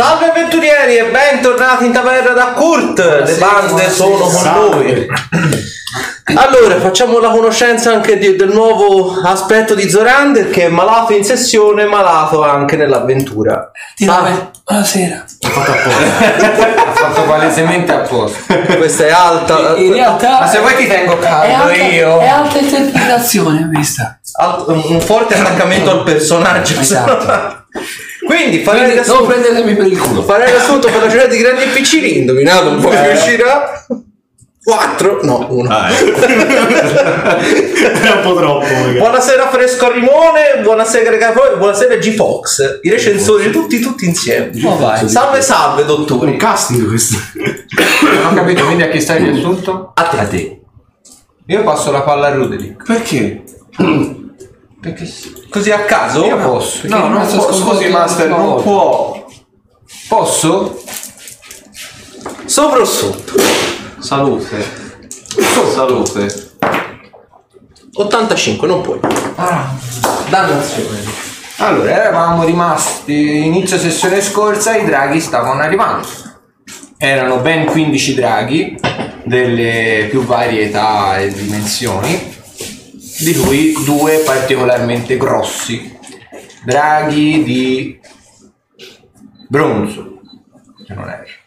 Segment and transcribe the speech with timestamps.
[0.00, 2.98] Salve avventurieri e bentornati in taverna da Kurt!
[3.00, 5.06] Le bande sono con noi.
[6.36, 11.22] Allora, facciamo la conoscenza anche di- del nuovo aspetto di Zorander che è malato in
[11.22, 13.70] sessione, malato anche nell'avventura.
[13.94, 14.52] Salve.
[14.64, 15.22] Buonasera.
[15.42, 18.54] Ha fatto palesemente apposta.
[18.56, 19.76] Questa è alta.
[19.76, 22.18] In realtà Ma se vuoi ti tengo è caldo alta, io.
[22.20, 24.18] è alta interpretazione questa.
[24.38, 26.80] al- un forte attaccamento al personaggio.
[26.80, 27.64] Esatto.
[28.24, 30.22] Quindi farei Quindi non adesso prendetemi per il culo.
[30.22, 33.02] farei l'assunto per la giornata di grandi e piccini, indovinato un po' Eh.
[33.02, 33.86] che uscirà.
[34.62, 35.70] 4, no, 1.
[35.70, 36.20] Ah, ecco.
[36.20, 38.98] Era un po' troppo, magari.
[38.98, 44.50] Buonasera Fresco Rimone, buonasera Gregapoi, buonasera G-Fox, i recensori tutti, tutti insieme.
[44.64, 45.08] Oh, vai.
[45.08, 46.36] Salve salve Un dottori.
[46.36, 47.16] casting questo.
[48.02, 49.92] Non ho capito, quindi a chi stai il riassunto?
[49.94, 50.60] A te.
[51.46, 52.84] Io passo la palla a Rudelick.
[52.84, 53.42] Perché?
[54.80, 55.46] Perché sì.
[55.50, 56.24] Così a caso?
[56.24, 56.86] Io posso.
[56.88, 57.52] No, non non può.
[57.52, 58.62] so Scusi, Master, non volta.
[58.62, 59.26] può.
[60.08, 60.82] Posso?
[62.46, 63.34] Sopra o sotto?
[63.98, 64.64] Salute.
[65.74, 66.48] Salute.
[67.94, 69.00] 85, non puoi.
[69.36, 69.72] Ah.
[70.28, 70.98] Dannazione.
[71.56, 76.08] Allora, eravamo rimasti inizio sessione scorsa, i draghi stavano arrivando.
[76.96, 78.78] Erano ben 15 draghi
[79.24, 82.38] delle più varie età e dimensioni,
[83.22, 85.98] di cui due particolarmente grossi.
[86.64, 88.00] Draghi di
[89.48, 90.20] bronzo,
[90.86, 91.38] se non erro.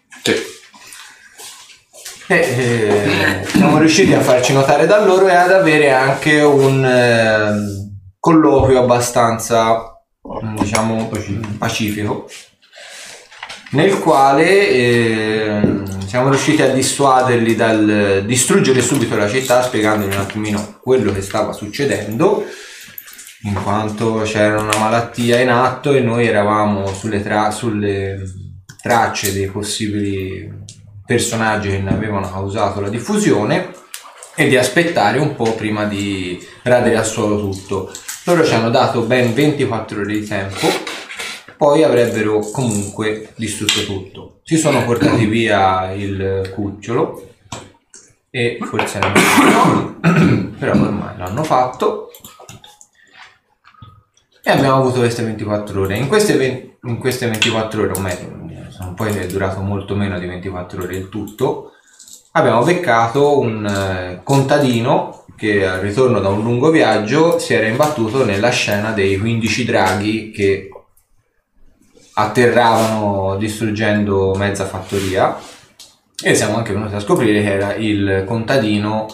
[2.28, 7.92] E, eh, siamo riusciti a farci notare da loro e ad avere anche un ehm,
[8.18, 10.02] colloquio abbastanza
[10.58, 11.12] diciamo
[11.58, 12.28] pacifico
[13.74, 20.80] nel quale ehm, siamo riusciti a dissuaderli dal distruggere subito la città spiegandogli un attimino
[20.82, 22.46] quello che stava succedendo
[23.44, 28.22] in quanto c'era una malattia in atto e noi eravamo sulle, tra- sulle
[28.82, 30.62] tracce dei possibili
[31.06, 33.72] personaggi che ne avevano causato la diffusione
[34.36, 37.92] e di aspettare un po' prima di radere al suolo tutto.
[38.24, 40.68] Loro ci hanno dato ben 24 ore di tempo,
[41.64, 44.40] poi avrebbero comunque distrutto tutto.
[44.44, 47.30] Si sono portati via il cucciolo
[48.30, 50.00] e forse erano
[50.60, 52.12] però ormai l'hanno fatto
[54.44, 55.96] e abbiamo avuto queste 24 ore.
[55.96, 60.20] In queste, ve- in queste 24 ore, o meglio, sono poi è durato molto meno
[60.20, 61.72] di 24 ore il tutto,
[62.32, 68.26] abbiamo beccato un eh, contadino che al ritorno da un lungo viaggio si era imbattuto
[68.26, 70.68] nella scena dei 15 draghi che
[72.14, 75.38] atterravano distruggendo mezza fattoria.
[76.24, 79.08] E siamo anche venuti a scoprire che era il contadino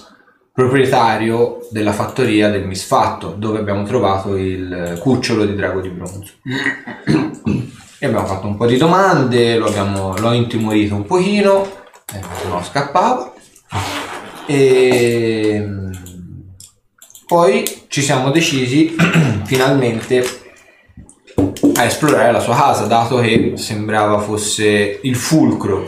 [0.51, 6.33] proprietario della fattoria del misfatto dove abbiamo trovato il cucciolo di drago di bronzo.
[8.01, 11.79] E abbiamo fatto un po' di domande abbiamo, l'ho intimorito un pochino
[12.13, 13.33] eh, no scappava
[14.45, 15.91] e mm,
[17.27, 18.95] poi ci siamo decisi
[19.45, 20.48] finalmente
[21.75, 25.87] a esplorare la sua casa dato che sembrava fosse il fulcro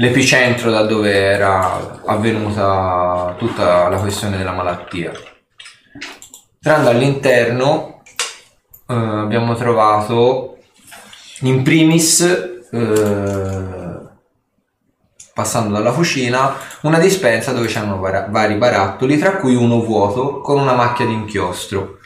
[0.00, 5.12] l'epicentro da dove era avvenuta tutta la questione della malattia.
[6.54, 8.02] Entrando all'interno
[8.88, 10.58] eh, abbiamo trovato
[11.40, 13.98] in primis, eh,
[15.34, 20.58] passando dalla cucina, una dispensa dove c'erano bara- vari barattoli, tra cui uno vuoto con
[20.58, 21.98] una macchia di inchiostro.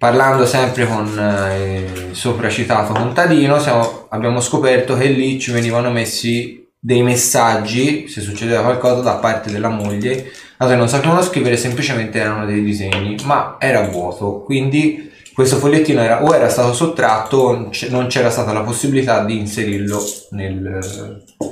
[0.00, 6.66] Parlando sempre con eh, il sopracitato contadino, siamo- abbiamo scoperto che lì ci venivano messi
[6.78, 12.18] dei messaggi, se succedeva qualcosa, da parte della moglie, dato che non sapevano scrivere, semplicemente
[12.18, 17.70] erano dei disegni, ma era vuoto, quindi questo fogliettino era, o era stato sottratto o
[17.90, 21.46] non c'era stata la possibilità di inserirlo nel eh,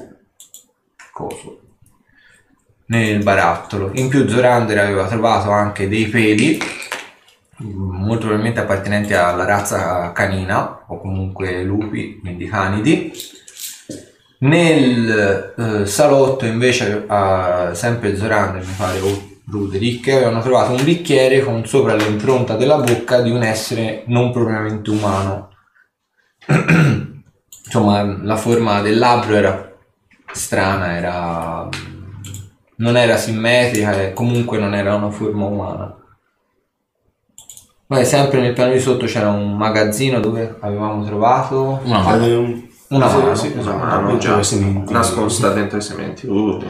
[1.13, 1.59] coso
[2.87, 3.91] nel barattolo.
[3.95, 6.59] In più Zorander aveva trovato anche dei peli
[7.59, 13.13] molto probabilmente appartenenti alla razza canina o comunque lupi, quindi canidi.
[14.41, 21.41] Nel eh, salotto invece, eh, sempre Zorander mi pare o Ruderick, avevano trovato un bicchiere
[21.43, 25.51] con sopra l'impronta della bocca di un essere non propriamente umano.
[27.65, 29.77] Insomma, la forma del labbro era
[30.33, 31.69] strana, era
[32.77, 35.98] non era simmetrica comunque non era una forma umana.
[37.89, 42.67] Poi sempre nel piano di sotto c'era un magazzino dove avevamo trovato Una Ah, un-
[42.89, 43.35] una mano.
[43.35, 44.39] sì, esatto, Una mano già
[44.91, 46.27] nascosta dentro i sementi.
[46.27, 46.63] Uh.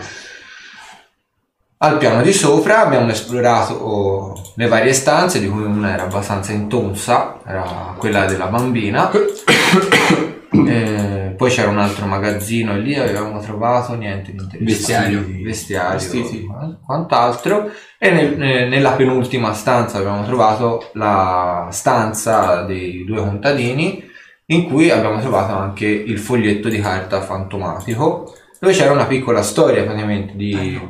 [1.79, 7.39] Al piano di sopra abbiamo esplorato le varie stanze, di cui una era abbastanza intonsa,
[7.45, 9.11] era quella della bambina.
[10.51, 11.08] Eh,
[11.39, 14.65] poi c'era un altro magazzino e lì avevamo trovato niente di interessante.
[14.65, 15.27] Vestiario.
[15.45, 16.47] Vestiario, Vestiti.
[16.85, 17.71] quant'altro.
[17.97, 24.05] E nel- eh, nella penultima stanza abbiamo trovato la stanza dei due contadini
[24.47, 29.85] in cui abbiamo trovato anche il foglietto di carta fantomatico dove c'era una piccola storia
[29.85, 30.81] praticamente di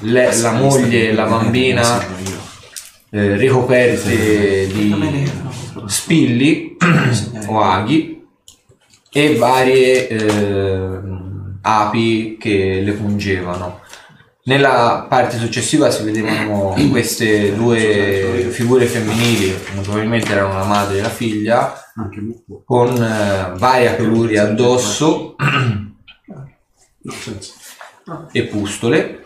[0.00, 1.82] le- la moglie e la bambina
[3.10, 5.30] eh, ricoperte di
[5.86, 6.76] spilli
[7.46, 8.17] o aghi
[9.18, 11.00] e varie eh,
[11.60, 13.80] api che le pungevano.
[14.44, 21.08] Nella parte successiva si vedevano queste due figure femminili, probabilmente erano la madre e la
[21.08, 21.74] figlia,
[22.64, 25.34] con eh, varia peluria addosso
[28.30, 29.24] e pustole.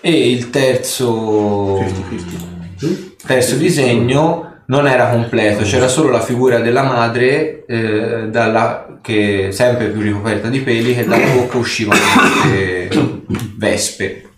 [0.00, 3.16] E il terzo, 50-50.
[3.24, 9.88] terzo disegno non era completo, c'era solo la figura della madre eh, dalla- che sempre
[9.88, 12.00] più ricoperta di peli che dalla bocca uscivano
[12.40, 12.88] queste
[13.56, 14.28] vespe.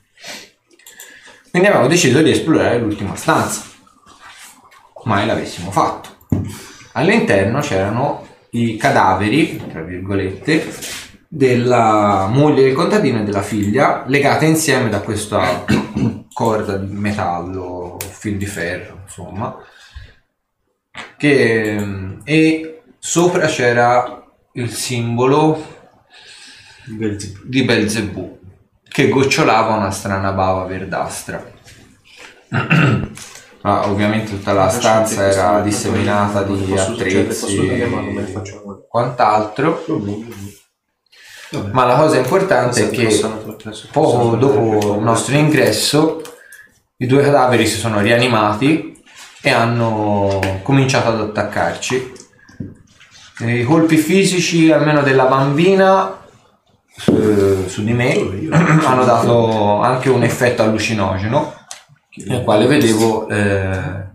[1.50, 3.62] Quindi abbiamo deciso di esplorare l'ultima stanza.
[5.04, 6.08] Mai l'avessimo fatto.
[6.92, 10.66] All'interno c'erano i cadaveri, tra virgolette,
[11.28, 15.64] della moglie del contadino e della figlia legate insieme da questa
[16.32, 19.56] corda di metallo, fil di ferro, insomma.
[21.16, 25.64] Che, e sopra c'era il simbolo
[26.84, 27.40] Belzebù.
[27.44, 28.38] di Belzebù
[28.96, 31.44] che gocciolava una strana bava verdastra.
[33.60, 37.90] Ma ovviamente tutta la stanza era disseminata di attrezzi e
[38.88, 39.84] quant'altro.
[41.72, 43.20] Ma la cosa importante è che
[43.92, 46.22] poco dopo il nostro ingresso
[46.96, 48.95] i due cadaveri si sono rianimati
[49.46, 52.12] e hanno cominciato ad attaccarci.
[53.38, 56.18] I colpi fisici, almeno della bambina,
[56.88, 61.54] su, su di me, hanno dato anche un effetto allucinogeno,
[62.26, 64.08] nel quale vedevo eh,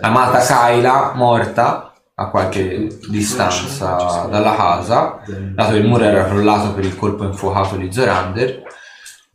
[0.00, 6.86] amata Kyla morta a qualche distanza dalla casa, dato che il muro era crollato per
[6.86, 8.62] il colpo infuocato di Zorander,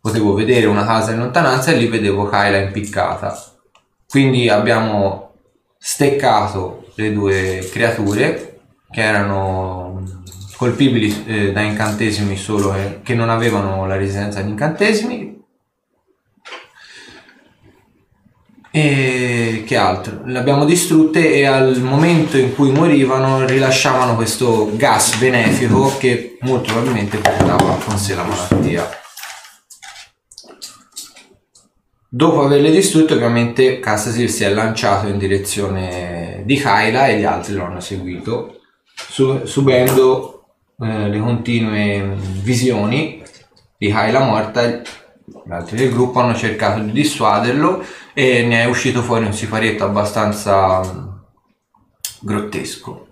[0.02, 3.40] potevo vedere una casa in lontananza e lì vedevo Kyla impiccata.
[4.10, 5.33] Quindi abbiamo
[5.86, 10.02] steccato le due creature che erano
[10.56, 15.42] colpibili eh, da incantesimi solo che, che non avevano la resistenza agli incantesimi.
[18.72, 20.22] E che altro?
[20.24, 26.72] Le abbiamo distrutte e al momento in cui morivano rilasciavano questo gas benefico che molto
[26.72, 29.03] probabilmente portava con sé la malattia.
[32.16, 37.56] Dopo averle distrutte, ovviamente Castasir si è lanciato in direzione di Kyla e gli altri
[37.56, 38.60] lo hanno seguito,
[38.94, 40.44] su- subendo
[40.80, 43.20] eh, le continue visioni
[43.76, 44.64] di Kyla morta.
[44.68, 47.84] Gli altri del gruppo hanno cercato di dissuaderlo
[48.14, 51.08] e ne è uscito fuori un siparietto abbastanza mm,
[52.20, 53.08] grottesco.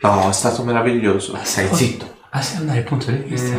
[0.00, 1.38] No, è stato meraviglioso.
[1.42, 2.20] Stai zitto.
[2.30, 3.58] Ah, sai andare il punto di vista?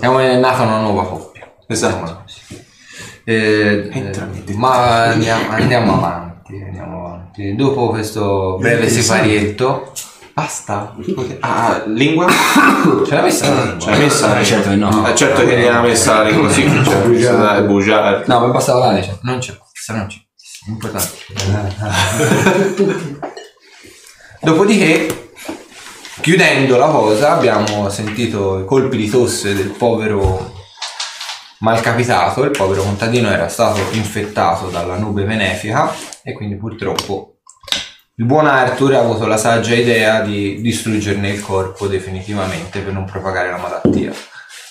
[0.00, 1.35] È nata una nuova coppia.
[1.66, 2.24] Esatto.
[3.24, 7.54] Eh, eh, ma andiamo, andiamo avanti, andiamo avanti.
[7.56, 9.92] Dopo questo breve siparietto,
[10.36, 10.94] Basta.
[11.40, 12.26] Ah, lingua?
[13.06, 13.78] ce l'ha messa?
[13.78, 14.38] Ce l'hai messa?
[14.38, 15.08] Eh, certo che no.
[15.08, 18.22] Eh, certo che gliela messa la lingua, sì, cioè, bugiare.
[18.26, 19.02] No, ma basta volare.
[19.02, 19.16] Cioè.
[19.22, 20.18] Non c'è, questa non c'è.
[20.68, 21.08] Importante.
[24.42, 25.30] Dopodiché,
[26.20, 30.55] chiudendo la cosa, abbiamo sentito i colpi di tosse del povero
[31.60, 32.44] malcapitato.
[32.44, 37.36] Il povero contadino era stato infettato dalla nube benefica e quindi purtroppo
[38.18, 43.04] il buon Arthur ha avuto la saggia idea di distruggerne il corpo definitivamente per non
[43.04, 44.10] propagare la malattia.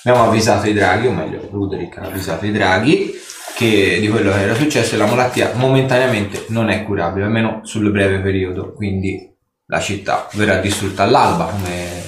[0.03, 3.13] Abbiamo avvisato i draghi, o meglio, Ruderick ha avvisato i draghi
[3.55, 7.89] che di quello che era successo e la malattia momentaneamente non è curabile, almeno sul
[7.91, 9.31] breve periodo, quindi
[9.67, 12.04] la città verrà distrutta all'alba come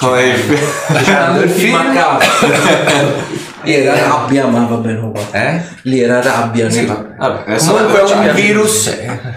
[0.00, 1.94] Come il dicendo il film.
[3.62, 5.12] Lì era rabbia, ma va bene.
[5.32, 5.62] Eh?
[5.82, 6.70] Lì era rabbia.
[6.70, 6.94] Sì, no?
[7.18, 7.44] vabbè.
[7.44, 8.96] Vabbè, Comunque è un virus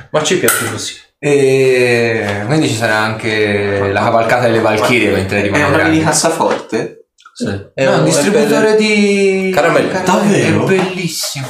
[0.10, 0.94] Ma ci piace così.
[1.20, 7.08] e quindi ci sarà anche la cavalcata delle Valchirie mentre È arrivano una mini cassaforte?
[7.34, 7.68] Sì.
[7.74, 10.02] È un è distributore di Caramelle.
[10.06, 10.66] Davvero?
[10.66, 11.48] È bellissimo.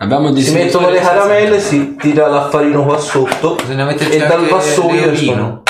[0.00, 5.10] Abbiamo Si mettono le caramelle, si tira l'affarino qua sotto Bisogna metterci e dal vassoio
[5.10, 5.62] escono.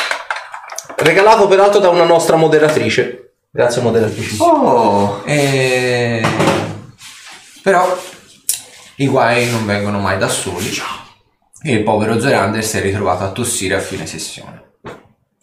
[1.01, 3.35] Regalato peraltro da una nostra moderatrice.
[3.51, 4.43] Grazie moderatrice.
[4.43, 5.23] Oh!
[5.25, 6.21] E...
[7.63, 7.97] Però
[8.97, 10.71] i guai non vengono mai da soli.
[11.63, 14.63] E il povero Zorander si è ritrovato a tossire a fine sessione.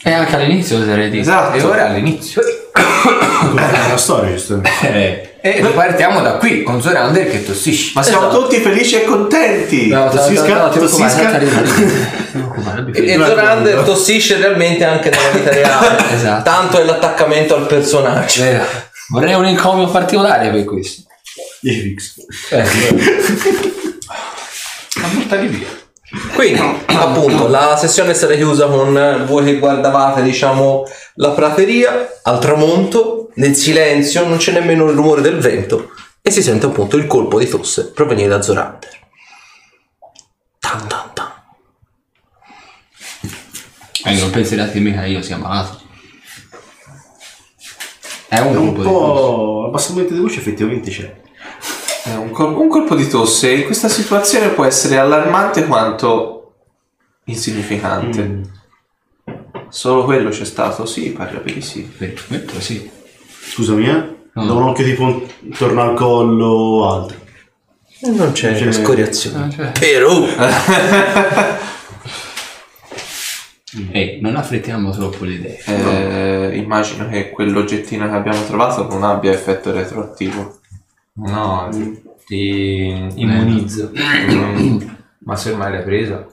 [0.04, 1.22] E anche all'inizio oserei dire.
[1.22, 1.58] Esatto.
[1.58, 2.42] E ora all'inizio.
[2.44, 4.70] È una storia, giustamente.
[4.82, 5.35] Eh.
[5.48, 7.92] E partiamo da qui, con Zorander che tossisce.
[7.94, 8.42] Ma siamo Esatto.
[8.42, 9.90] tutti felici e contenti.
[9.90, 11.38] No, Tossisca, no, no, tossisca.
[12.92, 13.14] E.
[13.14, 15.98] Zorander tossisce realmente anche nella vita reale.
[16.12, 16.50] Esatto.
[16.50, 18.42] Tanto è l'attaccamento al personaggio.
[18.42, 18.66] Vero.
[19.10, 21.04] Vorrei un encomio particolare per questo.
[21.62, 22.14] 10 fix.
[25.00, 25.68] Ma buttali via.
[26.34, 30.86] Quindi, appunto, la sessione è stata chiusa con eh, voi che guardavate, diciamo,
[31.16, 36.42] la prateria al tramonto, nel silenzio, non c'è nemmeno il rumore del vento e si
[36.42, 39.04] sente appunto il colpo di tosse provenire da Zorander.
[40.60, 41.32] Tan tan tan.
[44.06, 44.30] Eh, non
[44.80, 45.82] mica che io sia malato.
[48.28, 49.22] È un È un colpo di tosse.
[49.22, 49.62] po'.
[49.66, 51.22] L'abbassamento di voce effettivamente c'è.
[52.06, 56.54] Eh, un, col- un colpo di tosse in questa situazione può essere allarmante quanto
[57.26, 58.22] insignificante.
[58.24, 58.44] Mm.
[59.70, 60.86] Solo quello c'è stato?
[60.86, 61.82] Sì, pare di sì.
[61.82, 62.92] Per il momento sì.
[63.50, 64.14] Scusami, eh.
[64.34, 64.46] No.
[64.46, 67.18] Da un occhio tipo intorno al collo o altro.
[68.02, 69.50] E non c'è C'è- scoriazione.
[69.50, 69.72] Cioè.
[69.80, 70.26] Però,
[73.92, 75.62] Ehi, non affrettiamo troppo le idee.
[75.66, 80.60] Eh, immagino che quell'oggettino che abbiamo trovato non abbia effetto retroattivo.
[81.14, 83.92] No, ti, ti immunizzo.
[83.98, 84.82] Mm.
[85.26, 86.26] Ma se ormai l'hai presa,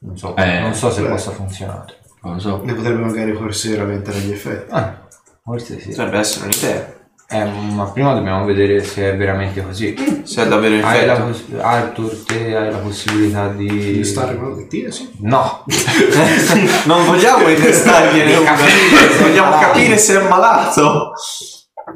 [0.00, 0.60] non so, Eh.
[0.60, 1.08] non so se Beh.
[1.08, 1.98] possa funzionare.
[2.22, 2.60] Non lo so.
[2.64, 4.70] Ne potrebbe magari forse rallentare gli effetti.
[4.70, 5.03] Ah,
[5.44, 5.88] forse sì.
[5.90, 6.92] Potrebbe essere un'idea.
[7.26, 10.22] Eh, ma prima dobbiamo vedere se è veramente così.
[10.24, 11.26] Se ha davvero Hai la effetto.
[11.28, 13.66] poss- Arthur, te hai la possibilità di...
[13.66, 15.10] Di stare con la mattina, sì.
[15.20, 15.64] No,
[16.84, 18.54] non vogliamo innestargliene una.
[18.56, 21.12] è Vogliamo capire se è malato.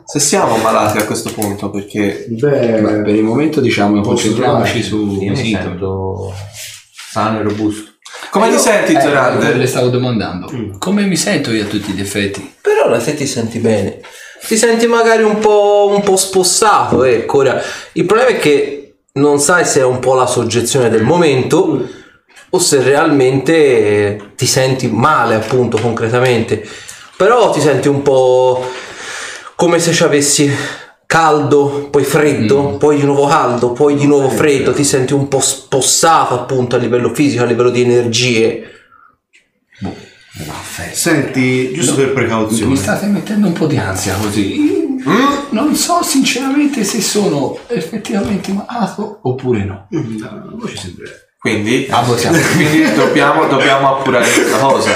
[0.05, 5.19] Se siamo malati a questo punto, perché Beh, Beh, per il momento diciamo concentriamoci su
[5.21, 6.33] io mi sento
[7.11, 7.88] sano e robusto.
[8.31, 9.57] Come ti senti, Eh, Zorander?
[9.57, 10.51] le stavo domandando.
[10.53, 10.79] Mm.
[10.79, 12.55] Come mi sento io a tutti gli effetti?
[12.61, 14.01] per ora se ti senti bene.
[14.47, 17.39] Ti senti magari un po', un po' spossato, ecco.
[17.39, 17.61] Ora,
[17.93, 21.89] il problema è che non sai se è un po' la soggezione del momento
[22.51, 26.67] o se realmente ti senti male, appunto, concretamente.
[27.17, 28.65] Però ti senti un po'
[29.57, 30.49] come se ci avessi
[31.09, 35.41] caldo, poi freddo, poi di nuovo caldo, poi di nuovo freddo, ti senti un po'
[35.41, 38.71] spossato appunto a livello fisico, a livello di energie.
[40.93, 42.77] senti, giusto per Mi precauzione.
[42.77, 44.77] state mettendo un po' di ansia così.
[45.51, 49.89] Non so sinceramente se sono effettivamente malato oppure no.
[49.97, 51.09] Mm, voce sembra.
[51.39, 54.91] Quindi, Ah, quindi dobbiamo, dobbiamo appurare questa cosa.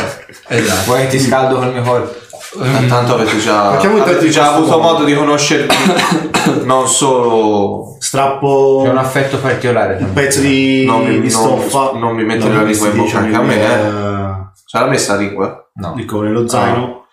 [0.48, 0.84] Esatto.
[0.84, 2.20] Vuoi che ti scaldo col mio corpo?
[2.58, 4.82] Tanto avete già, intanto avete il già avuto dopo.
[4.82, 5.74] modo di conoscermi
[6.64, 9.96] non solo Strappo C'è un affetto particolare.
[10.00, 11.92] un pezzo di, Non mi- di non- stoffa.
[11.98, 14.50] non mi mettere la lingua in bocca anche a me, eh.
[14.66, 15.70] ce l'ha messa la lingua.
[15.76, 15.94] No.
[15.96, 17.06] Dico, nello zaino.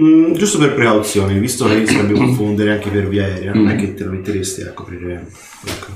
[0.00, 3.74] Mm, giusto per precauzione, visto che rischia di confondere anche per via aerea, non è
[3.74, 5.26] che te lo metteresti a coprire.
[5.66, 5.86] Ecco.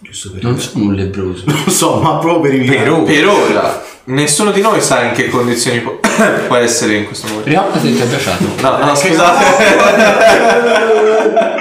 [0.00, 1.44] Giusto per Non sono un lebroso.
[1.46, 5.28] Non so, ma proprio per i Per, per ora, nessuno di noi sa in che
[5.28, 5.98] condizioni può,
[6.46, 7.48] può essere in questo momento.
[7.48, 8.44] Prima volta ti ho baciato.
[8.60, 9.44] No, no, scusate.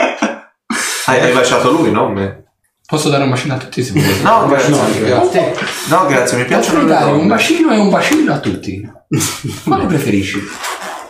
[1.06, 2.42] hai, hai baciato lui, non me.
[2.86, 4.22] Posso dare un bacino a tutti se volete?
[4.22, 4.70] No, grazie.
[4.70, 5.54] No, grazie.
[5.88, 7.28] No, grazie, mi piacciono Posso le dare un donne.
[7.28, 8.92] bacino e un bacino a tutti.
[9.64, 10.42] Quale preferisci?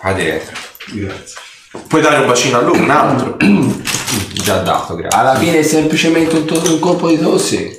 [0.01, 0.55] A dietro.
[0.91, 1.35] Grazie.
[1.87, 3.37] Puoi dare un bacino a lui, un altro.
[4.33, 5.19] Già dato, grazie.
[5.19, 7.77] Alla fine è semplicemente un, to- un colpo di tosse.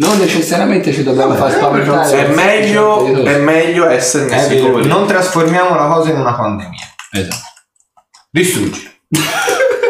[0.00, 2.26] Non necessariamente ci dobbiamo far spaventare.
[2.26, 6.86] È meglio, è meglio essere È vero, come non trasformiamo la cosa in una pandemia.
[7.10, 7.36] Esatto.
[8.30, 8.88] Distruggi.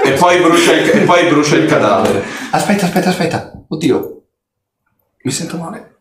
[0.06, 2.22] e poi brucia il, e poi brucia il cadavere.
[2.52, 3.52] Aspetta, aspetta, aspetta.
[3.68, 4.22] Oddio.
[5.24, 5.96] Mi sento male.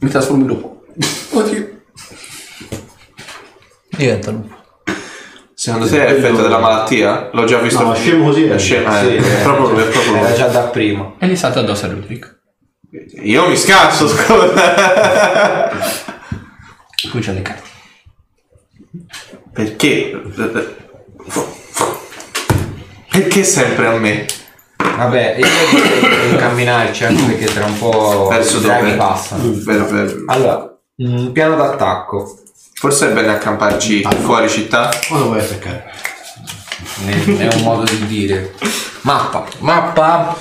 [0.00, 0.84] Mi trasformo in lupo.
[1.30, 1.80] Oddio.
[3.96, 4.56] Diventano.
[5.54, 7.30] Secondo te è effetto della malattia?
[7.32, 7.82] L'ho già visto.
[7.82, 8.52] No, scemo così è.
[8.52, 9.22] È scemo, eh.
[9.22, 10.20] Sì, è proprio lui, è proprio lui.
[10.20, 11.14] Era già da prima.
[11.18, 12.36] E gli salta addosso a Ludwig.
[13.22, 15.70] Io mi scasso, scusa.
[17.10, 17.68] Poi c'ha le carte.
[19.52, 20.20] Perché?
[23.10, 24.26] Perché sempre a me?
[24.76, 28.96] Vabbè, io devo incamminarci anche perché tra un po' Verso i draghi dove?
[28.96, 29.52] passano.
[29.64, 30.12] Vero, vero.
[30.26, 32.38] Allora, un piano d'attacco.
[32.74, 34.88] Forse è bene accamparci fuori città.
[35.08, 35.92] Quando vuoi attaccare?
[37.04, 38.54] Ne- È un modo di dire.
[39.02, 39.44] Mappa.
[39.58, 40.36] Mappa.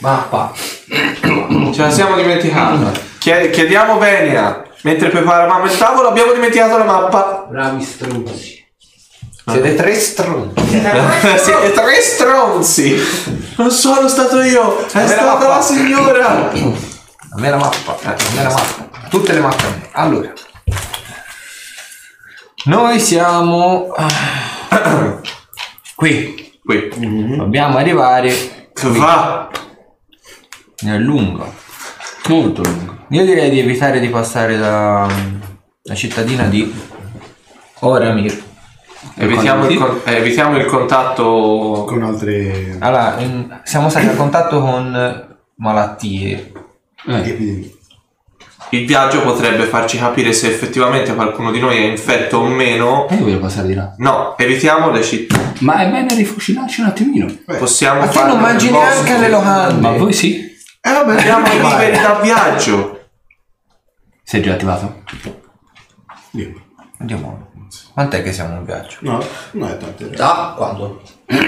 [0.00, 0.52] Mappa.
[1.72, 2.92] Ce la siamo dimenticata.
[3.18, 4.64] Chie- chiediamo Venia.
[4.82, 7.46] Mentre preparavamo il tavolo abbiamo dimenticato la mappa.
[7.50, 8.66] Bravi stronzi.
[9.46, 10.64] Siete tre stronzi.
[11.36, 12.96] Siete tre stronzi.
[13.56, 15.48] Non sono stato io, è stata mappa?
[15.48, 16.50] la signora.
[16.50, 19.08] A me la mappa, eh, a me la mappa.
[19.10, 19.88] Tutte le mappe a me.
[19.92, 20.32] Allora.
[22.64, 25.20] Noi siamo ah,
[25.94, 26.58] qui.
[26.64, 27.36] Qui.
[27.36, 28.32] Dobbiamo arrivare
[28.82, 29.50] Va!
[30.82, 31.52] Nel lungo.
[32.28, 32.96] Molto lungo.
[33.08, 35.06] Io direi di evitare di passare da
[35.82, 36.72] la cittadina di
[37.80, 38.48] Oramir.
[39.16, 41.84] Evitiamo il, con- eh, evitiamo il contatto.
[41.86, 46.52] Con altre Allora, in- siamo stati a contatto con malattie.
[47.06, 47.74] Eh, epidemie.
[48.72, 53.08] Il viaggio potrebbe farci capire se effettivamente qualcuno di noi è infetto o meno.
[53.08, 53.92] e io voglio passare di là.
[53.96, 55.36] No, evitiamo le città.
[55.60, 57.26] Ma è bene rifucilarci un attimino.
[57.58, 59.02] Possiamo Ma te farlo non nel mangi bosco.
[59.02, 59.80] neanche le locande.
[59.80, 60.49] Ma voi sì?
[60.82, 61.58] Eh vabbè, vai.
[61.60, 63.08] liberi da viaggio.
[64.22, 65.02] Sei già attivato?
[66.32, 66.52] Io.
[66.98, 67.48] Andiamo.
[67.92, 68.96] Quant'è che siamo in viaggio?
[69.00, 69.22] No,
[69.52, 70.06] non è tanto.
[70.06, 71.02] Da quando?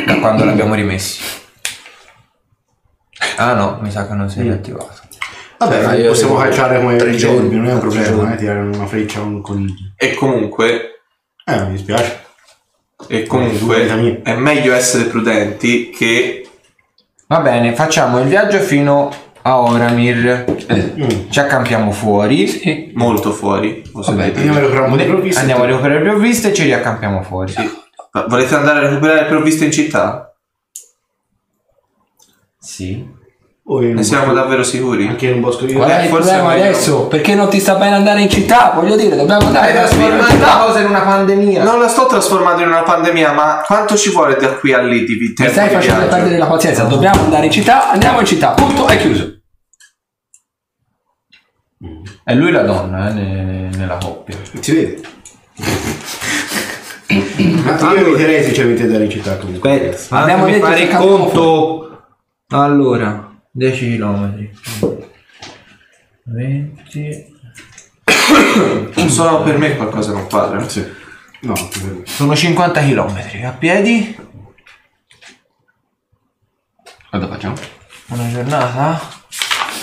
[0.07, 1.23] Da quando l'abbiamo rimessi?
[3.37, 5.01] Ah no, mi sa che non sei attivato.
[5.59, 8.33] Vabbè, Ma io possiamo avevo cacciare come tre giorni, non è un problema, giorni.
[8.35, 9.93] eh, tirare una freccia a un coniglio.
[9.97, 11.03] E comunque,
[11.45, 12.25] Eh, mi dispiace.
[13.09, 16.42] e comunque è meglio essere prudenti che
[17.33, 19.11] Va bene, facciamo il viaggio fino
[19.41, 20.45] a Oramir.
[20.67, 21.29] Eh.
[21.31, 22.47] Ci accampiamo fuori.
[22.47, 22.93] sì.
[22.95, 23.83] molto fuori.
[23.91, 24.35] Vabbè.
[24.35, 25.41] Andiamo a recuperare di provviste.
[25.41, 27.55] Andiamo a recuperare le provviste e ci riaccampiamo fuori.
[28.13, 30.37] Ma Volete andare a recuperare le provviste in città?
[32.59, 33.21] Sì.
[33.75, 35.07] O in un Ne siamo davvero sicuri?
[35.07, 37.07] Anche in un bosco di Qual è il forse problema adesso?
[37.07, 38.73] Perché non ti sta bene andare in città?
[38.75, 41.63] Voglio dire, dobbiamo andare da la cosa in una pandemia.
[41.63, 45.05] Non la sto trasformando in una pandemia, ma quanto ci vuole da qui a lì
[45.05, 46.17] di Mi tempo stai di facendo viaggio?
[46.17, 46.83] perdere la pazienza.
[46.85, 48.51] Dobbiamo andare in città, andiamo in città.
[48.51, 49.37] Punto, è chiuso.
[52.25, 54.37] È lui la donna, eh, ne- nella coppia.
[54.61, 55.01] Si vede.
[57.09, 59.93] Ma io eviterei sinceramente di andare in città comunque.
[59.93, 61.87] Fammi detto fare il conto.
[62.51, 64.49] Allora, 10 km.
[66.25, 67.37] 20.
[69.09, 70.67] Solo per me qualcosa non quadra.
[70.69, 70.83] Sì.
[71.41, 71.55] No.
[72.05, 73.45] Sono 50 km.
[73.45, 74.17] A piedi?
[77.11, 77.57] Cosa facciamo?
[78.07, 79.01] Una giornata?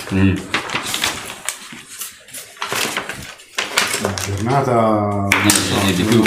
[0.09, 0.33] Una
[4.25, 5.27] giornata...
[5.85, 6.23] Eh, di più.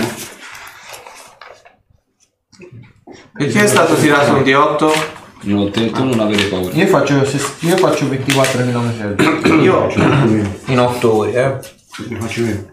[3.32, 5.21] Perché è stato tirato un D8?
[5.50, 6.72] Ho detto non avere paura.
[6.74, 9.88] Io faccio, ses- io faccio 24 km Io
[10.66, 12.04] in 8 ore, eh.
[12.08, 12.70] Ne faccio meno.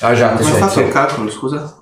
[0.00, 1.76] Ah già, come hai fatto il calcolo, scusa?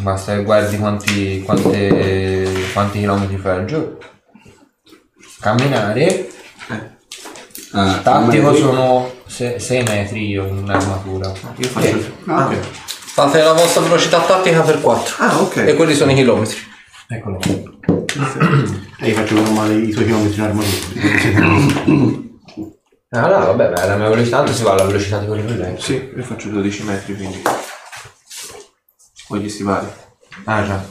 [0.00, 3.96] Basta che guardi quanti, quante, quanti chilometri fai al giorno.
[5.40, 6.28] Camminare.
[7.72, 11.32] Ah, Tattico ma- sono 6 metri io in armatura.
[11.56, 12.12] Io faccio...
[12.26, 12.56] Ah, ok.
[13.18, 15.14] Fate la vostra velocità tattica per 4.
[15.18, 15.56] Ah, ok.
[15.56, 16.56] E quelli sono i chilometri.
[17.08, 17.40] Eccolo.
[19.00, 22.26] E io faccio meno male i tuoi chilometri in armatura.
[23.10, 25.54] Ah no, vabbè, ma la mia velocità tanto si va alla velocità di quelli più
[25.54, 25.82] lenti.
[25.82, 27.42] Sì, io faccio 12 metri, quindi...
[29.28, 29.86] Poi gli stivali.
[30.44, 30.84] Ah già.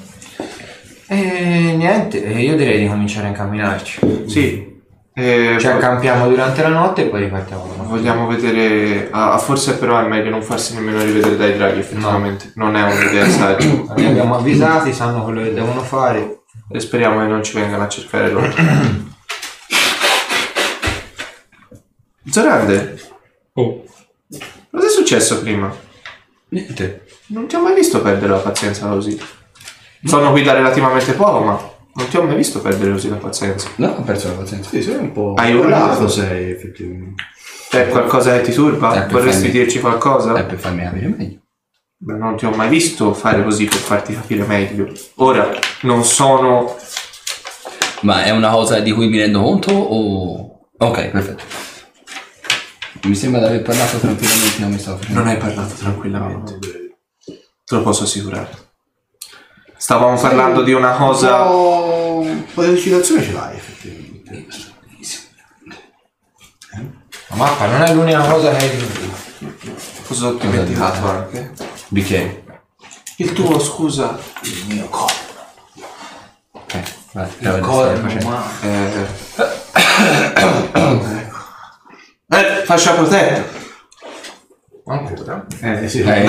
[1.08, 4.26] E niente, e io direi di cominciare a incamminarci.
[4.26, 4.76] Sì.
[5.14, 7.86] Eh, Ci accampiamo durante la notte e poi ripartiamo.
[7.88, 9.10] Vogliamo vedere...
[9.12, 12.52] ah, ah, forse però è meglio non farsi nemmeno rivedere dai draghi, effettivamente.
[12.56, 13.94] Non è un'idea saggia.
[13.96, 16.37] Li abbiamo avvisati, sanno quello che devono fare.
[16.70, 18.52] E speriamo che non ci vengano a cercare loro.
[22.30, 23.00] Zorande,
[23.54, 23.84] Oh,
[24.70, 25.74] cosa è successo prima?
[26.50, 27.06] niente.
[27.28, 29.20] Non ti ho mai visto perdere la pazienza così.
[30.04, 31.60] Sono qui da relativamente poco, ma
[31.96, 33.70] non ti ho mai visto perdere così la pazienza.
[33.78, 34.70] No, ho perso la pazienza.
[34.70, 36.08] Sì, sei un po' Hai urlato urlato?
[36.10, 37.24] sei effettivamente.
[37.70, 38.94] C'è qualcosa che ti turba?
[38.94, 40.36] Eh, per Vorresti farmi- dirci qualcosa?
[40.36, 41.40] È per farmi capire meglio.
[42.00, 44.92] Beh, Non ti ho mai visto fare così per farti capire meglio.
[45.16, 45.50] Ora,
[45.82, 46.76] non sono...
[48.02, 50.70] Ma è una cosa di cui mi rendo conto o...
[50.78, 51.44] Ok, perfetto.
[53.04, 55.20] Mi sembra di aver parlato tranquillamente, non mi stavo facendo.
[55.20, 56.60] Non hai parlato tranquillamente.
[57.26, 58.50] Te lo posso assicurare.
[59.76, 61.52] Stavamo parlando di una cosa...
[61.52, 64.46] Oh, un po' di eccitazione ce l'hai effettivamente.
[67.30, 68.86] La mappa non è l'unica cosa che hai di
[70.08, 71.54] Cosa ho dimenticato anche?
[71.90, 72.44] Bicchieri.
[73.18, 74.18] Il tuo, scusa.
[76.52, 77.28] Ok, vai.
[77.40, 78.10] Il corno,
[78.62, 79.08] Eh...
[82.30, 83.56] eh, fascia protetta.
[84.86, 85.46] Ancora?
[85.62, 86.02] Eh sì.
[86.02, 86.28] Eh,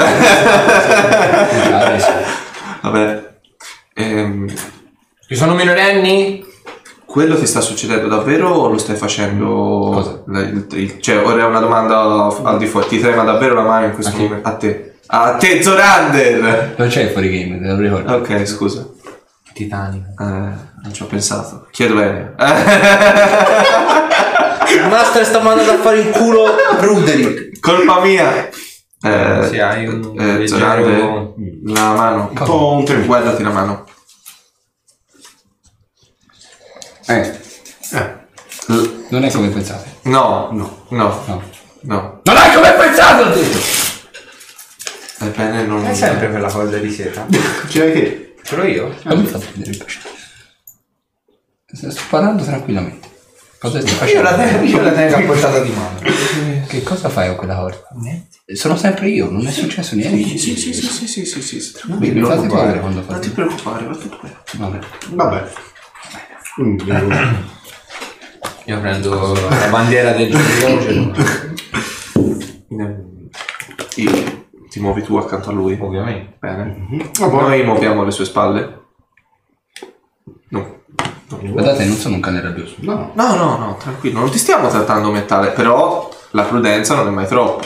[1.73, 2.13] adesso.
[2.83, 3.37] Vabbè.
[3.95, 4.49] Ehm,
[5.29, 6.45] Ci sono minorenni?
[7.05, 9.47] quello ti sta succedendo davvero o lo stai facendo?
[9.95, 10.23] Cosa?
[10.27, 12.01] Il- il- cioè, ora è una domanda
[12.45, 12.87] al di fuori.
[12.87, 14.23] Ti trema davvero la mano in questo A chi?
[14.25, 14.49] momento?
[14.49, 14.88] A te.
[15.11, 16.75] A te, Zorander!
[16.77, 18.15] Non c'è il fuori game, te lo ricordo.
[18.17, 18.87] Ok, scusa.
[19.55, 20.05] Titanic.
[20.21, 21.67] Eh, non ci ho pensato.
[21.71, 22.35] Chiedo bene.
[24.69, 26.47] Il master sta mandando a fare in culo
[26.79, 27.59] Ruderick.
[27.59, 28.49] Colpa mia.
[29.01, 32.29] Eh, Se hai un eh, leggero- Zorande, la mano.
[32.33, 33.07] Un po' un tremendo.
[33.09, 33.85] Guardati la mano.
[37.07, 37.39] Eh,
[37.93, 38.17] Eh,
[38.67, 39.87] L- non è come pensate.
[40.03, 40.85] no, no.
[40.91, 41.43] no, No.
[41.81, 42.21] no.
[42.23, 43.78] Non è come pensate, ho detto!
[45.21, 45.85] Le penne non...
[45.85, 47.27] È sempre quella foglia di seta.
[47.69, 48.35] Ce l'hai te?
[48.43, 48.95] Ce l'ho io?
[49.05, 50.01] Non mi fate vedere il pesce.
[51.73, 53.07] Sto parlando tranquillamente.
[53.59, 54.59] Cosa stai Io la, facendo?
[54.61, 55.99] tengo, io la tengo a portata di mano.
[56.69, 57.89] Che cosa fai con quella corda?
[58.55, 60.39] Sono sempre io, non è successo niente.
[60.39, 62.21] Sì, sì, sì, sì, sì, sì, sì, sì, Mi, tranquillo.
[62.21, 63.21] mi fate paura quando Non fate.
[63.21, 64.37] ti preoccupare, va tutto bene.
[64.53, 64.79] Vabbè.
[65.11, 65.49] Vabbè.
[66.55, 66.85] Quindi
[68.67, 70.91] Io prendo la bandiera del gioco,
[73.97, 74.47] Io.
[74.69, 75.77] Ti muovi tu accanto a lui.
[75.81, 76.37] ovviamente.
[76.39, 76.87] Bene.
[77.21, 78.77] Ah, poi- Noi muoviamo le sue spalle.
[80.51, 80.77] No.
[81.29, 82.75] Guardate, non sono un cane rabbioso.
[82.79, 83.11] No.
[83.15, 87.27] No, no, no, tranquillo, non ti stiamo trattando mentale, però la prudenza non è mai
[87.27, 87.65] troppo.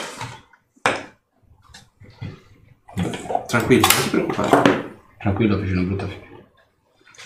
[3.47, 4.91] Tranquillo, non ti preoccupare.
[5.19, 6.21] Tranquillo, fece una brutta fine.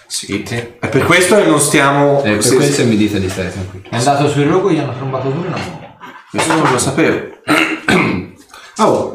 [0.09, 2.23] Sì, è per questo che non stiamo...
[2.23, 3.89] E per se- questo mi dite di stare tranquillo.
[3.91, 5.97] È andato sul rogo, gli hanno trombato pure una mano.
[6.31, 7.35] Questo non lo sapevo.
[8.79, 9.13] Ah, oh,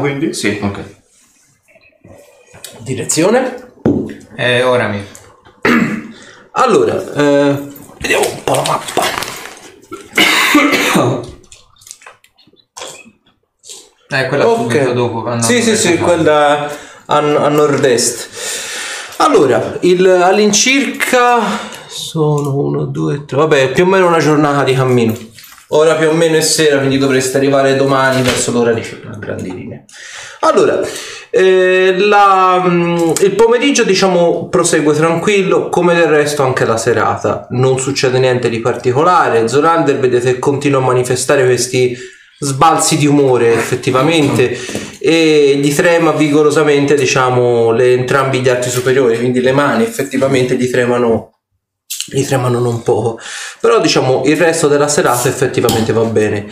[0.00, 0.34] quindi?
[0.34, 0.58] Sì.
[0.62, 0.80] Ok.
[2.80, 3.72] Direzione?
[4.36, 5.02] Eh, ora mi.
[6.52, 7.58] Allora, eh,
[8.00, 9.02] vediamo un po' la mappa.
[14.10, 15.18] Eh, quella subito dopo.
[15.20, 16.08] andando Sì, sì, sì, qua.
[16.08, 16.70] quella
[17.06, 18.28] a, a nord-est.
[19.18, 21.40] Allora, il- all'incirca
[21.86, 25.14] sono uno, due, tre, vabbè, più o meno una giornata di cammino.
[25.74, 29.54] Ora più o meno è sera, quindi dovreste arrivare domani verso l'ora di a grandi
[29.54, 29.84] linee.
[30.40, 30.80] Allora,
[31.30, 37.46] eh, la- mm, il pomeriggio diciamo prosegue tranquillo, come del resto anche la serata.
[37.50, 39.48] Non succede niente di particolare.
[39.48, 41.96] Zorander vedete continua a manifestare questi
[42.38, 44.58] sbalzi di umore effettivamente
[44.98, 50.68] e gli trema vigorosamente diciamo le, entrambi gli arti superiori, quindi le mani effettivamente gli
[50.68, 51.31] tremano
[52.06, 53.18] gli tremano non poco
[53.62, 56.46] però diciamo il resto della serata effettivamente va bene.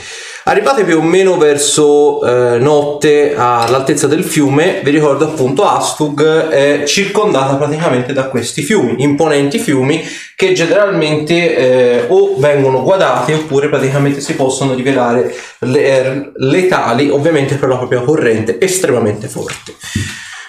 [0.44, 4.80] Arrivate più o meno verso eh, notte all'altezza del fiume.
[4.84, 10.02] Vi ricordo appunto Astug è circondata praticamente da questi fiumi imponenti fiumi
[10.36, 17.68] che generalmente eh, o vengono guardati oppure praticamente si possono rivelare le- letali ovviamente per
[17.68, 19.74] la propria corrente estremamente forte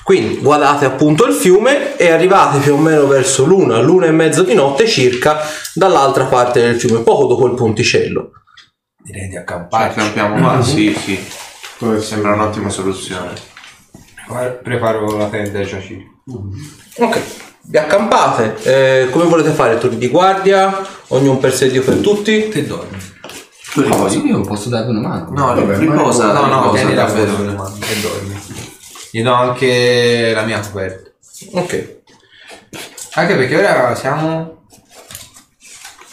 [0.03, 4.43] quindi guardate appunto il fiume e arrivate più o meno verso l'una, l'una e mezzo
[4.43, 5.39] di notte circa
[5.73, 8.31] dall'altra parte del fiume, poco dopo il ponticello.
[9.03, 9.89] Direi di Ci accampare.
[9.89, 10.61] accampiamo qua?
[10.63, 11.19] Sì, sì.
[11.99, 13.33] Sembra un'ottima soluzione.
[14.63, 16.05] Preparo la tenda ai giaciti.
[16.97, 17.19] Ok,
[17.63, 19.77] vi accampate, eh, come volete fare?
[19.77, 22.47] Turni di guardia, ognuno per sé, Dio per tutti?
[22.49, 22.97] Te dormi.
[23.73, 24.25] Tu riposi?
[24.25, 25.29] Io posso darvi una mano.
[25.31, 27.31] No, Vabbè, riposa, No, no, riposa, tieni la davvero.
[27.31, 28.39] foto e dormi.
[29.11, 31.09] Gli do anche la mia coperta.
[31.53, 31.99] Ok,
[33.13, 34.65] Anche perché ora siamo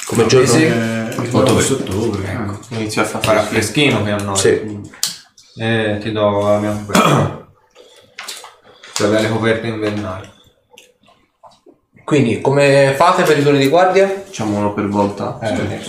[0.06, 0.46] come giorno?
[0.46, 0.64] Sì.
[0.64, 1.64] Eh, Ottobre.
[1.64, 2.28] ottobre.
[2.32, 2.58] Ecco.
[2.70, 4.36] Inizia a fare farà freschino qui a noi.
[4.36, 4.80] Sì.
[5.58, 7.48] Eh, ti do la mia coperta.
[8.94, 10.32] Cioè le coperte invernali.
[12.04, 14.08] Quindi come fate per i turni di guardia?
[14.08, 15.38] Facciamo uno per volta.
[15.40, 15.86] Eh,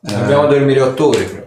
[0.00, 1.45] Dobbiamo dormire 8 ore però.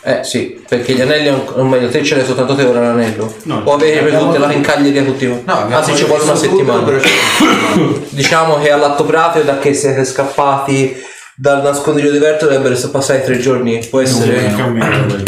[0.00, 3.34] Eh sì, perché gli anelli, o meglio, te ce l'hai soltanto te ora l'anello?
[3.44, 5.26] No, o preso abbiamo- tutte la incaglieria tutti?
[5.26, 7.00] No, Anzi ci vuole una settimana.
[8.08, 10.96] Diciamo che all'atto pratico da che siete scappati
[11.36, 14.54] dal nascondiglio di Verto dovrebbero essere passati tre giorni, può essere...
[14.56, 15.24] Camminare, vai.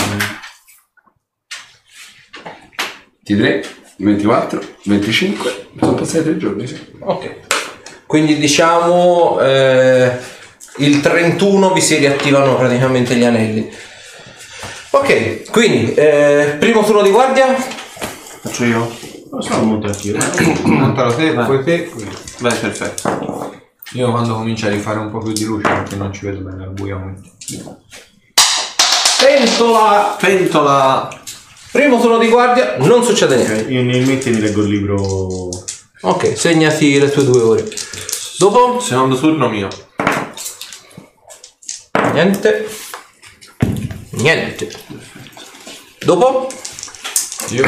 [3.26, 3.64] 23,
[3.96, 5.66] 24, 25.
[5.78, 6.80] Sono passati tre giorni, sì.
[7.00, 7.30] Ok.
[8.06, 10.10] Quindi diciamo eh,
[10.78, 13.70] il 31 vi si riattivano praticamente gli anelli.
[14.92, 17.54] Ok, quindi eh, primo turno di guardia.
[17.54, 18.90] Faccio io?
[19.30, 20.16] Non sono molto anch'io.
[20.64, 21.92] Montalo te, poi te.
[22.40, 23.54] Beh, perfetto.
[23.92, 26.64] Io quando comincia a rifare un po' più di luce perché non ci vedo bene
[26.64, 27.14] al buio.
[29.20, 30.16] Pentola!
[30.18, 31.20] Pentola!
[31.70, 33.62] Primo turno di guardia, non succede niente.
[33.62, 35.48] Ok, Io nel mente mi leggo il libro.
[36.02, 37.68] Ok, segnati le tue due ore.
[38.38, 38.80] Dopo?
[38.80, 39.68] Secondo turno mio.
[42.12, 42.79] Niente.
[44.20, 44.70] Niente.
[46.04, 46.48] Dopo?
[47.50, 47.64] Io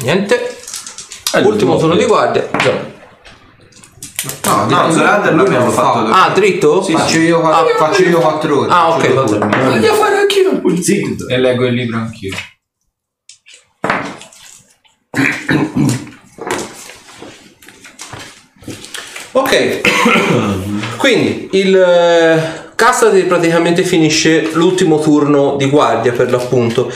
[0.00, 0.56] Niente.
[1.42, 2.48] Ultimo turno di guardia.
[2.58, 2.94] Già.
[4.44, 6.12] No, No, Zorander l'abbiamo fatto dopo.
[6.14, 6.82] Ah, dritto?
[6.82, 8.70] faccio io, qua- faccio io 4 ore.
[8.70, 9.64] Ah, ok, va bene.
[9.64, 11.28] Voglio fare anch'io un pulzito.
[11.28, 12.34] E leggo il libro anch'io.
[19.32, 19.52] Ok,
[20.96, 26.92] quindi il eh, Castati praticamente finisce l'ultimo turno di guardia per l'appunto.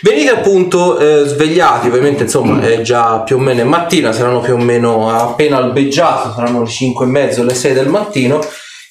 [0.00, 4.58] Venite appunto eh, svegliati, ovviamente insomma è già più o meno mattina, saranno più o
[4.58, 8.40] meno appena albeggiato, saranno le 5 e mezzo, le 6 del mattino.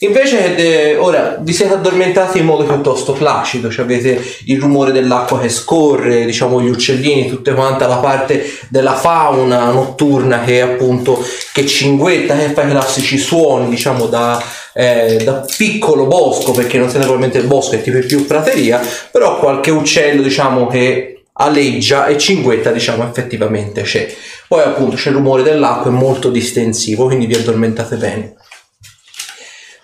[0.04, 5.40] Invece eh, ora vi siete addormentati in modo piuttosto placido, cioè avete il rumore dell'acqua
[5.40, 11.66] che scorre, diciamo gli uccellini, tutta quanta la parte della fauna notturna che appunto che
[11.66, 17.06] cinguetta, che fa i classici suoni, diciamo da, eh, da piccolo bosco, perché non siete
[17.06, 22.72] probabilmente il bosco, è tipo più prateria, però qualche uccello diciamo che aleggia e cinguetta
[22.72, 24.14] diciamo effettivamente c'è.
[24.50, 28.36] Poi appunto c'è il rumore dell'acqua, è molto distensivo, quindi vi addormentate bene.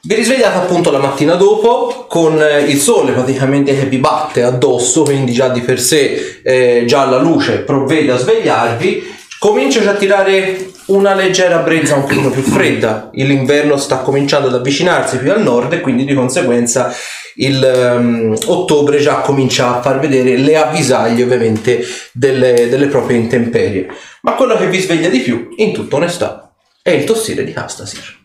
[0.01, 5.03] Vi risvegliate appunto la mattina dopo con eh, il sole praticamente che vi batte addosso,
[5.03, 9.17] quindi già di per sé eh, già la luce provvede a svegliarvi.
[9.39, 13.09] Comincia già a tirare una leggera brezza un pochino più fredda.
[13.13, 16.93] L'inverno sta cominciando ad avvicinarsi più al nord e quindi di conseguenza
[17.35, 21.83] il ehm, ottobre già comincia a far vedere le avvisaglie ovviamente
[22.13, 23.87] delle, delle proprie intemperie.
[24.21, 28.18] Ma quello che vi sveglia di più, in tutta onestà, è il tossire di Castasir.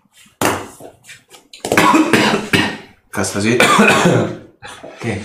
[3.15, 3.57] Castasi.
[4.99, 5.23] Che?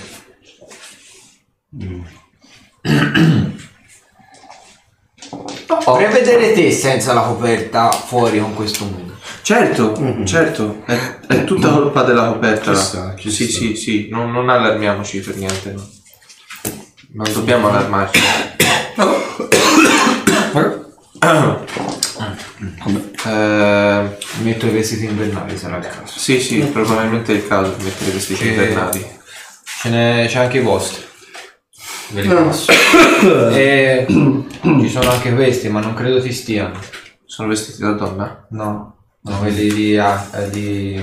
[5.85, 9.17] Vorrei vedere te senza la coperta fuori con questo mondo.
[9.41, 12.75] Certo, certo, è, è tutta colpa della coperta.
[12.75, 15.71] Sta, ci sì, sì, sì, non, non allarmiamoci per niente.
[15.71, 15.89] no.
[17.13, 18.19] Non dobbiamo allarmarci.
[23.25, 26.17] Eh, Mi metto i vestiti invernali sarà il caso.
[26.17, 29.05] sì, sì, probabilmente è il caso di mettere vestiti Che- invernali.
[29.63, 31.03] Ce n'è c'è anche i vostri.
[32.11, 32.71] Ve li passo.
[33.53, 36.79] e ci sono anche questi, ma non credo ti stiano.
[37.25, 38.45] Sono vestiti da donna?
[38.51, 41.01] No, no quelli di, ah, eh, di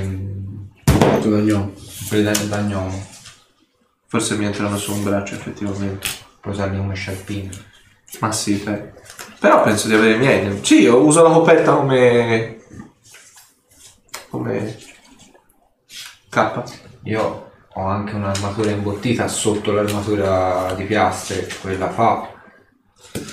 [1.23, 3.07] quelli da, da gnomo.
[4.09, 6.07] Forse mi entrano su un braccio effettivamente.
[6.41, 7.51] Puoi usarli come sciarpine.
[8.21, 8.83] Ma sì, dai.
[9.39, 10.65] Però penso di avere i miei.
[10.65, 12.59] Sì, io uso la coperta come.
[14.31, 14.77] come.
[16.29, 16.63] K.
[17.05, 22.31] Io ho anche un'armatura imbottita sotto l'armatura di piastre, quella fa.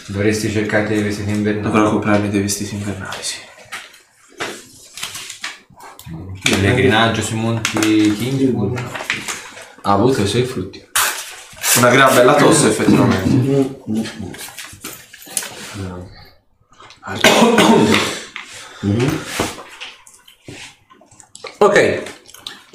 [0.08, 1.72] Dovresti cercare dei vestiti invernali.
[1.72, 3.38] Dovrò comprarmi dei vestiti invernali, sì.
[6.44, 8.78] Pellegrinaggio sui monti Kingswood.
[9.82, 10.86] Ha avuto i suoi frutti.
[11.78, 13.82] Una gran bella tosse, effettivamente.
[21.58, 22.04] Ok,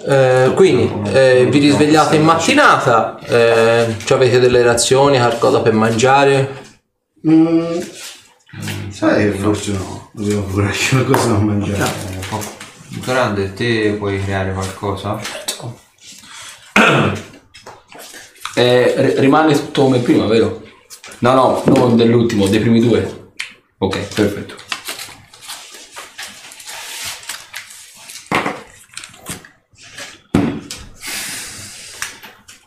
[0.06, 6.66] eh, quindi eh, vi risvegliate in mattinata, eh, cioè avete delle razioni, qualcosa per mangiare.
[7.28, 7.78] Mm,
[8.90, 10.10] sai, forse no.
[10.12, 12.16] Dobbiamo procurarci qualcosa da mangiare.
[13.04, 15.20] Grande, te puoi creare qualcosa?
[18.54, 20.62] Eh, ri- rimane tutto come prima, vero?
[21.20, 23.32] No, no, non dell'ultimo, dei primi due.
[23.78, 24.54] Ok, perfetto.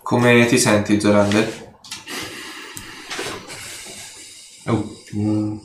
[0.03, 1.73] Come ti senti, Zorander?
[4.65, 5.57] Oh, Mm.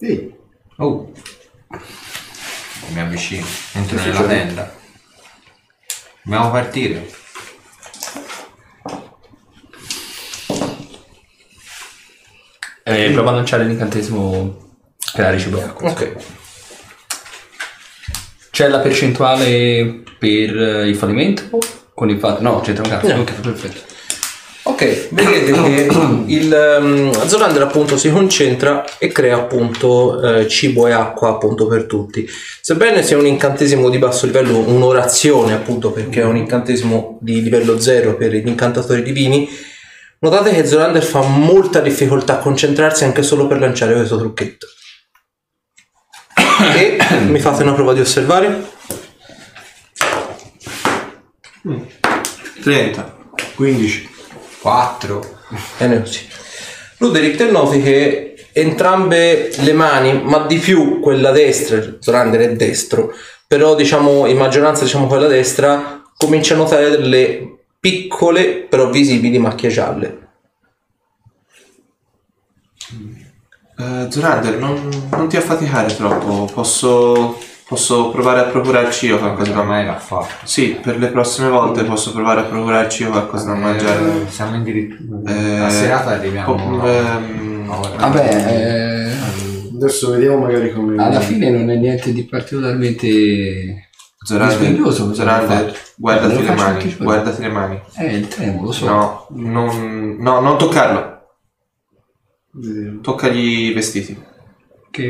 [0.00, 0.34] Ehi,
[0.78, 1.12] oh.
[2.88, 4.76] Mi avvicino, entro nella tenda.
[6.24, 7.08] Dobbiamo partire.
[12.90, 14.68] Eh, prova a lanciare l'incantesimo
[15.12, 15.90] creare cibo e acqua.
[15.90, 16.12] Ok,
[18.50, 21.58] C'è la percentuale per eh, il fallimento?
[21.94, 22.42] Con il fatto...
[22.42, 23.14] No, c'entra un cazzo.
[23.14, 23.20] No.
[23.22, 23.80] Ok, perfetto.
[24.62, 25.88] ok, vedete che
[26.26, 31.84] il um, Zolander appunto si concentra e crea appunto eh, cibo e acqua appunto per
[31.84, 32.28] tutti.
[32.60, 37.78] Sebbene sia un incantesimo di basso livello, un'orazione appunto perché è un incantesimo di livello
[37.78, 39.48] 0 per gli incantatori divini,
[40.20, 44.66] notate che Zolander fa molta difficoltà a concentrarsi anche solo per lanciare questo trucchetto.
[46.76, 48.70] E mi fate una prova di osservare?
[52.62, 53.16] 30.
[53.54, 54.10] 15.
[54.60, 55.38] 4.
[55.78, 56.28] Bene così.
[56.98, 63.14] Luderick, te noti che entrambe le mani, ma di più quella destra, Zorander è destro,
[63.46, 69.70] però diciamo in maggioranza diciamo quella destra, comincia a notare delle piccole però visibili macchie
[69.70, 70.18] gialle.
[73.78, 76.50] Eh, Zorander, non, non ti affaticare troppo.
[76.52, 79.98] Posso, posso provare a procurarci io qualcosa da mangiare?
[79.98, 80.34] fatto.
[80.44, 84.22] Sì, per le prossime volte posso provare a procurarci io qualcosa da mangiare.
[84.22, 84.96] Eh, siamo in diritto.
[85.26, 86.54] Eh, a serata arriviamo.
[86.54, 87.96] po- ehm, Ora.
[87.96, 89.00] Vabbè, eh,
[89.80, 91.02] Adesso vediamo magari come...
[91.02, 93.88] Alla fine non è niente di particolarmente...
[94.22, 97.80] Zorander, Zorander, guardati Eh, le mani, guardati le mani.
[97.96, 98.84] Eh, il tremo, lo so.
[98.86, 101.22] No, non, no, non toccarlo.
[102.52, 103.00] Vediamo.
[103.00, 104.22] Toccagli i vestiti.
[104.90, 105.04] Che...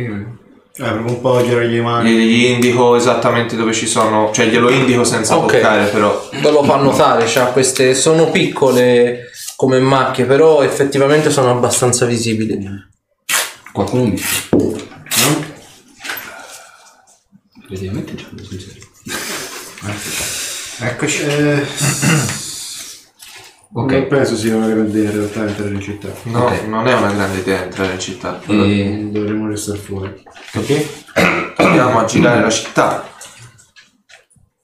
[0.72, 2.10] Eh, proprio un po' girargli le mani.
[2.12, 5.54] Gli indico esattamente dove ci sono, cioè glielo indico senza Ok.
[5.54, 6.28] toccare, però.
[6.40, 7.94] Ve lo fa notare, c'ha queste.
[7.94, 12.64] Sono piccole come macchie, però effettivamente sono abbastanza visibili.
[13.72, 14.48] Qualcuno mi dice.
[14.52, 15.44] No?
[17.64, 18.79] Effettivamente c'è sul serio.
[20.82, 21.22] Eccoci.
[21.22, 21.66] Eh,
[23.72, 23.92] Ok.
[23.92, 26.08] Non penso sia una grande idea in realtà entrare in città.
[26.24, 26.64] No, Ok.
[26.66, 28.40] non è una grande idea entrare in città.
[28.48, 29.08] E...
[29.12, 30.12] Dovremmo restare fuori.
[30.54, 30.86] Ok?
[31.56, 33.08] Andiamo a girare la città.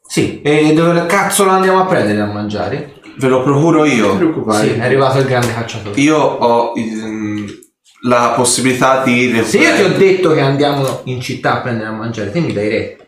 [0.09, 0.43] Sì.
[0.43, 2.95] E dove cazzo lo andiamo a prendere da mangiare?
[3.19, 4.17] Ve lo procuro Non ti io.
[4.17, 4.67] preoccupare.
[4.67, 6.01] Sì, è arrivato il grande cacciatore.
[6.01, 7.47] Io ho ehm,
[8.09, 9.41] la possibilità di...
[9.45, 12.53] Se io ti ho detto che andiamo in città a prendere da mangiare, te mi
[12.53, 13.06] dai re.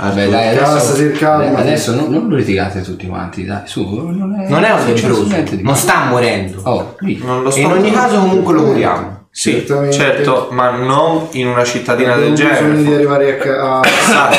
[0.00, 4.32] Vabbè, dai, Calma, adesso, dai, adesso non, non lo litigate tutti quanti, dai, su, non
[4.40, 6.60] è, Non è un di non sta morendo.
[6.62, 6.94] Oh.
[7.00, 9.26] Non lo E sto in ogni caso comunque lo curiamo.
[9.30, 9.96] Sì, Certamente.
[9.96, 12.94] certo, ma non in una cittadina del Abbiamo bisogno di genere.
[12.94, 13.78] arrivare a...
[13.78, 13.86] a...
[13.86, 14.36] Esatto.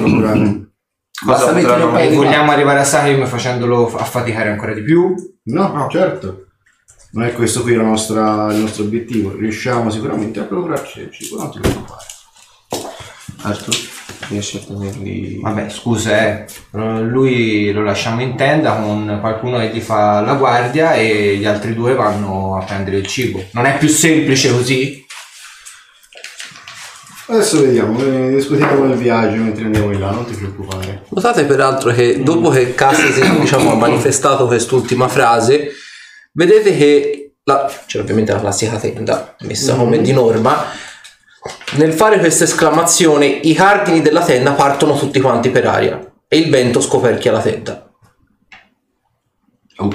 [0.00, 0.38] procurare.
[1.22, 4.72] Cosa Basta mettere potranno un paio E di vogliamo arrivare a Sarim facendolo affaticare ancora
[4.72, 5.14] di più?
[5.44, 6.46] No, certo.
[7.12, 9.36] Non è questo qui la nostra- il nostro obiettivo.
[9.36, 11.60] Riusciamo sicuramente a procurarci il cibo, non ti
[14.30, 15.38] riesci a tenerli...
[15.40, 16.44] Vabbè, scusa, eh.
[16.74, 21.44] Eh, Lui lo lasciamo in tenda con qualcuno che gli fa la guardia e gli
[21.44, 23.44] altri due vanno a prendere il cibo.
[23.52, 25.04] Non è più semplice così?
[27.26, 31.04] Adesso vediamo, eh, discutiamo il viaggio mentre andiamo in là, non ti preoccupare.
[31.10, 35.70] Notate peraltro che dopo che Cassidy diciamo, ha manifestato quest'ultima frase,
[36.32, 40.88] vedete che la, c'è ovviamente la classica tenda messa come di norma.
[41.76, 46.50] Nel fare questa esclamazione, i cardini della tenda partono tutti quanti per aria e il
[46.50, 47.90] vento scoperchia la tenda.
[49.76, 49.90] Oh,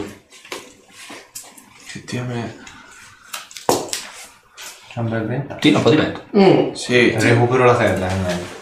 [1.85, 2.63] Effettivamente...
[4.93, 5.55] C'è un bel vento.
[5.59, 6.75] tira un po' di vento.
[6.75, 8.53] Sì, Recupero la tenda, meglio.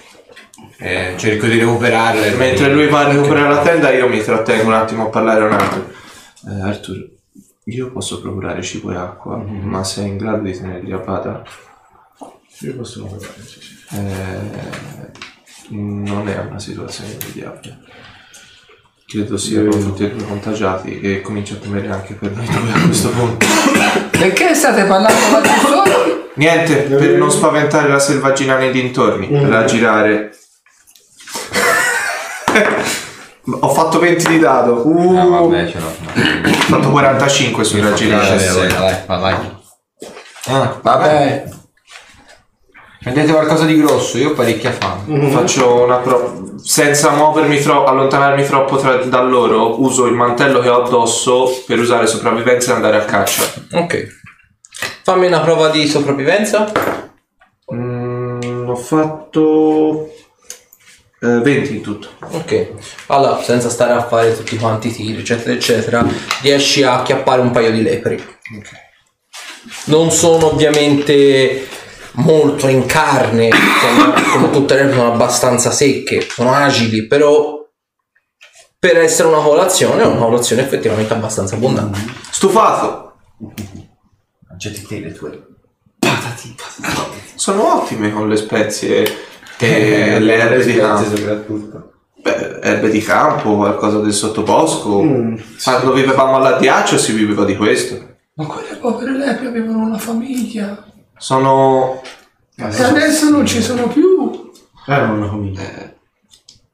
[0.79, 2.25] Eh, cerco di recuperarla.
[2.25, 5.43] e- mentre lui va a recuperare la tenda io mi trattengo un attimo a parlare
[5.43, 5.85] un attimo.
[6.49, 7.09] Eh, Arthur,
[7.65, 11.43] io posso procurare cibo e acqua, ma sei in grado di tenerli a bada?
[12.59, 13.75] Io posso lavorare, sì, sì.
[13.91, 15.11] Eh,
[15.69, 17.77] non è una situazione immediata.
[19.07, 22.81] Credo siano tutti e due contagiati e comincio a temere anche per noi due a
[22.85, 23.45] questo punto.
[24.11, 26.31] Perché state parlando giù solo?
[26.35, 30.31] Niente, per non spaventare la selvaggina nei dintorni, per aggirare.
[33.59, 34.87] Ho fatto 20 di dado.
[34.87, 35.87] Uh, Ah, vabbè, ce l'ho.
[35.87, 38.37] Ho fatto 45 sui raggirare.
[38.37, 39.35] Vai, vai, vai, vai.
[40.45, 41.49] Ah, Vabbè.
[43.03, 45.29] Prendete qualcosa di grosso, io ho parecchia fame.
[45.29, 50.69] Faccio una pro- senza muovermi troppo, allontanarmi troppo tra- da loro, uso il mantello che
[50.69, 53.43] ho addosso per usare sopravvivenza e andare a caccia.
[53.73, 54.21] Ok.
[55.03, 56.71] Fammi una prova di sopravvivenza.
[57.73, 60.09] Mm, ho fatto
[61.21, 62.07] eh, 20 in tutto.
[62.31, 62.67] Ok.
[63.07, 66.05] Allora, senza stare a fare tutti quanti i tiri, eccetera, eccetera,
[66.41, 68.23] riesci a acchiappare un paio di lepri.
[69.85, 71.67] Non sono ovviamente
[72.13, 77.67] molto in carne, sono, come tutte le lepri sono abbastanza secche, sono agili, però
[78.77, 81.99] per essere una colazione è una colazione effettivamente abbastanza abbondante.
[82.29, 83.13] Stufato!
[84.49, 85.47] Mangiati te le tue.
[87.35, 89.05] Sono ottime con le spezie
[89.57, 91.15] e le erbe di campo.
[91.15, 91.91] soprattutto.
[92.21, 95.01] Beh, erbe di campo, qualcosa del sottobosco.
[95.63, 98.11] Quando vivevamo all'addiaccio si viveva di questo.
[98.35, 100.91] Ma quelle povere lepri avevano una famiglia.
[101.17, 102.01] Sono.
[102.55, 104.51] E adesso non ci sono più.
[104.85, 105.93] Erano una famiglia.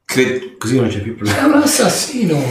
[0.06, 1.40] cre- Così non c'è più problema.
[1.40, 2.42] È un assassino.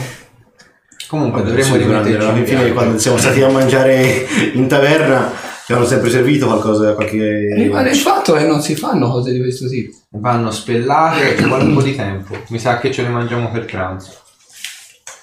[1.08, 5.32] Comunque Vabbè, dovremmo rimetterci alla in fine quando siamo stati a mangiare in taverna
[5.64, 7.52] ci hanno sempre servito qualcosa, qualche...
[7.54, 9.94] Rimane il fatto che non si fanno cose di questo tipo.
[10.12, 12.34] Vanno spellate e ci vuole un po' di tempo.
[12.48, 14.12] Mi sa che ce le mangiamo per pranzo.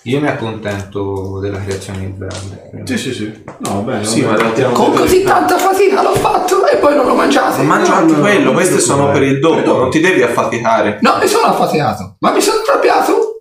[0.07, 2.83] Io mi accontento della creazione di Brand.
[2.83, 3.43] Sì, sì, sì.
[3.57, 4.05] No, bene.
[4.05, 4.35] Sì, ma
[4.71, 7.63] Con così tanta fatica l'ho fatto e poi non lo mangiate.
[7.63, 10.99] Ma mangia No, anche no, quello, queste sono per il dopo, non ti devi affaticare.
[11.01, 13.39] No, mi sono affaticato, ma mi sono arrabbiato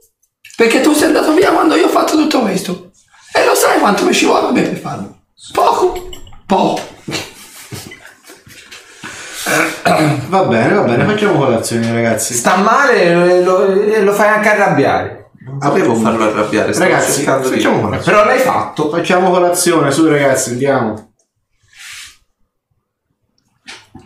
[0.57, 2.93] perché tu sei andato via quando io ho fatto tutto questo.
[3.35, 5.19] E lo sai quanto mi ci vuole a me per farlo?
[5.53, 6.09] Poco,
[6.47, 6.81] poco.
[10.29, 12.33] Va bene, va bene, facciamo colazione ragazzi.
[12.33, 15.24] Sta male e lo, e lo fai anche arrabbiare.
[15.61, 17.57] Sapevo farlo arrabbiare, stavo Ragazzi, cercando di...
[17.57, 18.17] facciamo colazione.
[18.17, 18.89] Però l'hai fatto.
[18.89, 21.13] Facciamo colazione, su ragazzi, andiamo.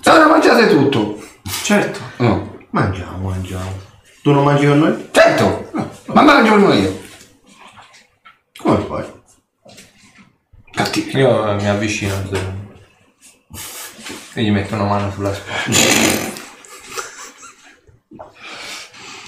[0.04, 1.22] Ora mangiate tutto.
[1.62, 2.00] Certo.
[2.16, 2.56] No.
[2.70, 3.72] Mangiamo, mangiamo.
[4.22, 5.08] Tu non mangi con noi?
[5.12, 5.70] Certo.
[6.06, 7.00] Ma mangio con io.
[8.58, 9.04] Come fai?
[10.72, 11.18] Cattivi.
[11.18, 12.66] Io mi avvicino a Zoran.
[14.34, 15.76] E gli metto una mano sulla spalla.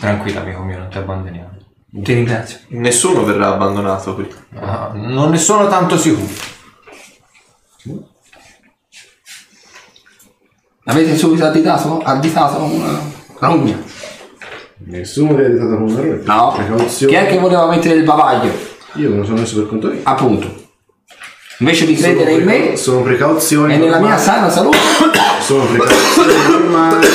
[0.01, 1.59] Tranquillo amico mio, non ti abbandoniamo.
[1.93, 2.59] Ti ringrazio.
[2.69, 4.29] Nessuno verrà abbandonato qui.
[4.55, 6.29] Ah, non ne sono tanto sicuro.
[10.85, 12.99] Avete subito additato, additato una
[13.39, 13.79] rogna?
[14.87, 16.23] Nessuno ti ha dato con un errore.
[16.25, 16.53] No.
[16.57, 17.13] Precauzione.
[17.13, 18.53] Chi è che voleva mettere il bavaglio?
[18.95, 20.01] Io me lo sono messo per conto mio.
[20.05, 20.69] Appunto.
[21.59, 23.75] Invece di credere in me Sono precauzioni.
[23.75, 24.79] e nella mia sana salute,
[25.43, 27.07] Sono precauzioni normali.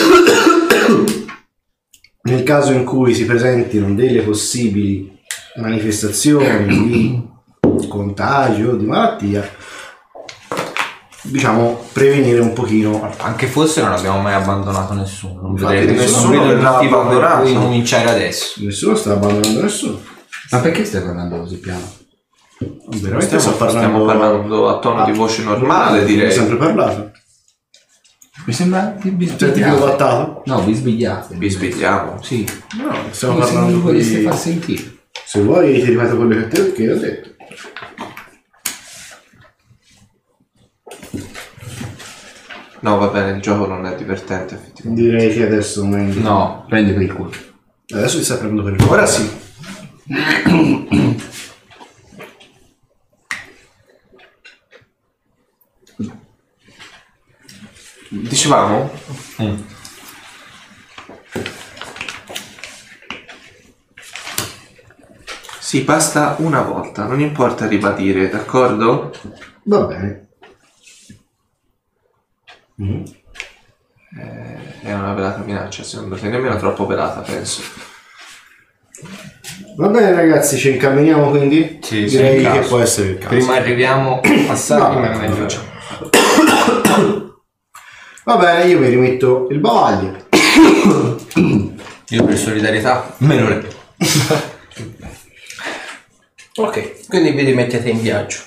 [2.26, 5.16] Nel caso in cui si presentino delle possibili
[5.58, 9.48] manifestazioni di contagio, di malattia,
[11.22, 13.08] diciamo prevenire un pochino.
[13.18, 15.42] Anche fosse non abbiamo mai abbandonato nessuno.
[15.42, 17.42] Non Infatti vedrete nessuno nessuno vedo verrà per abbandonato.
[17.44, 18.64] cui cominciare adesso.
[18.64, 20.00] Nessuno sta abbandonando nessuno.
[20.52, 21.92] ma perché stai parlando così piano?
[22.88, 26.32] Veramente Stiamo, sto parlando, stiamo parlando a tono di voce normale, Ho direi.
[26.32, 27.12] sempre parlato.
[28.46, 30.41] Mi sembra che vi Cioè, ti sbigliate.
[30.46, 31.36] No, vi sbigliate.
[31.36, 32.22] Vi spieghiamo.
[32.22, 32.48] Sì.
[32.78, 34.24] No, stiamo Come se non parlando vi voleste di...
[34.24, 34.98] far sentire.
[35.26, 37.30] Se vuoi ti ripeto quello che te che ho detto.
[42.82, 45.02] No, va bene, il gioco non è divertente, effettivamente.
[45.02, 46.22] Direi che adesso meglio.
[46.22, 47.32] No, prendi per il culo.
[47.91, 48.91] Adesso ti stai prendendo per il culo.
[48.91, 49.28] Ora sì.
[58.22, 58.89] Dicevamo?
[65.59, 69.11] Sì, basta una volta, non importa ribadire, d'accordo?
[69.63, 70.28] Va bene.
[74.84, 77.61] È una velata minaccia, secondo te, nemmeno troppo velata, penso.
[79.78, 81.80] Va bene ragazzi, ci incamminiamo quindi?
[81.82, 83.30] Sì, sì, Direi che può essere il caso.
[83.36, 85.36] Prima arriviamo a Sari, No, ma meglio.
[85.36, 85.74] facciamo.
[88.26, 90.16] Va bene, io mi rimetto il bavaglio.
[92.10, 93.68] Io per solidarietà me lo re.
[96.56, 98.38] Ok, quindi vi rimettete in viaggio.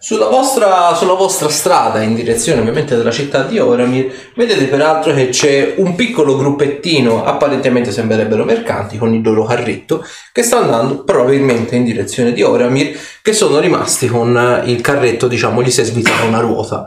[0.00, 5.28] Sulla vostra, sulla vostra strada, in direzione ovviamente della città di Oramir, vedete peraltro che
[5.28, 11.76] c'è un piccolo gruppettino, apparentemente sembrerebbero mercanti, con il loro carretto, che sta andando probabilmente
[11.76, 16.24] in direzione di Oramir, che sono rimasti con il carretto, diciamo, gli si è svitata
[16.24, 16.86] una ruota.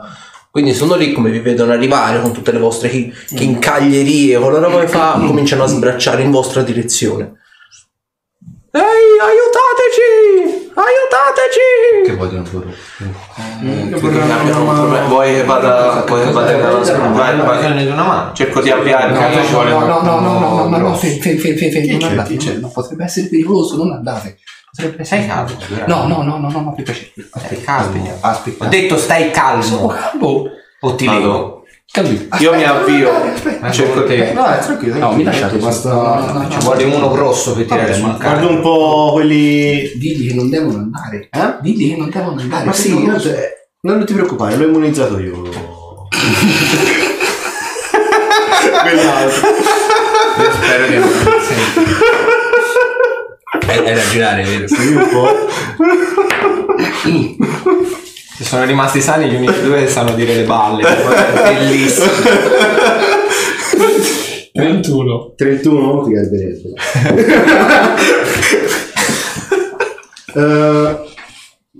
[0.56, 4.58] Quindi sono lì come vi vedono arrivare con tutte le vostre chi- chincaglierie, con la
[4.58, 7.32] roba che fa, cominciano a sbracciare in vostra direzione.
[8.70, 10.72] Ehi, aiutateci!
[10.72, 12.06] Aiutateci!
[12.06, 12.72] Che vogliono loro?
[14.32, 15.06] Abbiamo un problema.
[15.08, 17.56] Vuoi che vada, vuoi che vada nella Vai, vai.
[17.58, 18.32] bisogno di una mano.
[18.32, 19.12] Cerco di avviare.
[19.12, 21.90] No, perché ci vuole- no, no, no, no, no, no, no, fermi, fermi, fermi, fermi,
[21.98, 22.52] non andate, Chi c'è?
[22.52, 24.38] non- no, potrebbe essere pericoloso, non andate.
[24.78, 25.50] Essere Stai calmo,
[25.86, 27.12] No, no, no, no, no, no, per piacere.
[27.34, 28.04] Stai calmo.
[28.08, 28.66] Ho Aspetta.
[28.66, 29.86] detto stai calmo.
[29.88, 30.44] calmo.
[30.80, 31.62] O ti leggo.
[32.40, 33.10] Io mi avvio.
[33.60, 34.32] Ma Cerco te.
[34.34, 34.98] No, è tranquillo.
[34.98, 35.92] No, mi lasciate basta.
[35.92, 36.62] No, no, no, no, Ci no.
[36.62, 38.48] vuole uno grosso per tirare sul guarda carro.
[38.50, 39.92] un po' quelli.
[39.96, 41.28] Digli che non devono andare.
[41.30, 41.54] Eh?
[41.62, 42.64] Digli che non devono andare.
[42.66, 43.02] Ma sì,
[43.80, 45.40] non- ti preoccupare, l'ho immunizzato io.
[48.82, 49.48] Quell'altro.
[49.48, 51.08] Io spero che non
[51.40, 52.44] senti.
[53.66, 54.68] È, è da girare, vero?
[54.68, 55.28] Sì, un po'.
[58.36, 60.82] Se sono rimasti sani gli unici due che sanno dire le balle.
[61.42, 62.06] Bellissimo.
[64.52, 65.34] 21.
[65.36, 66.68] 31 ti garberebbe.
[70.34, 70.98] uh,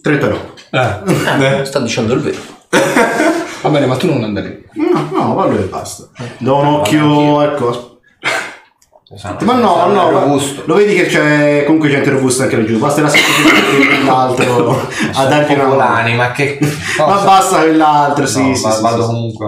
[0.03, 0.55] 39.
[0.71, 2.39] Eh, sta dicendo il vero.
[3.63, 4.65] Va bene, ma tu non andare.
[4.75, 6.09] No, no, vallo e basta.
[6.39, 7.95] Do un occhio al.
[9.15, 10.63] Sanno- Ma no, sanno no, robusto.
[10.67, 13.11] lo vedi che c'è comunque gente robusta anche laggiù, basta la
[14.05, 15.63] l'altro a darti una.
[15.65, 16.59] Popolani, ma che
[16.99, 19.07] Ma basta quell'altro, sì, No, sì, va- sì, vado sì.
[19.07, 19.47] comunque.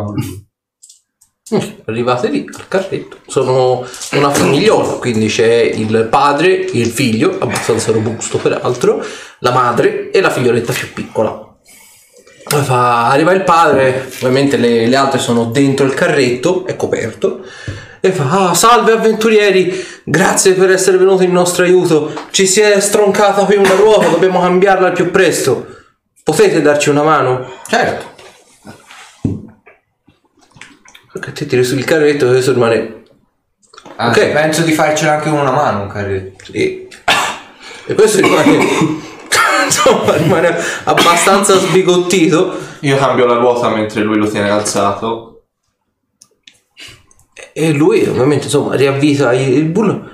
[1.86, 3.16] Arrivate lì al carretto.
[3.26, 9.02] Sono una famigliola, quindi c'è il padre, il figlio, abbastanza robusto peraltro,
[9.40, 11.46] la madre e la figlioletta più piccola.
[12.44, 17.40] Poi fa- arriva il padre, ovviamente le, le altre sono dentro il carretto, è coperto,
[18.00, 22.12] e fa: ah, Salve avventurieri, grazie per essere venuti in nostro aiuto.
[22.30, 25.66] Ci si è stroncata qui una ruota, dobbiamo cambiarla al più presto.
[26.22, 27.50] Potete darci una mano?
[27.68, 28.16] Certo.
[31.12, 32.96] Perché ti tiri sul carretto e adesso rimane
[33.96, 34.32] Anzi, Ok.
[34.32, 36.52] penso di farcela anche con una mano un carretto.
[36.52, 36.86] E,
[37.86, 38.58] e questo rimane,
[39.64, 42.56] insomma, rimane abbastanza sbigottito.
[42.80, 45.37] Io cambio la ruota mentre lui lo tiene alzato.
[47.60, 50.08] E lui ovviamente insomma riavvisa il bullo.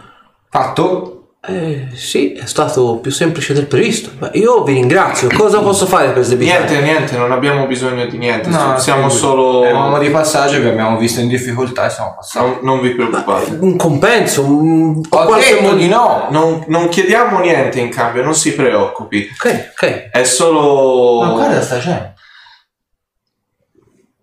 [0.49, 1.11] Fatto?
[1.47, 4.13] Eh, sì, è stato più semplice del previsto.
[4.19, 5.29] Ma io vi ringrazio.
[5.29, 6.65] Cosa posso fare per sdebitare?
[6.65, 8.49] Niente, niente, non abbiamo bisogno di niente.
[8.49, 9.63] No, siamo sì, solo.
[9.63, 12.47] Eravamo di passaggio, vi abbiamo visto in difficoltà e siamo passati.
[12.47, 13.59] Non, non vi preoccupate.
[13.61, 15.03] Un compenso, un...
[15.07, 16.29] Ho qualche detto modo- di no!
[16.31, 19.29] Non, non chiediamo niente in cambio, non si preoccupi.
[19.35, 20.09] Ok, ok.
[20.13, 21.21] È solo.
[21.27, 22.15] Ma guarda sta gente.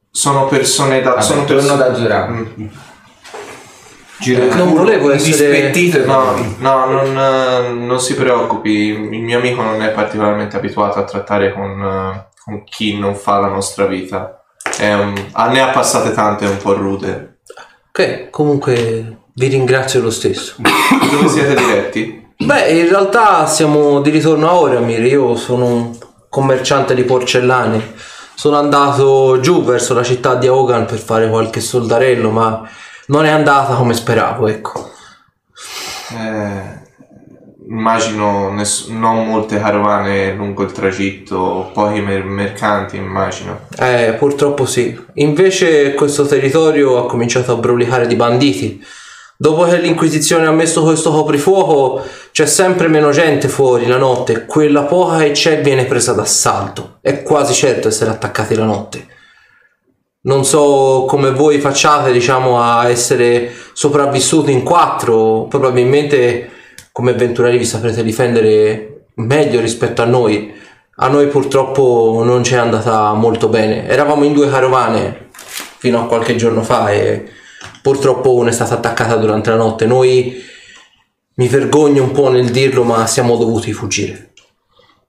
[0.09, 1.11] Sono persone da.
[1.11, 2.47] Vabbè, sono persone da Zorano.
[2.59, 2.67] Mm.
[4.21, 5.49] Giro Non volevo essere-
[6.05, 6.55] No, no.
[6.59, 8.69] no, non, eh, non si preoccupi.
[8.69, 13.39] Il mio amico non è particolarmente abituato a trattare con, eh, con chi non fa
[13.39, 14.43] la nostra vita.
[14.77, 17.39] È un- ne ha passate tante un po' rude.
[17.89, 20.53] Ok, comunque vi ringrazio lo stesso.
[20.57, 22.27] Dove siete diretti?
[22.37, 25.03] Beh, in realtà siamo di ritorno a Oramir.
[25.05, 25.97] Io sono un
[26.29, 27.93] commerciante di porcellane.
[28.35, 32.67] Sono andato giù verso la città di Hogan per fare qualche soldarello, ma
[33.11, 34.89] non è andata come speravo, ecco.
[36.17, 36.79] Eh,
[37.67, 43.67] immagino ness- non molte carovane lungo il tragitto, pochi mer- mercanti, immagino.
[43.77, 44.97] Eh, purtroppo sì.
[45.15, 48.83] Invece questo territorio ha cominciato a brulicare di banditi.
[49.35, 54.45] Dopo che l'Inquisizione ha messo questo coprifuoco, c'è sempre meno gente fuori la notte.
[54.45, 56.99] Quella poca che c'è viene presa d'assalto.
[57.01, 59.07] È quasi certo essere attaccati la notte.
[60.23, 65.47] Non so come voi facciate, diciamo, a essere sopravvissuti in quattro.
[65.49, 66.49] Probabilmente
[66.91, 70.53] come avventurieri vi saprete difendere meglio rispetto a noi.
[70.97, 73.87] A noi purtroppo non ci è andata molto bene.
[73.87, 75.29] Eravamo in due carovane
[75.77, 77.27] fino a qualche giorno fa e
[77.81, 79.87] purtroppo una è stata attaccata durante la notte.
[79.87, 80.43] Noi
[81.33, 84.30] mi vergogno un po' nel dirlo, ma siamo dovuti fuggire.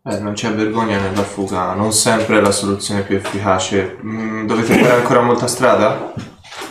[0.05, 3.99] Eh, non c'è vergogna nella fuga, non sempre è la soluzione più efficace.
[4.05, 6.13] Mm, dovete fare ancora molta strada?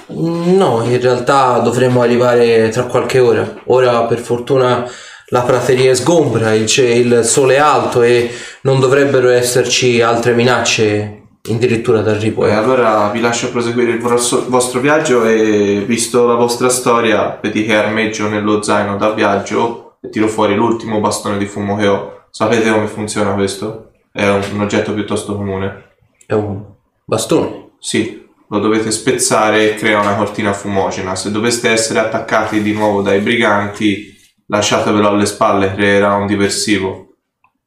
[0.08, 3.62] No, in realtà dovremmo arrivare tra qualche ora.
[3.68, 4.86] Ora per fortuna
[5.28, 8.30] la prateria è sgombra, il, il sole è alto e
[8.64, 12.42] non dovrebbero esserci altre minacce addirittura d'arrivo.
[12.42, 12.54] Poi eh.
[12.54, 17.76] allora vi lascio proseguire il vostro, vostro viaggio e visto la vostra storia, vedi che
[17.76, 22.21] armeggio nello zaino da viaggio e tiro fuori l'ultimo bastone di fumo che ho.
[22.32, 23.92] Sapete come funziona questo?
[24.12, 25.96] È un, un oggetto piuttosto comune.
[26.26, 26.64] È un
[27.06, 27.74] bastone.
[27.78, 31.16] Sì, lo dovete spezzare e crea una cortina fumogena.
[31.16, 34.16] Se doveste essere attaccati di nuovo dai briganti,
[34.48, 37.11] lasciatevelo alle spalle, creerà un diversivo.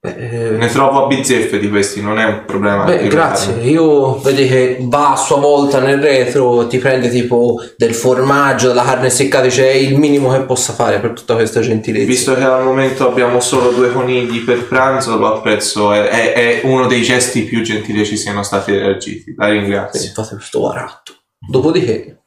[0.04, 2.84] Beh, eh, Ne trovo a bizzeffe di questi, non è un problema.
[2.84, 3.54] Beh, grazie.
[3.62, 8.82] Io vedi che va a sua volta nel retro, ti prende tipo del formaggio, della
[8.84, 12.04] carne seccata, cioè il minimo che possa fare per tutta questa gentilezza.
[12.04, 16.60] Visto che al momento abbiamo solo due conigli per pranzo, lo apprezzo, è, è- è
[16.64, 19.32] uno dei gesti più gentili che ci siano stati reagiti.
[19.38, 20.12] La ringrazio.
[20.12, 21.14] fate questo baratto.
[21.38, 22.24] Dopodiché,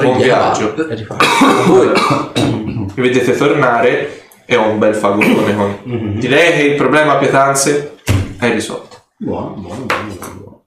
[0.00, 0.76] Buon viaggio.
[0.88, 1.26] e riparte.
[1.66, 1.88] Voi,
[2.94, 6.14] Mi vedete tornare e ho un bel fagottone con.
[6.18, 7.96] Direi che il problema pietanze
[8.40, 8.96] è risolto.
[9.18, 10.62] Buono, buono, buono, buono.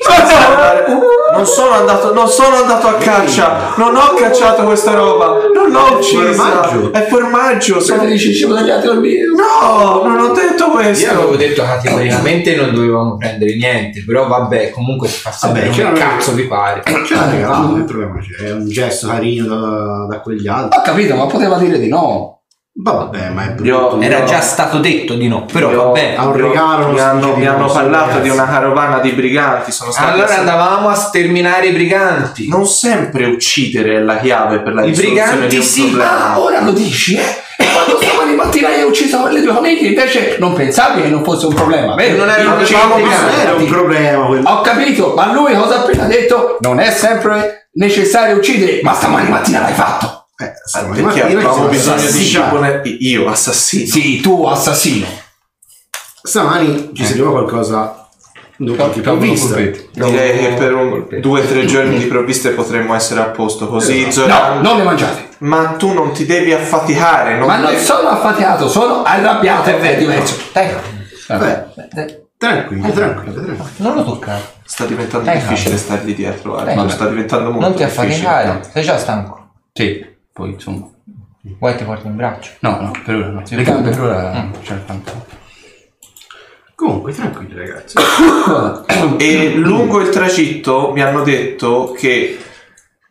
[1.32, 5.96] Non sono andato, non sono andato a caccia, non ho cacciato questa roba, non l'ho
[5.96, 6.32] uccisa.
[6.32, 6.92] Formaggio.
[6.92, 7.80] È formaggio.
[7.80, 8.02] Sono...
[8.02, 9.32] ne dici ci tagliati al mio.
[9.36, 11.08] No, non ho detto Io questo.
[11.10, 15.96] avevo detto categoricamente non dovevamo prendere niente, però vabbè, comunque si fa sempre Vabbè, chiaro-
[15.96, 16.82] cazzo vi pare.
[16.84, 18.18] L'ha regalato, non è problema.
[18.18, 20.78] C'è è un gesto carino da, da quegli altri.
[20.78, 22.39] Ho capito, ma poteva dire di no.
[22.82, 23.64] Vabbè, ma è brutto.
[23.64, 26.14] Io- Era già stato detto di no, però Io- vabbè.
[26.16, 26.88] Ha un regalo.
[26.88, 28.22] Mi hanno, mi hanno parlato ragazzi.
[28.22, 29.70] di una carovana di briganti.
[29.72, 32.48] Sono stati Allora assi- andavamo a sterminare i briganti.
[32.48, 36.32] Non sempre uccidere è la chiave per la I risoluzione briganti di un sì, problema.
[36.32, 37.20] Ah, ora lo dici, eh?
[37.58, 41.46] E quando stamani mattina hai ucciso quelle due coniglie, invece non pensavi che non fosse
[41.46, 42.24] un problema, vero?
[42.24, 42.96] Non diciamo.
[42.96, 43.08] Non
[43.38, 44.48] era un problema quello.
[44.48, 46.56] Ho capito, ma lui cosa ha appena detto?
[46.60, 50.19] Non è sempre necessario uccidere, ma stamani mattina l'hai fatto.
[50.40, 52.24] Eh, stamattina Perché siamo bisogno di assassini.
[52.24, 53.86] cibo ne- io, assassino.
[53.86, 55.06] Sì, tu assassino.
[56.22, 58.08] Stamani ci serviva qualcosa
[58.56, 59.54] dopo qualche provvista.
[59.56, 63.68] Direi che per un, due o tre giorni di provviste potremmo essere a posto.
[63.68, 65.28] Così No, Zoran- non le mangiate.
[65.38, 67.36] Ma tu non ti devi affaticare.
[67.38, 70.36] Non Ma non devi- sono affaticato, sono arrabbiato, è diverso.
[70.52, 70.68] Dai,
[71.26, 71.64] Beh,
[72.36, 73.64] tranquillo, tranquillo, tranquillo.
[73.76, 74.42] non lo toccare.
[74.64, 75.78] Sta diventando Dai, difficile calma.
[75.78, 76.52] stargli dietro.
[76.54, 76.88] Vabbè.
[76.88, 79.38] sta diventando molto Non ti affaticare, sei già stanco.
[79.72, 80.04] Sì,
[80.40, 80.88] poi insomma.
[81.58, 82.52] Vuoi ti porti in braccio?
[82.60, 83.42] No, no, per ora no.
[83.46, 85.38] Le gambe per ora c'è il pantalone.
[86.74, 87.96] Comunque, tranquilli ragazzi.
[89.18, 92.38] E lungo il tragitto mi hanno detto che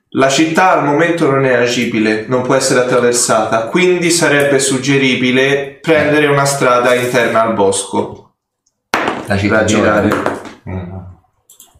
[0.09, 6.25] la città al momento non è agibile, non può essere attraversata, quindi sarebbe suggeribile prendere
[6.27, 8.33] una strada interna al bosco.
[9.27, 10.09] La Da girare.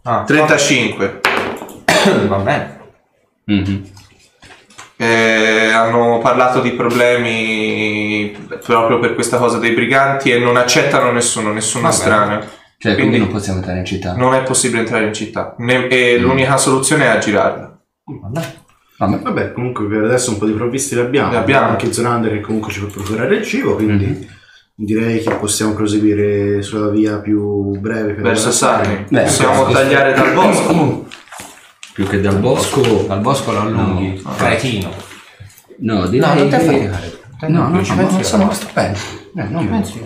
[0.04, 1.22] Ah, 35.
[2.28, 2.80] va bene.
[3.45, 3.97] Mhm.
[5.02, 8.36] Eh, hanno parlato di problemi
[8.66, 11.93] proprio per questa cosa dei briganti e non accettano nessuno, nessun Vabbè.
[11.93, 12.39] estraneo.
[12.78, 14.14] Cioè, quindi, Quindi- non possiamo entrare in città.
[14.16, 17.80] Non è possibile entrare in città Ne- e l'unica soluzione è aggirarla.
[18.22, 18.41] Vabbè.
[18.97, 19.20] Vabbè.
[19.22, 21.38] Vabbè, comunque per adesso un po' di provvisti le abbiamo.
[21.38, 21.70] Abbiamo.
[21.70, 24.26] Anche Zonander che comunque ci può procurare il cibo, quindi Mhm.
[24.76, 28.50] direi che possiamo proseguire sulla via più breve per Verso.
[29.08, 31.08] Beh, Possiamo tagliare dal bosco.
[32.00, 32.80] Più che dal bosco.
[33.10, 34.24] Dal bosco lo allunghi.
[34.38, 34.89] Cretino.
[35.80, 37.20] No, direi No, non te che- fare.
[37.52, 38.24] No, no, ci no, no, io.
[38.24, 38.97] sono stupendo.
[39.36, 40.00] Eh, non penso.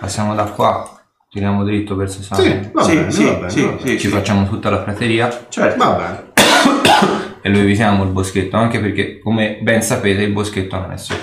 [0.00, 2.44] Passiamo da qua, tiriamo dritto verso Sarni.
[2.44, 3.80] Sì, va Sì, bene, sì, va bene, sì, va bene.
[3.82, 4.08] sì, Ci sì.
[4.08, 5.76] facciamo tutta la prateria Certo.
[5.78, 6.32] Va bene.
[7.40, 11.22] e lo evitiamo il boschetto, anche perché come ben sapete il boschetto non è sicuro.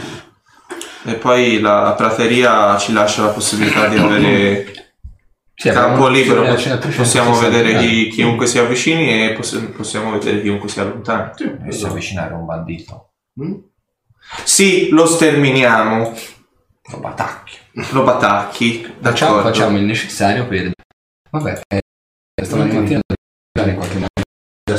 [1.03, 4.87] E poi la prateria ci lascia la possibilità di avere
[5.60, 6.41] Sì, campo abbiamo- libero.
[6.43, 10.80] c'è- c'è 360 Possiamo vedere chi- chiunque si avvicini e poss- possiamo vedere chiunque si
[10.80, 11.32] allontani.
[11.68, 13.14] E si avvicinare a un bandito.
[13.41, 13.53] Mm?
[14.43, 16.14] Sì, lo sterminiamo,
[16.91, 17.58] Lo batacchi.
[17.91, 18.84] lo batacchi.
[19.01, 19.41] Facciamo, d'accordo.
[19.55, 20.72] facciamo il necessario per...
[21.32, 21.82] Vabbè, eh,
[22.43, 22.99] stamattina mattina
[23.51, 24.78] dobbiamo in qualche modo.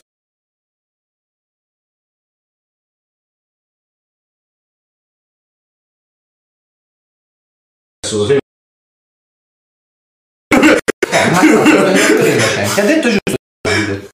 [11.11, 14.09] Eh, ma no, ti ha detto giusto.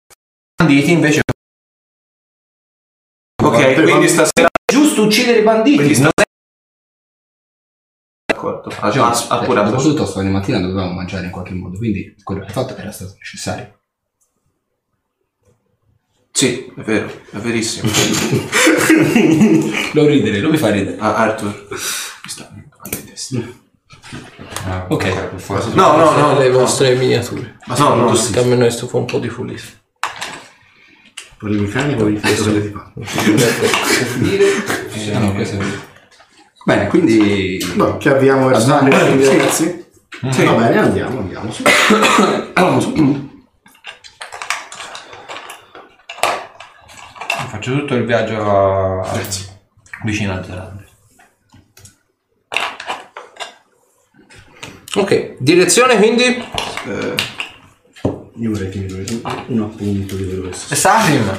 [0.85, 1.21] Banditi invece
[3.43, 4.49] Ok, quindi stasera...
[4.71, 5.93] giusto uccidere i banditi.
[5.93, 6.13] è-
[8.27, 11.53] D'accordo, ha, Cioè, ha, ha pure dopo avuto- tutto stamattina mattina dovevamo mangiare in qualche
[11.55, 13.79] modo, quindi quello che hai fatto era stato necessario.
[16.31, 17.91] Sì, è vero, è verissimo.
[19.93, 20.97] Lo ridere, lo mi fa ridere.
[20.99, 22.51] Ah, Arthur, mi sta
[22.91, 23.39] di testa.
[24.67, 25.37] Ah, Ok.
[25.37, 25.69] forza.
[25.75, 26.59] No, no, no, le no.
[26.59, 27.59] vostre miniature.
[27.79, 29.79] No, no, Che a me questo fa un po' di pulizia.
[31.45, 33.01] Volevi meccanico, volevi fare cosa avete fatto?
[34.25, 35.65] Eh, no, questo è-
[36.65, 37.59] Bene, quindi...
[37.75, 38.97] No, che avviamo verso Andiamo.
[38.97, 39.37] Sarni, quindi, Sì.
[39.37, 39.85] ragazzi?
[40.31, 40.45] Sì.
[40.45, 41.53] Va bene, andiamo, andiamo.
[41.53, 41.63] su.
[42.55, 43.29] Andiamo su.
[47.49, 49.01] Faccio tutto il viaggio a...
[49.01, 49.21] a-
[50.05, 50.83] vicino a Zelanda.
[54.95, 56.25] Ok, direzione quindi?
[56.25, 57.15] Eh,
[58.41, 59.05] Io vorrei finire
[59.49, 61.39] un appunto di quello che sto E Sarim,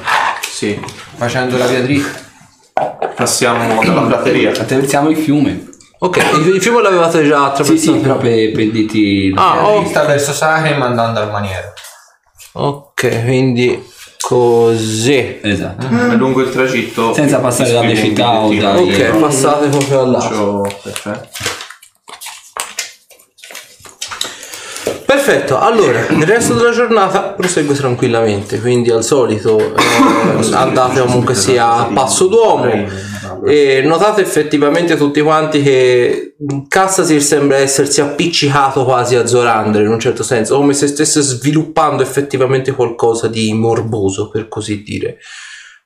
[0.50, 0.80] sì,
[1.18, 2.20] facendo la via dritta.
[3.16, 4.52] passiamo dalla prateria.
[4.52, 5.70] Attraversiamo il fiume.
[6.00, 7.94] Ok, il, il fiume l'avevate già Sì, attraversato?
[7.98, 9.34] sì, però per, per dirti...
[9.36, 11.74] Ah, oh, dritta verso Sarim andando al maniero.
[12.54, 13.84] ok, quindi
[14.22, 15.40] così.
[15.42, 15.88] Esatto.
[15.88, 17.14] È lungo il tragitto.
[17.14, 20.62] Senza passare dalle città o dai- Ok, passate proprio là.
[20.82, 21.28] Perfetto.
[25.16, 31.72] Perfetto, allora il resto della giornata prosegue tranquillamente, quindi al solito eh, andate comunque sia
[31.72, 32.86] a passo d'uomo
[33.46, 36.36] e notate effettivamente tutti quanti che
[36.68, 42.04] Cassasir sembra essersi appiccicato quasi a Zorander in un certo senso, come se stesse sviluppando
[42.04, 45.20] effettivamente qualcosa di morboso per così dire.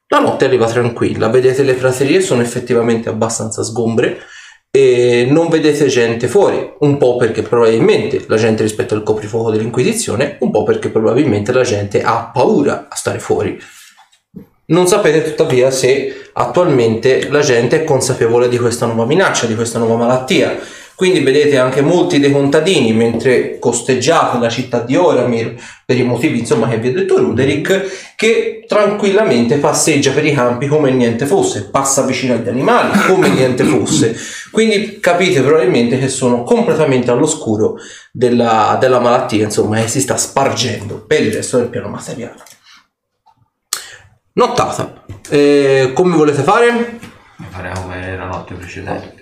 [0.08, 4.22] La notte arriva tranquilla, vedete le praterie sono effettivamente abbastanza sgombre
[4.72, 10.38] e non vedete gente fuori, un po' perché probabilmente la gente rispetto al coprifuoco dell'Inquisizione,
[10.42, 13.60] un po' perché probabilmente la gente ha paura a stare fuori.
[14.68, 19.80] Non sapete tuttavia se attualmente la gente è consapevole di questa nuova minaccia, di questa
[19.80, 20.60] nuova malattia.
[21.00, 26.40] Quindi vedete anche molti dei contadini, mentre costeggiate la città di Oramir per i motivi
[26.40, 31.70] insomma che vi ha detto Ruderick, che tranquillamente passeggia per i campi come niente fosse,
[31.70, 34.14] passa vicino agli animali come niente fosse.
[34.52, 37.78] Quindi capite probabilmente che sono completamente all'oscuro
[38.12, 42.44] della, della malattia, insomma, che si sta spargendo per il resto del piano materiale.
[44.34, 45.06] Nottata.
[45.30, 47.00] Eh, come volete fare?
[47.52, 49.19] Faremo come la notte precedente.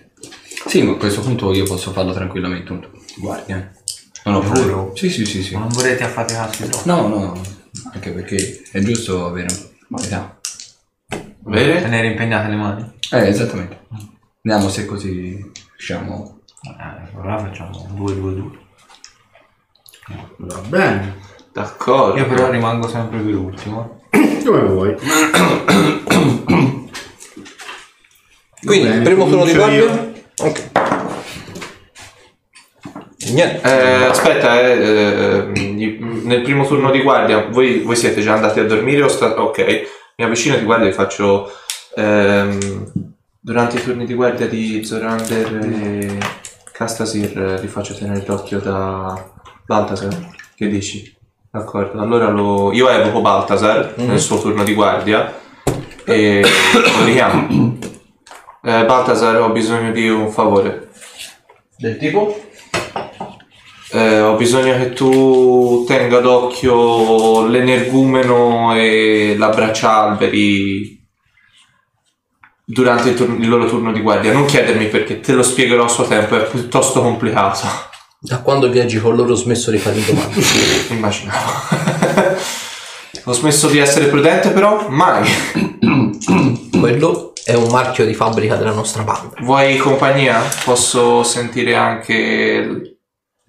[0.68, 2.72] Sì, ma a questo punto io posso farlo tranquillamente.
[2.72, 2.88] un-
[3.18, 3.72] Guardia.
[4.26, 4.61] Non ho Sicuro?
[4.61, 4.95] problema.
[4.95, 5.53] Sì, sì, sì, sì.
[5.53, 6.89] Non volete affaticarsi troppo?
[6.89, 7.41] No, no,
[7.93, 9.47] anche perché è giusto avere
[9.88, 10.38] un'età.
[11.39, 11.82] Bene?
[11.82, 12.91] Tenere impegnate le mani?
[13.11, 13.86] Eh, esattamente.
[14.43, 16.41] Andiamo se così riusciamo.
[16.63, 18.57] Eh, allora facciamo 2-2-2.
[20.38, 21.15] Va bene.
[21.53, 22.18] D'accordo.
[22.20, 24.01] Io però rimango sempre per ultimo.
[24.45, 24.95] Come vuoi.
[28.65, 30.15] Quindi, bene, primo turno di guardia?
[30.43, 30.69] Ok.
[33.31, 33.61] Niente.
[33.67, 38.65] Eh, aspetta, eh, eh, nel primo turno di guardia, voi, voi siete già andati a
[38.65, 41.51] dormire o sta- Ok, mi avvicino di guardia e faccio...
[41.95, 42.91] ehm,
[43.39, 46.17] durante i turni di guardia di Zorander e
[46.71, 49.25] Castasir eh, li faccio tenere d'occhio da
[49.65, 50.35] Baltasar.
[50.55, 51.15] Che dici?
[51.49, 52.71] D'accordo, allora lo...
[52.73, 55.33] io evoco Baltasar nel suo turno di guardia
[56.05, 56.41] e
[56.73, 57.66] lo richiamo.
[58.68, 60.89] Eh, Baltasar, ho bisogno di un favore.
[61.78, 62.38] Del tipo?
[63.93, 71.01] Eh, ho bisogno che tu tenga d'occhio l'energumeno e la braccialberi
[72.65, 74.34] durante il, turno- il loro turno di guardia.
[74.34, 77.65] Non chiedermi perché, te lo spiegherò a suo tempo, è piuttosto complicato.
[78.20, 80.41] Da quando viaggi con loro ho smesso di fare domande.
[80.91, 81.51] Immaginavo.
[83.24, 84.89] ho smesso di essere prudente però?
[84.89, 85.26] Mai.
[86.78, 89.36] Quello è un marchio di fabbrica della nostra banda.
[89.39, 90.41] Vuoi compagnia?
[90.66, 92.98] Posso sentire anche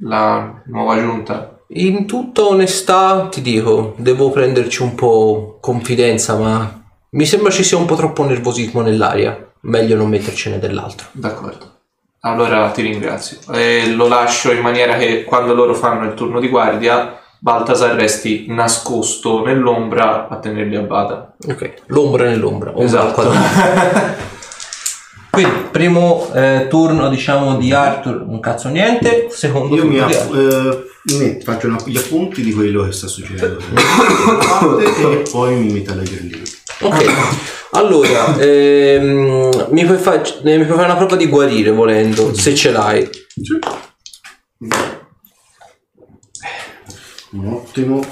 [0.02, 1.58] la nuova giunta?
[1.70, 6.80] In tutta onestà ti dico, devo prenderci un po' confidenza, ma
[7.10, 9.50] mi sembra ci sia un po' troppo nervosismo nell'aria.
[9.62, 11.08] Meglio non mettercene dell'altro.
[11.10, 11.78] D'accordo.
[12.20, 13.38] Allora ti ringrazio.
[13.52, 18.46] E lo lascio in maniera che quando loro fanno il turno di guardia, Baltasar resti
[18.48, 21.34] nascosto nell'ombra a tenerli a bada.
[21.46, 22.70] Ok, l'ombra nell'ombra.
[22.70, 23.30] ombra Esatto.
[25.30, 29.28] Quindi, primo eh, turno diciamo di Arthur, un cazzo niente.
[29.30, 30.84] Secondo Io mi, app- eh,
[31.16, 33.58] mi faccio una- gli appunti di quello che sta succedendo
[34.82, 36.50] e poi mi metto a leggere il libro.
[36.80, 37.04] Ok,
[37.72, 42.54] allora ehm, mi, puoi fa- eh, mi puoi fare una prova di guarire volendo, se
[42.56, 43.08] ce l'hai.
[47.38, 48.02] Un ottimo.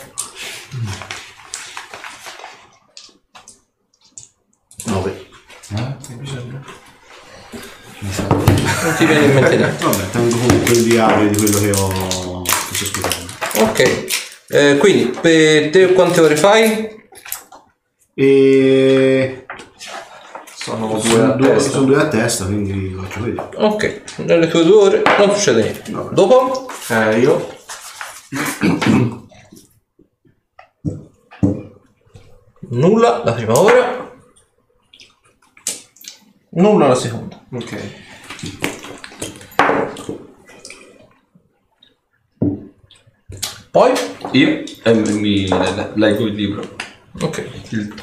[4.84, 5.26] 9.
[5.68, 5.96] Non
[8.96, 9.84] ti viene in mente niente.
[9.84, 13.32] Vabbè, tengo comunque il diario di quello che ho che sto scrivendo.
[13.70, 14.04] Ok,
[14.48, 16.94] eh, quindi per te quante ore fai?
[18.14, 19.46] E
[20.54, 21.70] Sono due sono a due, testa.
[21.70, 23.48] sono due a testa, quindi faccio vedere.
[23.56, 25.90] Ok, nelle tue due ore non succede niente.
[26.12, 26.68] Dopo?
[26.88, 27.55] Eh, io?
[32.70, 34.10] Nulla la prima ora.
[36.50, 37.40] Nulla la seconda.
[37.52, 37.76] Ok.
[43.70, 43.92] Poi?
[44.32, 46.62] Io eh, mi le- leggo il libro.
[47.20, 47.48] Ok.
[47.70, 47.94] Il-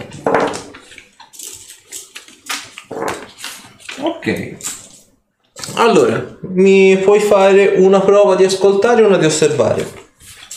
[4.01, 4.57] Ok.
[5.75, 10.01] Allora, mi puoi fare una prova di ascoltare e una di osservare.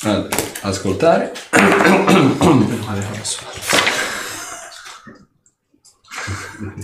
[0.02, 0.28] Allora,
[0.62, 1.32] ascoltare.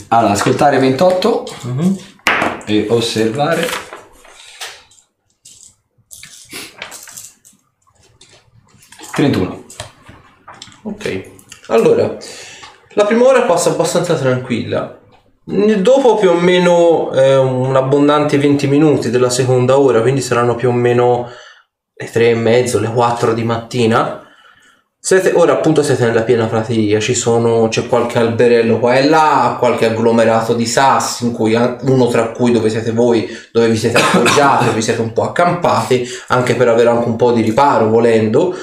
[0.09, 1.45] Allora, ascoltare 28
[2.67, 3.69] e osservare.
[9.15, 9.65] Trentuno.
[10.83, 11.31] Ok.
[11.69, 12.17] Allora,
[12.95, 14.99] la prima ora passa abbastanza tranquilla.
[15.45, 20.69] Dopo più o meno eh, un abbondante 20 minuti della seconda ora, quindi saranno più
[20.69, 21.29] o meno
[21.95, 24.27] le 3 e mezzo, le 4 di mattina.
[25.05, 29.57] Siete, ora appunto siete nella piena prateria, ci sono, c'è qualche alberello qua e là,
[29.59, 33.99] qualche agglomerato di sassi, in cui uno tra cui dove siete voi, dove vi siete
[33.99, 38.55] appoggiati, vi siete un po' accampati, anche per avere anche un po' di riparo volendo.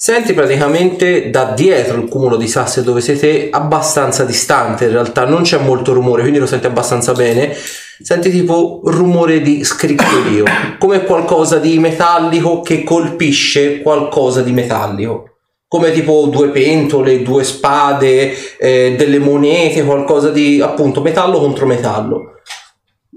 [0.00, 5.42] Senti praticamente da dietro il cumulo di sassi dove siete abbastanza distante, in realtà non
[5.42, 7.52] c'è molto rumore, quindi lo senti abbastanza bene.
[7.52, 10.44] Senti tipo rumore di scricchiorio,
[10.78, 15.38] come qualcosa di metallico che colpisce qualcosa di metallico.
[15.66, 22.34] Come tipo due pentole, due spade, eh, delle monete, qualcosa di appunto metallo contro metallo.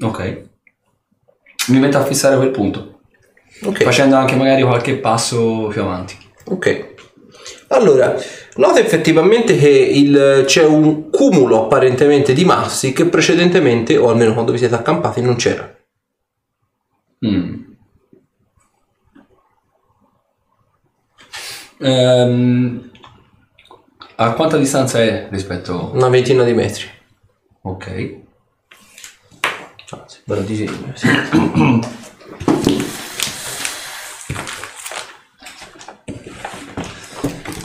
[0.02, 0.42] Ok.
[1.68, 3.02] Mi metto a fissare quel punto.
[3.66, 3.84] Ok.
[3.84, 6.21] Facendo anche magari qualche passo più avanti.
[6.46, 6.96] Ok.
[7.70, 8.16] Allora,
[8.56, 14.52] nota effettivamente che il- c'è un cumulo apparentemente di massi che precedentemente, o almeno quando
[14.52, 15.74] vi siete accampati, non c'era.
[17.26, 17.60] Mm.
[21.80, 22.92] Ehm,
[24.16, 25.92] a quanta distanza è rispetto...
[25.94, 26.86] Una ventina di metri.
[27.62, 28.20] Ok.
[29.90, 30.92] Anzi, ve lo disegno.
[30.94, 31.08] sì.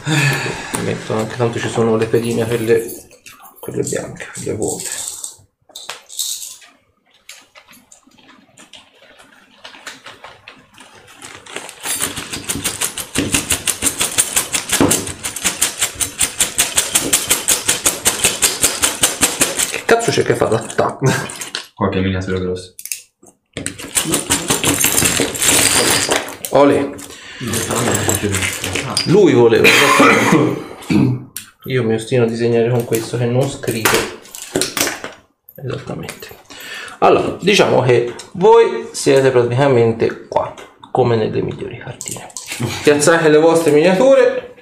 [0.07, 3.09] Metto anche, tanto ci sono le pedine, quelle,
[3.59, 4.85] quelle bianche, quelle vuote.
[19.71, 21.05] Che cazzo c'è che fa l'attacco?
[21.75, 22.75] Qualche miniatura grossa.
[26.51, 26.95] Ole.
[28.87, 29.11] Esatto.
[29.11, 29.67] Lui voleva.
[29.67, 30.65] esattamente.
[31.65, 33.91] Io mi ostino a disegnare con questo che non scrivo.
[35.57, 36.29] Esattamente.
[37.01, 40.55] Allora, diciamo che voi siete praticamente qua,
[40.93, 42.31] come nelle migliori cartine.
[42.85, 44.55] Piazzate le vostre miniature.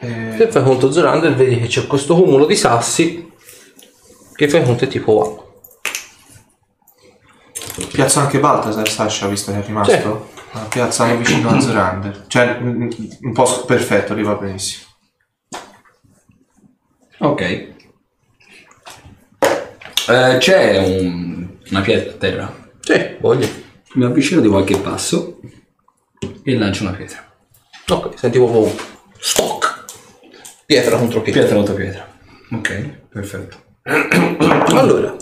[0.00, 0.50] Se eh.
[0.50, 3.30] fai conto Zorander vedi che c'è questo cumulo di sassi
[4.34, 5.43] che fai conto è tipo 1.
[7.90, 10.30] Piazza anche Baltasar, Sasha, visto che è rimasto?
[10.52, 12.24] Ah, Piazza vicino a Zorander.
[12.28, 12.88] Cioè, mm,
[13.22, 14.84] un po' perfetto, lì va benissimo.
[17.18, 17.40] Ok.
[17.40, 17.72] Eh,
[20.38, 22.68] c'è un- una pietra a terra.
[22.80, 23.48] Sì, voglio.
[23.94, 25.40] Mi avvicino di qualche passo
[26.42, 27.24] e lancio una pietra.
[27.88, 28.72] Ok, senti proprio
[29.18, 29.84] stock.
[30.66, 31.40] Pietra contro pietra.
[31.42, 32.06] Pietra contro pietra.
[32.52, 33.56] Ok, perfetto.
[34.76, 35.16] Allora,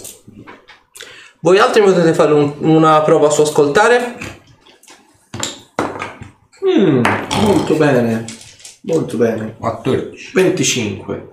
[1.43, 4.17] voi altri potete fare un- una prova su ascoltare?
[7.43, 8.25] Molto bene,
[8.83, 9.57] molto bene.
[9.59, 10.31] 14.
[10.35, 11.29] 25.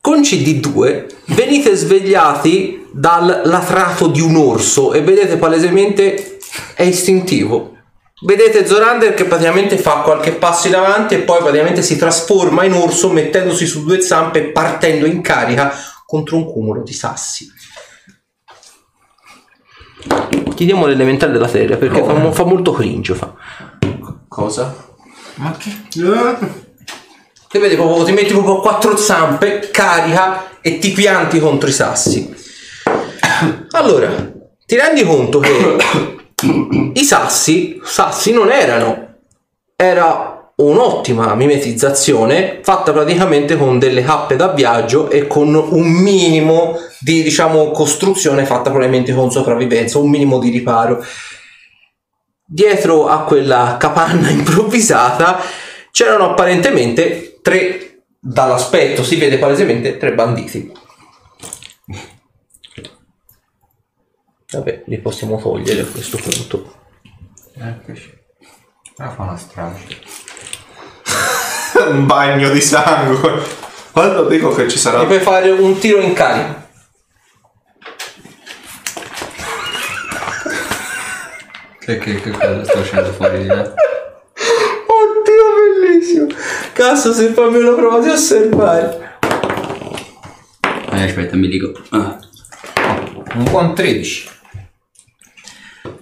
[0.00, 6.38] Con CD2 venite svegliati dal latrato di un orso e vedete palesemente
[6.74, 7.74] è istintivo.
[8.20, 12.72] Vedete Zorander che praticamente fa qualche passo in avanti e poi praticamente si trasforma in
[12.72, 15.72] orso mettendosi su due zampe e partendo in carica
[16.06, 17.52] contro un cumulo di sassi.
[20.54, 23.14] Chiediamo l'elementare della serie perché fa, fa molto cringe.
[23.14, 23.32] Fa.
[24.26, 24.86] Cosa?
[25.34, 25.70] Ma che?
[27.48, 31.72] Te vedi proprio, ti metti proprio a quattro zampe, carica e ti pianti contro i
[31.72, 32.34] sassi.
[33.70, 34.10] Allora,
[34.66, 35.76] ti rendi conto che
[36.92, 39.14] i sassi, sassi non erano,
[39.76, 40.27] era
[40.60, 47.70] un'ottima mimetizzazione fatta praticamente con delle cappe da viaggio e con un minimo di diciamo
[47.70, 51.04] costruzione fatta probabilmente con sopravvivenza, un minimo di riparo.
[52.44, 55.38] Dietro a quella capanna improvvisata
[55.92, 60.72] c'erano apparentemente tre, dall'aspetto si vede palesemente tre banditi.
[64.50, 66.74] Vabbè, li possiamo togliere a questo punto.
[67.54, 68.16] Eccoci.
[68.96, 70.27] Ah, fa una strage.
[71.88, 73.42] Un bagno di sangue.
[73.92, 75.02] Quando dico che ci sarà...
[75.02, 76.66] E puoi fare un tiro in carica.
[81.80, 83.60] Che, che, che cosa sta uscendo fuori di là?
[83.62, 85.44] Oddio,
[85.82, 86.26] bellissimo.
[86.72, 89.18] Cazzo, se fammi una prova di osservare.
[90.92, 91.72] Eh, aspetta, mi dico.
[91.90, 92.18] Ah,
[93.34, 94.28] Un buon 13.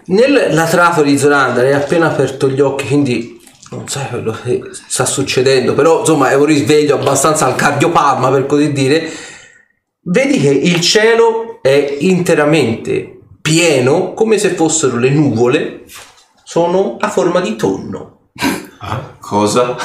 [0.06, 3.35] Nel latrato di Zorander hai appena aperto gli occhi, quindi
[3.70, 8.46] non sai quello che sta succedendo, però insomma è un risveglio abbastanza al cardiopalma per
[8.46, 9.10] così dire.
[10.02, 15.84] Vedi che il cielo è interamente pieno, come se fossero le nuvole,
[16.44, 18.30] sono a forma di tonno.
[19.20, 19.76] Cosa?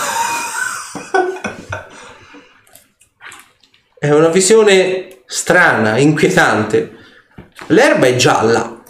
[3.97, 6.97] È una visione strana, inquietante.
[7.67, 8.81] L'erba è gialla.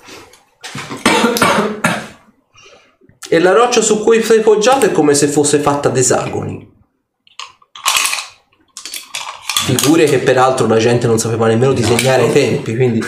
[3.33, 6.69] E la roccia su cui sei poggiato è come se fosse fatta d'esagoni.
[9.63, 13.01] Figure che peraltro la gente non sapeva nemmeno disegnare ai tempi, quindi...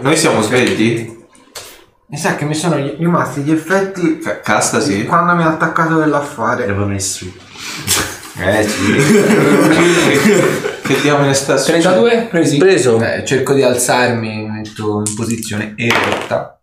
[0.00, 1.16] Noi siamo svegli?
[2.06, 5.06] Mi sa che mi sono rimasti gli effetti Cioè, Castasi?
[5.06, 6.62] quando mi ha attaccato dell'affare.
[6.62, 7.26] Era messo.
[8.40, 8.92] Eh sì.
[10.82, 12.02] Che diamine sta succedendo?
[12.06, 12.56] 32 presi.
[12.58, 13.00] Preso.
[13.02, 16.60] Eh, cerco di alzarmi, mi metto in posizione eretta.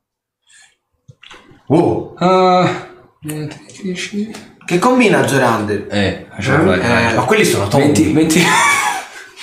[1.68, 2.88] Oh, Ah,
[3.22, 4.32] 10.
[4.66, 5.88] che combina Zorander?
[5.90, 7.86] Eh, Eh, ma quelli sono tombi.
[8.14, 8.44] 20, 20.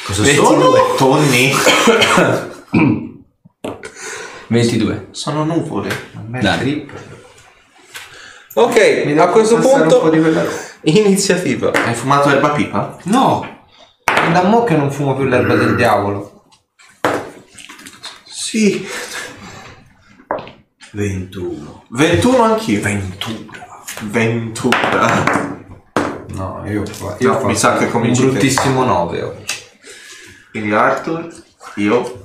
[0.07, 0.95] Cosa sono?
[0.97, 1.53] Tonni?
[4.49, 5.09] 22.
[5.11, 5.91] Sono nuvole.
[6.41, 6.89] Dai.
[8.55, 10.21] Ok, a questo passare un po' di punto...
[10.21, 10.71] quella roba.
[10.85, 11.71] Iniziativa.
[11.73, 12.97] Hai fumato erba pipa?
[13.05, 13.61] No!
[14.05, 16.45] È da mo' che non fumo più l'erba del diavolo.
[18.25, 18.87] Sì.
[20.93, 21.85] 21.
[21.91, 22.81] 21 anch'io.
[22.83, 23.67] Ventura.
[24.03, 25.51] Ventura.
[26.35, 28.29] No, io, fa- No, mi sa che cominci te.
[28.31, 29.55] bruttissimo 9 oggi.
[30.51, 31.29] Quindi Arthur,
[31.77, 32.22] io.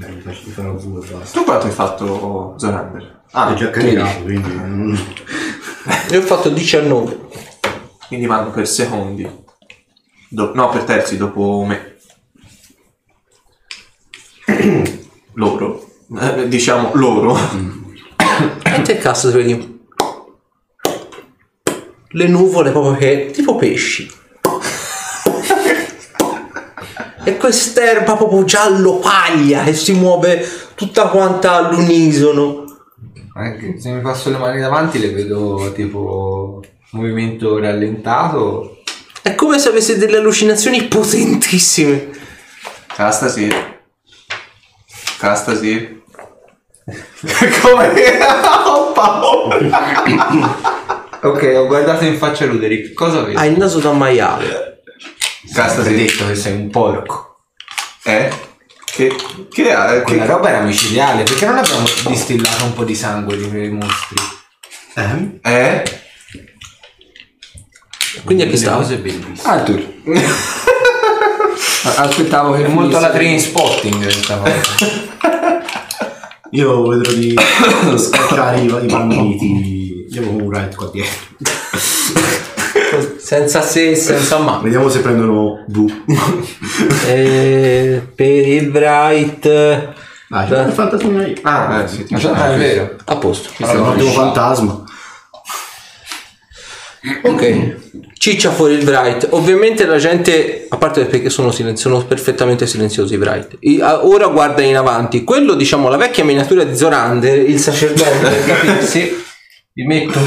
[0.00, 1.38] Beh, fare due e basta.
[1.38, 3.20] Tu quanto hai fatto Zorander?
[3.32, 4.48] Ah, È già caricato, quindi...
[4.48, 4.94] mm,
[6.12, 7.18] Io ho fatto 19.
[8.08, 9.28] quindi vanno per secondi.
[10.28, 11.96] Do- no, per terzi dopo me.
[15.34, 15.86] loro.
[16.18, 17.36] Eh, diciamo loro.
[18.64, 19.78] E te cazzo ti vedi?
[22.12, 23.30] Le nuvole proprio che...
[23.32, 24.10] tipo pesci.
[27.24, 32.64] E quest'erba proprio giallo paglia che si muove tutta quanta all'unisono.
[33.34, 36.62] Anche se mi passo le mani davanti le vedo tipo
[36.92, 38.78] movimento rallentato.
[39.22, 42.08] È come se avesse delle allucinazioni potentissime.
[42.86, 43.48] Castasi.
[45.18, 46.02] Castasi.
[47.62, 47.92] Come?
[48.66, 49.78] Ho paura.
[51.22, 52.94] Ok, ho guardato in faccia Luderick.
[52.94, 53.36] Cosa vedi?
[53.36, 54.69] Ha il naso da maiale.
[55.52, 55.94] Hai Castasi.
[55.94, 57.36] detto che sei un porco.
[58.04, 58.30] Eh?
[58.84, 59.14] Che,
[59.50, 59.92] che ha?
[59.92, 61.22] Che, Quella roba era micidiale.
[61.24, 64.16] Perché non abbiamo distillato un po' di sangue di quei mostri?
[64.94, 65.40] Eh?
[65.42, 65.82] eh?
[68.24, 68.76] Quindi a chi Le stava?
[68.76, 69.38] cose bellissime.
[69.42, 69.92] Arthur.
[71.82, 74.60] A- Aspettavo che È molto alla train spotting questa cosa.
[76.52, 77.34] Io vedrò di
[77.96, 80.04] scaccare i, i banditi.
[80.06, 81.18] Andiamo con un right qua dietro.
[83.18, 84.58] Senza se, senza ma.
[84.62, 85.90] Vediamo se prendono V.
[87.08, 89.40] Eh, per il Bright.
[89.42, 91.34] C'è il fantasma io.
[91.42, 92.04] Ah, eh, sì.
[92.04, 92.96] ti- Ah, è vero.
[93.04, 93.50] A posto.
[93.64, 94.84] Allora, un attimo fantasma.
[97.22, 97.76] Ok.
[98.18, 99.28] Ciccia fuori il Bright.
[99.30, 103.56] Ovviamente la gente, a parte perché sono, silenzi- sono perfettamente silenziosi i Bright.
[103.60, 105.24] I- a- ora guarda in avanti.
[105.24, 109.24] Quello, diciamo, la vecchia miniatura di Zorander, il sacerdote, per capirsi.
[109.72, 110.18] Vi metto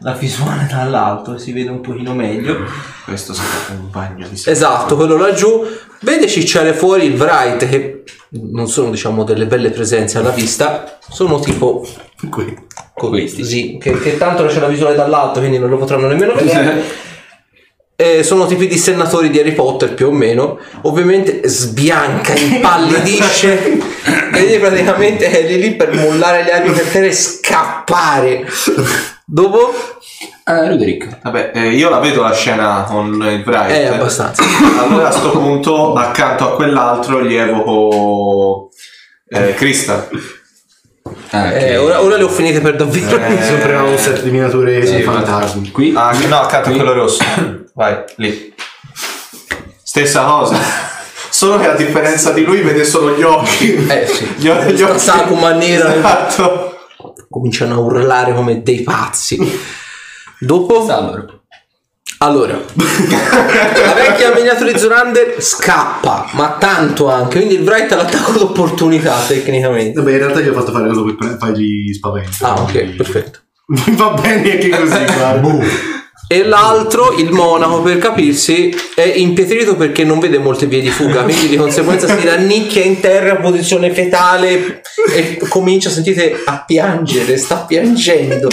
[0.00, 2.64] la visuale dall'alto, si vede un pochino meglio.
[3.04, 5.64] Questo sarà un bagno di Esatto, quello laggiù.
[6.00, 10.98] Vede cicciare fuori il Bright, che non sono, diciamo, delle belle presenze alla vista.
[11.08, 11.86] Sono tipo
[12.28, 12.66] Qui.
[12.94, 17.06] Così, che, che tanto c'è la visuale dall'alto, quindi non lo potranno nemmeno vedere.
[17.94, 20.58] Eh, sono tipi di senatori di Harry Potter più o meno.
[20.82, 23.78] Ovviamente sbianca, impallidisce.
[24.30, 28.46] Vedi praticamente è lì lì per mollare le armi per terra e scappare.
[29.30, 29.74] Dopo?
[30.44, 31.18] Eh, Luderick.
[31.22, 33.70] Vabbè, eh, io la vedo la scena con il Bright.
[33.70, 34.42] Eh, abbastanza.
[34.80, 38.70] Allora a sto punto, accanto a quell'altro, gli evoco
[39.28, 40.08] eh, Crystal.
[41.30, 43.18] Ah, Eh, ora, ora le ho finite per davvero.
[43.22, 45.70] Eh, Sempre un set di miniature Sì, fantasmi.
[45.72, 45.92] Qui?
[45.94, 47.22] Ah, no, accanto a quello rosso.
[47.74, 48.54] Vai, lì.
[49.82, 50.56] Stessa cosa.
[51.28, 53.74] Solo che a differenza di lui vede solo gli occhi.
[53.88, 54.24] Eh sì.
[54.38, 54.98] Gli, gli occhi.
[54.98, 55.94] Sakuma nera.
[55.94, 56.67] Esatto.
[57.28, 59.38] Cominciano a urlare come dei pazzi.
[60.40, 60.82] Dopo?
[60.82, 61.24] Sta allora.
[62.20, 68.32] Allora, la vecchia miniatura di Zorander scappa, ma tanto anche, quindi il Bright ha l'attacco
[68.32, 70.00] d'opportunità tecnicamente.
[70.00, 72.44] Vabbè, in realtà gli ho fatto fare cosa per fargli spavento.
[72.44, 73.38] Ah, ok, quindi- perfetto.
[73.94, 75.64] Va bene anche così, guarda.
[76.30, 81.22] E l'altro, il monaco, per capirsi, è impietrito perché non vede molte vie di fuga,
[81.22, 87.38] quindi di conseguenza si rannicchia in terra in posizione fetale e comincia, sentite, a piangere,
[87.38, 88.48] sta piangendo.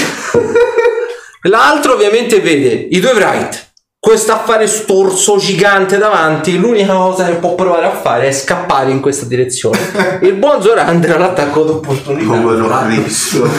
[1.41, 7.55] L'altro ovviamente vede i due Bright, questo affare storso gigante davanti, l'unica cosa che può
[7.55, 10.19] provare a fare è scappare in questa direzione.
[10.21, 12.39] Il buon Zorander ha l'attacco d'opportunità.
[12.39, 13.49] Povero Cristo.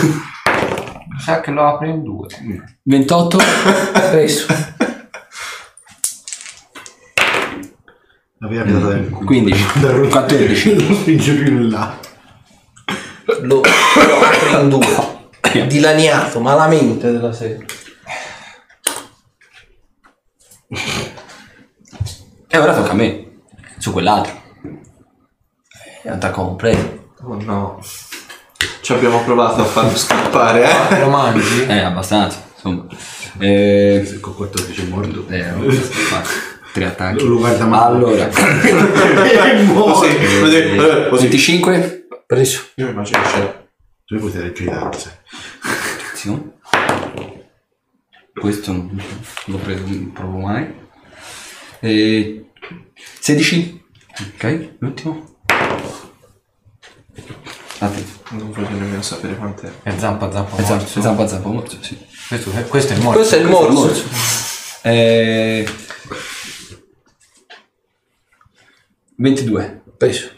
[1.16, 2.28] Mi sa che lo apre in due.
[2.82, 3.38] 28.
[4.10, 4.46] Preso.
[8.38, 9.24] La vera piantata del culo.
[9.24, 9.64] 15.
[10.10, 10.74] 14.
[10.84, 11.98] Non spinge più in là.
[13.40, 15.66] Lo, lo apre in due.
[15.66, 17.64] Dilaniato malamente della serie.
[22.46, 23.38] E ora tocca a me.
[23.78, 24.38] Su quell'altro.
[26.02, 27.14] È attacco completo.
[27.22, 27.80] Oh no.
[28.86, 31.00] Ci abbiamo provato a farlo scappare, eh.
[31.00, 31.66] Lo mangi?
[31.66, 32.40] Eh, abbastanza.
[32.54, 32.86] Insomma.
[33.40, 35.26] Eh, Con 14 è morto.
[35.28, 36.28] eh, infatti,
[36.72, 37.24] tre attacchi.
[37.26, 37.96] Lo guarda male.
[37.96, 38.30] Allora,
[39.66, 39.90] morto.
[39.90, 41.22] Così, così, eh, così.
[41.26, 42.06] 25.
[42.26, 42.60] Preso.
[42.76, 43.64] Io immagino c'è.
[44.04, 45.12] Tu puoi tirare giù i dadi, sai.
[46.04, 46.52] Attenzione.
[48.40, 49.02] Questo non
[49.46, 50.72] l'ho preso, non provo mai.
[51.80, 52.50] E
[53.18, 53.84] 16.
[54.36, 55.34] Ok, l'ultimo.
[57.78, 58.20] Attenzione.
[58.30, 59.70] Non voglio nemmeno sapere quant'è.
[59.82, 60.98] È zampa zampa È zampa, morso.
[60.98, 61.98] è zampa, zampa, morso, sì.
[62.28, 63.18] Questo, è- questo è il morso.
[63.18, 64.02] Questo è il morso.
[64.82, 65.68] Eh,
[69.16, 69.82] 22.
[69.96, 70.30] Preso.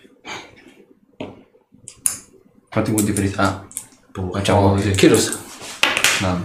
[2.70, 3.34] Quanti punti feriti?
[3.38, 3.66] Ah,
[4.32, 4.90] facciamo così.
[4.92, 5.36] Chi lo sa?
[6.20, 6.44] Vabbè.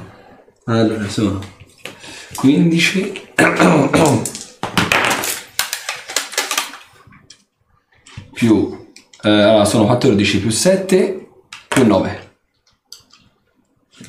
[0.65, 1.39] Allora sono
[2.35, 3.31] 15
[8.33, 8.82] più
[9.23, 11.27] eh, allora sono 14 più 7
[11.67, 12.31] più 9.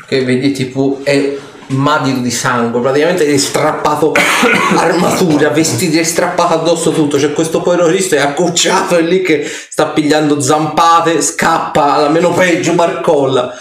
[0.07, 1.37] Che vedi tipo è
[1.69, 4.13] madido di sangue, praticamente hai strappato
[4.77, 9.47] armatura, vestiti, hai strappato addosso tutto, c'è questo povero Cristo è accocciato è lì che
[9.47, 13.53] sta pigliando zampate, scappa, alla meno peggio barcolla.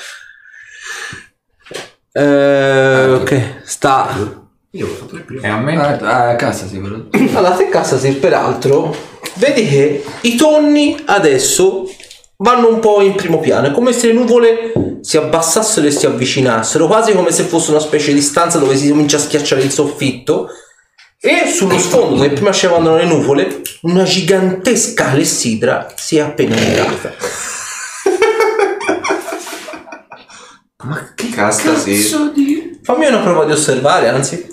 [2.11, 4.09] Eh, ok, sta
[4.71, 5.41] Io l'ho fatto prima.
[5.41, 5.77] E a me?
[5.77, 6.95] Ah, a casa sì, però.
[7.37, 8.95] Allora, te Cassasir, peraltro,
[9.35, 11.89] vedi che i tonni adesso
[12.37, 13.67] vanno un po' in primo piano.
[13.67, 17.79] È come se le nuvole si abbassassero e si avvicinassero, quasi come se fosse una
[17.79, 20.49] specie di stanza dove si comincia a schiacciare il soffitto.
[21.19, 27.13] E sullo sfondo, dove prima scendevano le nuvole, una gigantesca alessidra si è appena girata.
[31.33, 32.79] Casta sì.
[32.83, 34.51] Fammi una prova di osservare, anzi.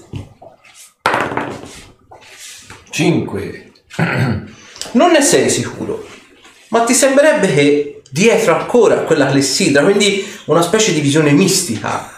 [2.91, 3.73] 5.
[4.93, 6.07] Non ne sei sicuro,
[6.69, 12.13] ma ti sembrerebbe che dietro ancora quella clessidra, quindi una specie di visione mistica.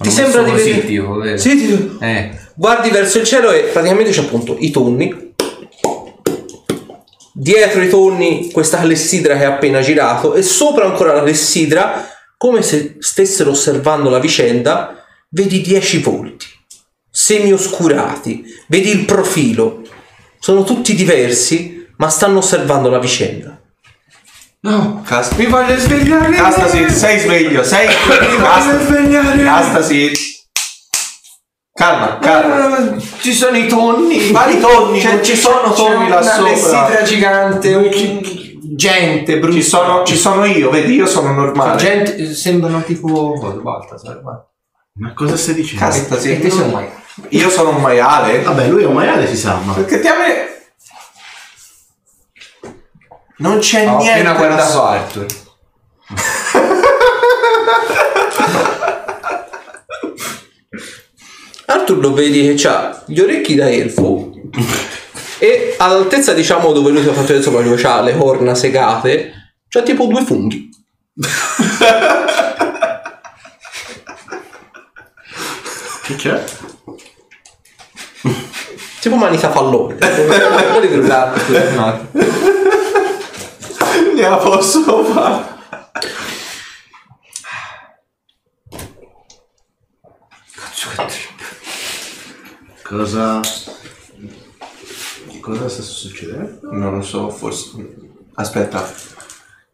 [0.00, 0.86] Ti sembra di vedere...
[0.86, 1.36] tipo, vero?
[1.38, 2.30] Sì, ti- Eh.
[2.54, 5.26] Guardi verso il cielo e praticamente c'è appunto i tonni.
[7.32, 12.62] Dietro i tonni questa clessidra che è appena girato e sopra ancora la clessidra, come
[12.62, 16.46] se stessero osservando la vicenda, vedi dieci volti,
[17.10, 19.77] semi-oscurati, vedi il profilo.
[20.38, 23.60] Sono tutti diversi, ma stanno osservando la vicenda.
[24.60, 25.02] No.
[25.06, 25.36] Casta.
[25.36, 26.34] Mi voglio svegliare.
[26.34, 29.42] Castasi, sei sveglio, sei Casta- svegliare.
[29.42, 30.12] Castasi.
[31.72, 32.96] Calma, calma.
[33.20, 34.30] Ci sono i tonni.
[34.30, 34.98] Quali tonni?
[35.00, 36.44] C'è- non ci sono tonni là una sopra.
[36.52, 39.54] clessidra gigante, un- gente, brutta.
[39.56, 41.78] Ci sono, ci sono io, vedi, io sono normale.
[41.78, 44.46] gente, sembrano tipo cosa, Baltasar, guarda.
[44.94, 45.84] Ma cosa stai dicendo?
[45.84, 46.32] Castasi.
[46.32, 46.86] E te sei un mai.
[47.30, 48.42] Io sono un maiale.
[48.42, 49.72] Vabbè, lui è un maiale, si sa, ma...
[49.74, 50.46] Perché ti ame...
[53.38, 54.20] Non c'è Ho niente.
[54.28, 55.26] appena da- guardato Arthur.
[61.66, 64.32] Arthur lo vedi che ha gli orecchi da elfo
[65.38, 69.32] e all'altezza diciamo dove lui si è fatto sopra dove ha le corna segate
[69.68, 70.68] c'ha tipo due funghi
[76.02, 76.42] Che c'è?
[79.00, 81.06] Tipo manita fallone Non li vedo.
[81.74, 82.08] No.
[84.14, 85.56] Ne la posso fare.
[92.82, 93.40] Cosa...
[95.40, 96.72] Cosa sta succedendo?
[96.72, 97.70] Non lo so, forse.
[98.34, 98.90] Aspetta.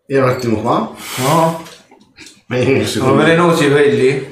[0.06, 0.94] E un attimo qua.
[1.18, 1.62] No?
[2.46, 4.28] Bene, Sono velenosi quelli?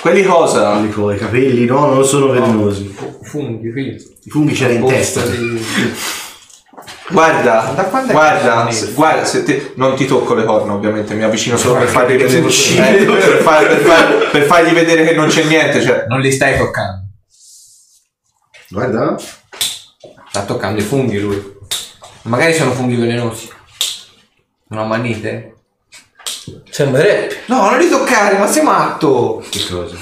[0.00, 0.72] Quelli cosa?
[0.72, 2.94] Quelli con i capelli, no, non sono velenosi.
[3.22, 4.16] Funghi, quindi.
[4.24, 5.22] I funghi c'era in testa.
[7.10, 10.74] Guarda, Da quando è guarda, che se- guarda, se te- non ti tocco le corna
[10.74, 15.04] ovviamente, mi avvicino solo per fargli vedere, eh, per, far- per far- per fargli vedere
[15.04, 17.04] che non c'è niente, cioè, Non li stai toccando.
[18.68, 19.16] Guarda.
[20.28, 21.56] Sta toccando i funghi lui.
[22.22, 23.48] Magari sono funghi velenosi.
[24.68, 24.86] Non
[26.48, 26.72] ammannite?
[26.72, 29.44] sembrerebbe No, non li toccare, ma sei matto!
[29.48, 29.96] Che cosa?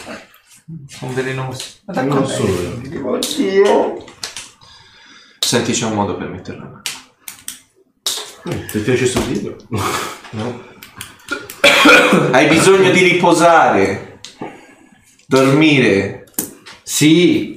[0.88, 1.64] Sono velenosi.
[1.84, 2.52] Ma da Non solo.
[5.38, 6.82] senti c'è un modo per metterla a mano.
[8.48, 9.56] Eh, Ti piace sto video?
[12.32, 14.20] Hai bisogno di riposare,
[15.26, 16.24] dormire.
[16.82, 17.55] Sì,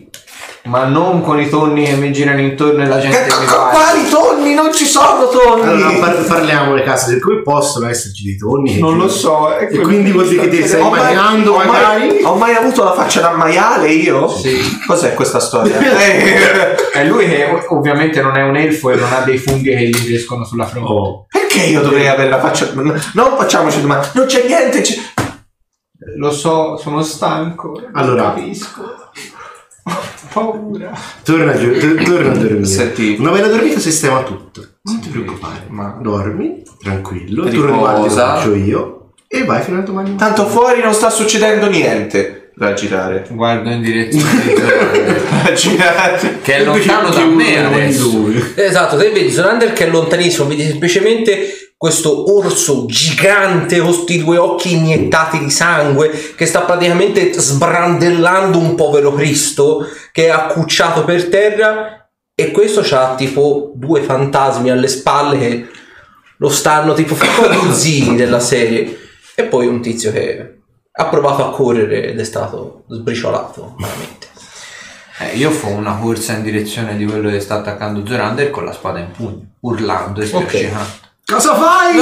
[0.69, 3.69] ma non con i tonni che mi girano intorno e la gente mi guarda.
[3.71, 4.53] Quali tonni?
[4.53, 5.63] Non ci sono tonni!
[5.67, 8.75] Allora, par- parliamo le case, come possono esserci dei tonni?
[8.75, 9.57] che non lo so.
[9.57, 12.21] E quello quindi che vuol dire che ti stai Ho mai- immaginando ho mai- magari?
[12.23, 14.27] Ho mai avuto la faccia da maiale io?
[14.29, 14.57] Sì.
[14.85, 15.77] Cos'è questa storia?
[15.99, 19.87] Eh, È lui che ovviamente non è un elfo e non ha dei funghi che
[19.87, 20.91] gli crescono sulla fronte.
[20.91, 21.25] Oh.
[21.27, 22.69] Perché io dovrei avere la faccia...
[22.73, 24.09] Non facciamoci domande.
[24.13, 24.81] Non c'è niente.
[24.81, 24.97] c'è-
[26.17, 27.79] Lo so, sono stanco.
[27.93, 28.23] Allora.
[28.33, 28.81] Capisco.
[29.89, 30.01] Ho
[30.33, 30.91] paura.
[31.23, 32.65] Torna, giù, t- torna a dormire.
[32.65, 33.15] Senti.
[33.19, 34.65] Una bella dormita sistema tutto.
[34.83, 35.65] Non ti preoccupare.
[35.69, 37.43] Ma- Dormi, tranquillo.
[37.45, 37.57] Riposa.
[37.57, 39.11] Turno di guardia lo faccio io.
[39.27, 40.15] E vai fino a domani.
[40.15, 42.51] Tanto fuori non sta succedendo niente.
[42.57, 43.25] Raggirare.
[43.31, 46.39] Guardo in direzione di Zorander, Raggirare.
[46.41, 48.27] che è lontano da me adesso.
[48.55, 54.35] esatto te vedi Zorander che è lontanissimo vedi semplicemente questo orso gigante con questi due
[54.35, 61.29] occhi iniettati di sangue che sta praticamente sbrandellando un povero Cristo che è accucciato per
[61.29, 65.67] terra e questo ha tipo due fantasmi alle spalle che
[66.35, 68.99] lo stanno tipo facendo zii della serie.
[69.33, 70.59] E poi un tizio che
[70.91, 74.27] ha provato a correre ed è stato sbriciolato veramente.
[75.19, 78.73] Eh, io fo una corsa in direzione di quello che sta attaccando Zorander con la
[78.73, 80.98] spada in pugno, urlando e spiaccicando.
[81.29, 82.01] Cosa fai?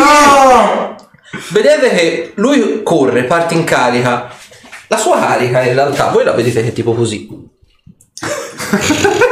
[1.50, 4.30] Vedete che lui corre, parte in carica.
[4.88, 7.28] La sua carica in realtà, voi la vedete che è tipo così.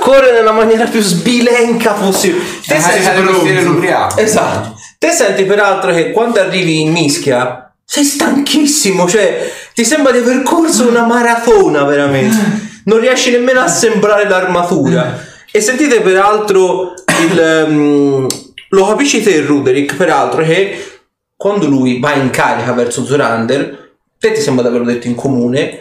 [0.00, 2.42] corre nella maniera più sbilenca possibile.
[2.66, 4.18] Te È senti- l'ubriaco.
[4.18, 4.76] Esatto.
[4.98, 10.42] Te senti peraltro che quando arrivi in mischia sei stanchissimo, cioè ti sembra di aver
[10.42, 12.66] corso una maratona veramente.
[12.84, 15.24] Non riesci nemmeno a assemblare l'armatura.
[15.50, 16.94] E sentite peraltro
[17.30, 17.38] il...
[17.38, 18.26] ehm,
[18.70, 20.98] lo capisci te Ruderick peraltro che
[21.36, 25.78] quando lui va in carica verso Zorander, te ti sembra di averlo detto in comune,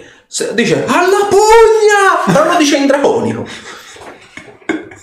[0.54, 2.24] dice alla pugna!
[2.26, 3.46] Però lo dice in draconico.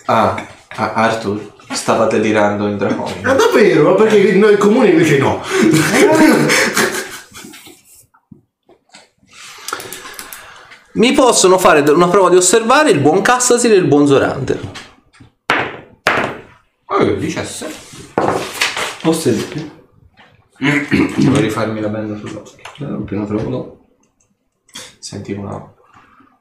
[0.07, 0.47] Ah,
[0.77, 3.21] ah, Arthur stava delirando in draconico.
[3.23, 3.91] Ma davvero?
[3.91, 5.43] Ma perché noi comuni invece no?
[10.93, 14.61] Mi possono fare una prova di osservare il buon Cassasil e il buon Zorander.
[16.97, 17.67] Oh, 17.
[19.03, 19.71] Osservi.
[20.59, 22.63] Devo rifarmi la benda sull'occhio.
[22.87, 23.87] Appena trovo.
[25.01, 25.73] Senti una...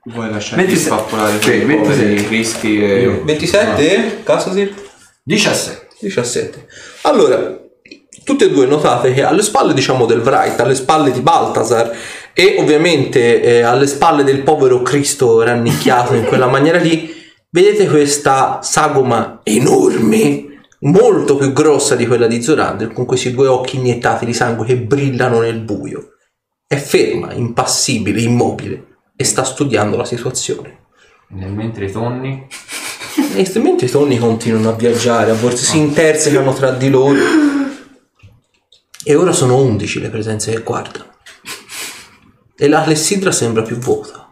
[0.06, 0.92] Vuoi lasciarmi 26.
[0.92, 2.26] spappolare Sì, quei poveri 26.
[2.26, 3.22] cristi e...
[3.24, 4.22] 27?
[4.24, 4.76] Cassasil?
[5.24, 5.88] 17.
[6.02, 6.68] 17.
[7.04, 7.60] Allora,
[8.24, 11.96] tutte e due notate che alle spalle, diciamo, del Wright, alle spalle di Baltasar
[12.34, 17.23] e ovviamente eh, alle spalle del povero Cristo rannicchiato in quella maniera lì,
[17.54, 23.78] vedete questa sagoma enorme, molto più grossa di quella di Zorander, con questi due occhi
[23.78, 26.16] iniettati di sangue che brillano nel buio.
[26.68, 30.82] È ferma, impassibile, immobile e sta studiando la situazione.
[31.30, 32.48] Nel mentre i tonni.
[33.36, 37.20] E mentre i tonni continuano a viaggiare, a volte si intersecano tra di loro.
[39.04, 41.12] E ora sono 11 le presenze che guardano.
[42.58, 44.23] E la clessidra sembra più vuota.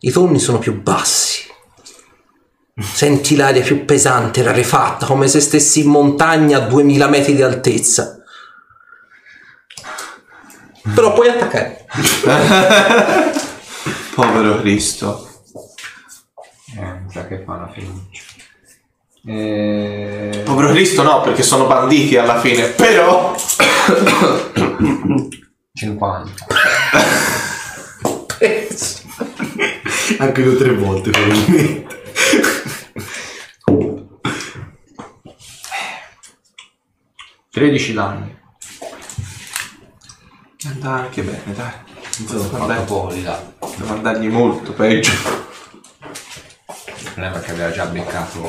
[0.00, 1.48] I tonni sono più bassi.
[2.80, 8.22] Senti l'aria più pesante, rarefatta, come se stessi in montagna a 2000 metri di altezza.
[10.94, 11.84] Però puoi attaccare.
[14.14, 15.28] Povero Cristo.
[16.76, 18.22] Eh, mi sa che fa una fiducia.
[19.26, 20.42] Eh...
[20.46, 23.36] Povero Cristo no, perché sono banditi alla fine, però...
[25.74, 26.46] 50.
[30.18, 31.98] Anche io tre volte probabilmente.
[37.50, 38.38] Tredici danni.
[40.66, 41.72] Andrà anche bene, dai.
[41.90, 43.40] Fatto Vabbè, fuori, dai.
[43.76, 45.10] devo andargli molto peggio.
[45.10, 48.46] Il problema è che aveva già beccato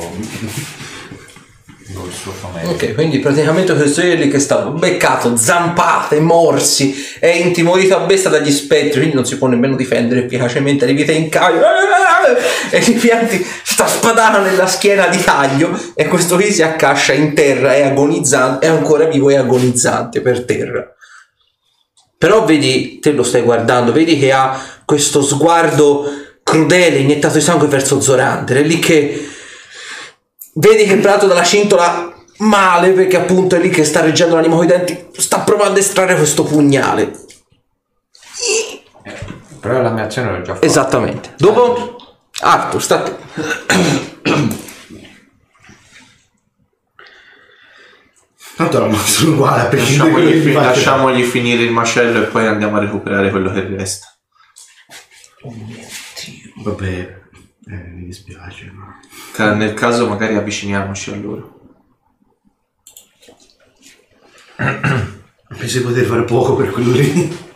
[2.00, 2.70] il suo famello.
[2.70, 8.30] Ok, quindi praticamente questo è lì che sta beccato, zampate, morsi, è intimorito a bestia
[8.30, 11.60] dagli spettri, quindi non si può nemmeno difendere efficacemente, arrivate in caio
[12.70, 17.34] e gli pianti sta spadata nella schiena di taglio e questo qui si accascia in
[17.34, 20.94] terra, è agonizzante, è ancora vivo e agonizzante per terra.
[22.16, 26.04] Però vedi, te lo stai guardando, vedi che ha questo sguardo
[26.42, 29.28] crudele, iniettato di sangue verso Zorander, è lì che
[30.54, 34.66] vedi che prato dalla cintola male perché appunto è lì che sta reggendo l'anima coi
[34.66, 37.12] denti, sta provando a estrarre questo pugnale.
[39.60, 40.66] Però la mia azione l'ho già fatta.
[40.66, 41.34] Esattamente.
[41.36, 41.96] Dopo
[42.40, 43.14] Arthur, sta te.
[48.56, 50.66] Tanto la sono uguale quello Lasciamogli, che fi- faccio.
[50.66, 54.06] lasciamogli finire il macello e poi andiamo a recuperare quello che resta.
[56.62, 57.21] Vabbè,
[57.68, 58.98] eh, mi dispiace, ma...
[59.32, 61.60] Ca- Nel caso magari avviciniamoci a loro.
[65.58, 67.50] Penso di poter fare poco per quello lì.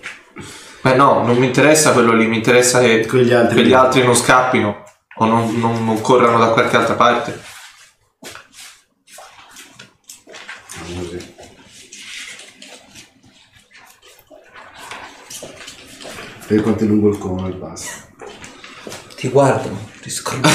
[0.82, 3.56] Beh no, non mi interessa quello lì, mi interessa che Quegli altri.
[3.56, 4.84] che gli altri non scappino
[5.18, 7.40] o non, non- non corrano da qualche altra parte.
[10.96, 11.34] Così.
[16.46, 18.04] Per quanto è lungo il cono e basta.
[19.16, 20.48] Ti guardano, ti.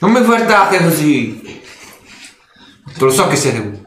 [0.00, 1.60] Non mi guardate così!
[2.98, 3.86] Lo so che siete voi.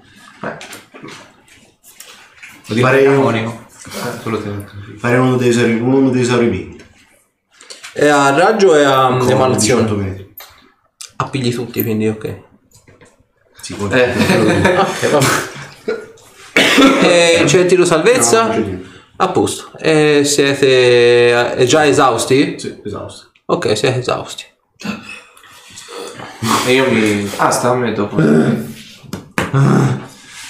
[2.65, 3.65] Lo dico Farei- in draconico.
[3.86, 4.65] Eh, quello te lo
[4.98, 6.84] Fare uno dei, esauri- uno dei esaurimenti.
[7.94, 9.10] È a raggio e a.
[9.56, 10.36] 18 metri.
[11.18, 12.40] Appigli tutti, quindi ok.
[13.61, 15.52] Si può Ok, vabbè.
[17.41, 18.56] e c'è il tiro salvezza?
[18.56, 18.91] No.
[19.18, 19.72] A posto.
[19.77, 22.56] E siete già esausti?
[22.57, 23.31] Sì, esausto.
[23.45, 24.45] Ok, siete esausti.
[26.65, 27.30] E io mi...
[27.38, 28.18] Ah, sta a me dopo.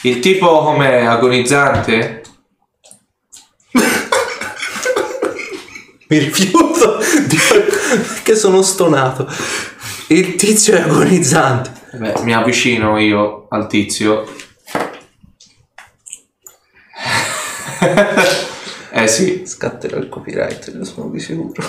[0.04, 2.22] Il tipo come agonizzante?
[6.08, 7.38] Mi rifiuto di
[8.24, 9.28] che sono stonato.
[10.08, 11.72] Il tizio è agonizzante.
[11.94, 14.26] Beh, mi avvicino io al tizio.
[18.96, 21.64] Eh sì, Scatterò il copyright, ne sono di sicuro.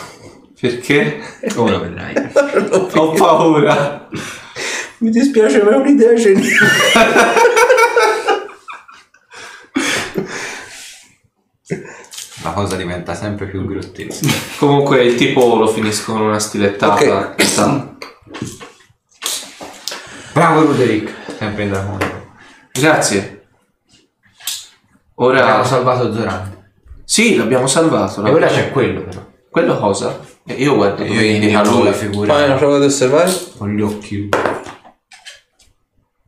[0.60, 1.20] perché?
[1.56, 2.14] Ora vedrai.
[2.96, 4.08] Ho paura.
[4.98, 6.56] Mi dispiace, ma è un'idea geniale.
[12.42, 14.28] La cosa diventa sempre più grottesca.
[14.58, 17.32] Comunque il tipo lo finisco con una stilettata.
[17.32, 17.42] Ok.
[17.42, 17.96] Sta-
[20.32, 21.98] Bravo Ruderick, sempre in.
[22.72, 23.46] Grazie.
[25.14, 25.42] Ora...
[25.42, 26.63] Abbiamo salvato Zoran.
[27.04, 28.24] Sì, l'abbiamo salvato.
[28.24, 29.22] E ora c'è quello però.
[29.50, 30.20] Quello cosa?
[30.46, 31.84] E io guardo Io dove indica indico lui.
[31.86, 33.32] la Fai una figura prova di osservare.
[33.56, 34.28] con gli occhi.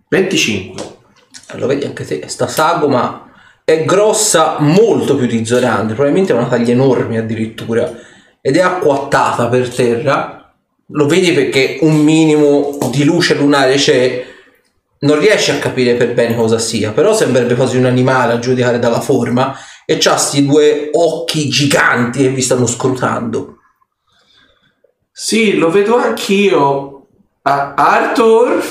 [0.09, 0.83] 25.
[1.49, 3.23] Allora vedi anche te, sta sagoma
[3.65, 7.91] è grossa molto più di Zorande, probabilmente è una taglia enorme addirittura,
[8.41, 10.55] ed è acquattata per terra.
[10.91, 14.25] Lo vedi perché un minimo di luce lunare c'è,
[15.01, 18.79] non riesci a capire per bene cosa sia, però sembrerebbe quasi un animale a giudicare
[18.79, 19.53] dalla forma,
[19.87, 23.59] e c'ha sti due occhi giganti che vi stanno scrutando.
[25.13, 27.07] Sì, lo vedo anch'io.
[27.43, 28.63] Ah, Arthur,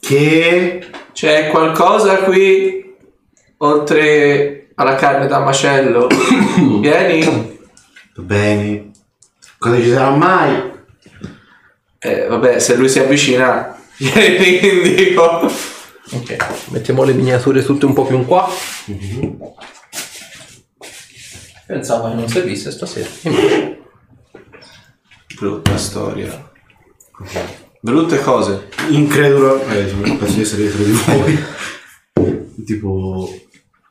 [0.00, 0.86] Che...
[1.12, 2.96] c'è qualcosa qui
[3.58, 6.08] oltre alla carne da macello?
[6.80, 7.58] Vieni.
[8.14, 8.90] Va bene.
[9.58, 10.70] Cosa ci sarà mai?
[11.98, 15.48] Eh, vabbè, se lui si avvicina, glieli indico.
[16.14, 16.36] Ok,
[16.70, 18.48] mettiamo le miniature tutte un po' più in qua.
[21.72, 23.08] Pensavo che non servisse stasera.
[23.22, 23.80] Invece.
[25.38, 26.50] Brutta storia.
[27.80, 28.68] Brutte cose.
[28.90, 29.58] Incredulo.
[29.70, 29.84] Eh,
[30.18, 31.44] penso di essere dietro di voi.
[32.66, 33.34] tipo...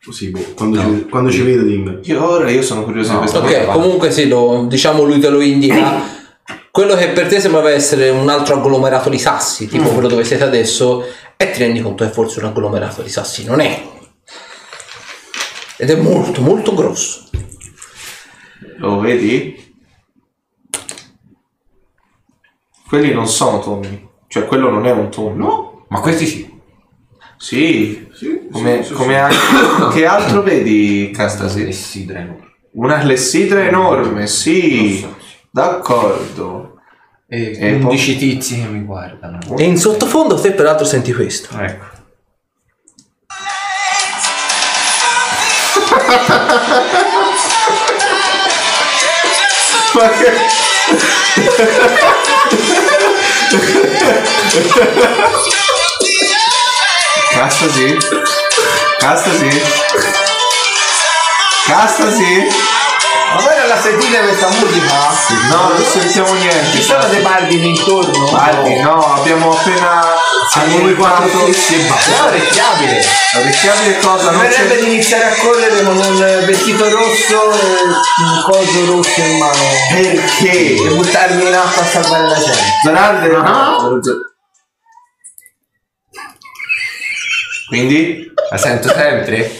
[0.04, 0.54] Così, boh.
[0.56, 2.02] Quando, ci, quando ci vedo dimmi.
[2.04, 3.72] Io ora io sono curioso di questa Ok, cosa.
[3.72, 6.04] comunque sì, lo, diciamo lui te lo indica.
[6.70, 10.44] Quello che per te sembrava essere un altro agglomerato di sassi, tipo quello dove siete
[10.44, 11.04] adesso,
[11.36, 13.84] e ti rendi conto che forse un agglomerato di sassi non è.
[15.78, 17.30] Ed è molto, molto grosso.
[18.82, 19.76] Lo vedi?
[22.88, 24.10] Quelli non sono tonni.
[24.28, 25.46] Cioè, quello non è un tonno.
[25.46, 25.86] No?
[25.90, 26.60] Ma questi sì.
[27.38, 28.10] Sì.
[28.12, 29.20] Sì, Come, sì, sì, come sì.
[29.20, 30.00] anche...
[30.00, 31.68] che altro vedi, Castasi?
[31.68, 32.40] E si dreno.
[32.72, 35.08] Una clessidra enorme, sì.
[35.52, 36.80] D'accordo.
[37.28, 39.38] E E 11 tizi che mi guardano.
[39.58, 41.56] E in sottofondo te peraltro senti questo.
[41.56, 41.86] Ecco.
[49.94, 50.32] Ma che...
[57.32, 57.98] Castasi?
[59.00, 59.62] Castasi?
[61.66, 62.48] Castasi?
[63.34, 64.94] Ma voi non la sentite questa musica?
[65.50, 66.72] No, non sentiamo niente.
[66.72, 68.30] Ci sono dei barbini intorno?
[68.30, 70.16] Guardi, no, abbiamo appena
[70.50, 72.12] Siamo quattro annientato- fissi e basta.
[72.12, 73.06] È orecchiabile.
[73.36, 74.32] Orecchiabile cosa?
[74.32, 79.38] Non Verrebbe di iniziare a correre con un vestito rosso e un coso rosso in
[79.38, 79.64] mano.
[79.96, 80.76] E Perché?
[80.96, 82.64] buttarmi in acqua a salvare la gente.
[82.84, 84.00] Zorande no.
[87.68, 88.34] Quindi?
[88.50, 89.60] La sento sempre?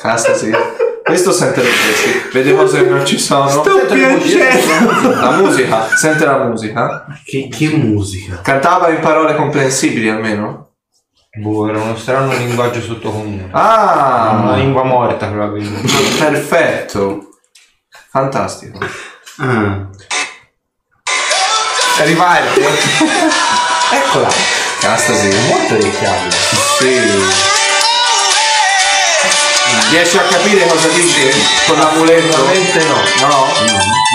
[0.00, 0.50] Cassa sì.
[1.04, 3.48] Questo sente le voci, vede cose che non ci sono.
[3.48, 4.38] Sento le voci.
[4.38, 7.06] La musica, sente la musica.
[7.24, 8.40] Che, che musica.
[8.42, 10.68] Cantava in parole comprensibili almeno.
[11.36, 13.50] Boh, era uno strano linguaggio sottocomunale.
[13.52, 15.90] Una Ah, lingua morta probabilmente.
[16.18, 17.28] perfetto.
[18.10, 18.78] Fantastico.
[19.38, 19.86] Ah.
[22.02, 22.60] Riparte?
[23.92, 24.28] Eccola.
[24.80, 25.28] Cassa sì.
[25.48, 26.36] Molto orecchiabile.
[26.78, 27.49] Sì.
[29.90, 31.32] Riesci a capire cosa dice
[31.66, 32.40] con l'amuleto?
[32.40, 33.28] Ovviamente no.
[33.28, 33.46] No?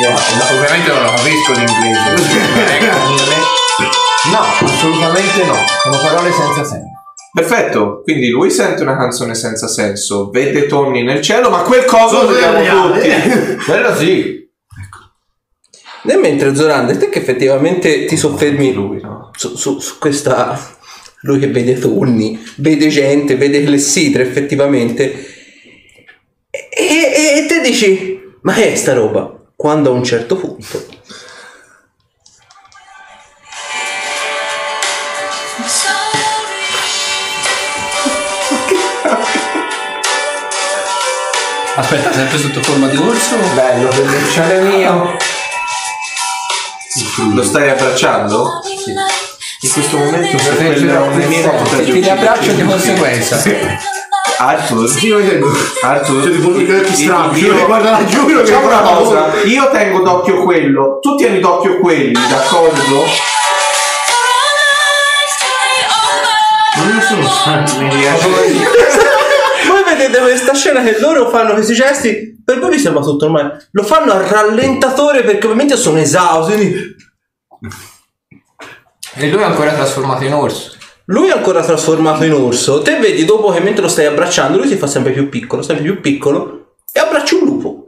[0.02, 0.14] Io,
[0.58, 2.14] ovviamente non lo capisco l'inglese.
[2.78, 2.98] Ecco,
[4.32, 5.56] no, assolutamente no.
[5.84, 6.94] Sono parole senza senso.
[7.34, 12.24] Perfetto, quindi lui sente una canzone senza senso, vede tonni nel cielo, ma quel coso
[12.24, 13.10] lo vediamo tutti.
[13.66, 14.50] Quello sì.
[16.08, 19.32] E mentre Zorande, te che effettivamente ti soffermi Lui, no?
[19.36, 20.58] su, su- su questa
[21.22, 25.35] lui che vede tonni, vede gente, vede clessidre effettivamente
[26.76, 29.32] e, e- e te dici ma che è sta roba?
[29.56, 30.84] Quando a un certo punto
[41.78, 43.36] Aspetta, sempre sotto forma di orso?
[43.54, 45.18] Bello, belloccione mio.
[47.34, 48.62] Lo stai abbracciando?
[49.62, 53.42] In questo momento per quello è un nemico ti riabbraccio di conseguenza.
[54.38, 55.48] Arthur, Sì, io vedo.
[55.82, 57.36] Arthur, un occhi strano.
[57.38, 61.80] io- Io guarda la giuro che una cosa, io tengo d'occhio quello, tu tieni d'occhio
[61.80, 63.04] quelli, d'accordo?
[66.78, 67.80] Ma non sono.
[67.84, 68.28] Mi riesci?
[69.68, 73.68] voi vedete questa scena che loro fanno questi gesti per voi vi sembra tutto normale
[73.72, 76.96] lo fanno a rallentatore perché ovviamente sono esausti quindi
[79.18, 80.75] E lui è ancora trasformato in orso.
[81.06, 82.82] Lui è ancora trasformato in orso.
[82.82, 85.84] Te vedi dopo che mentre lo stai abbracciando lui si fa sempre più piccolo sempre
[85.84, 87.80] più piccolo e abbracci un lupo.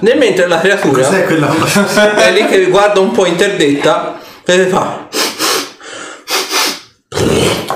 [0.00, 1.54] Nel mentre la creatura Cos'è quella
[2.16, 5.08] è lì che guarda un po' interdetta e fa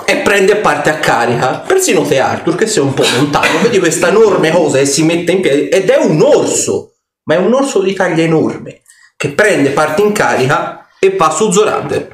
[0.07, 1.59] e prende parte a carica.
[1.59, 3.61] Persino te Arthur che sei un po' lontano.
[3.61, 7.39] Vedi questa enorme cosa e si mette in piedi ed è un orso ma è
[7.39, 8.81] un orso di taglia enorme
[9.21, 12.11] che prende parte in carica e va su Zorander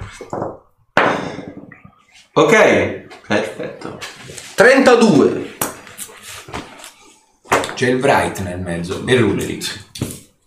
[2.33, 3.99] Ok, perfetto.
[4.57, 5.55] 32
[7.75, 9.85] C'è il Bright nel mezzo e il Rulerix.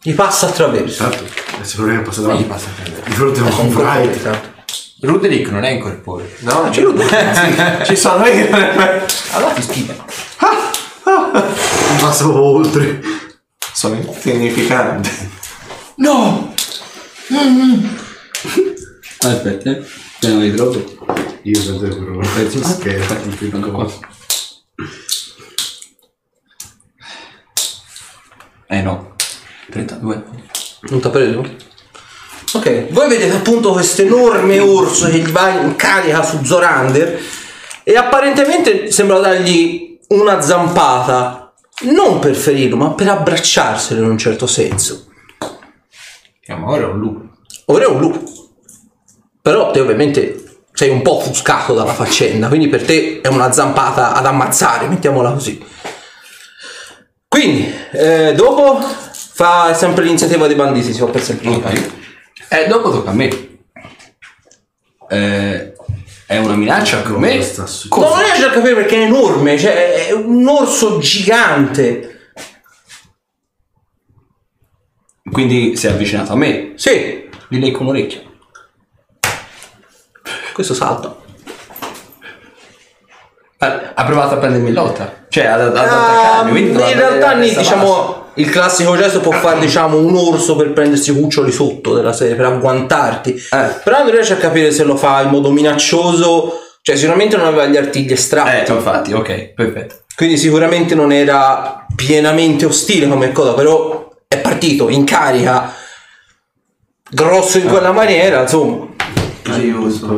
[0.02, 1.24] gli passa attraverso Tanto,
[1.56, 3.06] adesso problema è passato Gli passa a prendere.
[3.06, 4.22] Di fronte a un Bright.
[4.22, 4.48] tanto.
[5.00, 6.28] Ruderick non è incorporeo.
[6.40, 7.08] No, l'ho due.
[7.86, 8.50] ci sono io.
[9.32, 9.94] Allora ti schiva.
[11.06, 13.02] Non passa proprio oltre.
[13.72, 15.38] sono insignificante.
[16.00, 16.54] No!
[19.20, 19.86] Aspetta, eh.
[20.20, 20.82] Piano di trovo.
[21.42, 22.20] Io sento quello
[22.82, 23.02] che è
[23.42, 23.92] Ecco qua.
[28.68, 29.16] Eh no.
[29.70, 30.24] 32.
[30.90, 31.68] Non t'ha preso?
[32.54, 37.20] Ok, voi vedete appunto questo enorme orso che gli va in carica su Zorander
[37.84, 44.48] e apparentemente sembra dargli una zampata, non per ferirlo, ma per abbracciarselo in un certo
[44.48, 45.09] senso.
[46.56, 47.28] Ma ora è un lupo.
[47.66, 48.24] Ora è un lupo,
[49.42, 50.44] però te ovviamente
[50.74, 55.32] sei un po' offuscato dalla faccenda, quindi per te è una zampata ad ammazzare, mettiamola
[55.32, 55.64] così.
[57.28, 61.92] Quindi, eh, dopo fa sempre l'iniziativa dei banditi, si fa per sempre Ok.
[62.50, 63.30] Eh, dopo tocca a me.
[65.10, 65.74] Eh,
[66.26, 67.36] è una minaccia per me.
[68.02, 72.19] No, non riesco a capire perché è enorme, cioè è un orso gigante.
[75.32, 76.74] Quindi si è avvicinato a me.
[76.76, 78.22] Sì, Gli lecco un orecchio.
[80.54, 81.16] questo salta.
[83.62, 85.26] Eh, ha provato a prendermi in lotta.
[85.30, 86.52] Cioè, ad, ad, ad Ah, attaccarmi.
[86.52, 90.16] quindi in doveva realtà la lì, testa diciamo, il classico gesto può fare diciamo un
[90.16, 93.32] orso per prendersi i cuccioli sotto della serie, per agguantarti.
[93.52, 93.68] Eh.
[93.84, 96.60] Però non riesce a capire se lo fa in modo minaccioso.
[96.82, 98.72] Cioè, sicuramente non aveva gli artigli estratti.
[98.72, 99.96] Eh, infatti, ok, perfetto.
[100.16, 104.09] Quindi sicuramente non era pienamente ostile come cosa, però
[104.60, 105.74] partito in carica,
[107.10, 108.88] grosso in quella maniera, insomma.
[109.48, 110.16] Aiuto.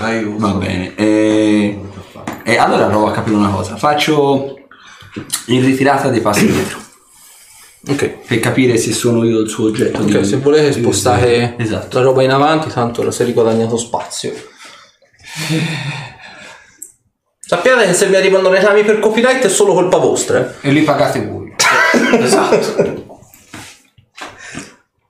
[0.00, 0.38] Aiuto.
[0.38, 0.94] Va bene.
[0.94, 1.78] E,
[2.44, 3.76] e allora provo a capire una cosa.
[3.76, 4.54] Faccio
[5.46, 6.78] in ritirata dei passi indietro.
[7.88, 8.08] Ok.
[8.26, 10.02] Per capire se sono io il suo oggetto.
[10.02, 11.96] Ok, di- se volete spostare Esatto.
[11.96, 14.34] la roba in avanti, tanto la si è riguadagnato spazio.
[17.40, 20.56] Sappiate che se vi arrivano reclami per copyright è solo colpa vostra.
[20.60, 20.68] eh.
[20.68, 21.54] E li pagate voi.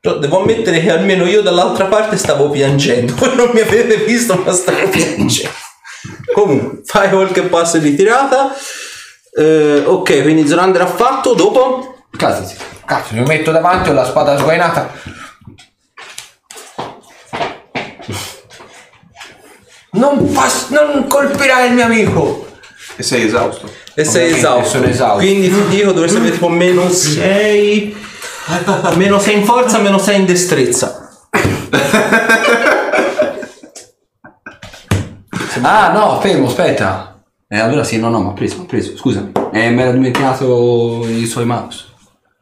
[0.01, 3.15] Però devo ammettere che almeno io dall'altra parte stavo piangendo.
[3.17, 5.53] Voi non mi avete visto, ma stavo piangendo.
[6.33, 8.51] Comunque, fai qualche passo di tirata.
[9.37, 11.35] Eh, ok, quindi Zorander ha fatto.
[11.35, 12.05] Dopo?
[12.17, 12.57] Casati.
[12.87, 14.91] Cazzo, mi metto davanti ho la spada sguainata.
[19.93, 22.47] Non, pas- non colpirai il mio amico.
[22.97, 23.71] E sei esausto.
[23.95, 24.79] E sei esausto.
[24.79, 25.19] sono esausto.
[25.19, 28.09] Quindi ti dico dovresti avere tipo meno 6.
[28.97, 31.09] Meno 6 in forza, meno 6 in destrezza.
[35.63, 37.23] Ah, no, fermo, aspetta.
[37.49, 39.33] Eh, allora sì, no, no, ma ho preso, ho preso, scusami.
[39.53, 41.87] Eh, mi ero dimenticato i suoi mouse.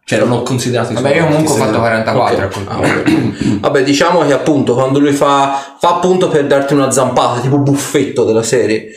[0.05, 1.37] Cioè, non ho considerato i suoi Vabbè, io mouse.
[1.37, 2.71] comunque ho fatto 44 a colpo.
[2.71, 3.59] Ah, ok.
[3.61, 8.25] Vabbè, diciamo che appunto quando lui fa, fa appunto per darti una zampata, tipo buffetto
[8.25, 8.89] della serie,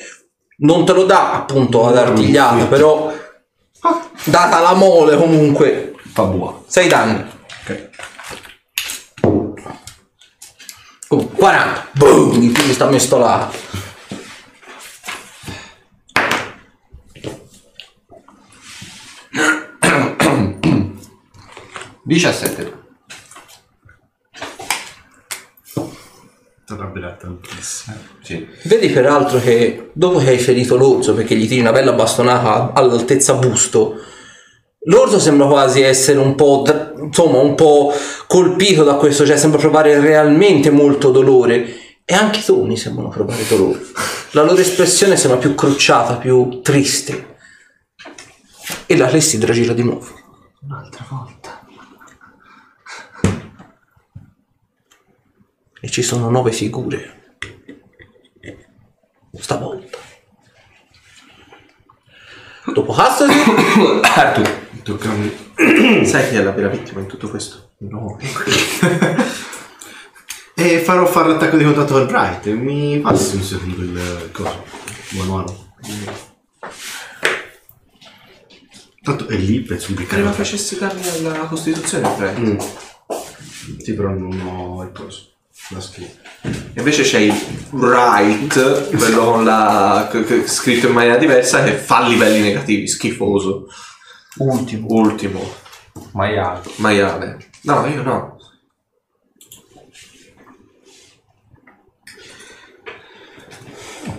[0.60, 3.12] non te lo dà appunto ad artigliata, però
[4.26, 6.64] data la mole comunque, Fa buono.
[6.68, 7.26] 6 danni.
[7.62, 7.90] Ok.
[11.10, 11.90] Oh, 40.
[11.94, 12.30] Boom!
[12.54, 13.52] Quindi sta mestolata.
[22.12, 22.80] 17.
[26.68, 27.96] Arrabbierà tantissimo.
[28.22, 28.48] Sì.
[28.64, 33.36] Vedi peraltro che dopo che hai ferito l'orso, perché gli tiri una bella bastonata all'altezza
[33.36, 33.96] busto,
[34.86, 36.64] l'orso sembra quasi essere un po',
[37.00, 37.94] insomma, un po'
[38.28, 41.80] colpito da questo, cioè sembra provare realmente molto dolore.
[42.04, 43.80] E anche i toni sembrano provare dolore.
[44.32, 47.38] La loro espressione sembra più crociata, più triste.
[48.86, 50.08] E la Clessidra gira di nuovo.
[50.62, 51.66] Un'altra volta.
[55.80, 57.36] E ci sono nove figure.
[59.34, 59.98] Stavolta.
[62.74, 63.34] Dopo Custody,
[64.04, 64.61] Arthur.
[64.84, 66.06] Tocca a me.
[66.06, 67.72] Sai chi è la vera vittima in tutto questo?
[67.80, 68.18] No.
[70.54, 72.46] E farò fare l'attacco di contatto per Bright.
[72.50, 74.64] Mi passi un secondo il coso.
[75.12, 75.56] Manuale.
[79.02, 82.38] Tanto è lì, penso di Prima facessi danni alla Costituzione, Fred.
[82.38, 82.58] Mm.
[83.80, 85.32] Sì, però non ho il coso.
[85.70, 86.20] La schifo.
[86.76, 87.34] Invece c'è il
[87.72, 90.12] right, quello con la
[90.46, 93.68] scritto in maniera diversa, che fa livelli negativi, schifoso.
[94.40, 94.88] Ultimo.
[94.90, 95.40] Ultimo,
[96.14, 96.62] Maiale.
[96.78, 97.38] maiale.
[97.64, 98.38] No, io no.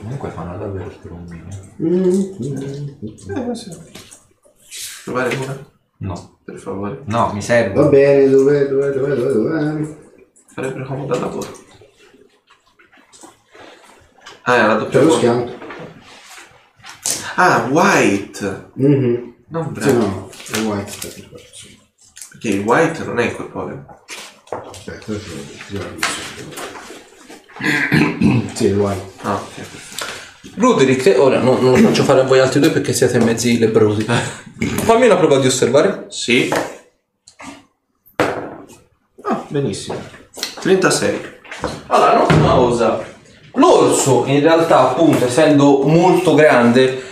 [0.01, 1.43] Comunque fanno davvero strumini.
[5.05, 5.67] Provare una,
[5.99, 6.39] No.
[6.45, 7.03] per favore.
[7.07, 7.75] No, mi serve.
[7.75, 9.97] Va bene, dov'è, dov'è, dov'è, dov'è, dov'è?
[10.55, 11.49] Farebbe comodo al lavoro.
[14.43, 15.19] Ah, è la C'è doppia lo buona.
[15.19, 15.61] schianto.
[17.37, 18.71] Ah, white.
[18.75, 19.35] Mhm.
[19.53, 19.99] Non Sì, bravo.
[20.07, 21.79] no, è white, aspetta, aspetta, sì.
[22.31, 23.85] Perché il white non è incorporeo.
[24.51, 25.83] Aspetta, aspetta,
[28.55, 29.11] Sì, è white.
[29.23, 29.67] Ah, ok.
[30.57, 34.05] Ruderick, ora no- non lo faccio fare a voi altri due perché siete mezzi lebrosi.
[34.05, 36.07] Fammi una prova di osservare.
[36.09, 36.53] Sì.
[39.23, 40.01] Ah, benissimo.
[40.61, 41.21] 36.
[41.89, 43.05] Allora, nota una cosa.
[43.55, 47.03] L'orso, in realtà, appunto, essendo molto grande,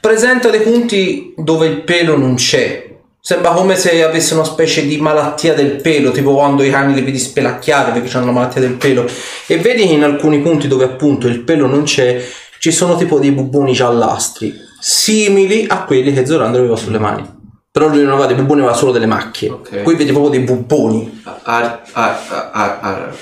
[0.00, 2.88] presenta dei punti dove il pelo non c'è.
[3.22, 7.02] Sembra come se avesse una specie di malattia del pelo, tipo quando i cani li
[7.02, 9.06] vedi spelacchiare perché hanno la malattia del pelo.
[9.46, 12.24] E vedi che in alcuni punti dove appunto il pelo non c'è,
[12.58, 17.38] ci sono tipo dei bubboni giallastri, simili a quelli che Zorander aveva sulle mani.
[17.70, 19.50] Però lui non aveva dei bubboni, aveva solo delle macchie.
[19.50, 19.82] Ok.
[19.82, 21.20] Qui vedi proprio dei bubboni.
[21.42, 23.16] Ar- ar- ar- ar- ar-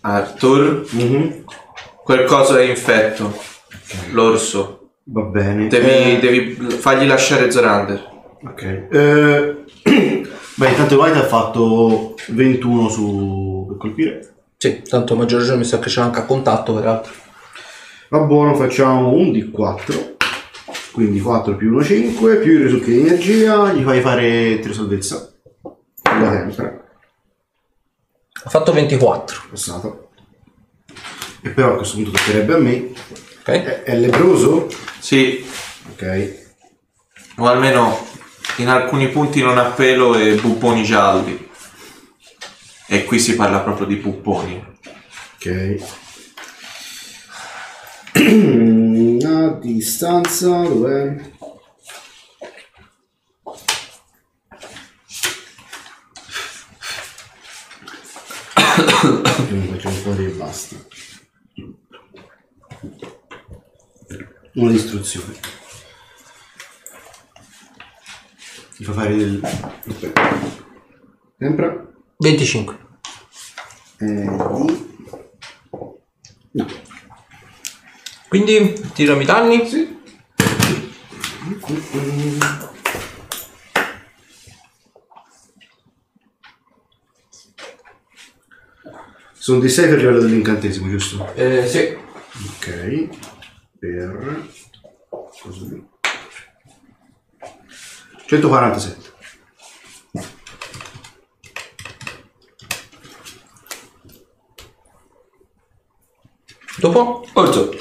[0.00, 1.44] Arthur, Mhm.
[2.02, 3.38] quel coso è infetto.
[4.10, 4.83] L'orso.
[5.04, 5.66] Va bene.
[5.68, 8.12] Devi, Eh, devi fargli lasciare Zorander.
[8.42, 8.62] Ok.
[8.90, 9.64] Eh,
[10.56, 14.34] beh, intanto White ha fatto 21 su per colpire.
[14.56, 17.12] Sì, tanto maggior ragione mi sa che c'è anche a contatto, peraltro.
[18.08, 20.12] Va buono, facciamo un di 4.
[20.92, 25.32] Quindi 4 più 1, 5, più il risucchio di energia, gli fai fare 3 salvezza.
[26.02, 26.84] Da sempre,
[28.44, 29.40] Ha fatto 24.
[29.50, 30.08] passato.
[31.42, 32.92] E però a questo punto toccherebbe a me.
[33.46, 33.50] Ok?
[33.50, 34.68] È, è lebroso?
[34.98, 35.44] Sì,
[35.92, 36.42] Ok.
[37.36, 38.06] o almeno
[38.56, 41.50] in alcuni punti non ha pelo e bubboni gialli.
[42.86, 44.64] E qui si parla proprio di bubboni.
[45.34, 45.76] Ok.
[49.26, 51.16] A distanza, dov'è?
[58.64, 60.76] Faccio un po' di basta.
[64.54, 65.34] Una distruzione.
[68.76, 69.40] Ti fa fare del...
[69.42, 70.40] Aspetta.
[71.36, 71.92] Sempre?
[72.18, 72.78] 25.
[73.98, 74.28] Eh, di...
[76.52, 76.66] No.
[78.28, 79.68] Quindi tirami i danni.
[79.68, 79.98] Sì.
[89.32, 91.34] Sono di 6 per livello dell'incantesimo, giusto?
[91.34, 91.96] Eh, sì.
[92.46, 93.33] Ok.
[93.84, 94.48] Per...
[95.42, 95.86] Così.
[98.24, 99.12] 147.
[106.78, 107.26] Dopo?
[107.34, 107.76] Orso.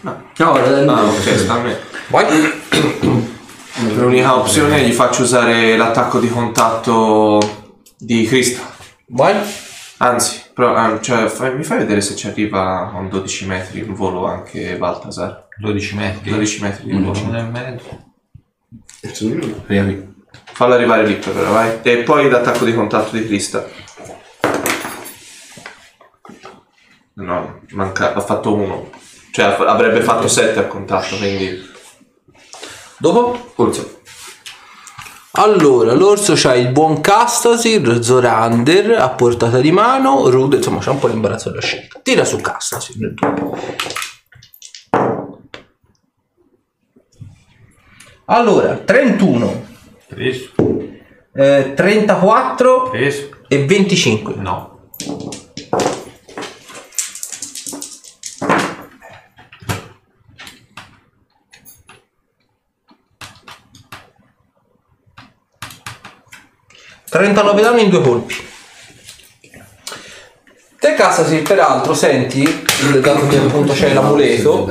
[0.00, 0.42] No, eh,
[0.88, 1.78] Ah, ok, sta a me.
[2.08, 2.26] Vai.
[3.96, 7.38] L'unica opzione è gli faccio usare l'attacco di contatto
[7.98, 8.74] di Krista.
[9.08, 9.36] Vai.
[9.98, 13.78] Anzi, però, ah, cioè, fai- mi fai vedere se ci arriva a un 12 metri
[13.78, 15.48] in volo anche Baltasar.
[15.56, 16.30] 12 metri.
[16.30, 17.18] 12 metri di volo.
[17.18, 18.04] 11 e mezzo.
[19.64, 20.14] Qui.
[20.52, 21.78] Fallo arrivare lì però, vai.
[21.80, 23.66] E poi l'attacco di contatto di Krista.
[27.14, 28.90] No, manca, ha fatto uno.
[29.32, 31.58] Cioè avrebbe fatto 7 a contatto, quindi...
[32.98, 33.52] Dopo?
[33.54, 33.99] Orso.
[35.32, 40.98] Allora, l'orso c'ha il buon Castasir, Zorander a portata di mano, Rude, insomma c'è un
[40.98, 42.00] po' l'imbarazzo della scelta.
[42.02, 42.96] Tira su Castasir.
[42.98, 43.56] nel dubbio.
[48.26, 49.64] Allora, 31,
[50.08, 50.50] Preso.
[51.34, 53.28] eh, 34 Preso.
[53.48, 54.34] e 25.
[54.36, 54.90] No.
[67.10, 68.48] 39 danni in due colpi.
[70.78, 72.42] Te Castasir peraltro senti,
[73.00, 74.66] dato che appunto c'è l'amuleto,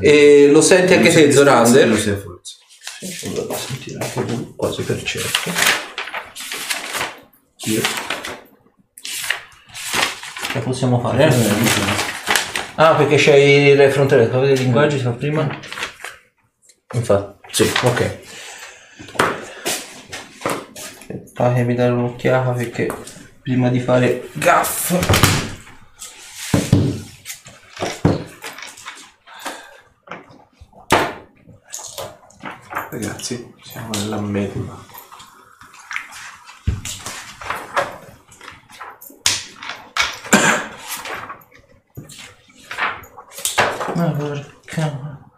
[0.00, 1.88] e lo senti anche te Zorander.
[1.88, 2.56] Lo sei forza.
[3.32, 5.50] Dovrò sentire anche tu, quasi per certo.
[10.52, 11.28] Che possiamo fare?
[11.28, 11.34] eh?
[12.74, 15.48] Ah, perché c'hai le frontiere, avete i linguaggi fa prima?
[16.94, 18.18] Infatti, sì, ok.
[21.40, 22.94] Fatemi dare un'occhiata perché
[23.40, 24.92] prima di fare gaff.
[32.90, 34.84] Ragazzi, siamo nella medula.
[43.94, 45.29] Ma porca.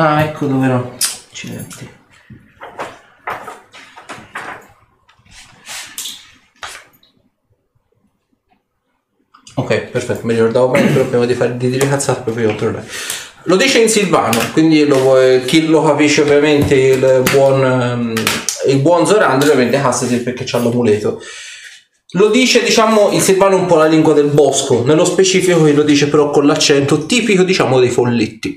[0.00, 0.94] Ah, ecco dove ero.
[1.30, 1.90] Accidenti.
[9.54, 12.86] Ok, perfetto, mi ricordavo bene, però prima di fare di dire cazzate proprio controllare.
[13.44, 18.12] Lo dice in silvano, quindi lo chi lo capisce ovviamente il buon, ehm,
[18.68, 21.20] il buon Zorander ovviamente Hasseltid perché c'ha l'amuleto.
[22.12, 26.06] Lo dice, diciamo, in silvano un po' la lingua del bosco, nello specifico lo dice
[26.06, 28.56] però con l'accento tipico, diciamo, dei folletti.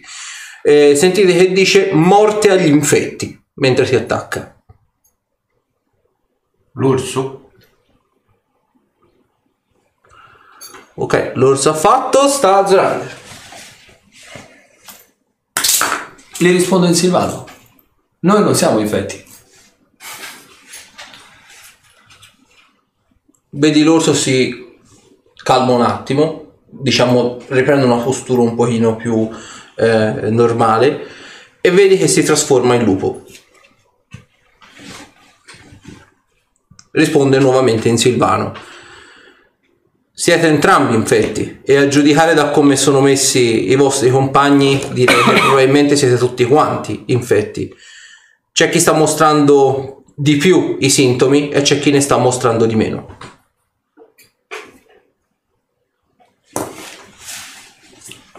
[0.64, 4.56] Eh, sentite che dice morte agli infetti mentre si attacca.
[6.74, 7.52] L'orso?
[10.96, 13.20] Ok, l'orso ha fatto, sta a Zorander.
[16.38, 17.46] Gli rispondo in silvano.
[18.20, 19.24] Noi non siamo infetti.
[23.54, 24.78] Vedi l'orso si
[25.44, 29.30] calma un attimo, diciamo riprende una postura un pochino più
[29.82, 31.08] eh, normale
[31.60, 33.24] e vedi che si trasforma in lupo.
[36.91, 38.53] Risponde nuovamente in silvano.
[40.14, 45.40] Siete entrambi infetti e a giudicare da come sono messi i vostri compagni direi che
[45.40, 47.74] probabilmente siete tutti quanti infetti.
[48.52, 52.76] C'è chi sta mostrando di più i sintomi e c'è chi ne sta mostrando di
[52.76, 53.18] meno.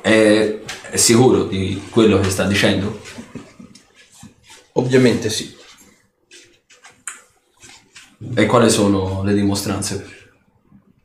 [0.01, 0.52] È,
[0.93, 3.01] è sicuro di quello che sta dicendo?
[4.73, 5.57] Ovviamente sì.
[8.35, 10.07] E quali sono le dimostranze?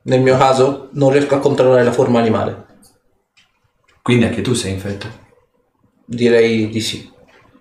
[0.01, 2.65] Nel mio caso non riesco a controllare la forma animale.
[4.01, 5.07] Quindi anche tu sei infetto.
[6.03, 7.09] Direi di sì.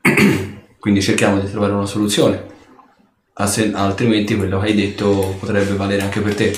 [0.81, 2.45] Quindi cerchiamo di trovare una soluzione.
[3.35, 6.53] Ah, altrimenti quello che hai detto potrebbe valere anche per te.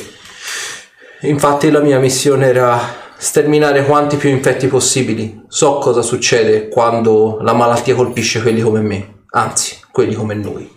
[1.22, 5.44] Infatti la mia missione era sterminare quanti più infetti possibili.
[5.48, 10.76] So cosa succede quando la malattia colpisce quelli come me, anzi, quelli come noi.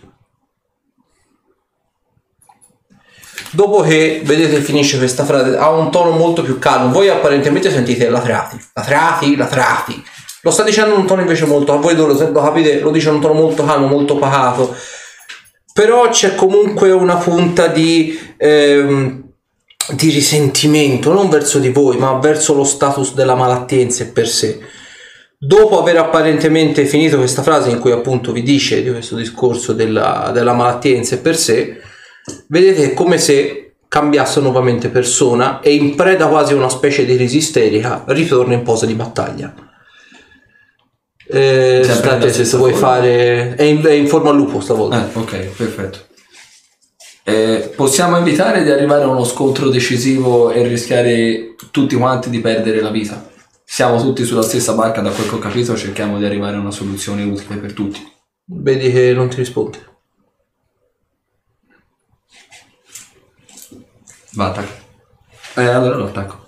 [3.52, 6.90] Dopo che vedete finisce questa frase, ha un tono molto più calmo.
[6.90, 10.04] Voi apparentemente sentite latrati, latrati, latrati.
[10.40, 13.08] Lo sta dicendo in un tono invece molto, a voi lo, lo capite, lo dice
[13.08, 14.74] in un tono molto calmo, molto pacato.
[15.72, 19.31] Però c'è comunque una punta di, ehm,
[19.90, 24.28] di risentimento, non verso di voi, ma verso lo status della malattia in sé per
[24.28, 24.60] sé.
[25.38, 30.30] Dopo aver apparentemente finito questa frase in cui appunto vi dice di questo discorso della,
[30.32, 31.80] della malattia in sé per sé,
[32.46, 37.16] vedete è come se cambiasse nuovamente persona e in preda quasi a una specie di
[37.16, 39.52] crisi isterica ritorna in posa di battaglia.
[41.26, 42.86] Eh, se vuoi forma?
[42.86, 45.10] fare è in, è in forma lupo stavolta.
[45.12, 45.98] Eh, ok, perfetto.
[47.24, 52.80] Eh, possiamo evitare di arrivare a uno scontro decisivo e rischiare tutti quanti di perdere
[52.80, 53.30] la vita.
[53.64, 56.70] Siamo tutti sulla stessa barca, da quel che ho capito, cerchiamo di arrivare a una
[56.70, 58.06] soluzione utile per tutti.
[58.44, 59.78] Vedi che non ti risponde.
[64.32, 64.80] Va, attacca.
[65.54, 66.46] Eh, allora lo attacco.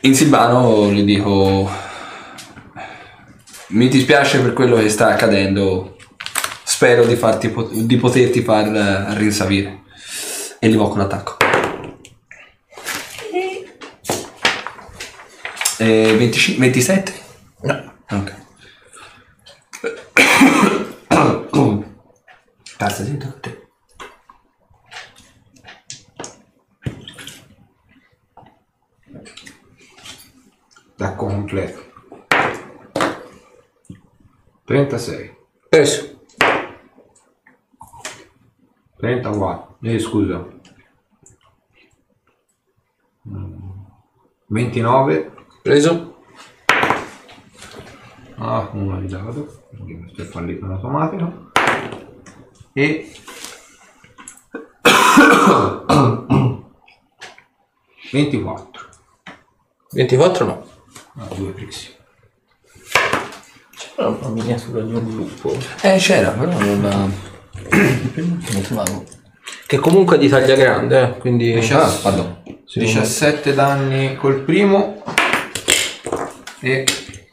[0.00, 1.68] In silvano gli dico...
[3.68, 5.93] Mi dispiace per quello che sta accadendo.
[6.84, 7.50] Spero di, farti
[7.86, 9.84] di poterti far eh, rinsavire.
[10.58, 11.38] E gli con l'attacco.
[15.78, 17.12] Eh, 25 27?
[17.62, 17.94] No.
[18.10, 18.34] Ok.
[22.76, 23.68] Cazzo, sento a te.
[30.98, 31.82] Attacco completo.
[34.66, 35.36] 36.
[35.70, 36.13] Preso.
[38.96, 39.76] 34.
[39.82, 40.46] Eh, scusa.
[43.28, 43.70] Mm.
[44.46, 45.32] 29.
[45.62, 46.22] Preso.
[48.36, 49.62] Ah, uno ridato.
[49.68, 51.50] Quindi questo è fallito in automatico.
[52.72, 53.12] E...
[58.12, 58.88] 24.
[59.92, 60.66] 24 no.
[61.16, 61.92] Ah, due presi.
[63.76, 65.52] C'era una miniatura di un lupo.
[65.82, 67.08] Eh, c'era, però non la...
[69.66, 71.52] Che comunque è di taglia grande, eh, quindi...
[71.70, 72.42] Ah, pardon.
[72.72, 75.02] 17 danni col primo
[76.60, 76.84] e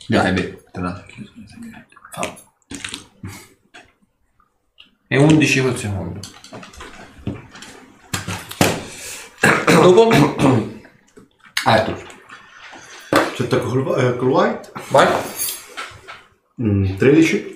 [0.07, 1.05] Dai, beh, l'altro.
[5.07, 6.19] e 11 col secondo.
[9.65, 10.09] Dopo?
[11.65, 11.93] Ah, tu.
[13.33, 14.71] C'è attacco col, eh, col white.
[14.89, 15.07] Vai.
[16.61, 17.50] Mm, 13.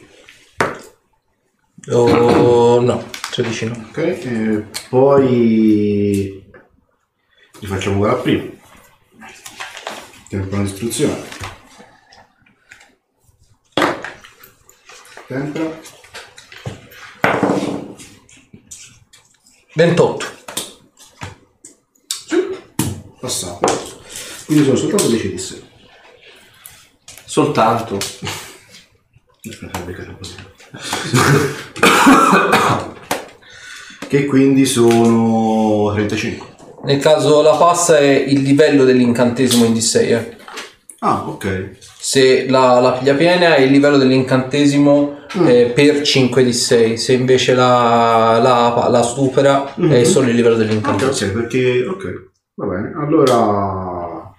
[1.91, 3.85] Oh, no, 13 no.
[3.89, 3.97] Ok.
[3.97, 6.43] E poi
[7.59, 8.43] gli facciamo quella prima.
[10.29, 11.23] Tempo una distruzione.
[15.27, 15.79] Tempra.
[19.75, 20.25] 28.
[23.19, 23.73] Passato.
[24.45, 25.63] Quindi sono soltanto 10 di sé.
[27.25, 27.97] Soltanto.
[27.97, 30.54] Aspetta, beccare un po' di-
[34.07, 36.47] che quindi sono 35.
[36.83, 39.97] Nel caso la passa è il livello dell'incantesimo in D6.
[39.97, 40.35] eh.
[40.99, 41.71] Ah, ok.
[41.99, 46.97] Se la, la piglia piena è il livello dell'incantesimo eh, per 5 di 6.
[46.97, 51.31] Se invece la, la, la supera è solo il livello dell'incantesimo.
[51.31, 51.85] ok, perché...
[51.87, 52.93] Ok, va bene.
[52.97, 54.33] Allora...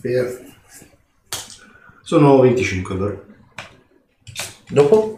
[0.00, 0.48] Per...
[2.10, 3.20] Sono 25 allora.
[4.68, 5.16] Dopo?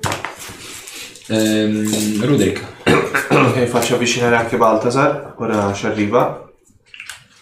[1.28, 2.62] Ehm, Ruderick.
[3.32, 5.36] Ok, faccio avvicinare anche Baltasar.
[5.39, 6.52] Ora ci arriva.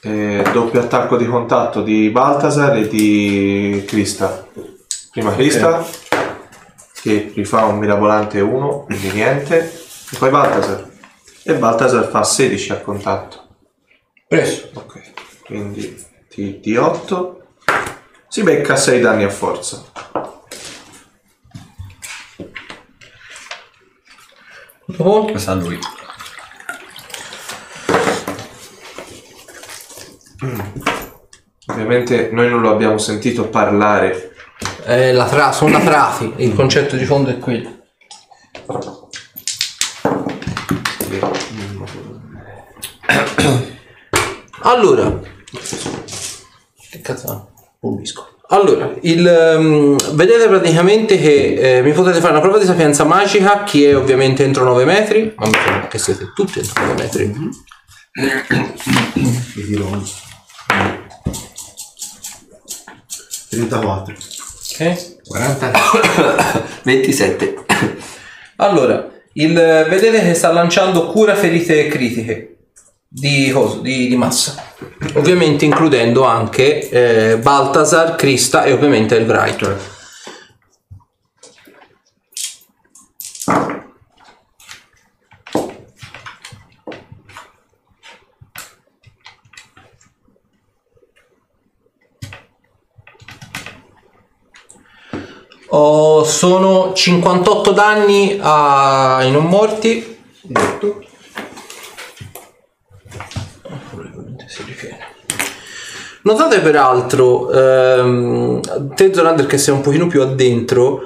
[0.03, 4.47] Eh, doppio attacco di contatto di Baltasar e di Krista.
[5.11, 5.85] Prima Krista,
[7.03, 9.65] che rifà un mirabolante 1, quindi niente.
[10.13, 10.89] E poi Baltasar.
[11.43, 13.49] E Baltasar fa 16 a contatto.
[14.29, 14.71] Preso.
[14.75, 15.01] Ok,
[15.45, 17.40] quindi di, di 8.
[18.33, 19.83] Si becca 6 danni a forza.
[24.85, 25.25] Dopo?
[25.25, 25.77] Questa a lui.
[31.67, 34.33] Ovviamente noi non lo abbiamo sentito parlare.
[34.85, 36.33] Eh, la tra- sono la trafi.
[36.37, 37.79] Il concetto di fondo è quello.
[44.63, 45.19] Allora,
[46.91, 47.50] che cazzo
[47.81, 48.29] pulisco.
[48.49, 53.63] Allora, il, ehm, vedete praticamente che eh, mi potete fare una prova di sapienza magica
[53.65, 57.33] che è ovviamente entro 9 metri, ma mi che siete tutti entro 9 metri.
[59.55, 60.05] Tiro un-
[63.51, 64.15] 34.
[64.73, 65.23] Ok?
[65.27, 65.73] 40.
[66.83, 67.55] 27.
[68.57, 72.60] Allora, il, vedete che sta lanciando cura ferite critiche
[73.13, 74.55] di, di, di massa.
[75.15, 76.89] Ovviamente includendo anche
[77.33, 79.99] eh, Baltasar, Krista e ovviamente il Bright.
[95.73, 100.19] Oh, sono 58 danni a- ai non morti.
[106.23, 111.01] Notate peraltro, ehm, te Zorander che sei un pochino più addentro,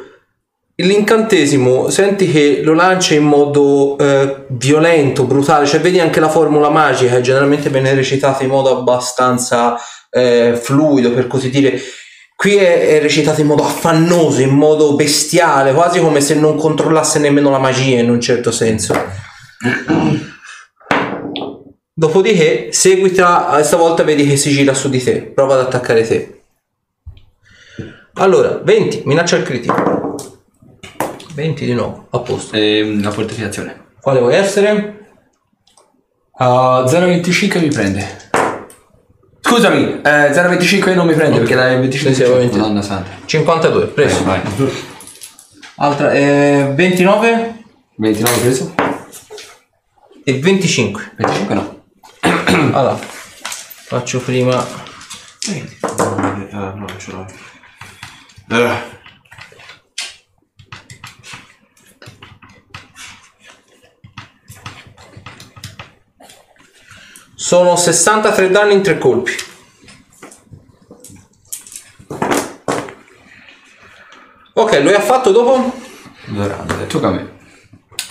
[0.77, 6.69] l'incantesimo senti che lo lancia in modo eh, violento, brutale, cioè vedi anche la formula
[6.69, 9.77] magica, che generalmente viene recitata in modo abbastanza
[10.11, 11.81] eh, fluido, per così dire.
[12.37, 17.21] Qui è, è recitata in modo affannoso, in modo bestiale, quasi come se non controllasse
[17.21, 18.95] nemmeno la magia in un certo senso.
[21.97, 26.41] Dopodiché, seguita, stavolta vedi che si gira su di te, prova ad attaccare te.
[28.15, 30.17] Allora, 20, minaccia al critico.
[31.35, 32.57] 20 di nuovo, a posto.
[32.57, 33.93] Ehm, la fortificazione.
[34.01, 35.07] Quale vuoi essere?
[36.39, 38.23] A 0,25 mi prende.
[39.41, 42.59] Scusami, eh, 0,25 non mi prende perché la 25 Sì, sì, ovviamente.
[42.59, 43.11] Madonna santa.
[43.25, 44.25] 52, preso.
[44.25, 44.41] Vai.
[45.77, 47.63] Altra, eh, 29
[47.97, 48.75] 29 preso?
[50.25, 51.13] e 25.
[51.17, 51.83] 25 no.
[52.73, 54.57] Allora, faccio prima...
[54.57, 54.73] Ah,
[56.51, 57.27] no, non ce l'ho.
[58.49, 58.93] Eh,
[67.35, 69.33] Sono 63 danni in tre colpi.
[74.55, 75.73] Ok, lui ha fatto dopo?
[76.27, 76.87] Dorante.
[76.87, 77.34] Tocca a me.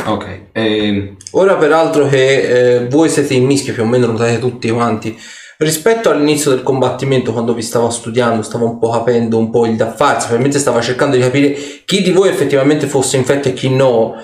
[0.06, 0.42] Ok.
[0.52, 2.42] Ehm, Ora peraltro che
[2.76, 5.18] eh, voi siete in mischia più o meno, notate tutti quanti,
[5.58, 9.76] rispetto all'inizio del combattimento quando vi stavo studiando, stavo un po' capendo un po' il
[9.76, 11.56] da farsi, probabilmente stava cercando di capire
[11.86, 14.16] chi di voi effettivamente fosse infetto e chi no.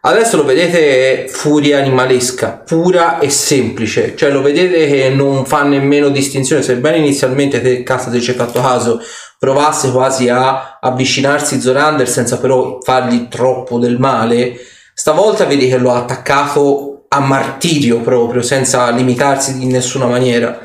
[0.00, 6.08] Adesso lo vedete furia animalesca, pura e semplice, cioè lo vedete che non fa nemmeno
[6.08, 9.02] distinzione, sebbene inizialmente te ti ci hai fatto caso,
[9.38, 14.56] provasse quasi a avvicinarsi Zorander senza però fargli troppo del male,
[14.98, 20.58] stavolta vedi che lo ha attaccato a martirio proprio, senza limitarsi in nessuna maniera.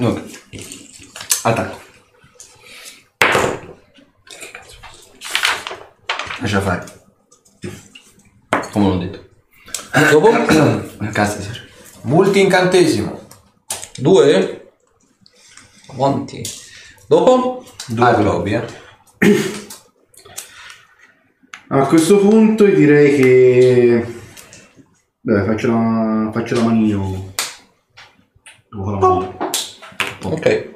[0.00, 0.22] Ok.
[1.42, 1.80] Attacco.
[6.40, 6.84] Lascia fare.
[8.72, 9.28] Come l'ho detto.
[10.10, 10.30] Dopo?
[11.12, 11.68] Cazzo, sir.
[12.04, 13.28] Multi incantesimo.
[13.98, 14.72] Due?
[15.88, 16.42] Avanti.
[17.06, 17.62] Dopo?
[17.88, 19.60] Due globi, eh.
[21.74, 24.06] A questo punto io direi che...
[25.22, 27.32] Beh, faccio la, faccio la manino.
[28.68, 29.36] Devo fare la manino.
[30.24, 30.70] Ok.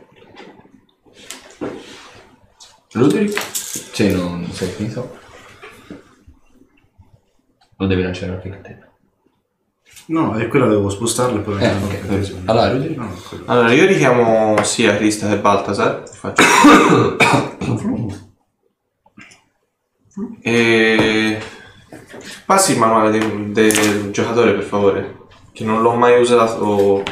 [2.93, 3.28] Ludwig?
[3.28, 5.18] Sì, non sei finito.
[7.77, 8.78] Lo devi lanciare anche a te.
[10.06, 11.62] No, e quella devo spostarla e poi...
[11.62, 12.51] Eh, ok, perfetto.
[12.51, 12.97] Allora, Ludwig?
[12.97, 13.44] No, quello.
[13.48, 16.09] Allora, io richiamo sia Krista che Baltasar.
[16.09, 16.43] Faccio...
[20.43, 21.38] e...
[22.44, 25.16] Passi il manuale del, del giocatore, per favore.
[25.52, 27.02] Che non l'ho mai usato.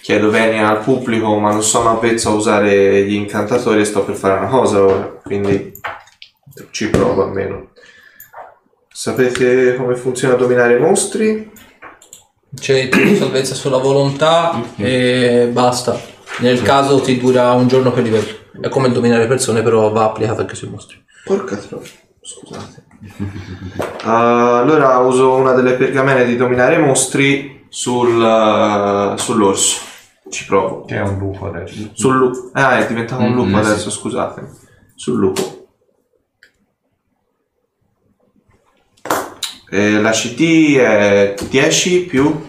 [0.00, 4.14] Chiedo bene al pubblico, ma non sono avvezzo a usare gli incantatori e sto per
[4.14, 5.20] fare una cosa ora.
[5.22, 5.72] Quindi
[6.70, 7.70] ci provo almeno.
[8.88, 11.52] Sapete come funziona dominare i mostri?
[12.58, 16.00] C'è salvezza sulla volontà e basta.
[16.40, 18.36] Nel caso ti dura un giorno per livello.
[18.60, 21.04] È come dominare persone, però va applicato anche sui mostri.
[21.28, 21.86] Porca troia,
[22.20, 22.84] scusate.
[24.02, 29.80] Ah, allora uso una delle pergamene di dominare i mostri sul, eh, sull'orso.
[30.30, 30.84] Ci provo.
[30.84, 31.90] Che è un lupo adesso.
[31.92, 32.50] Sul lupo.
[32.52, 33.70] Ah, è diventato un Mm, lupo eh, sì.
[33.70, 34.48] adesso, scusate.
[34.94, 35.66] Sul lupo.
[39.70, 42.46] E la CT è 10 più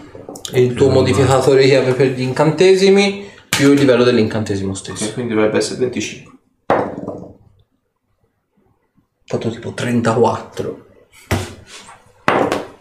[0.54, 5.12] Il tuo modificatore chiave per gli incantesimi più il livello dell'incantesimo e stesso.
[5.12, 6.29] quindi dovrebbe essere 25.
[9.30, 10.86] Fatto tipo 34.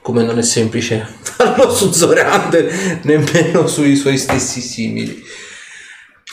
[0.02, 5.24] Come non è semplice farlo su Zorander, nemmeno sui suoi stessi simili.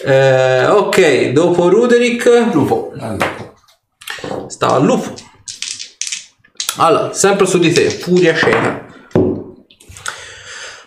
[0.03, 2.95] Eh, ok, dopo Ruderick Lupo.
[4.47, 5.13] sta al lupo.
[6.77, 8.87] Allora, sempre su di te, furia cieca.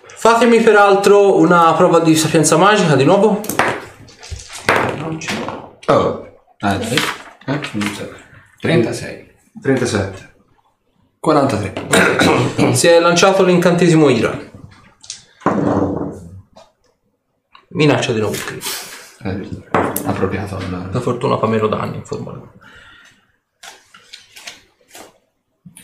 [0.08, 3.42] Fatemi peraltro una prova di sapienza magica di nuovo.
[5.86, 6.28] Oh.
[6.62, 6.98] Ah, dai.
[7.46, 8.28] Eh, non so.
[8.60, 9.28] 36.
[9.62, 10.34] 37.
[11.20, 11.74] 43.
[12.74, 14.38] Si è lanciato l'incantesimo Ira.
[17.70, 18.64] Minaccia di nuovo crit.
[19.24, 19.48] Eh,
[20.06, 20.84] appropriato allora.
[20.86, 22.42] Per fortuna fa meno danni in forma.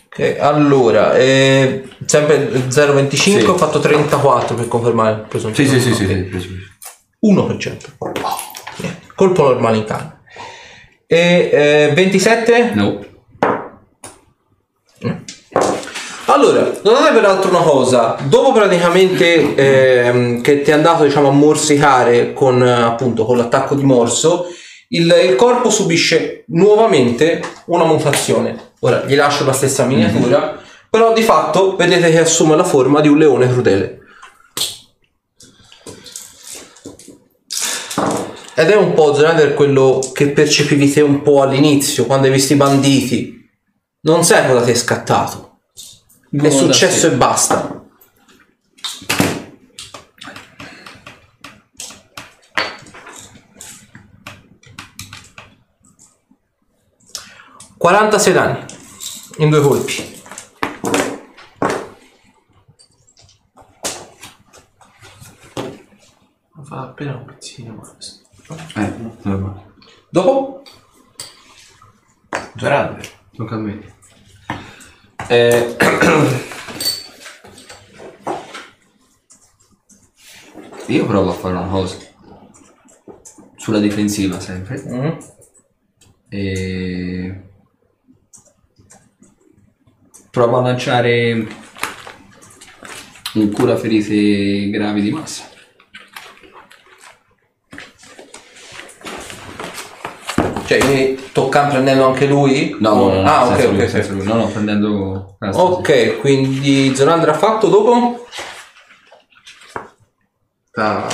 [0.08, 3.46] Ok, allora, eh, sempre 0,25, Sì.
[3.46, 6.48] ho fatto 34 per confermare il preso Sì, sì, sì, sì, sì, preso, preso.
[7.20, 7.98] 1%.
[8.78, 10.22] Niente, Colpo normale in canne.
[11.07, 12.72] E eh, 27?
[12.73, 13.06] No.
[16.27, 22.34] Allora, notate peraltro una cosa, dopo praticamente ehm, che ti è andato diciamo a morsicare
[22.34, 24.48] con appunto con l'attacco di morso,
[24.90, 28.72] il, il corpo subisce nuovamente una mutazione.
[28.80, 30.60] Ora gli lascio la stessa miniatura,
[30.90, 33.99] però di fatto vedete che assume la forma di un leone crudele.
[38.57, 42.53] Ed è un po' Zorander quello che percepivi te un po' all'inizio, quando hai visto
[42.53, 43.49] i banditi.
[44.03, 45.60] Non sai cosa ti è scattato.
[46.32, 47.84] È successo e basta.
[57.77, 58.65] Quarantasei danni
[59.40, 60.14] in due colpi.
[66.64, 68.25] Fa appena un pizzino ma questo.
[68.76, 68.94] Eh,
[69.24, 69.74] normale.
[70.10, 70.64] Dopo?
[72.56, 73.10] Zorander.
[73.36, 73.94] Tocca a me.
[75.28, 75.76] Eh,
[80.88, 81.98] Io provo a fare una cosa.
[83.56, 84.84] Sulla difensiva sempre.
[84.88, 85.18] Mm.
[86.30, 87.42] E...
[90.30, 91.48] Provo a lanciare
[93.34, 95.54] un cura ferite gravi di massa.
[100.66, 102.76] Cioè, quindi tocca prendendo anche lui?
[102.80, 103.90] No, no, no, Ah, ok, lui, ok.
[103.90, 104.18] senza ok.
[104.18, 104.26] lui.
[104.28, 105.36] No, no, prendendo...
[105.40, 105.66] ah, sì, sì.
[105.66, 108.26] Ok, quindi Zorander ha fatto dopo?
[110.74, 111.08] Ah,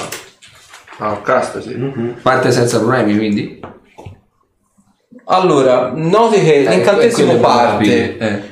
[0.99, 1.75] ah casta sì.
[2.21, 3.59] Parte senza problemi, quindi?
[5.25, 8.17] Allora, noti che Eh, l'incantesimo parte.
[8.17, 8.49] eh.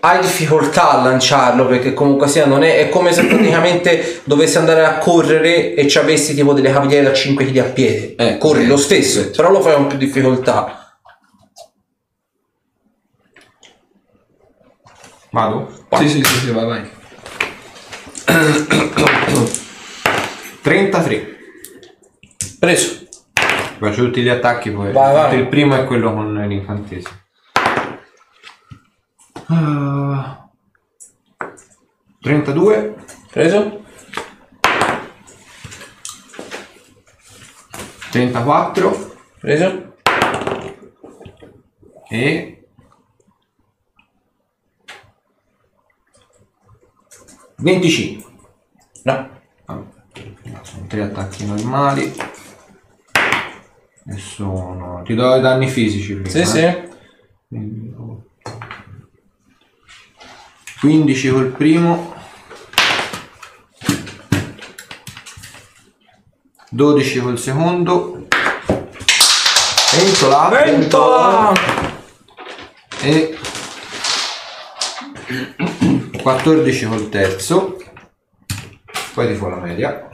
[0.00, 4.84] Hai difficoltà a lanciarlo perché comunque sia non è, è come se praticamente dovessi andare
[4.84, 8.14] a correre e ci avessi tipo delle cavigliere da 5 kg a piede.
[8.16, 10.96] Eh, Corri lo stesso, però lo fai con più difficoltà.
[15.30, 15.68] Vado?
[15.98, 16.90] Sì, sì, sì, sì, vai, vai.
[20.62, 21.36] 33.
[22.58, 23.06] Preso.
[23.78, 24.92] Faccio tutti gli attacchi poi.
[24.92, 25.38] Vai, vai.
[25.38, 27.17] Il primo è quello con l'incantesimo.
[29.50, 30.50] Ah.
[32.20, 32.94] 32.
[33.30, 33.84] Preso.
[38.10, 39.16] 34.
[39.40, 39.96] Preso.
[42.10, 42.58] E
[47.56, 48.30] 25.
[49.04, 49.30] No.
[50.62, 52.14] Sono tre attacchi normali.
[54.06, 55.02] E sono.
[55.04, 56.28] Ti do i danni fisici prima.
[56.28, 56.44] Sì, eh.
[57.48, 57.87] sì.
[60.80, 62.14] 15 col primo.
[66.70, 68.28] 12 col secondo.
[69.92, 70.48] Ventola.
[70.50, 71.52] Ventola!
[73.00, 73.38] E
[76.22, 77.76] 14 col terzo.
[79.14, 80.08] Poi ti fa la media.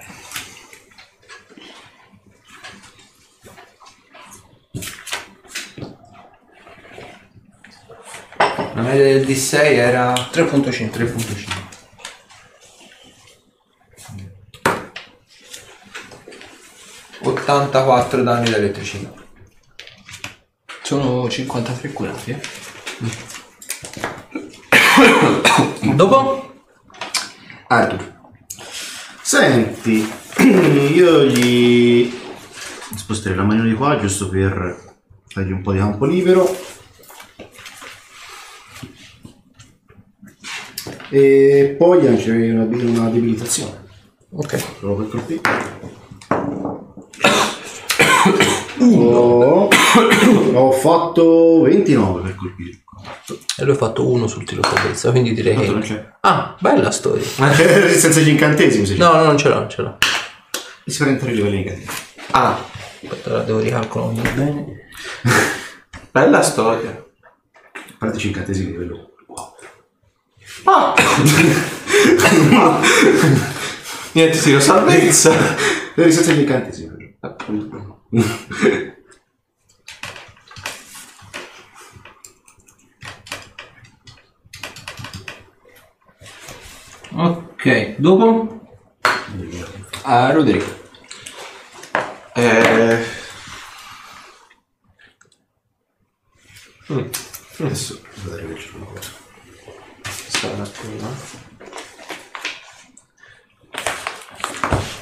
[8.93, 10.90] Del D6 era 3.5.
[10.90, 11.62] 3.5.
[17.23, 19.12] ...84 danni da elettricità.
[20.82, 22.40] Sono 53 curati, eh?
[25.94, 26.52] Dopo?
[27.69, 28.12] Arthur.
[29.23, 30.06] Senti,
[30.93, 32.12] io gli
[32.94, 34.94] sposterei la manina di qua giusto per
[35.27, 36.74] fargli un po' di campo libero.
[41.15, 43.85] E poi lancerei una, una debilitazione.
[44.31, 44.78] Ok.
[44.81, 45.41] Provo per colpire.
[48.81, 49.69] Ho,
[50.55, 52.82] ho fatto 29 per colpire.
[53.57, 55.86] E lui ha fatto uno sul tiro salvezza, quindi direi Tanto non che...
[55.86, 56.12] c'è.
[56.23, 57.23] Ah, bella storia.
[57.95, 59.99] Senza gli incantesimi, se No, no, non ce l'ho, non ce l'ho.
[60.85, 61.86] Mi si prende tre livelli negativi.
[62.32, 62.59] Ah,
[63.05, 64.89] Aspetta, la devo ricalcolare bene.
[66.11, 66.91] bella storia.
[66.91, 69.14] A parte gli incantesimi livello
[70.65, 71.05] 4.
[74.12, 75.32] Niente, tiro salvezza.
[75.95, 77.16] Devi senza gli incantesimi.
[77.20, 78.03] Appunto.
[87.16, 88.61] Ok, dopo?
[90.03, 90.82] A Roderick.
[92.35, 93.05] Eh,
[97.59, 99.14] Adesso rileggere una cosa.
[100.53, 101.43] Un attimo.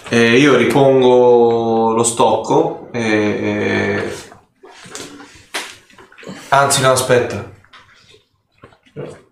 [0.09, 4.13] Eh, io ripongo lo stocco e, e-
[6.51, 7.51] Anzi no, aspetta.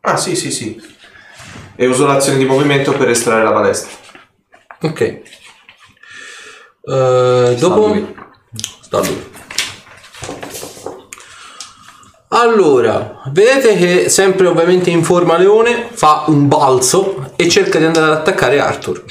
[0.01, 0.81] Ah sì, sì, sì.
[1.77, 3.95] E uso l'azione di movimento per estrarre la balestra.
[4.81, 5.01] Ok.
[6.83, 8.15] Eh, dopo?
[8.81, 9.30] Sta lui.
[12.41, 18.07] Allora, vedete che sempre ovviamente in forma leone fa un balzo e cerca di andare
[18.07, 19.05] ad attaccare Arthur.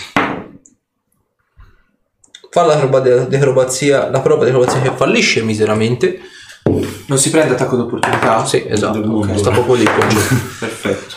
[2.50, 6.20] Fa la prova di acrobazia, la prova di acrobazia che fallisce miseramente.
[7.06, 8.44] Non si prende attacco d'opportunità?
[8.46, 9.38] Sì, esatto, mondo.
[9.38, 9.84] sta proprio lì.
[10.60, 11.16] Perfetto.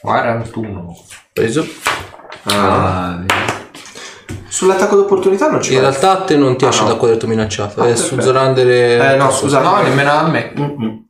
[0.00, 0.96] 41.
[1.32, 1.66] Preso.
[2.44, 3.22] Ah,
[4.48, 6.88] Sull'attacco d'opportunità non ci In realtà a te non ti Ah, esce no.
[6.88, 8.22] da quaderto minacciato, è su perfetto.
[8.22, 9.12] Zorander e...
[9.12, 9.64] Eh no, scusate.
[9.64, 11.06] no, nemmeno a me.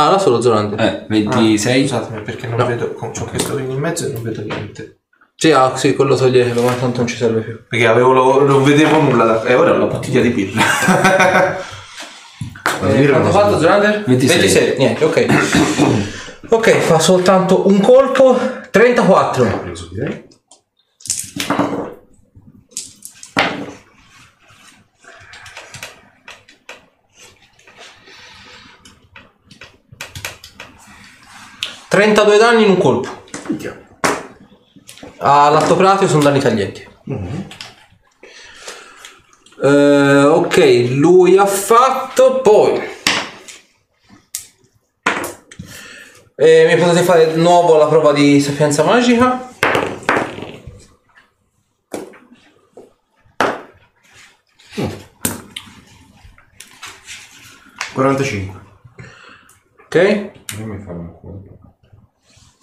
[0.00, 0.78] Ah, là solo Zorander.
[0.80, 1.88] Eh, Ah, 26.
[1.88, 2.94] Scusatemi perché non vedo.
[2.94, 4.98] C'ho questo in mezzo e non vedo niente.
[5.34, 7.58] Sì, ah, sì, quello toglietelo, ma tanto non ci serve più.
[7.68, 9.42] Perché avevo lo- non vedevo nulla da.
[9.42, 10.62] E ora ho la bottiglia di birra.
[12.80, 14.04] Eh, quanto ha fatto Zorander?
[14.06, 14.76] 26.
[14.78, 15.26] niente, ok.
[16.48, 18.38] ok, fa soltanto un colpo,
[18.70, 19.60] 34.
[19.64, 20.24] Preso direi.
[31.88, 33.08] Trentadue danni in un colpo.
[35.18, 36.86] All'atto pratico sono danni taglienti.
[39.62, 42.96] Eh, ok, lui ha fatto poi.
[46.36, 49.50] Eh, mi potete fare di nuovo la prova di sapienza magica?
[54.78, 54.86] Mm.
[57.94, 58.60] 45.
[59.86, 60.30] Ok.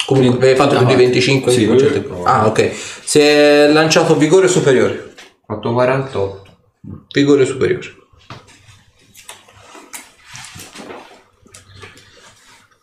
[0.05, 2.71] Comunque avevi fatto più di 25 Sì, quello- Ah, ok.
[3.03, 5.13] Si è lanciato vigore superiore.
[5.47, 6.43] Ho fatto 48.
[7.11, 7.87] Vigore superiore.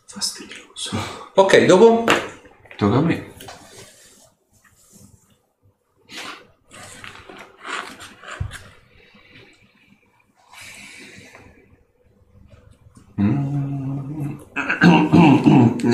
[0.05, 0.97] Fastidioso.
[1.35, 2.03] Ok, dopo?
[2.77, 3.32] Tocca a me.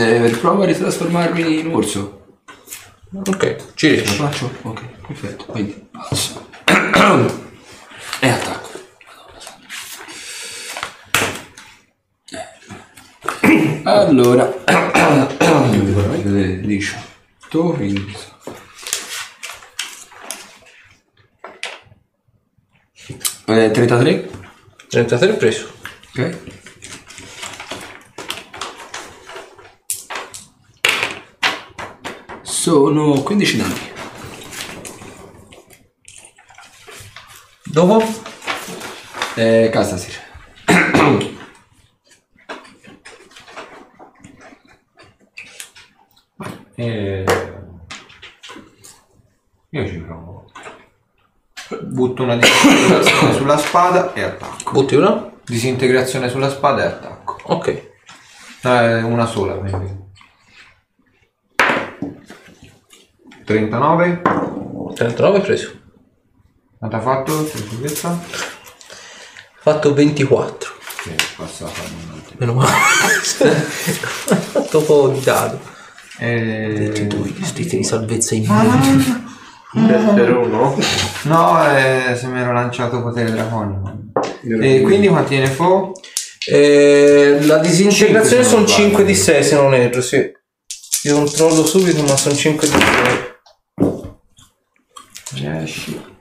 [0.10, 2.38] Eh, provo a ritrasformarmi in orso.
[3.14, 4.16] Ok, ci Lo riesci.
[4.16, 4.52] faccio?
[4.64, 5.46] Ok, perfetto.
[5.46, 6.48] Quindi passo.
[8.20, 8.68] e attacco.
[13.84, 14.52] Allora,
[16.24, 18.16] vedete, 18, 20.
[23.46, 24.30] Eh, 33.
[24.90, 25.72] 33 preso.
[26.16, 26.59] Ok.
[32.60, 33.92] Sono 15 danni.
[37.64, 38.04] Dopo?
[39.36, 40.14] Eh, Castasir.
[46.76, 47.26] E...
[49.70, 50.52] Io ci provo.
[51.82, 54.72] Butto una disintegrazione sulla spada e attacco.
[54.72, 55.30] Butti una?
[55.46, 57.38] Disintegrazione sulla spada e attacco.
[57.44, 57.68] Ok.
[58.64, 59.99] Eh, una sola, quindi.
[63.50, 64.22] 39.
[64.94, 65.72] 39 preso.
[66.78, 67.48] Quanto ha fatto?
[67.48, 68.24] Salvezza?
[69.62, 70.72] Fatto 24.
[71.02, 71.82] Sì, passata.
[72.38, 72.70] Meno male.
[73.18, 75.60] fatto un po' di dado.
[76.20, 77.10] E...
[77.42, 78.80] Sti di salvezza in mano.
[79.74, 80.78] Per, per uno?
[81.24, 83.98] No, eh, se mi ero lanciato potere draconico.
[84.44, 85.94] E quindi quanti ne fo?
[86.46, 89.42] Eh, la disintegrazione sono 5 di sbaglio.
[89.42, 90.38] 6 se non erro, sì.
[91.04, 93.29] Io controllo subito, ma sono 5 di 6.
[95.32, 96.18] 10.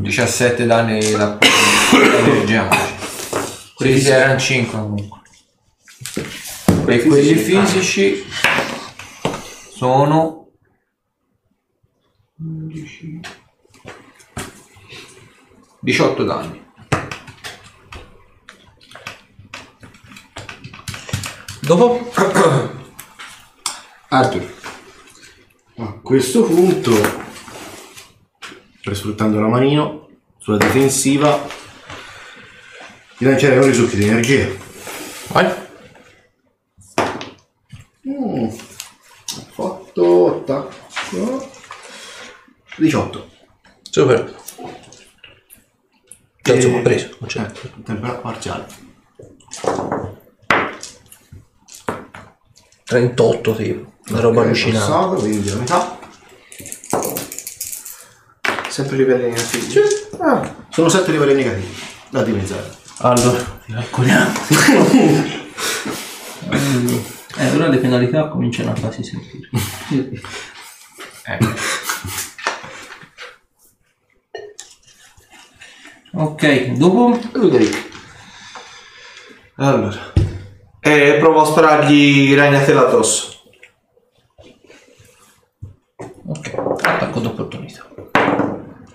[0.00, 1.38] 17 danni da
[1.92, 2.68] energia.
[3.76, 5.20] Sì, sì, erano 5 comunque.
[6.86, 8.24] E quelli fisici
[9.76, 10.48] sono
[12.38, 13.20] 11
[15.80, 16.66] 18 danni.
[21.60, 22.10] Dopo?
[24.08, 24.57] Arthur.
[26.08, 26.90] A questo punto,
[28.92, 30.08] sfruttando la manino
[30.38, 31.46] sulla difensiva,
[33.18, 34.48] di lanciare un risucchio di energia.
[35.26, 35.52] Vai.
[38.08, 38.50] Mm, ho
[39.52, 41.50] fatto attacco
[42.78, 43.28] 18.
[43.90, 44.34] Super.
[46.46, 47.16] Insomma, Eh, preso.
[47.18, 47.40] non c'è.
[47.42, 48.66] Eh, tempera parziale.
[52.84, 53.92] 38 tipo.
[54.08, 54.78] Una roba Ok, allucinante.
[54.90, 55.97] passato, quindi la metà.
[58.78, 59.74] Sempre livelli negativi.
[60.20, 61.74] Ah, sono 7 livelli negativi
[62.10, 62.70] da dimezzare.
[62.98, 64.32] Allora, calcoliamo.
[67.38, 69.48] eh, ora le penalità cominciano a farsi sentire.
[76.10, 77.18] Ok, dopo
[79.56, 80.12] Allora.
[80.80, 83.42] E provo a sparargli ragnatela addosso.
[86.26, 87.87] Ok, attacco d'opportunità.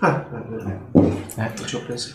[0.06, 0.22] Ah,
[1.38, 2.14] eh, ci ho preso.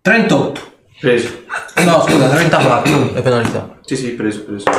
[0.00, 0.76] 38.
[0.98, 1.44] Preso.
[1.84, 3.78] No, scusa, 34 le penalità.
[3.82, 4.70] Sì, sì, preso, preso.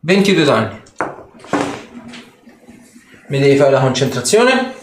[0.00, 0.82] Ventidue danni.
[3.26, 4.74] Mi devi fare la concentrazione?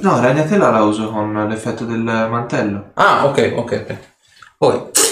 [0.00, 2.90] No, ragnatela la uso con l'effetto del mantello.
[2.92, 3.98] Ah, ok, ok, ok.
[4.58, 5.03] Poi.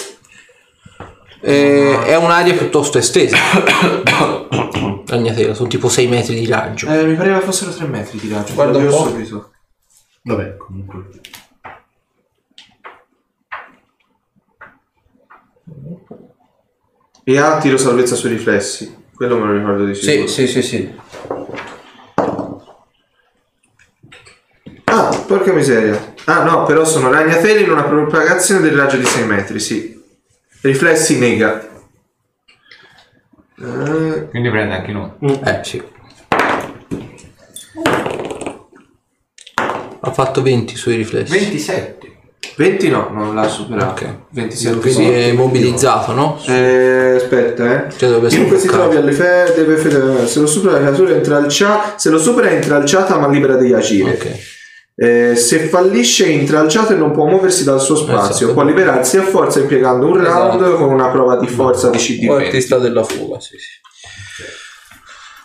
[1.45, 3.37] Eh, è un'area piuttosto estesa.
[5.07, 6.87] Ragnatela, sono tipo 6 metri di raggio.
[6.89, 8.55] Eh, mi pareva fossero 3 metri di raggio.
[8.55, 9.05] Guarda un po'.
[9.09, 9.51] subito.
[10.23, 11.05] Vabbè, comunque.
[17.25, 19.01] E ha tiro salvezza sui riflessi.
[19.15, 20.27] Quello me lo ricordo di Sì, sicuro.
[20.29, 20.95] sì, sì, sì.
[24.85, 26.15] Ah, porca miseria.
[26.25, 30.02] Ah, no, però sono ragnateli in una propagazione del raggio di 6 metri, sì.
[30.63, 31.69] Riflessi nega.
[33.59, 35.11] Eh, Quindi prende anche noi.
[35.45, 35.83] Eh, sì.
[40.05, 41.33] Ha fatto 20 sui riflessi.
[41.33, 42.01] 27.
[42.57, 44.05] 20 no, non l'ha superato.
[44.05, 44.15] Ok.
[44.31, 45.11] 27 Quindi sì.
[45.11, 46.41] è mobilizzato, no?
[46.47, 47.91] Eh, aspetta, eh.
[47.91, 48.89] Cioè, dovrebbe Chiunque si bloccato.
[48.91, 52.19] trovi alle fe- deve fe- se lo supera la creatura entra al chat, se lo
[52.19, 54.11] supera entra al chat ma libera di agire.
[54.11, 54.61] Ok.
[54.95, 58.53] Eh, se fallisce è intralciato e non può muoversi dal suo spazio, Esatto.
[58.53, 60.77] può liberarsi a forza impiegando un round Esatto.
[60.77, 63.81] con una prova di forza di CD O artista della fuga, sì, sì.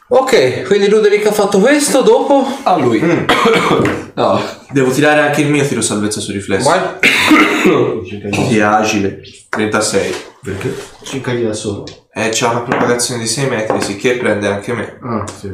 [0.10, 2.46] Ok, quindi Ruderick ha fatto questo, dopo...
[2.64, 3.02] A lui.
[4.18, 4.42] No.
[4.72, 6.68] Devo tirare anche il mio tiro salvezza su riflesso.
[6.70, 6.82] Vai.
[8.04, 9.22] Che è agile.
[9.50, 10.16] 36.
[10.44, 10.74] Perché?
[11.04, 11.84] 5 da solo.
[12.12, 14.98] Eh, c'ha una propagazione di 6 metri, sì, che prende anche me.
[15.04, 15.52] Ah, sì.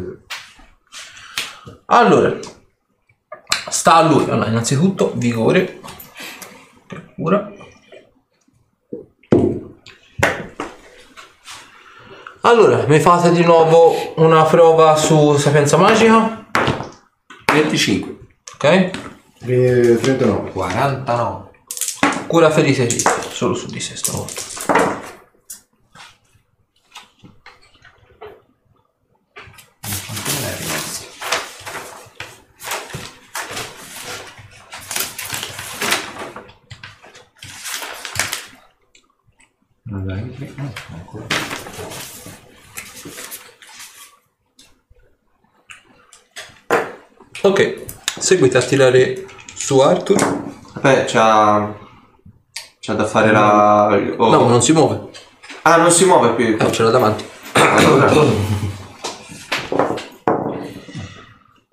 [1.87, 2.37] Allora,
[3.69, 4.29] sta a lui.
[4.29, 5.79] Allora, innanzitutto, vigore.
[6.87, 7.51] Per cura.
[12.41, 16.45] Allora, mi fate di nuovo una prova su sapienza magica.
[17.53, 18.17] 25.
[18.55, 18.89] Ok?
[19.43, 20.51] Quindi 39.
[20.51, 21.51] 49.
[22.27, 22.87] Cura ferite
[23.31, 24.52] solo su di sé stavolta.
[47.45, 47.83] Ok,
[48.19, 50.17] seguite a tirare su Arthur.
[50.79, 51.73] Beh, c'ha.
[52.79, 53.87] C'ha da fare la.
[54.17, 54.29] oh.
[54.29, 55.09] No, non si muove.
[55.63, 56.55] Ah, non si muove più.
[56.59, 57.25] Eh, ce l'ha davanti.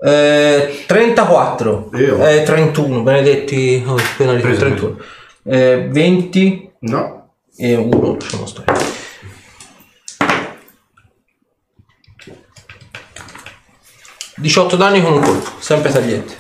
[0.03, 1.91] Eh, 34.
[1.95, 2.27] Io?
[2.27, 3.85] Eh, 31, benedetti.
[3.87, 4.97] Oh, penalità, Preso 31.
[5.45, 7.29] Eh, 20 No.
[7.57, 8.80] e 1, lasciamo stare.
[14.41, 16.39] ...18 danni con un colpo, sempre tagliente.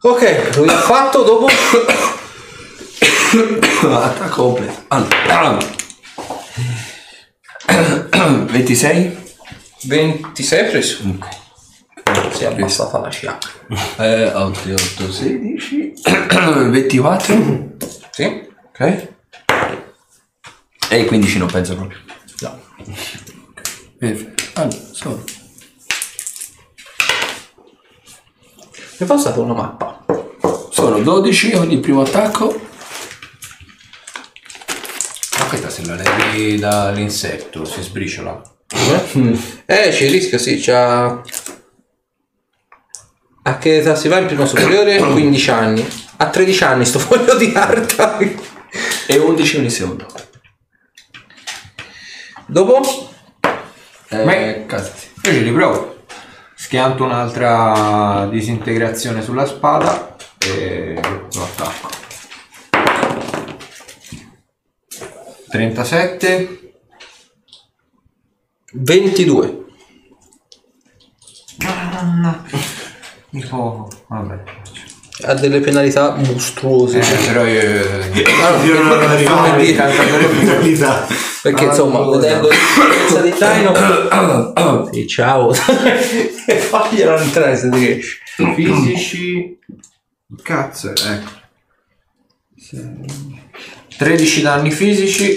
[0.00, 1.46] Ok, lui ha fatto dopo...
[3.90, 4.84] Attacco completo.
[4.88, 5.58] Allora.
[8.50, 9.16] 26?
[9.84, 11.02] 26 preso.
[12.32, 13.38] Si è abbassata la scia.
[13.98, 15.92] Eh, 8, 8, 16.
[16.70, 17.76] 24?
[18.10, 18.48] Sì?
[18.68, 19.08] Ok.
[20.88, 21.98] E i 15 non penso proprio.
[22.40, 22.58] No.
[23.98, 24.42] Perfetto.
[24.54, 25.22] Allora, sono.
[29.00, 30.04] Mi passate una mappa.
[30.70, 32.60] Sono 12 ogni primo attacco.
[35.38, 38.42] Ma questa se la levi dall'insetto si sbriciola.
[39.66, 41.22] Eh, ci rischia, sì, c'ha...
[43.42, 44.98] A che età si va in primo superiore?
[44.98, 45.88] 15 anni.
[46.16, 48.18] A 13 anni sto foglio di carta.
[48.18, 50.06] E 11 ogni secondo.
[52.46, 53.10] Dopo?
[54.08, 55.06] Eh, casati.
[55.22, 55.97] Io ci riprovo.
[56.68, 61.00] Schianto un'altra disintegrazione sulla spada e
[61.32, 61.88] lo attacco.
[65.48, 66.72] 37.
[68.74, 69.64] 22.
[73.30, 74.57] Tipo, vabbè.
[75.20, 77.00] Ha delle penalità mostruose.
[77.00, 77.60] Eh, però io...
[78.64, 79.84] Io non arrivare dire.
[79.84, 81.06] in realtà.
[81.42, 82.48] Perché insomma, vedendo
[83.14, 83.72] la di Taino...
[84.92, 85.52] sì, ciao.
[86.46, 88.18] e faglielo entrare se ti riesci.
[88.54, 89.58] Fisici.
[90.42, 91.30] Cazzo, ecco.
[93.96, 95.36] 13 danni fisici.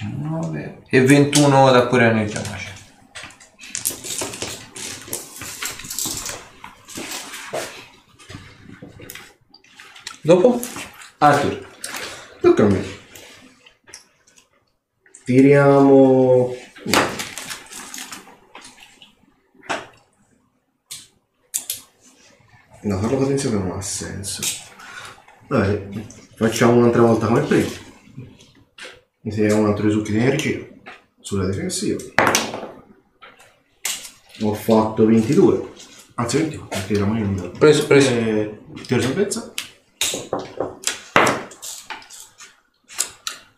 [0.00, 0.78] Eh.
[0.90, 2.76] e 21 da pure energia magica.
[10.22, 10.60] Dopo?
[11.18, 11.66] Arthur.
[12.40, 12.84] Tocca a me.
[15.24, 16.54] Tiriamo...
[22.82, 24.42] No, farlo potenziale non ha senso.
[25.48, 26.06] Dai,
[26.36, 27.87] facciamo un'altra volta come prima.
[29.28, 30.58] Inseriamo un altro risucchi di energia
[31.20, 31.98] sulla difensiva.
[34.40, 35.68] Ho fatto 22.
[36.14, 37.52] Anzi 21, perché la mano non.
[37.58, 38.08] Preso, preso.
[38.08, 39.52] Eh, tiro salvezza?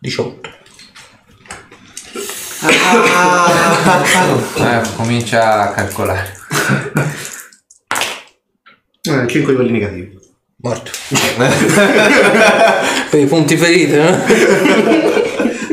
[0.01, 0.49] 18.
[4.57, 6.37] Eh, comincia a calcolare.
[9.03, 10.19] Eh, 5 livelli negativi.
[10.57, 10.91] Morto.
[13.09, 15.10] per i punti feriti, eh?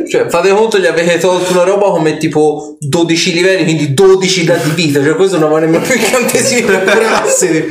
[0.10, 4.56] Cioè, fate conto, gli avete tolto una roba come tipo 12 livelli, quindi 12 da
[4.56, 5.04] di vita.
[5.04, 7.66] Cioè, questo non va nemmeno più incantesimo per curarsi.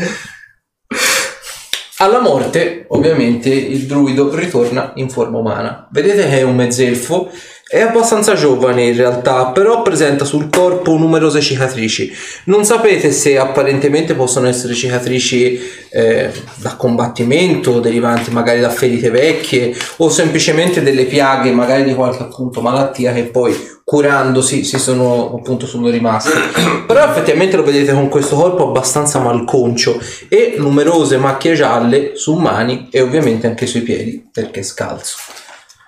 [1.98, 5.88] Alla morte, ovviamente, il druido ritorna in forma umana.
[5.90, 7.30] Vedete che è un mezzelfo
[7.68, 12.12] È abbastanza giovane in realtà, però presenta sul corpo numerose cicatrici.
[12.44, 15.59] Non sapete se apparentemente possono essere cicatrici
[15.90, 22.22] eh, da combattimento, derivanti magari da ferite vecchie, o semplicemente delle piaghe, magari di qualche
[22.22, 23.52] appunto malattia che poi
[23.82, 26.38] curandosi si sono appunto sono rimaste.
[26.86, 32.86] Però effettivamente lo vedete con questo corpo abbastanza malconcio e numerose macchie gialle su mani
[32.93, 35.16] e ovviamente anche sui piedi perché è scalzo.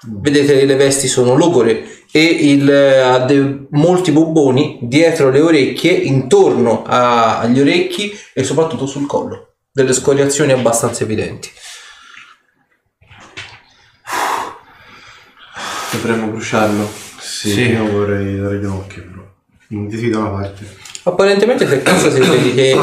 [0.06, 6.84] Vedete le vesti sono logore e il, ha de- molti bubboni dietro le orecchie, intorno
[6.84, 9.54] a- agli orecchi e soprattutto sul collo.
[9.72, 11.50] Delle scoriazioni abbastanza evidenti.
[15.92, 16.88] Dovremmo bruciarlo.
[17.18, 17.60] Sì, Sì.
[17.70, 19.22] io vorrei dare gli occhi però.
[19.68, 20.76] Non ti da una parte.
[21.04, 22.78] Apparentemente per caso si vede che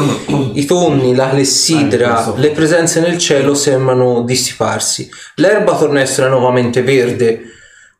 [0.54, 2.34] i tonni, la clessidra, questo.
[2.36, 5.08] le presenze nel cielo sembrano dissiparsi.
[5.36, 7.40] L'erba torna a essere nuovamente verde.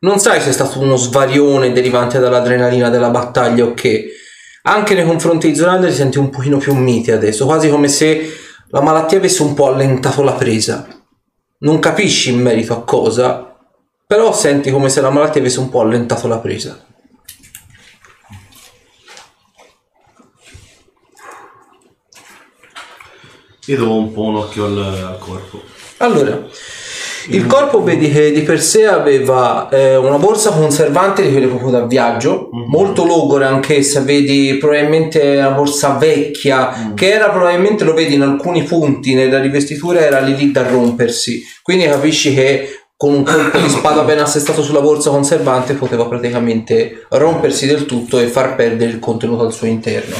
[0.00, 4.12] Non sai se è stato uno svarione derivante dall'adrenalina della battaglia o che.
[4.62, 8.28] Anche nei confronti di Zorander ti senti un pochino più mite adesso, quasi come se
[8.70, 10.86] la malattia avesse un po' allentato la presa.
[11.58, 13.56] Non capisci in merito a cosa,
[14.06, 16.84] però senti come se la malattia avesse un po' allentato la presa.
[23.66, 25.62] Io do un po' un occhio al, al corpo.
[25.98, 26.46] Allora,
[27.28, 31.70] il corpo vedi che di per sé aveva eh, una borsa conservante di quelle proprio
[31.70, 38.14] da viaggio, molto logore anch'essa, vedi probabilmente una borsa vecchia, che era probabilmente, lo vedi
[38.14, 43.24] in alcuni punti nella rivestitura, era lì lì da rompersi, quindi capisci che con un
[43.24, 48.54] colpo di spada ben assestato sulla borsa conservante poteva praticamente rompersi del tutto e far
[48.54, 50.14] perdere il contenuto al suo interno.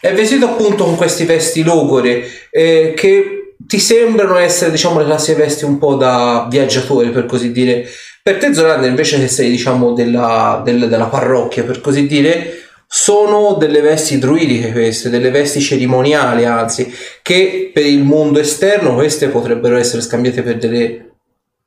[0.00, 5.42] È vestito appunto con questi vesti logore eh, che ti sembrano essere diciamo le classiche
[5.42, 7.86] vesti un po' da viaggiatore per così dire.
[8.22, 13.56] Per te Zorander invece che sei diciamo della, del- della parrocchia per così dire sono
[13.58, 16.90] delle vesti druidiche queste, delle vesti cerimoniali anzi,
[17.22, 21.08] che per il mondo esterno queste potrebbero essere scambiate per delle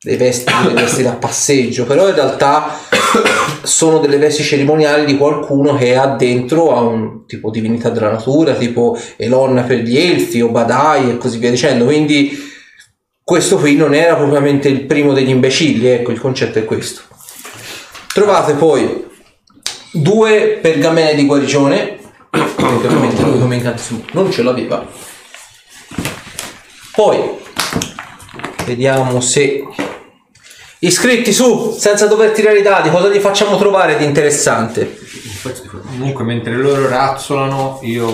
[0.04, 2.80] dei vesti, delle vesti da passeggio, però in realtà
[3.62, 8.54] sono delle vesti cerimoniali di qualcuno che ha dentro a un tipo divinità della natura,
[8.56, 11.86] tipo Elonna per gli elfi o Badai e così via dicendo.
[11.86, 12.50] Quindi
[13.24, 17.02] questo qui non era propriamente il primo degli imbecilli, ecco, il concetto è questo.
[18.14, 19.06] Trovate poi
[19.92, 22.00] due pergamene di guarigione,
[22.30, 24.86] perché ovviamente lui come incantesimo non ce l'aveva.
[26.94, 27.20] Poi
[28.66, 29.64] vediamo se
[30.84, 34.98] iscritti su senza dover tirare i dadi cosa gli facciamo trovare di interessante
[35.42, 38.12] Comunque, mentre loro razzolano, io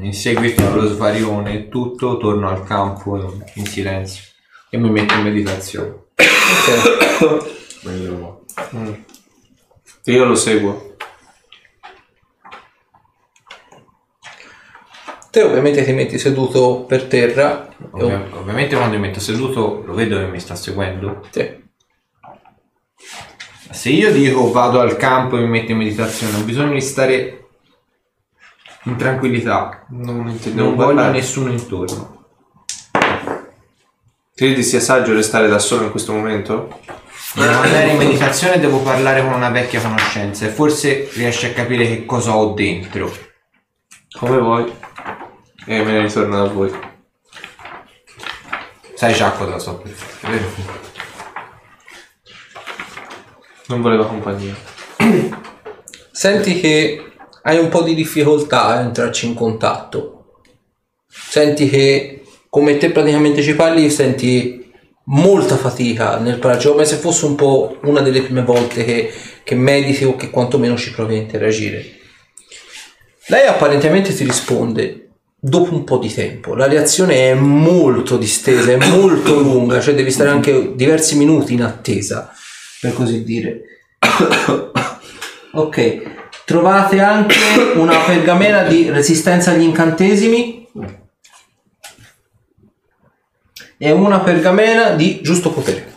[0.00, 4.24] in seguito allo svarione e tutto, torno al campo in, silenzio
[4.68, 5.94] e mi metto in meditazione.
[6.14, 7.56] Ok.
[7.82, 8.44] Bello.
[10.04, 10.86] Io lo seguo.
[15.30, 20.18] te ovviamente ti metti seduto per terra Ovvia- ovviamente quando mi metto seduto lo vedo
[20.18, 21.26] che mi sta seguendo.
[21.30, 21.67] Sì.
[23.70, 27.46] Se io dico vado al campo e mi metto in meditazione, ho bisogno di stare
[28.84, 29.84] in tranquillità.
[29.90, 31.12] Non intendevo Non voglio parlare.
[31.18, 32.16] nessuno intorno.
[34.34, 36.80] Credi sia saggio restare da solo in questo momento?
[37.34, 41.86] Devo andare in meditazione devo parlare con una vecchia conoscenza e forse riesci a capire
[41.86, 43.12] che cosa ho dentro.
[44.18, 44.72] Come vuoi.
[45.66, 46.72] E me ne ritorno da voi.
[48.94, 50.97] Sai già cosa so per fare, vero?
[53.68, 54.54] Non voleva compagnia.
[56.10, 57.12] senti che
[57.42, 60.42] hai un po' di difficoltà a entrarci in contatto
[61.06, 64.70] senti che come te praticamente ci parli senti
[65.04, 69.12] molta fatica nel parlare come se fosse un po' una delle prime volte che,
[69.44, 71.96] che mediti o che quantomeno ci provi a interagire
[73.30, 75.08] lei apparentemente ti risponde
[75.38, 76.54] dopo un po' di tempo.
[76.54, 81.62] La reazione è molto distesa, è molto lunga, cioè devi stare anche diversi minuti in
[81.62, 82.32] attesa,
[82.80, 83.62] per così dire.
[85.52, 86.02] ok,
[86.44, 87.36] trovate anche
[87.74, 90.68] una pergamena di resistenza agli incantesimi
[93.78, 95.96] e una pergamena di giusto potere.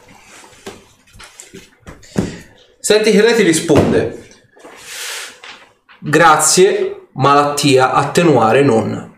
[2.80, 4.28] Senti che lei ti risponde.
[6.00, 9.11] Grazie, malattia, attenuare non.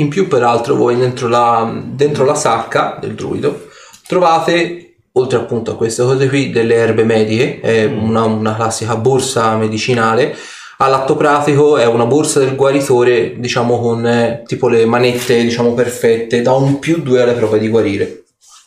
[0.00, 3.68] In più, peraltro, voi dentro la, dentro la sacca del druido
[4.06, 9.56] trovate, oltre appunto a queste cose qui, delle erbe mediche, è una, una classica borsa
[9.56, 10.34] medicinale.
[10.78, 16.40] all'atto pratico è una borsa del guaritore, diciamo con eh, tipo le manette diciamo perfette,
[16.40, 18.19] da un più 2 alle prove di guarire.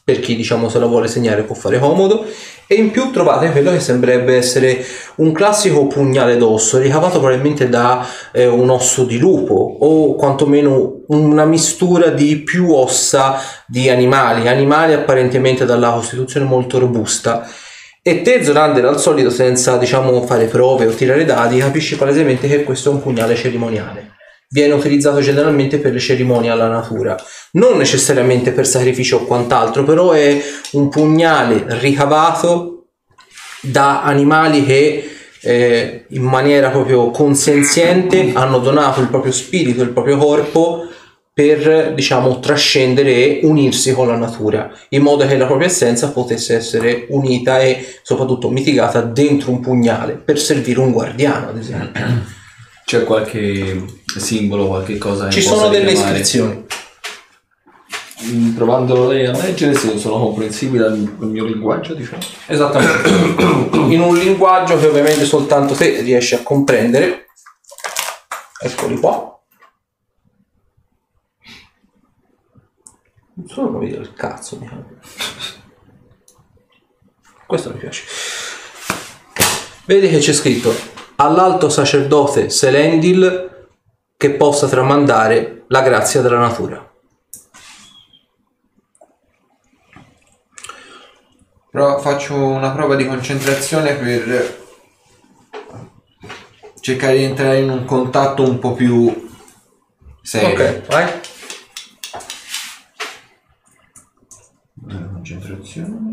[0.05, 2.25] Per chi diciamo se la vuole segnare può fare comodo.
[2.67, 4.83] E in più trovate quello che sembrerebbe essere
[5.15, 11.45] un classico pugnale d'osso, ricavato probabilmente da eh, un osso di lupo o quantomeno una
[11.45, 17.47] mistura di più ossa di animali, animali apparentemente dalla costituzione molto robusta.
[18.01, 22.63] E te, Zorander, al solito, senza diciamo fare prove o tirare dadi, capisci palesemente che
[22.63, 24.15] questo è un pugnale cerimoniale.
[24.53, 27.17] Viene utilizzato generalmente per le cerimonie alla natura,
[27.53, 30.39] non necessariamente per sacrificio o quant'altro, però è
[30.73, 32.89] un pugnale ricavato
[33.61, 35.09] da animali che
[35.41, 40.87] eh, in maniera proprio consenziente hanno donato il proprio spirito, il proprio corpo
[41.33, 46.55] per diciamo trascendere e unirsi con la natura in modo che la propria essenza potesse
[46.55, 52.41] essere unita e soprattutto mitigata dentro un pugnale per servire un guardiano ad esempio
[52.85, 53.85] C'è qualche
[54.17, 56.19] simbolo, qualche cosa ci sono delle richiamare?
[56.19, 56.65] iscrizioni
[58.25, 62.21] Mm, Provandolo lei a leggere, se sono comprensibili al al mio linguaggio, diciamo.
[62.47, 63.09] esattamente
[63.93, 67.25] in un linguaggio che ovviamente soltanto te riesci a comprendere
[68.61, 69.37] eccoli qua
[73.35, 74.85] non sono nomi del cazzo diciamo.
[77.45, 78.03] questo mi piace
[79.85, 80.73] vedi che c'è scritto
[81.23, 83.67] all'alto sacerdote Selendil
[84.17, 86.91] che possa tramandare la grazia della natura
[91.71, 94.61] Però faccio una prova di concentrazione per
[96.79, 99.29] cercare di entrare in un contatto un po' più
[100.21, 100.49] serio.
[100.49, 101.21] ok vai
[105.23, 106.12] Concentrazione.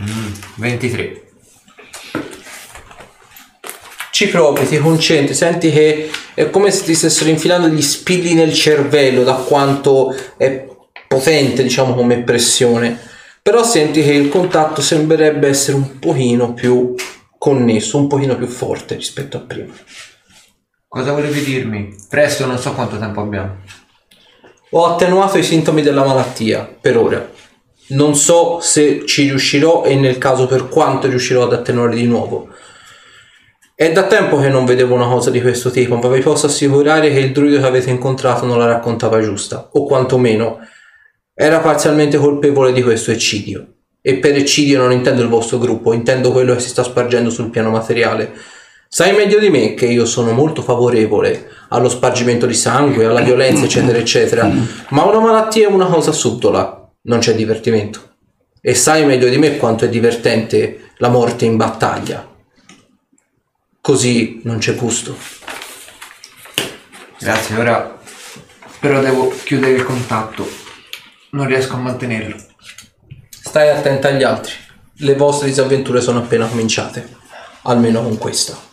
[0.00, 1.26] Mm, 23.
[4.16, 8.54] ci provi, ti concentri, senti che è come se ti stessero infilando gli spilli nel
[8.54, 10.66] cervello da quanto è
[11.06, 12.98] potente, diciamo, come pressione.
[13.42, 16.94] Però senti che il contatto sembrerebbe essere un pochino più
[17.36, 19.74] connesso, un pochino più forte rispetto a prima.
[20.96, 21.94] Cosa volevi dirmi?
[22.08, 23.56] Presto, non so quanto tempo abbiamo.
[24.70, 27.30] Ho attenuato i sintomi della malattia per ora.
[27.88, 32.48] Non so se ci riuscirò e nel caso per quanto riuscirò ad attenuare di nuovo.
[33.74, 37.10] È da tempo che non vedevo una cosa di questo tipo, ma vi posso assicurare
[37.10, 40.60] che il druido che avete incontrato non la raccontava giusta, o quantomeno
[41.34, 43.66] era parzialmente colpevole di questo eccidio.
[44.00, 47.50] E per eccidio non intendo il vostro gruppo, intendo quello che si sta spargendo sul
[47.50, 48.54] piano materiale.
[48.96, 53.66] Sai meglio di me che io sono molto favorevole allo spargimento di sangue, alla violenza,
[53.66, 54.50] eccetera, eccetera,
[54.88, 58.14] ma una malattia è una cosa subdola, non c'è divertimento.
[58.58, 62.26] E sai meglio di me quanto è divertente la morte in battaglia.
[63.82, 65.14] Così non c'è gusto.
[67.18, 67.98] Grazie, ora
[68.80, 70.48] però devo chiudere il contatto.
[71.32, 72.36] Non riesco a mantenerlo.
[73.28, 74.54] Stai attenta agli altri.
[75.00, 77.14] Le vostre disavventure sono appena cominciate.
[77.64, 78.65] Almeno con questa.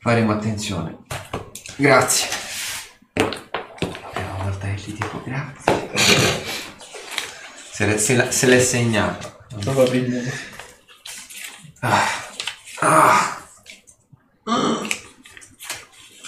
[0.00, 0.98] Faremo attenzione.
[1.76, 2.28] Grazie.
[3.12, 5.90] È una volta che gli dico grazie.
[7.72, 9.38] Se l'è, se l'è- se l'è segnato.
[9.60, 10.32] Probabilmente.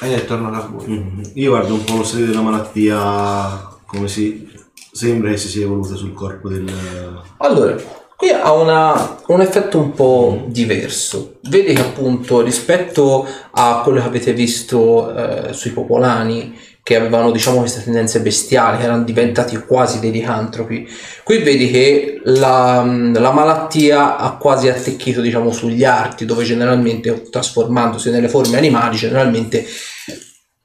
[0.00, 0.88] E torno da voi.
[0.88, 1.30] Mhm.
[1.34, 4.50] Io guardo un po' lo stadio della malattia, come si
[4.92, 7.22] sembra che si sia evoluta sul corpo del...
[7.38, 7.76] Allora,
[8.22, 11.40] qui ha una- un effetto un po' diverso.
[11.48, 17.58] Vedi che appunto rispetto a quello che avete visto eh, sui popolani, che avevano diciamo
[17.58, 20.88] queste tendenze bestiali, che erano diventati quasi dei licantropi,
[21.24, 28.10] qui vedi che la, la malattia ha quasi attecchito diciamo sugli arti, dove generalmente trasformandosi
[28.10, 29.66] nelle forme animali, generalmente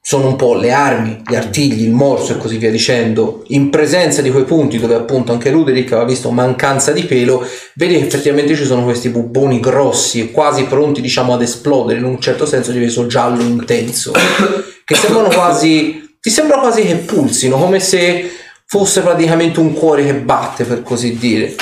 [0.08, 4.22] sono un po' le armi, gli artigli, il morso e così via dicendo, in presenza
[4.22, 8.56] di quei punti dove appunto anche Ruderick aveva visto mancanza di pelo, vedi che effettivamente
[8.56, 12.78] ci sono questi bubboni grossi, quasi pronti diciamo ad esplodere, in un certo senso di
[12.78, 14.12] viso giallo intenso,
[14.82, 18.30] che sembrano quasi, ti sembra quasi che pulsino, come se
[18.64, 21.54] fosse praticamente un cuore che batte per così dire.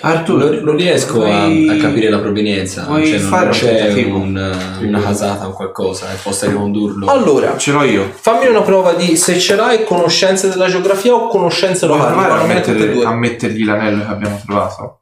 [0.00, 2.84] Arturo, Non, non riesco a, vuoi- a capire la provenienza.
[2.86, 4.16] vuoi Cioè, non fare un c'è tentativo?
[4.16, 7.06] un- una casata o qualcosa che possa ricondurlo.
[7.06, 8.10] Allora, Ce l'ho io.
[8.14, 12.40] fammi una prova di se ce l'hai conoscenze della geografia o conoscenze Vuoi locali, provare
[12.40, 13.04] a, e mettere- due.
[13.04, 15.00] a mettergli l'anello che abbiamo trovato?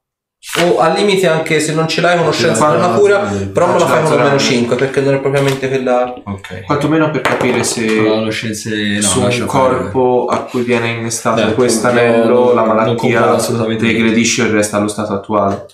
[0.59, 3.19] O al limite anche se non ce l'hai conoscenza della cura,
[3.53, 6.15] però me la fai con meno 5 perché non è propriamente quella...
[6.25, 6.63] Ok.
[6.63, 9.47] Quantomeno per capire se no, su un lascia fare.
[9.47, 15.13] corpo a cui viene innestato Beh, quest'anello io la malattia regredisce e resta allo stato
[15.13, 15.67] attuale.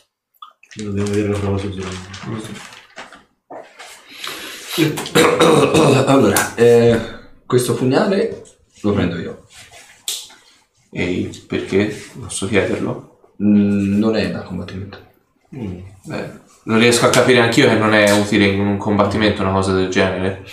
[0.75, 1.71] Dobbiamo vedere la prova su.
[6.07, 6.99] Allora, eh,
[7.47, 8.43] questo pugnale
[8.81, 9.45] lo prendo io.
[10.91, 12.05] E perché?
[12.19, 13.12] Posso chiederlo?
[13.43, 14.99] Mm, non è da combattimento.
[15.51, 16.31] Beh,
[16.65, 19.89] non riesco a capire anch'io che non è utile in un combattimento una cosa del
[19.89, 20.45] genere.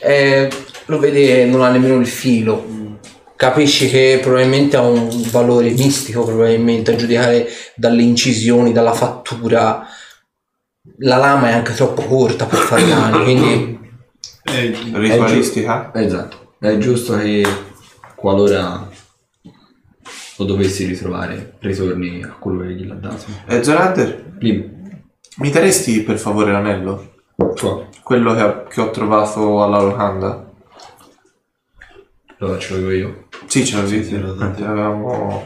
[0.00, 0.50] Eh,
[0.86, 2.98] lo vede non ha nemmeno il filo.
[3.36, 9.86] Capisci che probabilmente ha un valore mistico, probabilmente a giudicare dalle incisioni, dalla fattura.
[10.98, 13.76] La lama è anche troppo corta per fare danni, quindi
[14.46, 15.90] Ritualistica?
[15.94, 16.54] Esatto.
[16.58, 17.44] È giusto che
[18.14, 18.88] qualora
[20.38, 23.24] lo dovessi ritrovare, ritorni a colui che gliel'ha dato.
[23.46, 25.00] Eh, Zorander, Dimmi.
[25.38, 27.14] mi daresti per favore l'anello?
[27.36, 27.88] Qua.
[28.02, 30.44] Quello che, ho- che ho trovato alla locanda?
[32.38, 33.28] Lo ce l'avevo io.
[33.46, 34.14] Sì, ce l'avevi.
[34.14, 35.44] Avevamo...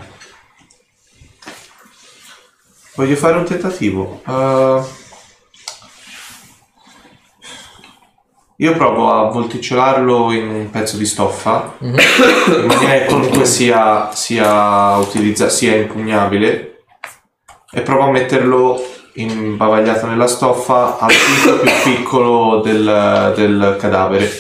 [2.96, 4.20] Voglio fare un tentativo.
[4.26, 4.84] Uh,
[8.60, 11.94] io provo a volticciolarlo in un pezzo di stoffa in
[12.66, 16.82] maniera che comunque sia, sia, utilizza- sia impugnabile
[17.72, 18.82] e provo a metterlo
[19.14, 24.30] imbavagliato nella stoffa al punto più piccolo del, del cadavere.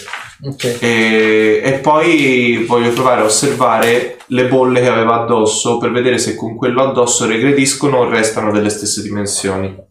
[0.44, 0.78] ok.
[0.80, 6.36] E, e poi voglio provare a osservare le bolle che aveva addosso per vedere se
[6.36, 9.88] con quello addosso regrediscono o restano delle stesse dimensioni.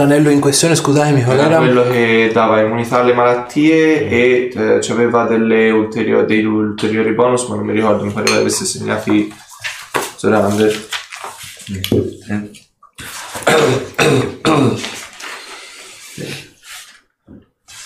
[0.00, 1.58] L'anello in questione, scusatemi, qual Era era?
[1.58, 7.56] quello che dava immunità alle malattie e eh, aveva delle ulterio- dei ulteriori bonus, ma
[7.56, 9.30] non mi ricordo, mi pareva avesse segnati
[10.16, 10.88] Zorander.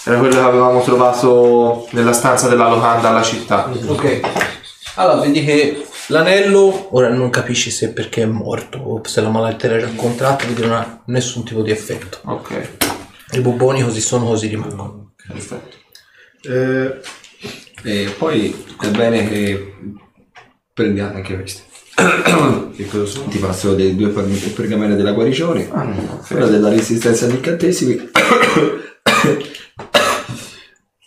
[0.06, 3.68] Era quello che avevamo trovato nella stanza della locanda alla città.
[3.86, 4.20] Ok.
[4.96, 9.68] Allora, vedi che l'anello, ora non capisci se perché è morto o se la malattia
[9.70, 12.20] era già contratta, vedi non ha nessun tipo di effetto.
[12.24, 12.68] Ok,
[13.32, 15.14] I bubboni così sono, così rimangono.
[15.26, 15.76] perfetto.
[16.42, 17.00] Eh,
[17.86, 19.74] E poi è bene che
[20.72, 21.62] prendiate anche questi.
[22.76, 23.28] che cosa sono?
[23.28, 24.24] Ti passo dei due per-
[24.54, 28.10] pergamene della guarigione, una della resistenza agli incantesimi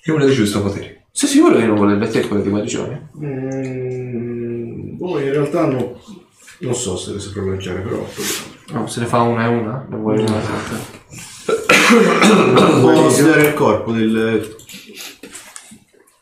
[0.04, 1.08] e una del giusto potere.
[1.12, 3.10] Sei sicuro che non vorrebbe te quello di guarigione?
[3.18, 3.77] Mm,
[5.08, 6.00] boh, in realtà no.
[6.60, 8.06] Non so se le saprò lanciare, però.
[8.72, 10.42] No, se ne fa una e una, ne vuoi una
[12.82, 14.56] Può studiare il corpo del.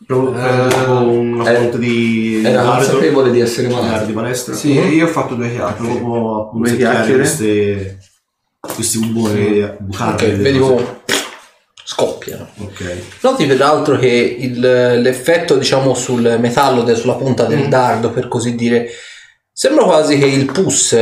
[0.05, 2.41] Proprio Eh, tipo una eh, fonte di.
[2.43, 4.05] Era dardo, consapevole di essere malato.
[4.05, 4.53] di palestra.
[4.53, 5.99] Sì, io ho fatto due chiacchiere.
[5.99, 7.19] Proprio a punzecchiare chiacchiere.
[7.19, 7.99] queste.
[8.59, 10.25] Questi buboni bucarli.
[10.31, 10.83] Ok, vedi come
[11.95, 12.49] scoppiano.
[12.59, 12.97] Ok.
[13.21, 18.55] Noti peraltro che il- l'effetto diciamo sul metallo, de- sulla punta del dardo per così
[18.55, 18.89] dire,
[19.51, 20.95] sembra quasi che il pus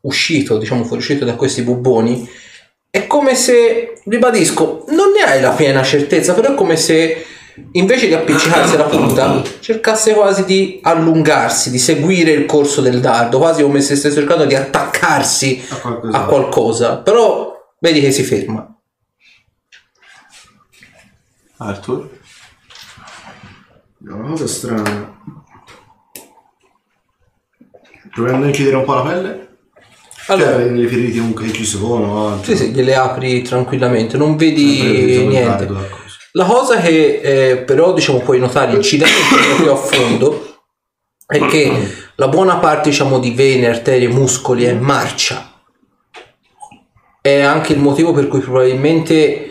[0.00, 2.26] uscito, diciamo fuoriuscito da questi bubboni,
[2.90, 7.24] è come se, ribadisco, non ne hai la piena certezza, però è come se
[7.72, 13.36] invece di appiccicarsi alla punta, cercasse quasi di allungarsi, di seguire il corso del dardo,
[13.38, 16.16] quasi come se stesse cercando di attaccarsi A qualcosa.
[16.18, 18.72] a qualcosa, però vedi che si ferma.
[21.58, 22.08] Arthur?
[24.06, 25.16] È una cosa strana.
[28.12, 29.46] Proviamo a incidere un po' la pelle?
[30.28, 32.28] Allora, Cioè, nelle ferite comunque che ci sono.
[32.32, 32.44] altro.
[32.52, 35.64] Sì, sì, gliele apri tranquillamente, non Sempre vedi niente.
[35.64, 35.96] ecco.
[36.32, 40.56] La cosa che eh, però diciamo puoi notare incidendo po' più a fondo
[41.26, 41.72] è che
[42.16, 45.50] la buona parte diciamo di vene, arterie, muscoli è marcia.
[47.20, 49.47] È anche il motivo per cui probabilmente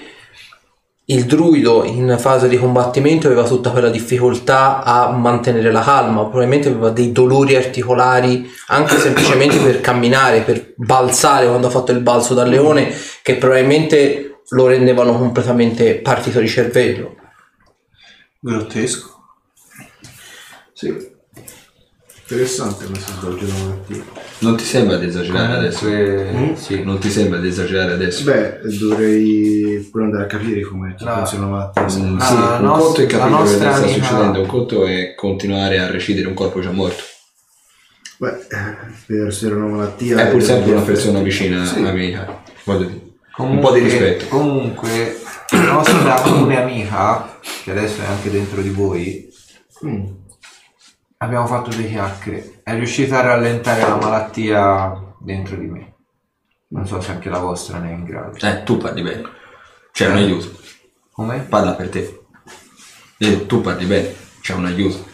[1.09, 6.67] il druido in fase di combattimento aveva tutta quella difficoltà a mantenere la calma, probabilmente
[6.67, 12.33] aveva dei dolori articolari anche semplicemente per camminare, per balzare quando ha fatto il balzo
[12.33, 17.15] dal leone, che probabilmente lo rendevano completamente partito di cervello.
[18.39, 19.15] Grottesco.
[20.73, 21.15] Sì.
[22.29, 24.03] Interessante come si svolge la malattia.
[24.39, 26.61] Non ti sembra di esagerare Comunque- adesso?
[26.61, 28.23] Sì, non ti sembra di esagerare adesso?
[28.25, 31.81] Beh, dovrei pure andare a capire come funziona la malattia.
[31.83, 34.39] Mm, La sì, un nos- conto è la capire quello che nostra sta amica- succedendo,
[34.41, 37.03] un conto è continuare a recidere un corpo già morto.
[38.17, 38.75] Beh, eh,
[39.05, 40.17] per essere una malattia...
[40.17, 41.79] È pur sempre una persona vicina Sì.
[41.81, 42.43] amica.
[42.65, 43.01] Voglio dire.
[43.31, 44.25] Comunque, un po' di rispetto.
[44.27, 45.17] Comunque,
[45.51, 49.25] la nostra comune amica, che adesso è anche dentro di voi,
[49.85, 50.03] Mm.
[51.17, 52.61] Abbiamo fatto due chiacchiere.
[52.63, 55.93] È riuscita a rallentare la malattia dentro di me.
[56.69, 58.37] Non so se anche la vostra ne è in grado.
[58.45, 59.23] Eh, tu parli bene.
[59.91, 60.59] C'è un aiuto.
[61.11, 61.39] Come?
[61.39, 62.25] Parla per te.
[63.19, 64.13] Io, tu parli bene.
[64.41, 65.05] C'è un aiuto.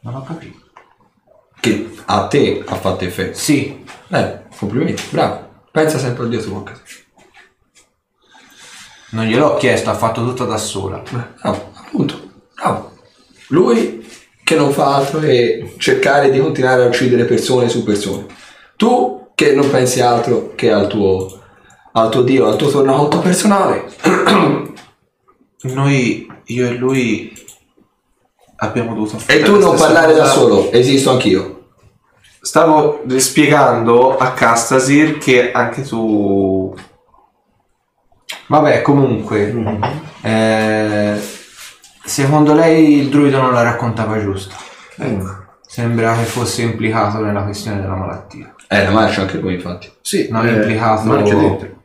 [0.00, 0.58] Non ho capito.
[1.60, 3.36] Che a te ha fatto effetto.
[3.36, 5.64] Sì, Eh, complimenti, bravo.
[5.70, 6.80] Pensa sempre a Dio su qualcosa.
[9.10, 11.02] non gliel'ho chiesto, ha fatto tutto da sola.
[11.10, 12.30] Bravo, appunto.
[12.54, 12.97] Bravo.
[13.48, 14.06] Lui
[14.42, 18.24] che non fa altro che cercare di continuare a uccidere persone su persone.
[18.76, 21.38] Tu che non pensi altro che al tuo,
[21.92, 23.84] al tuo Dio, al tuo tornaconto personale.
[25.60, 27.32] Noi, io e lui,
[28.56, 30.32] abbiamo dovuto E affrontare tu la non parlare da cosa.
[30.32, 31.56] solo, esisto anch'io.
[32.40, 36.74] Stavo spiegando a Castasir che anche tu...
[38.46, 39.54] Vabbè, comunque,
[40.22, 41.20] eh,
[42.08, 44.54] secondo lei il druido non la raccontava giusto.
[45.66, 48.54] Sembra che fosse implicato nella questione della malattia.
[48.68, 49.90] Eh, la marcia anche lui infatti.
[50.00, 51.76] Sì, Non eh, implicato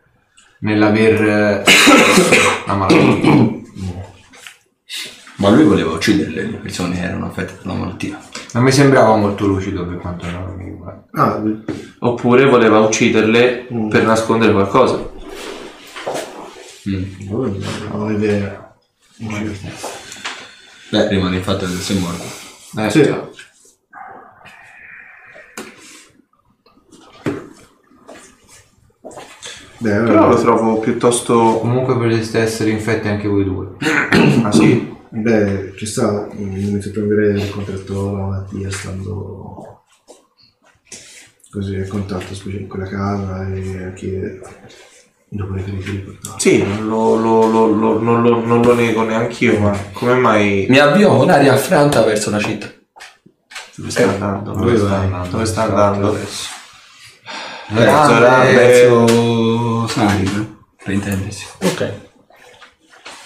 [0.60, 1.64] nell'aver eh,
[2.66, 3.62] la malattia.
[5.36, 8.18] Ma lui voleva uccidere le persone che erano affette dalla malattia.
[8.54, 11.04] Non mi sembrava molto lucido per quanto non mi riguarda.
[11.12, 11.42] Ah,
[12.00, 15.12] Oppure voleva ucciderle per nascondere qualcosa.
[16.86, 18.62] non è vero.
[20.94, 22.24] Beh, rimane il fatto che sei morto.
[22.78, 23.02] Eh, Sì.
[23.02, 23.28] già.
[29.80, 31.58] Beh, Però lo trovo piuttosto...
[31.60, 33.76] Comunque potreste essere infetti anche voi due.
[34.44, 34.92] Ah sì?
[35.10, 39.84] beh, ci sta, mi sorprenderei il contratto la malattia stando
[41.50, 44.42] così a contatto specie in quella casa e anche
[45.36, 46.40] dopo le ferite riportate.
[46.40, 50.14] Sì, non lo, lo- lo- lo- non lo- non lo nego neanche io, ma come
[50.16, 50.66] mai...
[50.70, 52.72] Mi avvio con aria affranta verso la città.
[53.76, 54.52] Dove sta andando?
[54.52, 55.06] Dove Dove sta vai?
[55.06, 55.30] andando?
[55.30, 56.08] Dove sta andando?
[56.10, 56.50] adesso?
[57.70, 61.46] Verso Grande- Verso Salim, per intendersi.
[61.64, 61.94] Ok.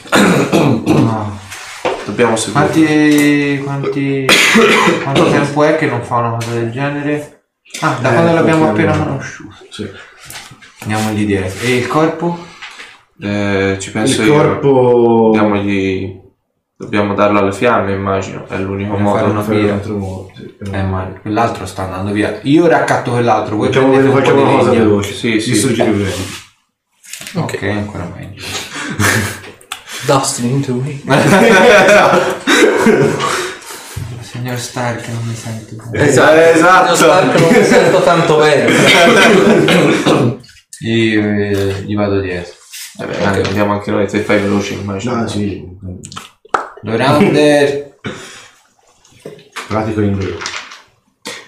[2.06, 3.62] Dobbiamo seguire.
[3.62, 4.26] Quanti, quanti,
[5.04, 7.42] quanto tempo è che non fa una cosa del genere?
[7.82, 9.56] Ah, da Eh, quando l'abbiamo appena conosciuto.
[9.70, 9.90] Sì.
[10.82, 11.66] Andiamogli dietro.
[11.66, 12.46] E il corpo?
[13.20, 14.34] Eh, ci penso Il io.
[14.36, 16.26] corpo Diamogli...
[16.80, 18.46] Dobbiamo darlo alle fiamme, immagino.
[18.48, 19.40] È l'unico Dobbiamo modo.
[19.40, 19.74] un via.
[19.74, 20.32] altro modo.
[20.36, 22.38] Sì, Eh, ma quell'altro sta andando via.
[22.44, 23.56] Io raccatto quell'altro.
[23.56, 25.14] Voi Facciamo, prendete un facciamo po' una di cosa veloce.
[25.14, 25.52] Sì, sì.
[25.54, 26.26] Distruggere i veleni.
[27.34, 28.44] Ok, ancora meglio.
[30.06, 31.02] Dustin into me.
[34.22, 36.08] Signor Stark, non mi sento bene.
[36.08, 36.90] Esatto.
[36.90, 38.72] Io Stark non mi sento tanto bene.
[40.82, 42.54] Io eh, gli vado dietro.
[42.98, 45.16] Vabbè, anche- andiamo anche noi, te fai veloce, immagino.
[45.16, 45.66] Ah, sì.
[46.82, 47.96] Dorander.
[49.68, 50.38] Pratico l'inglese.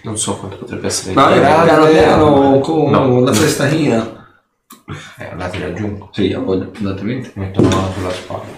[0.04, 1.14] Non so quanto potrebbe essere.
[1.14, 3.20] Ma il- piano grande- piano con No.
[3.22, 4.18] la testachina.
[5.18, 6.10] Eh, andate raggiungo.
[6.12, 7.32] Sì, a voglia, esattamente.
[7.36, 8.58] Metto una mano sulla spalla.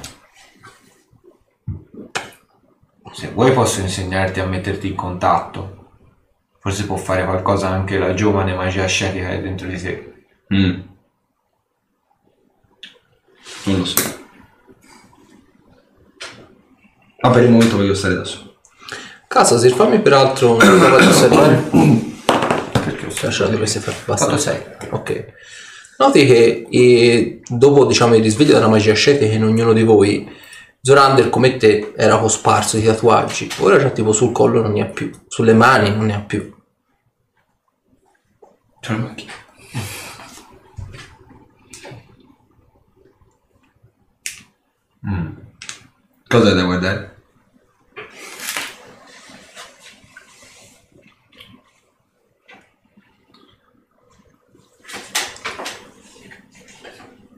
[3.13, 5.77] Se vuoi posso insegnarti a metterti in contatto.
[6.59, 10.10] Forse può fare qualcosa anche la giovane magia ascetica che è dentro di te.
[10.53, 10.79] Mm.
[13.65, 14.19] Non lo so.
[17.21, 18.57] Ma per il momento voglio stare da solo.
[19.27, 21.55] Casa, se fammi peraltro una prova di osservare.
[22.71, 24.51] Perché ho dovresti fare abbastanza.
[24.51, 24.89] Fatto sei.
[24.89, 25.33] Ok.
[25.97, 30.27] Noti che eh, dopo diciamo il risveglio della magia ascetica in ognuno di voi,
[30.81, 33.51] Zorander come te era cosparso di tatuaggi.
[33.59, 36.51] Ora già tipo sul collo non ne ha più, sulle mani non ne ha più.
[38.79, 39.13] C'è una
[45.01, 45.35] macchina.
[46.27, 47.15] Cosa da guardare?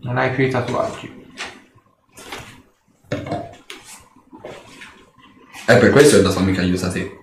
[0.02, 1.22] Non hai più i tatuaggi.
[5.66, 7.20] È per questo che la tua amica aiuta te.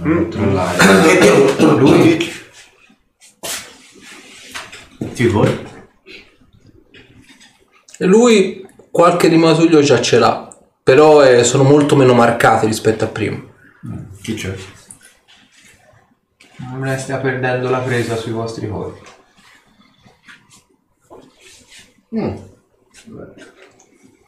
[0.00, 1.56] Controllare.
[1.78, 2.32] Lui
[5.14, 5.73] Ti vuoi?
[8.06, 10.48] Lui qualche rimasuglio già ce l'ha,
[10.82, 13.40] però eh, sono molto meno marcati rispetto a prima.
[14.22, 14.54] Chi c'è?
[16.72, 19.00] non stia perdendo la presa sui vostri corpi.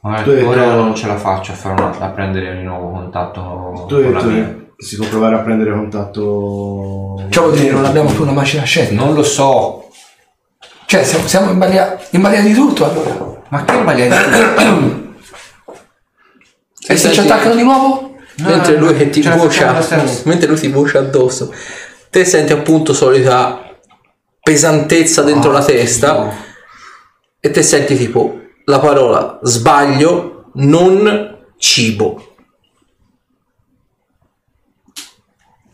[0.02, 2.62] Ora, Tu hai detto- ora non ce la faccio a, fare una- a prendere di
[2.62, 4.44] nuovo contatto Tu hai con la detto mia.
[4.76, 7.24] che si può provare a prendere contatto.
[7.28, 8.94] Ciò vuol dire non abbiamo più una macchina scelta.
[8.94, 9.88] Non lo so.
[10.86, 13.35] Cioè, siamo, siamo in, balia, in balia di tutto allora.
[13.48, 15.14] Ma che maledetto?
[16.88, 18.06] E se ci attaccano di nuovo?
[18.38, 20.22] mentre lui che ti stesso.
[20.24, 21.54] mentre lui ti vocia addosso
[22.10, 23.78] te senti appunto solita
[24.42, 26.34] pesantezza dentro la testa
[27.40, 32.34] e te senti tipo la parola sbaglio non cibo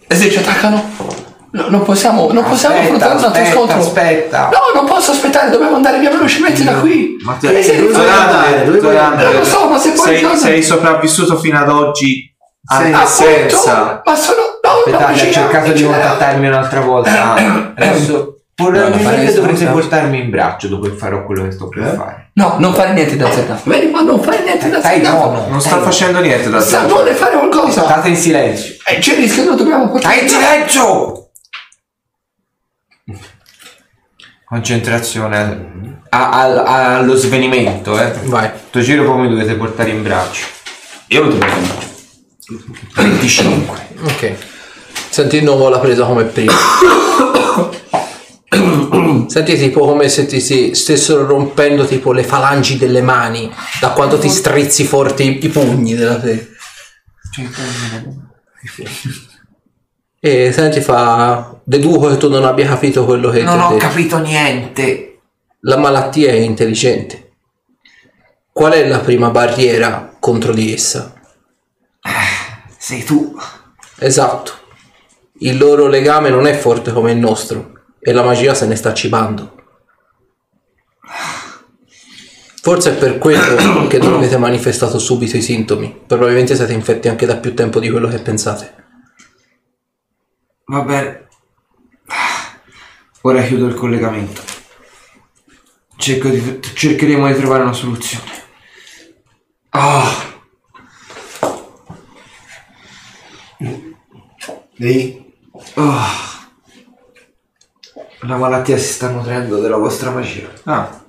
[0.06, 1.21] E se ci attaccano?
[1.52, 3.78] No, non possiamo, non possiamo Aspetta, affrontare un altro aspetta, scontro.
[3.78, 4.48] aspetta.
[4.52, 7.16] No, non posso aspettare, dobbiamo andare via velocemente da qui.
[7.24, 8.30] Ma ti- E se dove vuoi andare?
[8.30, 11.68] Zorander, Dove vuoi Zorander, Non lo so, ma se poi sei, sei sopravvissuto fino ad
[11.68, 14.00] oggi Appunto, senza.
[14.04, 14.38] Ma sono...
[14.62, 17.34] No, Aspettate, ha vicino, cercato di contattarmi un'altra volta.
[17.76, 21.94] Adesso probabilmente dovrete una- portarmi in braccio dopo che farò quello che sto per Eh?
[21.96, 22.30] fare.
[22.34, 23.58] No, non fare niente da zeta.
[23.64, 25.10] Vedi, ma non fare niente da zeta.
[25.10, 25.46] no, no.
[25.50, 26.88] Non sta facendo niente da Sa, zero.
[26.94, 27.82] vuole fare qualcosa.
[27.82, 28.74] State in silenzio.
[28.86, 30.14] E c'è il rischio, noi dobbiamo portare...
[30.14, 31.21] Stai in silenzio!
[34.52, 35.70] Concentrazione
[36.10, 38.12] a- al- allo svenimento, eh.
[38.24, 40.44] vai Sto giro poi mi dovete portare in braccio.
[41.06, 41.86] Io lo trovo in braccio.
[42.96, 43.86] 25.
[44.02, 44.34] ok
[45.08, 46.52] senti di nuovo la presa come prima
[49.28, 53.50] senti tipo come se ti si stessero rompendo tipo le falangi delle mani
[53.80, 56.50] da quando ti strizzi forti i pugni della te
[60.20, 64.18] e senti fa deduco che tu non abbia capito quello che Non ho detto capito
[64.18, 65.20] niente.
[65.60, 67.32] la malattia è intelligente
[68.52, 71.14] qual è la prima barriera contro di essa
[72.78, 73.32] Sei tu.
[74.00, 74.52] Esatto.
[75.38, 78.92] Il loro legame non è forte come il nostro e la magia se ne sta
[78.92, 79.54] cibando.
[82.60, 86.02] Forse è per quello che non avete manifestato subito i sintomi.
[86.06, 88.74] Probabilmente siete infetti anche da più tempo di quello che pensate.
[90.66, 91.21] Va bene.
[93.22, 94.42] Ora chiudo il collegamento.
[95.96, 98.30] Cerco di- cercheremo di trovare una soluzione.
[99.70, 100.30] Ah,
[104.78, 105.32] Ehi,
[105.74, 106.30] ah.
[108.24, 110.50] La malattia si sta nutrendo della vostra magia.
[110.64, 111.00] Ah,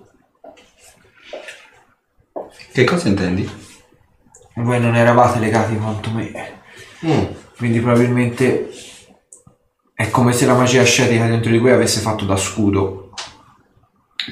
[2.72, 3.48] Che cosa intendi?
[4.56, 6.62] Voi non eravate legati quanto me.
[7.58, 8.70] Quindi probabilmente
[9.94, 13.12] è come se la magia ascetica dentro di voi avesse fatto da scudo.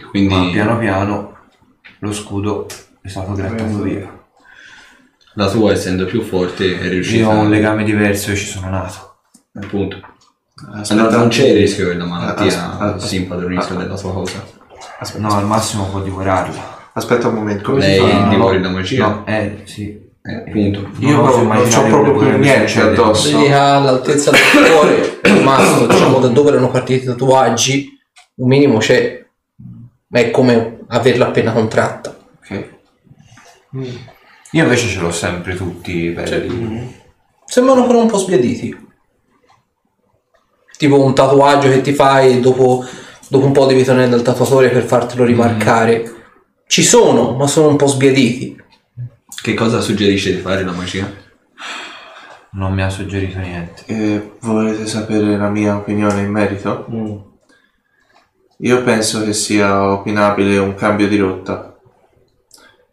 [0.10, 1.38] Quindi Ma piano piano
[2.00, 2.66] lo scudo
[3.02, 4.10] è stato grattato via.
[5.34, 8.70] la tua essendo più forte è riuscita Io ho un legame diverso e ci sono
[8.70, 9.16] nato.
[9.54, 9.98] appunto.
[10.74, 11.02] aspetta.
[11.02, 12.46] Non, non c'è il rischio che la malattia
[12.80, 14.44] As- as- si impadronisca della sua cosa.
[15.18, 16.90] No, al massimo può divorarla.
[16.94, 17.72] Aspetta un momento.
[17.72, 18.28] Come Lei si fa?
[18.30, 19.08] divori la magia?
[19.08, 20.10] No, eh, sì.
[20.24, 20.90] Eh, appunto.
[21.00, 23.42] Io Non non, non c'ho proprio più niente addosso.
[23.42, 28.00] Che all'altezza del cuore, il massimo, diciamo da dove erano partiti i tatuaggi,
[28.36, 29.26] un minimo c'è.
[30.08, 32.16] Ma è come averla appena contratta.
[32.40, 32.70] Ok.
[34.52, 37.00] Io invece ce l'ho sempre tutti belli.
[37.46, 38.90] Sembrano però un po' sbiaditi.
[40.78, 42.86] Tipo un tatuaggio che ti fai e dopo,
[43.28, 46.12] dopo un po' devi tornare dal tatuatore per fartelo rimarcare.
[46.68, 48.61] Ci sono, ma sono un po' sbiaditi.
[49.42, 51.12] Che cosa suggerisce di fare la magia?
[52.54, 53.84] Non mi ha suggerito niente.
[53.88, 56.86] Eh, volete sapere la mia opinione in merito?
[56.92, 57.18] Mm.
[58.60, 61.76] Io penso che sia opinabile un cambio di rotta.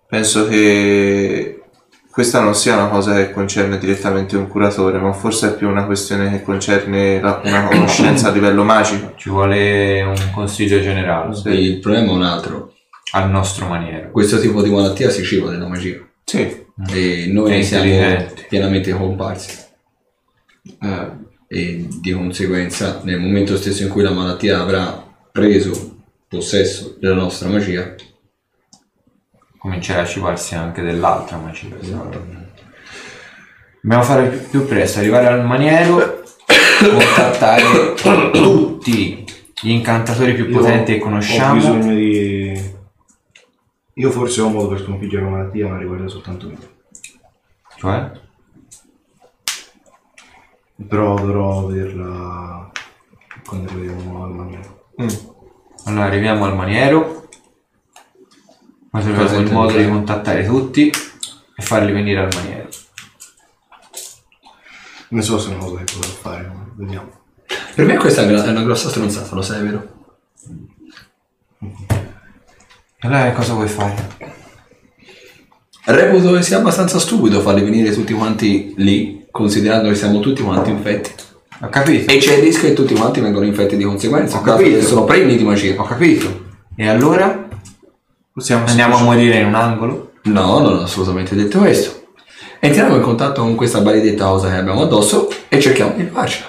[0.08, 1.62] Penso che
[2.10, 5.84] questa non sia una cosa che concerne direttamente un curatore, ma forse è più una
[5.84, 9.12] questione che concerne la- una conoscenza a livello magico.
[9.16, 12.72] Ci vuole un consiglio generale Il problema è un altro.
[13.12, 14.10] al nostro maniero.
[14.10, 15.98] Questo tipo di malattia si ciba della magia.
[16.28, 17.90] Sì, E noi siamo
[18.50, 19.56] pienamente comparsi.
[20.82, 21.10] Eh,
[21.48, 25.96] e di conseguenza, nel momento stesso in cui la malattia avrà preso
[26.28, 27.94] possesso della nostra magia,
[29.56, 31.68] Comincerà a cibarsi anche dell'altra magia.
[33.80, 36.22] Dobbiamo fare più, più presto, arrivare al maniero,
[36.78, 37.94] contattare
[38.32, 39.24] tutti
[39.62, 41.54] gli incantatori più Io potenti che Ho conosciamo.
[41.54, 42.76] bisogno di...
[43.98, 46.58] Io forse ho modo per sconfiggere la malattia, ma riguarda soltanto me.
[47.76, 48.10] Cioè?
[50.86, 52.70] Però dovrò vederla
[53.44, 54.88] quando arriviamo al maniero.
[55.86, 57.28] Allora arriviamo al maniero.
[58.88, 62.68] Poi troviamo il modo di contattare tutti e farli venire al maniero.
[65.08, 67.10] Ne so se è una cosa che potrò fare, ma vediamo.
[67.74, 69.96] per me questa è una, grossa stronzata, lo sai, vero?
[71.58, 72.07] E
[73.00, 74.16] allora cosa vuoi fare?
[75.84, 80.70] Reputo che sia abbastanza stupido farli venire tutti quanti lì, considerando che siamo tutti quanti
[80.70, 81.12] infetti.
[81.62, 82.12] Ho capito.
[82.12, 84.82] E c'è il rischio che tutti quanti vengano infetti di conseguenza, Ho capito.
[84.82, 85.80] sono pregni di magia.
[85.80, 86.46] Ho capito.
[86.76, 87.48] E allora?
[88.32, 90.12] Possiamo Andiamo a morire in un angolo?
[90.24, 92.10] No, non ho assolutamente detto questo.
[92.60, 96.46] Entriamo in contatto con questa maledetta cosa che abbiamo addosso e cerchiamo di levarcela.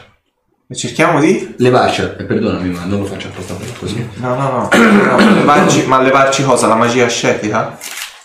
[0.71, 1.55] E cerchiamo di...
[1.57, 4.07] Levarcela, e perdonami, ma non lo faccio apposta per così.
[4.17, 5.17] No, no, no.
[5.17, 6.67] no levarci, ma levarci cosa?
[6.67, 7.75] La magia ascetica?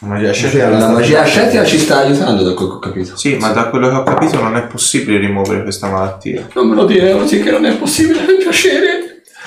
[0.00, 0.68] La magia scelta.
[0.68, 3.16] La magia ascetica ci sta aiutando da quel che ho capito.
[3.16, 6.46] Sì, ma da quello che ho capito non è possibile rimuovere questa malattia.
[6.52, 9.03] Non me lo dire così che non è possibile per piacere.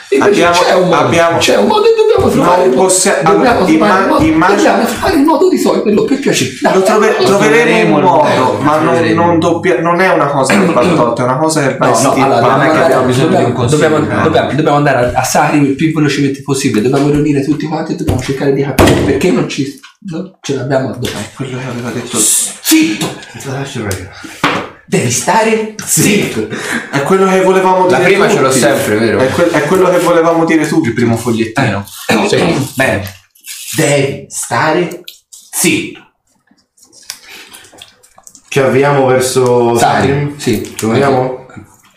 [0.10, 2.82] Invece Abbiamo- c'è un modo, abbiamo- c'è un modo e dobbiamo trovare il modo.
[2.84, 4.24] possia- dobbiamo trovare imma- il modo.
[4.24, 6.50] immagina- Dobbiamo trovare il modo di toglierlo per piacere.
[6.62, 9.26] Dai, Lo trove- dai, troveremo un il modo, modo, ma non, troveremo.
[9.26, 11.92] non doppia- non è una cosa che va tolta, è una cosa che va No,
[11.92, 14.24] no, allora dobbiamo, non è che andare, abbiamo bisogno di un dobbiamo, consiglio, dobbiamo, no.
[14.24, 16.82] dobbiamo- dobbiamo andare a, a Sari il più velocemente possibile.
[16.90, 19.80] Dobbiamo riunire tutti quanti e dobbiamo cercare di capire perché non ci
[20.10, 21.16] non ce l'abbiamo addosso.
[21.36, 23.08] Quello che aveva detto Zitto!
[23.44, 23.82] Lascia.
[24.90, 26.48] Devi stare zitto!
[26.92, 28.60] è quello che volevamo La dire prima ce l'ho tutti.
[28.62, 29.20] sempre, vero?
[29.20, 30.88] È, que- è quello che volevamo dire tutti.
[30.88, 31.86] Il primo fogliettino.
[32.30, 32.56] Sì.
[32.76, 33.04] Bene.
[33.76, 36.00] Devi stare zitto!
[38.48, 40.08] Ci avviamo verso Sari?
[40.08, 40.38] Sarim?
[40.38, 40.74] Sì.
[40.76, 41.46] Ci muoviamo?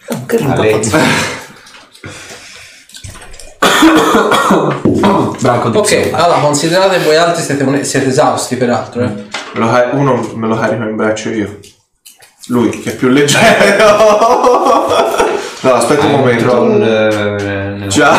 [5.41, 9.03] Branco di Ok, allora considerate voi altri siete, siete esausti peraltro.
[9.05, 9.07] Eh.
[9.07, 9.29] Me
[9.61, 11.59] lo uno me lo carico in braccio io.
[12.51, 13.87] Lui, che è più leggero.
[15.63, 16.85] no, aspetta un Entro momento.
[16.85, 18.13] nel- Già.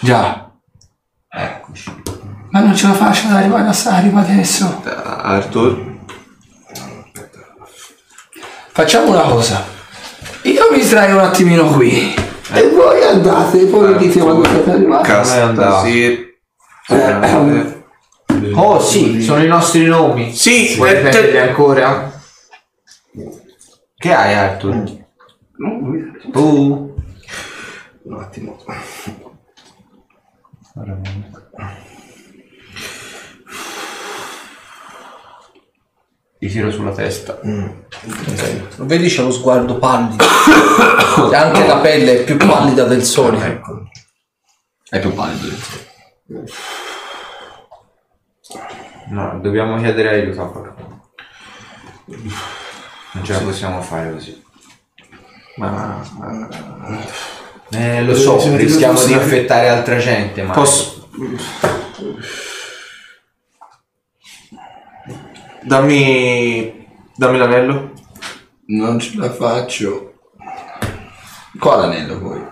[0.00, 0.50] Già.
[1.28, 2.02] Eccoci.
[2.50, 4.82] Ma non ce la faccio ad arrivare a Sarima adesso.
[4.84, 5.94] Arthur.
[8.72, 9.64] Facciamo una cosa.
[10.42, 12.14] Io mi distraio un attimino qui.
[12.52, 15.08] E voi andate, poi mi dite quando siete arrivati.
[15.08, 16.24] Casta, sì.
[18.58, 20.34] Oh sì, sono i nostri nomi.
[20.34, 22.10] Sì, Vuoi eh, ripeterli te- ancora?
[23.96, 25.04] Che hai Arthur?
[26.32, 26.94] Tu?
[28.02, 28.58] Un attimo.
[36.38, 37.38] Ti tiro sulla testa.
[37.42, 40.24] Lo vedi c'è lo sguardo pallido.
[41.32, 43.88] E anche la pelle è più pallida del solito.
[44.88, 45.56] È più pallido.
[49.08, 51.00] No, dobbiamo chiedere aiuto a qualcuno.
[53.12, 54.44] Non ce la possiamo fare così.
[55.56, 56.00] Ma
[57.70, 59.12] Eh, lo so, rischiamo di così.
[59.14, 60.52] infettare altra gente, ma...
[60.52, 61.08] posso.
[65.62, 66.86] Dammi.
[67.16, 67.92] Dammi l'anello.
[68.66, 70.14] Non ce la faccio.
[71.58, 72.44] Qua l'anello poi.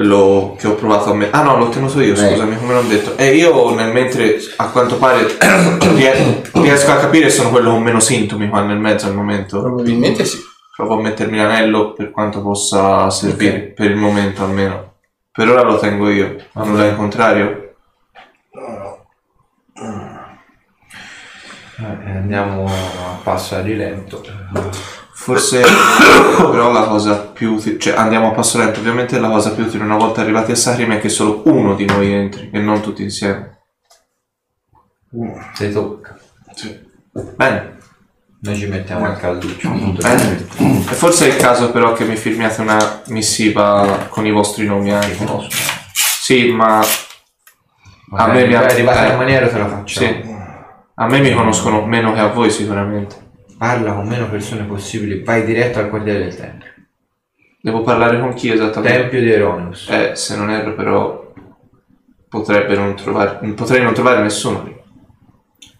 [0.00, 1.28] Quello che ho provato a me.
[1.30, 3.18] Ah no, l'ho tenuto io, scusami, come l'ho detto.
[3.18, 5.26] E io nel mentre a quanto pare
[5.94, 9.60] rie- riesco a capire sono quello con meno sintomi qua nel mezzo al momento.
[9.60, 10.38] Probabilmente sì.
[10.74, 14.94] Provo a mettermi l'anello per quanto possa servire, per il momento almeno.
[15.30, 16.34] Per ora lo tengo io.
[16.52, 17.74] Ma nulla in contrario?
[21.76, 24.22] Eh, andiamo a passo a rilento.
[25.22, 25.60] Forse
[26.38, 29.84] però la cosa più utile, cioè andiamo a passo lento, ovviamente la cosa più utile
[29.84, 33.02] una volta arrivati a Sarim è che solo uno di noi entri e non tutti
[33.02, 33.58] insieme.
[35.52, 36.18] Se tocca.
[37.36, 37.76] Bene.
[38.40, 39.68] Noi ci mettiamo al calduccio.
[39.68, 40.46] Bene.
[40.56, 44.90] E forse è il caso però che mi firmiate una missiva con i vostri nomi
[44.90, 45.18] anche.
[46.22, 46.80] Sì, ma
[48.16, 49.84] a me mi ha- arrivata eh, in maniera te la facciamo.
[50.06, 50.38] sì.
[50.94, 53.28] A me mi conoscono meno che a voi sicuramente.
[53.60, 56.72] Parla con meno persone possibili, vai diretto al quartiere del tempio.
[57.60, 59.00] Devo parlare con chi esattamente?
[59.00, 59.86] Tempio di Eronius.
[59.90, 61.30] Eh, se non erro però
[62.26, 64.74] potrebbe non trovare, potrei non trovare nessuno lì.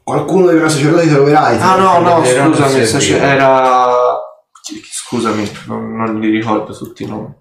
[0.02, 1.56] Qualcuno dei nostri sacerdoti troverai.
[1.58, 2.84] Ah no, no, scusami, servizio.
[2.84, 3.88] sace- era...
[4.62, 7.34] Scusami, non, non li ricordo tutti i nomi.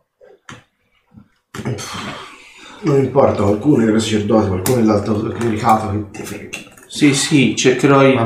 [2.83, 6.69] Non importa, qualcuno dei nostri sacerdoti, qualcuno dell'alto clericato che ti freghi.
[6.87, 8.17] Sì, sì, cercherò i...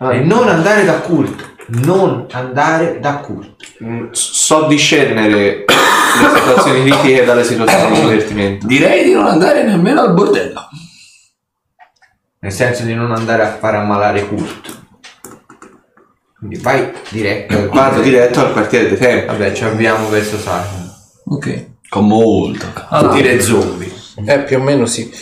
[0.00, 0.14] Vabbè.
[0.16, 1.48] Ah, E non andare da culto.
[1.68, 3.64] Non andare da culto.
[3.84, 5.64] mm, So discernere
[6.20, 8.66] le situazioni critiche dalle situazioni di divertimento.
[8.66, 10.68] Direi di non andare nemmeno al bordello.
[12.40, 14.78] Nel senso di non andare a fare ammalare culto.
[16.38, 18.02] Quindi vai diretto al Vado quartiere.
[18.02, 19.26] diretto al quartiere dei tempi.
[19.26, 20.90] Vabbè, ci avviamo verso Sarkon.
[21.26, 21.66] Ok.
[21.90, 23.12] Con molta calma.
[23.12, 23.92] Dire zombie.
[24.24, 25.12] Eh, più o meno sì.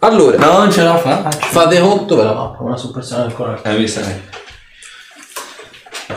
[0.00, 1.38] Allora, Non ce la faccio.
[1.46, 3.60] fate conto per la mappa, una suppressione ancora.
[3.62, 4.00] Hai visto?
[4.00, 4.20] eh?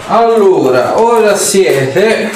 [0.08, 2.30] Allora, ora siete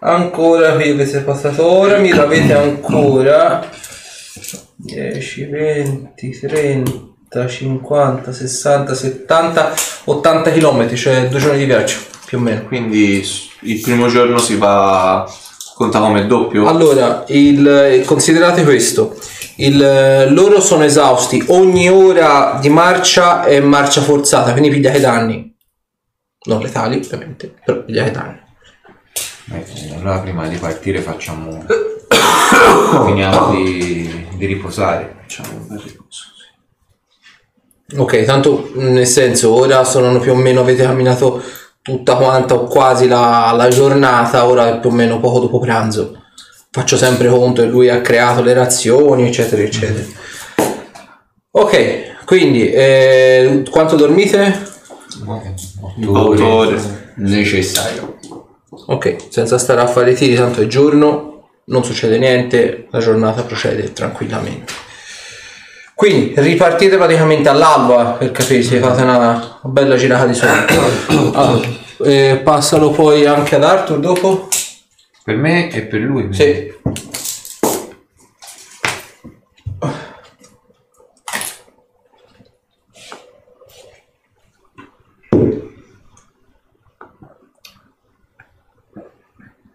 [0.00, 3.68] ancora qui avete passato ora, mi avete ancora
[4.76, 9.74] 10, 20, 30, 50, 60, 70,
[10.04, 12.64] 80 km, cioè due giorni di viaggio, più o meno.
[12.66, 13.24] Quindi
[13.60, 15.30] il primo giorno si va
[15.74, 16.66] Conta come doppio?
[16.66, 19.16] Allora, il- considerate questo.
[19.60, 21.44] Il- loro sono esausti.
[21.48, 25.54] Ogni ora di marcia è marcia forzata, quindi pigliate danni.
[26.46, 28.38] Non letali, ovviamente, però pigliate danni.
[29.52, 31.64] Eh, allora prima di partire facciamo...
[33.04, 35.16] finiamo di, di riposare.
[35.20, 36.24] Facciamo un bel riposo.
[37.96, 41.42] Ok, tanto nel senso, ora sono più o meno, avete camminato
[41.82, 46.22] tutta quanta o quasi la, la giornata, ora è più o meno poco dopo pranzo.
[46.72, 50.06] Faccio sempre conto che lui ha creato le razioni, eccetera, eccetera.
[51.50, 54.68] Ok, quindi eh, quanto dormite?
[56.06, 57.12] Otto ore.
[57.16, 58.18] Necessario.
[58.86, 63.42] Ok, senza stare a fare i tiri, tanto è giorno, non succede niente, la giornata
[63.42, 64.72] procede tranquillamente.
[65.96, 70.66] Quindi ripartite praticamente all'alba per capirsi, fate una bella girata di sole.
[71.34, 71.68] Allora,
[72.04, 74.48] eh, passalo poi anche ad Arthur dopo?
[75.22, 76.32] Per me e per lui.
[76.32, 76.78] Sì.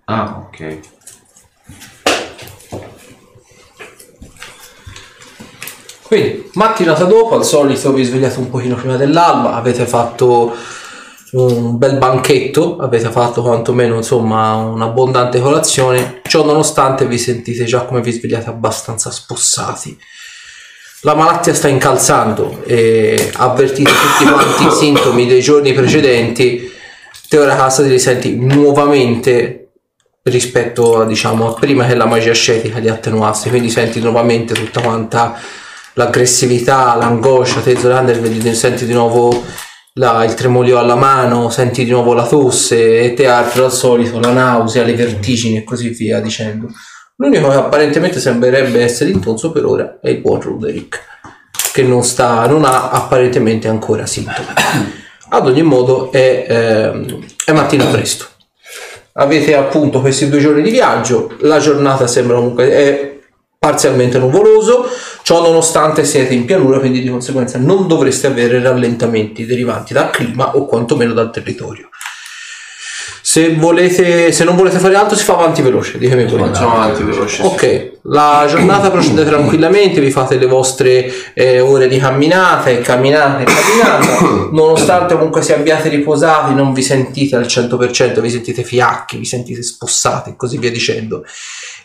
[0.05, 0.79] Ah, ok.
[6.03, 10.55] Quindi, mattinata dopo, al solito vi svegliate un pochino prima dell'alba, avete fatto
[11.35, 18.01] un bel banchetto, avete fatto quantomeno insomma un'abbondante colazione, ciò nonostante vi sentite già come
[18.01, 19.97] vi svegliate abbastanza spossati.
[21.01, 26.71] La malattia sta incalzando e avvertite tutti quanti i sintomi dei giorni precedenti,
[27.27, 29.71] te ora casa ti risenti nuovamente
[30.23, 34.81] rispetto a, diciamo, a prima che la magia ascetica li attenuasse, quindi senti nuovamente tutta
[34.81, 35.37] quanta
[35.93, 39.43] l'aggressività, l'angoscia, te Zorander senti di nuovo
[39.97, 44.19] la- il tremolio alla mano, senti di nuovo la tosse e te Arthur al solito
[44.19, 46.67] la nausea, le vertigini e così via dicendo.
[47.17, 50.99] L'unico che apparentemente sembrerebbe essere intonso per ora è il buon Roderick,
[51.71, 54.47] che non, sta, non ha apparentemente ancora sintomi.
[55.29, 58.25] Ad ogni modo è, ehm, è mattina presto.
[59.13, 63.19] Avete appunto questi due giorni di viaggio, la giornata sembra comunque è
[63.57, 64.85] parzialmente nuvoloso,
[65.25, 70.55] ciò nonostante siete in pianura, quindi di conseguenza non dovreste avere rallentamenti derivanti dal clima
[70.55, 71.89] o quantomeno dal territorio.
[73.35, 76.45] Se, volete, se non volete fare altro si fa avanti veloce, ditemi pure.
[76.45, 77.35] Facciamo avanti veloce.
[77.35, 77.41] sì.
[77.41, 83.43] Ok, la giornata procede tranquillamente, vi fate le vostre eh, ore di camminata e camminate
[83.43, 89.17] e camminate, nonostante comunque sia abbiate riposati, non vi sentite al 100%, vi sentite fiacchi,
[89.17, 91.25] vi sentite spossati e così via dicendo.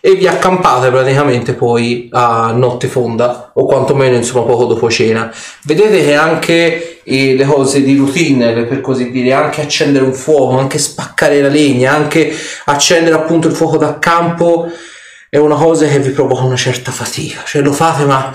[0.00, 5.34] E vi accampate praticamente poi a notte fonda, o quantomeno insomma poco dopo cena.
[5.64, 10.58] Vedete che anche eh, le cose di routine, per così dire, anche accendere un fuoco,
[10.58, 12.32] anche spaccare la legna, anche
[12.64, 14.70] accendere appunto il fuoco da campo,
[15.28, 18.34] è una cosa che vi provoca una certa fatica, cioè lo fate ma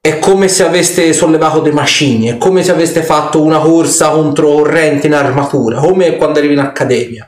[0.00, 4.52] è come se aveste sollevato dei macigni, è come se aveste fatto una corsa contro
[4.52, 7.26] corrente in armatura, come quando arrivi in accademia.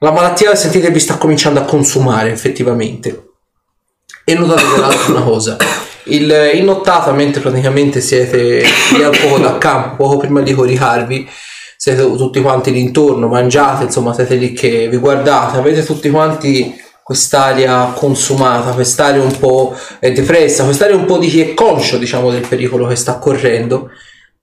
[0.00, 3.24] La malattia sentite vi sta cominciando a consumare effettivamente.
[4.24, 5.56] E notate peraltro una cosa,
[6.08, 8.62] il, in nottata mentre praticamente siete
[8.94, 11.28] lì al fuoco da campo, poco prima di coricarvi,
[11.76, 16.74] siete tutti quanti lì intorno, mangiate, insomma siete lì che vi guardate, avete tutti quanti
[17.02, 22.30] quest'aria consumata, quest'aria un po' eh, depressa, quest'aria un po' di chi è conscio, diciamo,
[22.30, 23.90] del pericolo che sta correndo.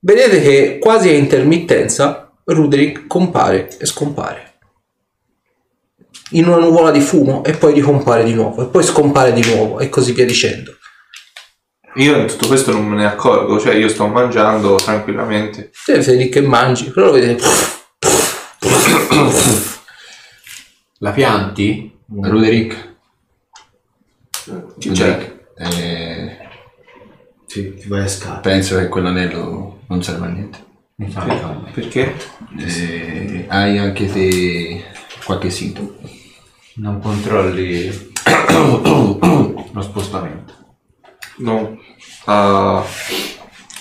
[0.00, 4.54] Vedete che quasi a intermittenza Ruderick compare e scompare
[6.30, 9.78] in una nuvola di fumo e poi ricompare di nuovo e poi scompare di nuovo
[9.78, 10.75] e così via dicendo.
[11.96, 15.70] Io in tutto questo non me ne accorgo, cioè io sto mangiando tranquillamente.
[15.84, 17.44] Te sei lì che mangi, però lo vedete
[20.98, 21.98] La pianti?
[22.08, 22.94] Ruderick?
[24.78, 26.36] Cioè, Eh,
[27.46, 28.38] Sì, ti vai a scala.
[28.40, 30.64] penso che quell'anello non serva a niente.
[31.72, 32.14] perché?
[32.58, 34.84] Eh, hai anche te
[35.24, 35.94] qualche sintomo.
[36.76, 38.12] Non controlli
[39.72, 40.52] lo spostamento.
[41.38, 41.78] No.
[42.26, 42.84] Ah,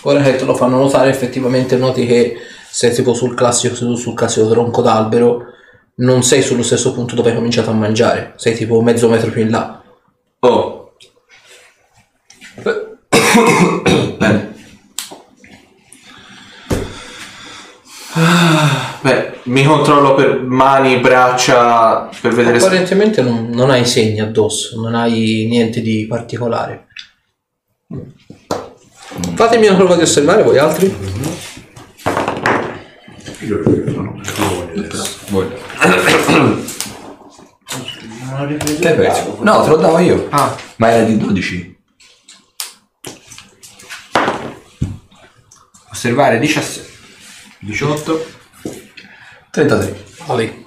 [0.07, 2.38] Ora che te lo fanno notare, effettivamente noti che
[2.69, 5.45] sei tipo sul classico, seduto sul classico tronco d'albero,
[5.95, 9.41] non sei sullo stesso punto dove hai cominciato a mangiare, sei tipo mezzo metro più
[9.41, 9.82] in là.
[10.40, 10.93] oh.
[14.17, 14.53] Bene.
[18.14, 22.65] Ah, Beh, mi controllo per mani, braccia, per vedere se...
[22.67, 26.88] Apparentemente non, non hai segni addosso, non hai niente di particolare.
[29.35, 30.94] Fatemi una prova di osservare voi altri.
[38.80, 39.38] Che hai perso?
[39.42, 40.27] No, te lo davo io.
[40.32, 41.77] Ah, Ma era di 12.
[45.92, 46.92] Osservare 17.
[47.60, 48.26] 18.
[49.52, 50.03] 33.
[50.26, 50.65] Vale.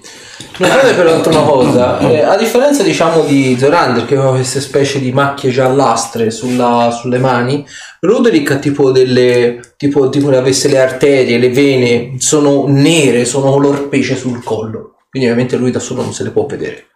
[0.58, 5.12] Notate peraltro una cosa, eh, a differenza diciamo di Zorander che aveva queste specie di
[5.12, 7.64] macchie giallastre sulla- sulle mani,
[8.00, 13.88] Roderick ha tipo delle, tipo, tipo avesse le arterie, le vene, sono nere, sono color
[13.88, 16.86] pesce sul collo, quindi ovviamente lui da solo non se le può vedere.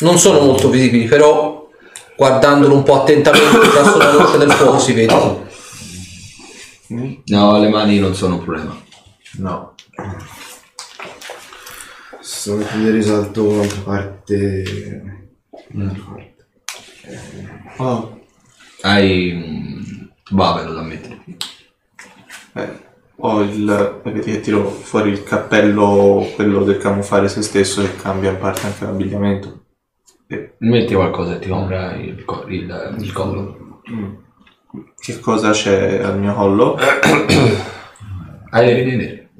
[0.00, 1.68] Non sono molto visibili, però
[2.16, 5.14] guardandolo un po' attentamente già sulla luce del fuoco si vede.
[7.26, 8.76] No, le mani non sono un problema.
[9.38, 9.74] No.
[12.32, 15.28] Sto mettendo in risalto un'altra parte.
[15.72, 16.46] Un'altra parte.
[17.78, 18.20] oh,
[18.82, 21.18] Hai un bavero da mettere.
[22.54, 22.68] eh,
[23.16, 24.00] ho il...
[24.04, 28.66] Vedi che tiro fuori il cappello, quello del camuffare se stesso e cambia in parte
[28.66, 29.64] anche l'abbigliamento.
[30.28, 33.82] E Metti qualcosa e ti compra il, co- il, il collo.
[34.96, 36.76] che cosa c'è al mio collo?
[38.50, 39.30] Hai le vene nere.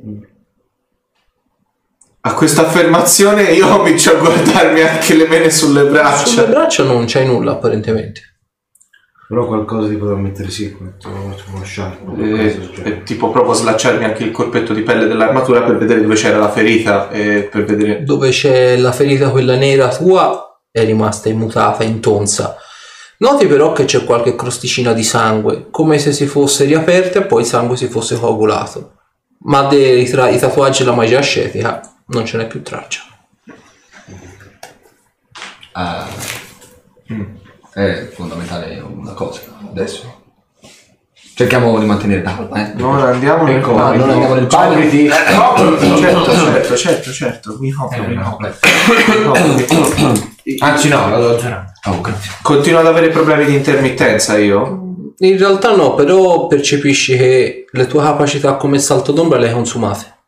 [2.22, 6.44] A questa affermazione io comincio a guardarmi anche le mene sulle Sulle braccia.
[6.44, 8.20] braccia non c'hai nulla apparentemente.
[9.26, 12.14] Però qualcosa tipo da mettere sì, uno sciarpo.
[12.16, 16.36] E, e tipo proprio slacciarmi anche il corpetto di pelle dell'armatura per vedere dove c'era
[16.38, 21.84] la ferita e per vedere dove c'è la ferita quella nera tua è rimasta immutata,
[21.84, 22.56] intonsa.
[23.18, 27.42] Noti però che c'è qualche crosticina di sangue, come se si fosse riaperta e poi
[27.42, 28.96] il sangue si fosse coagulato.
[29.42, 31.80] Ma dei tra- i tatuaggi e la magia ascetica
[32.10, 33.02] non ce n'è più traccia.
[35.72, 36.06] Ah,
[37.72, 39.40] È fondamentale una cosa
[39.70, 40.18] adesso.
[41.34, 42.74] Cerchiamo di mantenere calma, eh.
[42.74, 44.04] non andiamo nel Ecco, panico.
[44.04, 44.90] non andiamo nel panico.
[45.96, 48.52] certo certo certo certo mi copro mi copro.
[50.58, 51.64] Anzi no, la do zero.
[51.86, 52.30] Oh, grazie.
[52.42, 58.02] continuo ad avere problemi di intermittenza io In realtà no, però percepisci che le tue
[58.02, 60.18] capacità come salto d'ombra le hai consumate.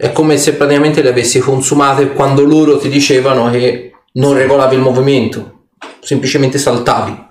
[0.00, 4.80] È come se praticamente le avessi consumate quando loro ti dicevano che non regolavi il
[4.80, 5.64] movimento,
[5.98, 7.26] semplicemente saltavi.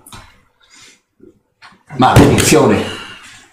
[1.96, 2.84] Maledizione.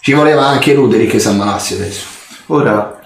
[0.02, 2.06] Ci voleva anche Ruderi che si ammalasse adesso.
[2.48, 3.00] ora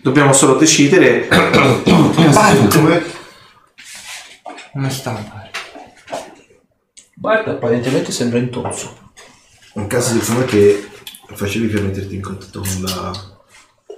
[0.00, 1.26] dobbiamo solo decidere
[2.70, 3.04] Come?
[4.72, 5.50] Come sta?
[7.12, 9.10] Guarda, apparentemente sembra intonso.
[9.72, 10.94] Un caso di forma che
[11.34, 13.12] facevi per metterti in contatto con la,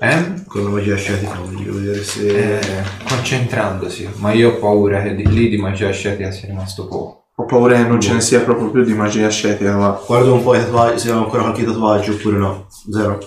[0.00, 0.44] Eh?
[0.46, 2.58] con la magia ascetica, voglio vedere se...
[2.58, 7.26] Eh, concentrandosi, ma io ho paura che di, lì di magia ascetica sia rimasto poco.
[7.34, 10.42] ho paura che non ce ne sia proprio più di magia ascetica ma Guardo un
[10.42, 12.66] po' i tatuaggi, se ho ancora qualche tatuaggio oppure no.
[12.90, 13.18] Zero.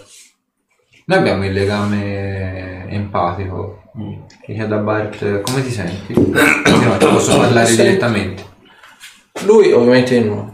[1.05, 3.79] Noi abbiamo il legame empatico.
[4.41, 6.13] Che da Bart, come ti senti?
[6.13, 8.43] No, ti posso parlare direttamente.
[9.43, 10.50] Lui ovviamente un,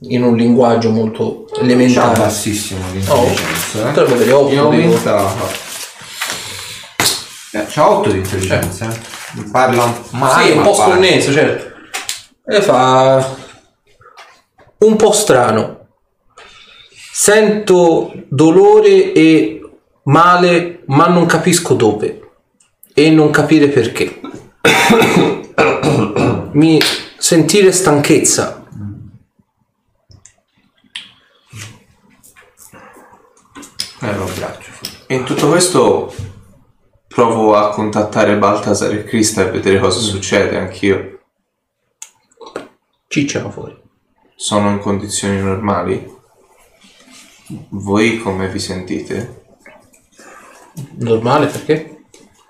[0.00, 2.18] in un linguaggio molto elementare.
[2.18, 3.82] bassissimo Oh, l'intelligenza.
[3.86, 4.32] potrebbe avere eh.
[4.32, 4.60] ho dico.
[4.62, 5.48] aumentato.
[7.52, 8.88] Eh, c'ha 8 di intelligenza.
[8.90, 9.42] eh.
[9.50, 10.44] Parla male.
[10.44, 11.74] Sì, un ma po' sconnesso, certo.
[12.46, 13.34] E fa
[14.78, 15.74] un po' strano.
[17.12, 19.60] Sento dolore e
[20.04, 22.20] male, ma non capisco dove.
[22.92, 24.20] E non capire perché.
[26.52, 26.78] Mi
[27.18, 28.65] sentire stanchezza.
[34.00, 34.70] Eh, lo abbraccio.
[35.06, 36.14] E in tutto questo
[37.08, 41.20] provo a contattare Baltasar e Krista e vedere cosa succede anch'io.
[43.08, 43.74] Cicciano fuori.
[44.34, 46.14] Sono in condizioni normali?
[47.68, 49.44] Voi come vi sentite?
[50.96, 52.04] Normale perché?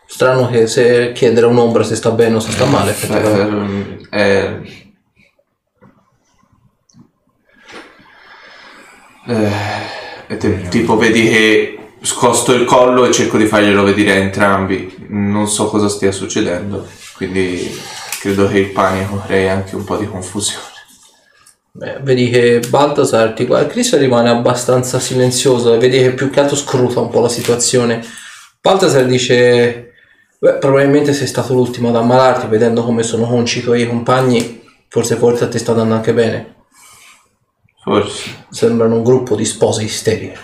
[0.07, 2.91] Strano che se chiedere a un'ombra se sta bene o se sta male.
[2.91, 4.09] effettivamente.
[4.11, 4.95] Eh,
[9.27, 9.86] eh, eh,
[10.27, 15.07] e te- tipo vedi che scosto il collo e cerco di farglielo vedere a entrambi.
[15.09, 17.79] Non so cosa stia succedendo, quindi
[18.21, 20.75] credo che il panico crei anche un po' di confusione.
[21.73, 26.57] Beh, vedi che Baltasar ti guarda, Cristo rimane abbastanza silenzioso vedi che più che altro
[26.57, 28.03] scruta un po' la situazione.
[28.63, 29.93] Baltasar dice:
[30.39, 34.63] Beh, probabilmente sei stato l'ultimo ad ammalarti, vedendo come sono conci i tuoi compagni.
[34.89, 36.56] Forse forse a te sta andando anche bene.
[37.87, 38.47] Forse.
[38.51, 40.37] Sembrano un gruppo di spose isteriche.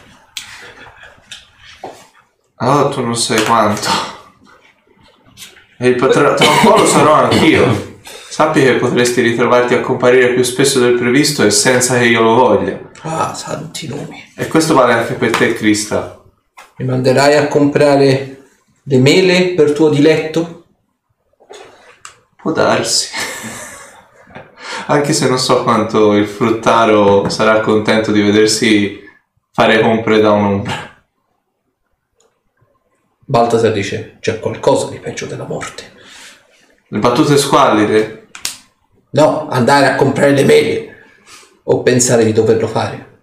[2.59, 3.89] Oh, tu non sai quanto.
[5.77, 7.99] E il tra, tra un po' lo sarò anch'io.
[8.05, 12.35] Sappi che potresti ritrovarti a comparire più spesso del previsto e senza che io lo
[12.35, 12.79] voglia.
[13.01, 14.23] Ah, santi nomi.
[14.37, 16.23] E questo vale anche per te, Krista.
[16.77, 18.45] Mi manderai a comprare
[18.85, 20.67] Le mele per tuo diletto?
[22.37, 23.32] Può darsi.
[24.93, 29.01] Anche se non so quanto il fruttaro sarà contento di vedersi
[29.51, 31.03] fare compre da un'ombra.
[33.25, 35.95] Baltasar dice, c'è qualcosa di peggio della morte.
[36.89, 38.29] Le battute squallide?
[39.12, 41.05] No, andare a comprare le mele
[41.62, 43.21] o pensare di doverlo fare.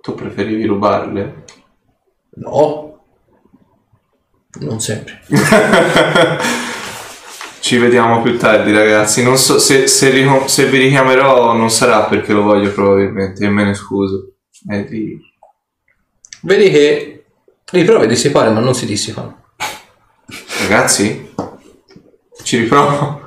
[0.00, 1.44] Tu preferivi rubarle?
[2.34, 3.02] No,
[4.60, 5.20] non sempre.
[7.62, 9.22] Ci vediamo più tardi, ragazzi.
[9.22, 13.44] Non so se, se, ricom- se vi richiamerò, non sarà perché lo voglio, probabilmente.
[13.44, 14.32] E me ne scuso.
[14.68, 15.16] E di-
[16.40, 17.24] Vedi che
[17.70, 19.44] le prove dissipare ma non si dissipano.
[20.58, 21.32] Ragazzi,
[22.42, 23.20] ci riprovo.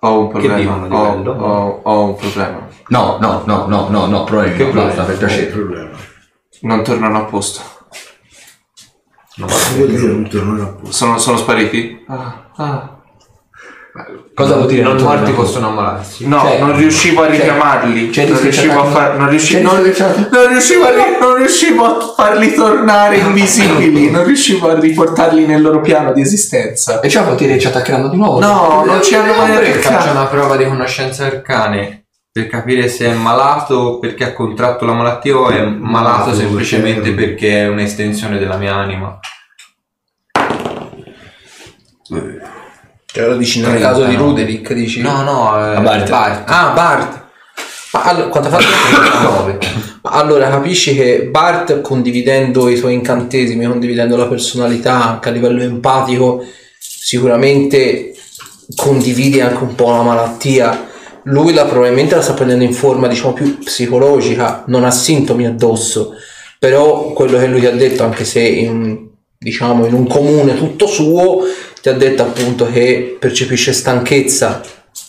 [0.00, 0.56] Ho un problema.
[0.56, 0.94] dicono di
[1.28, 2.68] ho, ho- ho un problema.
[2.88, 5.46] No, no, no, no, no, no, provi, no, basta, per piacere.
[5.46, 5.96] problema.
[6.62, 7.60] Non tornano a posto.
[9.38, 10.92] Vuol dire un tornare a posto.
[10.92, 12.04] Sono, sono spariti?
[12.08, 12.92] Ah, ah.
[14.34, 14.82] Cosa vuol dire?
[14.82, 16.26] non Non morti possono ammalarsi.
[16.28, 18.10] No, Cioè, non riuscivo a richiamarli.
[18.10, 19.74] c'è non, riuscivo a far, non, riusci- c'è non-
[20.30, 24.10] non riuscivo a ri- non riuscivo a farli tornare invisibili.
[24.10, 27.00] Non riuscivo a riportarli nel loro piano di esistenza.
[27.00, 28.38] E ciò vuol dire che ci attaccheranno di nuovo.
[28.38, 33.14] No, non ci hanno mai Faccio una prova di conoscenze arcane per capire se è
[33.14, 38.74] malato perché ha contratto la malattia o è malato semplicemente perché è un'estensione della mia
[38.74, 39.18] anima.
[43.10, 44.14] Cioè lo dici nel caso di.
[44.14, 45.00] Ruderick, dici?
[45.00, 46.08] No, no, è A Bart.
[46.08, 46.50] Bart.
[46.50, 47.26] Ah, Bart.
[47.92, 49.42] Ma allora, quanto ha fatto?
[49.42, 49.58] 9.
[50.02, 55.62] Ma allora capisci che Bart, condividendo i suoi incantesimi, condividendo la personalità anche a livello
[55.62, 56.44] empatico,
[56.78, 58.14] sicuramente
[58.76, 60.87] condivide anche un po' la malattia.
[61.24, 66.14] Lui la probabilmente la sta prendendo in forma, diciamo, più psicologica, non ha sintomi addosso.
[66.58, 69.06] Però quello che lui ti ha detto, anche se in,
[69.38, 71.42] diciamo in un comune tutto suo,
[71.80, 74.60] ti ha detto appunto che percepisce stanchezza,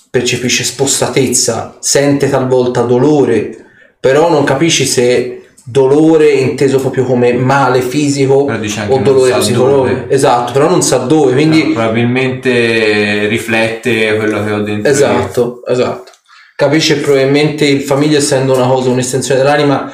[0.09, 3.65] percepisce spostatezza, sente talvolta dolore,
[3.99, 5.38] però non capisci se
[5.69, 8.47] dolore inteso proprio come male fisico
[8.87, 10.09] o dolore psicologico.
[10.09, 14.89] Esatto, però non sa dove, quindi probabilmente riflette quello che ho dentro.
[14.89, 14.95] io.
[14.95, 16.11] Esatto, esatto.
[16.55, 19.93] Capisce probabilmente il famiglia essendo una cosa, un'estensione dell'anima,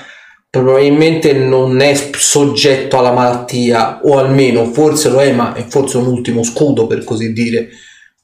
[0.50, 6.08] probabilmente non è soggetto alla malattia, o almeno forse lo è, ma è forse un
[6.08, 7.70] ultimo scudo per così dire.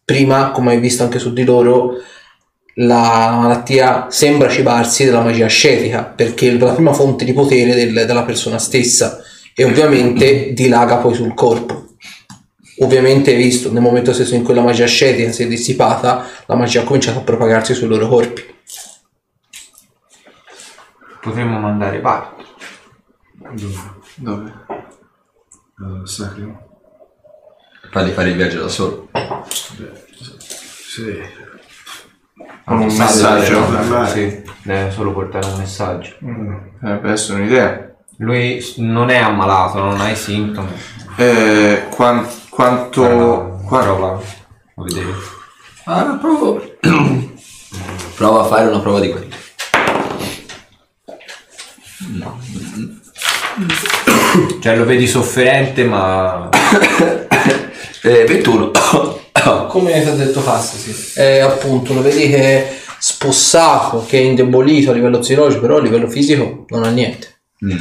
[0.03, 1.97] Prima, come hai visto anche su di loro,
[2.75, 8.06] la malattia sembra cibarsi della magia ascetica, perché è la prima fonte di potere del-
[8.06, 9.22] della persona stessa
[9.53, 11.88] e ovviamente dilaga poi sul corpo.
[12.80, 16.82] Ovviamente visto, nel momento stesso in cui la magia ascetica si è dissipata, la magia
[16.82, 18.43] ha cominciato a propagarsi sui loro corpi.
[21.22, 22.43] Potremmo mandare Bart.
[24.16, 24.53] Dove?
[25.77, 26.69] Uh, sacro?
[27.91, 29.09] Fargli fare il viaggio da solo.
[30.88, 31.22] Sì.
[32.65, 33.95] Con un Messaggio, messaggio.
[33.97, 34.05] no?
[34.07, 36.15] Sì, deve solo portare un messaggio.
[36.79, 37.89] Potrebbe essere un'idea.
[38.17, 40.69] Lui non è ammalato, non ha i sintomi.
[41.17, 43.01] Eh, quan- quanto...
[43.01, 44.13] Prova, qua- prova
[44.75, 45.09] a vedere.
[45.85, 46.61] Ah, provo.
[48.15, 49.29] Prova a fare una prova di quelle.
[54.61, 56.49] Cioè lo vedi sofferente ma...
[58.03, 58.71] Eh, 21.
[59.69, 61.19] Come ti ha detto Fast, sì.
[61.19, 65.81] Eh, appunto, lo vedi che è spossato, che è indebolito a livello psicologico, però a
[65.81, 67.27] livello fisico non ha niente.
[67.65, 67.77] Mm.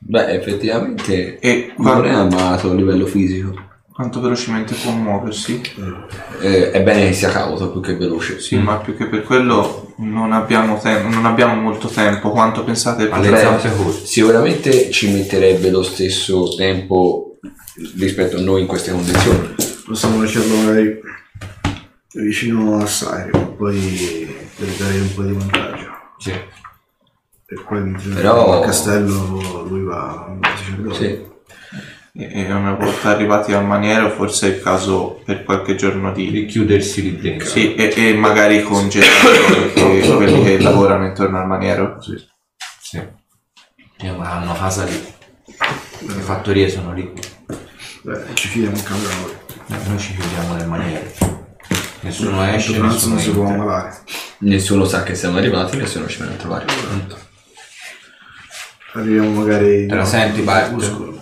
[0.00, 3.66] Beh, effettivamente E non è amato a livello fisico.
[3.92, 5.60] quanto velocemente può muoversi?
[6.40, 8.40] Eh, è bene che sia cauto più che veloce.
[8.40, 12.30] Sì, ma più che per quello non abbiamo, tem- non abbiamo molto tempo.
[12.30, 13.08] Quanto pensate
[13.74, 14.06] corte.
[14.06, 17.27] Sicuramente ci metterebbe lo stesso tempo
[17.96, 19.54] rispetto a noi in queste condizioni.
[19.84, 21.00] Possiamo lasciarlo magari
[22.14, 25.90] vicino a Sirio, poi per dare un po' di vantaggio.
[26.18, 26.30] Sì.
[26.30, 30.94] E poi mentre Però- al castello lui va al sacerdote.
[30.94, 31.26] Sì.
[32.20, 36.28] E una volta arrivati al maniero forse è il caso per qualche giorno di...
[36.30, 37.46] Richiudersi lì dentro.
[37.46, 41.98] Sì, e, e magari congelare quelli, che lavorano intorno al maniero.
[42.80, 43.00] Sì.
[44.16, 45.14] Ma hanno casa lì.
[46.00, 47.12] Le fattorie sono lì.
[48.02, 49.32] Beh, ci fidiamo un cambio noi.
[49.70, 51.12] Eh, Noi ci chiudiamo nel maniere.
[52.00, 53.54] Nessuno esce, Tanto nessuno non si può entra.
[53.62, 53.96] ammalare.
[54.38, 56.64] Nessuno sa che siamo arrivati, nessuno ci viene a trovare.
[58.94, 59.86] Arriviamo magari...
[59.86, 61.16] Te la senti, Bart?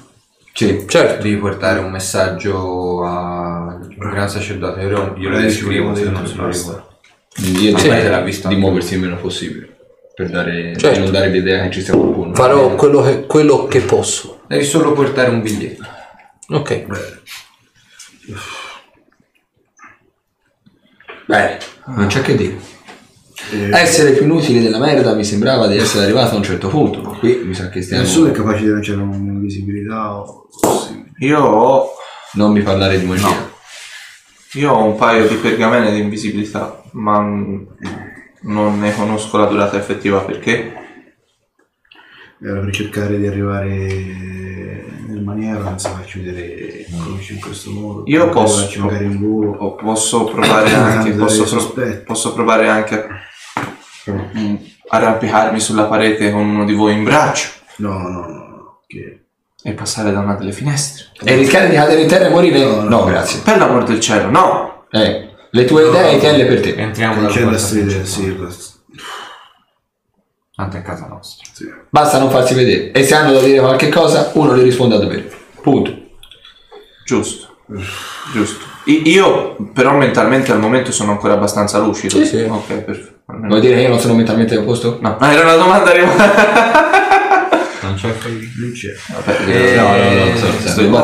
[0.53, 0.85] Sì.
[0.87, 1.23] Certo.
[1.23, 4.81] Devi portare un messaggio al gran sacerdote.
[4.83, 6.99] Io glielo Eh, descrivo se non se lo ricordo.
[7.39, 9.75] Io l'ha vista di anche muoversi il meno possibile.
[10.15, 10.89] Per dare, Certo.
[10.89, 12.35] per non dare l'idea che ci sia qualcuno.
[12.35, 14.41] Farò quello che, quello che posso.
[14.47, 15.85] Devi solo portare un biglietto.
[16.49, 16.87] Ok.
[21.27, 22.57] Bene, non c'è che dire.
[23.53, 27.03] Eh, Essere più inutili della merda mi sembrava di essere arrivato a un certo punto.
[27.03, 28.03] ma Qui mi sa che stiamo.
[28.03, 30.49] Nessuno è capace di lanciare un'invisibilità o...
[30.87, 31.05] Sì.
[31.27, 31.91] Io ho,
[32.35, 33.51] Non mi parlare di magia.
[34.55, 37.63] io ho un paio di pergamene di invisibilità, ma mm,
[38.43, 40.85] non ne conosco la durata effettiva perché.
[42.43, 43.65] Era per cercare di arrivare
[45.09, 48.03] nel maniero senza farci vedere conosci in questo modo.
[48.07, 49.53] Io posso- arrivarci magari in volo.
[49.53, 52.03] O posso provare anche, posso, pro- sospetto.
[52.05, 54.55] posso provare anche a mm,
[54.89, 57.49] arrampicarmi sulla parete con uno di voi in braccio
[57.79, 58.79] No, no, no, no.
[58.87, 59.21] Che...
[59.63, 61.07] e passare da una delle finestre.
[61.25, 62.65] E rischiare di cadere in terra e morire?
[62.65, 63.05] No, No, no.
[63.05, 63.41] grazie.
[63.41, 64.85] Per l'amor del cielo, no!
[64.91, 66.75] Eh, le tue idee tienle per te.
[66.75, 68.07] Entriamo Non dalla c'è la porta strada, principale.
[68.31, 68.75] sì, questo.
[70.57, 71.47] Tanto è casa nostra.
[71.53, 71.65] Sì.
[71.91, 72.91] Basta non farsi vedere.
[72.93, 75.31] E se hanno da dire qualche cosa, uno le risponde a dovere.
[75.61, 75.95] Punto.
[77.05, 77.57] Giusto.
[78.33, 78.65] Giusto.
[78.85, 82.17] Io però mentalmente al momento sono ancora abbastanza lucido.
[82.17, 82.41] Sì, sì.
[82.41, 83.15] Ok, perfetto.
[83.27, 84.99] Almeno- Vuoi dire che io non sono mentalmente a posto?
[85.03, 85.93] No, ma era una domanda
[87.83, 88.15] Non c'è.
[88.25, 88.95] Non c'è.
[89.13, 90.37] Vabbè, No, no, no, no,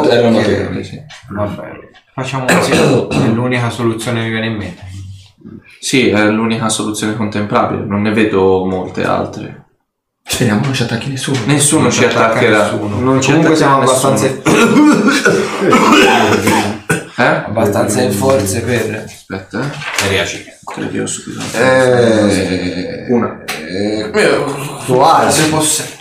[0.02, 1.04] sto- era una Eh.
[1.28, 1.70] Vabbè.
[2.14, 2.72] Facciamo così.
[2.72, 4.82] È l'unica soluzione che mi viene in mente.
[5.80, 9.64] Sì, è l'unica soluzione contemplabile, non ne vedo molte altre.
[10.24, 11.38] Speriamo non ci attacchi nessuno.
[11.46, 12.62] Nessuno Non ci attaccherà.
[12.62, 12.98] nessuno.
[13.00, 14.26] Non ci Comunque siamo abbastanza.
[17.14, 17.24] Eh?
[17.24, 19.04] abbastanza in forze per...
[19.04, 19.68] Aspetta, eh.
[20.02, 20.08] Te
[20.80, 21.42] le dio subito.
[21.56, 23.44] Eh, Una.
[23.44, 24.10] eh,
[24.86, 25.48] quasi.
[25.50, 25.98] possente.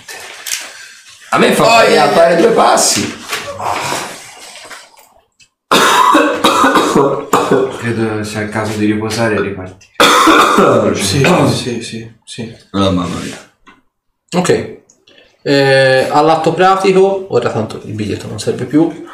[1.32, 3.14] A me fa a fare due passi.
[7.78, 9.92] Credo sia il caso di riposare e ripartire.
[10.96, 12.56] Sì, sì, sì, sì.
[12.72, 13.38] Oh, mamma mia.
[14.38, 14.80] Ok.
[15.44, 19.06] Eh, all'atto pratico, ora tanto il biglietto non serve più.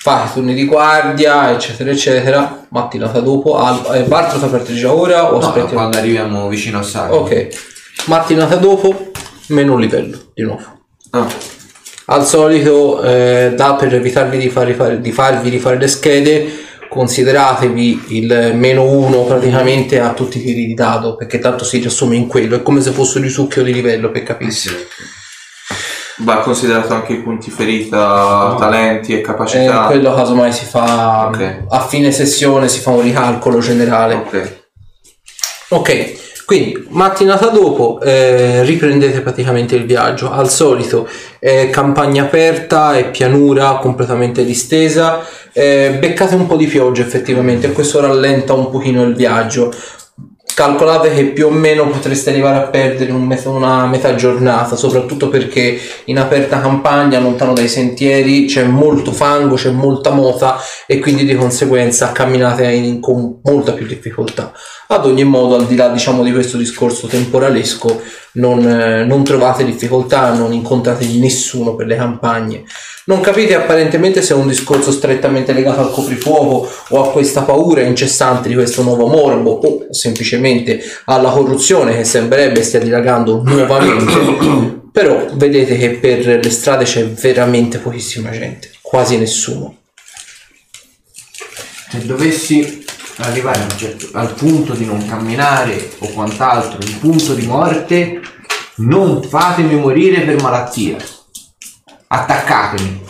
[0.00, 2.66] Fai i turni di guardia, eccetera, eccetera.
[2.70, 3.56] Mattinata dopo.
[3.58, 5.72] Al, eh, Bartolo ti aperto già ora o No, aspetti?
[5.74, 7.16] quando arriviamo vicino a Sacro.
[7.18, 7.48] Ok.
[8.06, 9.10] Mattinata dopo,
[9.48, 10.62] meno un livello di nuovo.
[11.10, 11.26] Ah,
[12.08, 16.65] Al solito, eh, da per evitarvi di, far rifare- di farvi rifare le schede,
[16.96, 22.16] consideratevi il meno uno praticamente a tutti i tiri di dado, perché tanto si riassume
[22.16, 24.70] in quello, è come se fosse un risucchio di livello per capirsi.
[26.20, 29.84] va considerato anche i punti ferita, talenti e Eh, capacità.
[29.84, 31.64] quello casomai si fa Ok.
[31.68, 34.14] a fine sessione, si fa un ricalcolo generale.
[34.14, 34.64] Ok.
[35.68, 40.30] Ok, quindi mattinata dopo eh, riprendete praticamente il viaggio.
[40.30, 41.08] Al solito
[41.40, 45.26] eh, campagna aperta e pianura completamente distesa.
[45.52, 49.74] Eh, beccate un po' di pioggia effettivamente questo rallenta un pochino il viaggio.
[50.54, 55.28] Calcolate che più o meno potreste arrivare a perdere un met- una metà giornata, soprattutto
[55.28, 61.26] perché in aperta campagna, lontano dai sentieri, c'è molto fango, c'è molta mota e quindi
[61.26, 64.52] di conseguenza camminate in- con molta più difficoltà.
[64.88, 68.00] Ad ogni modo, al di là diciamo, di questo discorso temporalesco,
[68.32, 72.64] non, eh, non trovate difficoltà, non incontrate nessuno per le campagne.
[73.06, 77.82] Non capite apparentemente se è un discorso strettamente legato al coprifuoco o a questa paura
[77.82, 84.84] incessante di questo nuovo morbo o semplicemente alla corruzione che sembrerebbe stia dilagando nuovamente.
[84.92, 89.76] Però vedete che per le strade c'è veramente pochissima gente, quasi nessuno.
[91.90, 92.84] Se dovessi
[93.18, 98.20] arrivare certo- al punto di non camminare o quant'altro, il punto di morte,
[98.76, 100.96] non fatemi morire per malattia.
[102.08, 103.04] Attaccatemi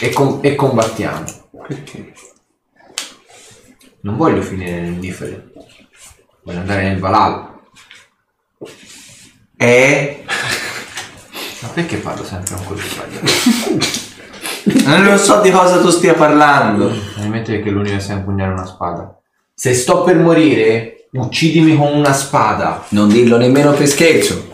[0.00, 1.24] e, com- e combattiamo.
[1.66, 2.12] Perché?
[4.02, 5.52] Non voglio finire nell'indifferente.
[6.42, 7.58] Voglio andare nel Valhalla.
[9.56, 10.24] Eh?
[11.60, 14.02] Ma perché parlo sempre con quello sbagliato?
[14.64, 16.88] Non so di cosa tu stia parlando.
[16.88, 19.18] Probabilmente perché l'unico sa impugnare una spada.
[19.54, 22.84] Se sto per morire, uccidimi con una spada.
[22.90, 24.52] Non dirlo nemmeno per scherzo.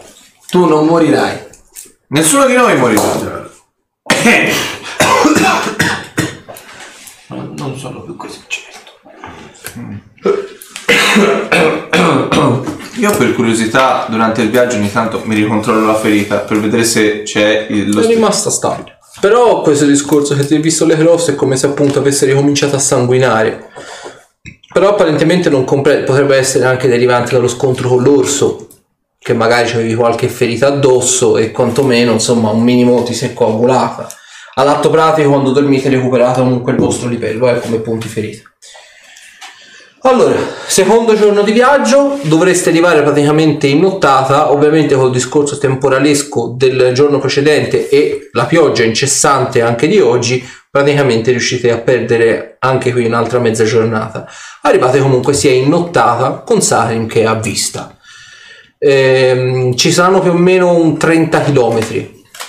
[0.49, 1.39] Tu non morirai.
[2.09, 3.49] Nessuno di noi morirà.
[7.29, 8.79] Non, non sono più così certo.
[12.97, 17.23] Io per curiosità durante il viaggio ogni tanto mi ricontrollo la ferita per vedere se
[17.23, 18.99] c'è il, lo è st- rimasta stabile.
[19.21, 22.77] Però questo discorso che ti hai visto le crosse è come se appunto avesse ricominciato
[22.77, 23.69] a sanguinare.
[24.73, 28.69] Però apparentemente compre- potrebbe essere anche derivante dallo scontro con l'orso,
[29.19, 34.09] che magari avevi qualche ferita addosso e quantomeno insomma un minimo ti è coagulata.
[34.55, 38.50] All'atto pratico quando dormite recuperate comunque il vostro livello, eh, come punti ferita.
[40.03, 46.93] Allora, secondo giorno di viaggio dovreste arrivare praticamente in nottata, ovviamente col discorso temporalesco del
[46.95, 53.05] giorno precedente e la pioggia incessante anche di oggi, praticamente riuscite a perdere anche qui
[53.05, 54.27] un'altra mezza giornata.
[54.63, 57.95] Arrivate comunque sia in nottata con Sarim che è a vista.
[58.79, 61.79] Ehm, ci saranno più o meno un 30 km,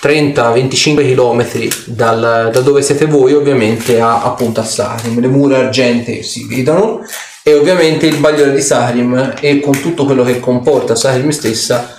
[0.00, 5.20] 30-25 km dal, da dove siete voi ovviamente a, appunto a Sarim.
[5.20, 7.02] Le mura argentee si vedono
[7.44, 11.96] e ovviamente il bagliore di Sarim e con tutto quello che comporta Sarim stessa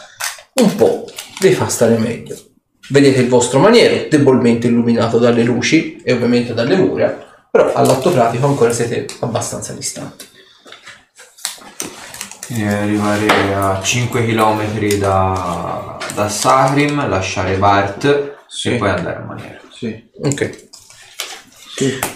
[0.55, 1.05] un po'
[1.39, 2.35] vi fa stare meglio.
[2.89, 8.45] Vedete il vostro maniero debolmente illuminato dalle luci e ovviamente dalle mura, però all'atto pratico
[8.45, 10.27] ancora siete abbastanza distanti.
[12.45, 18.73] Quindi arrivare a 5 km da, da Sahrim, lasciare Bart Sì.
[18.73, 19.59] e poi andare a Maniera.
[19.73, 20.09] Sì.
[20.21, 20.67] Ok.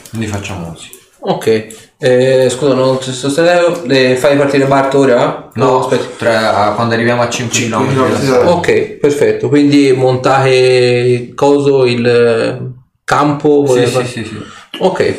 [0.09, 0.89] Quindi facciamo così.
[1.19, 1.86] Ok.
[1.99, 3.81] Eh, scusa, non ti sostenevo.
[3.85, 5.49] Le fai partire Bart ora?
[5.55, 6.05] No, aspetta.
[6.17, 8.29] tra- quando arriviamo a 5 km.
[8.29, 9.49] da- Ok, perfetto.
[9.49, 12.59] Quindi montate coso il eh,
[13.03, 13.65] campo.
[13.67, 14.37] Sì, sì, sì, sì.
[14.79, 15.13] Ok.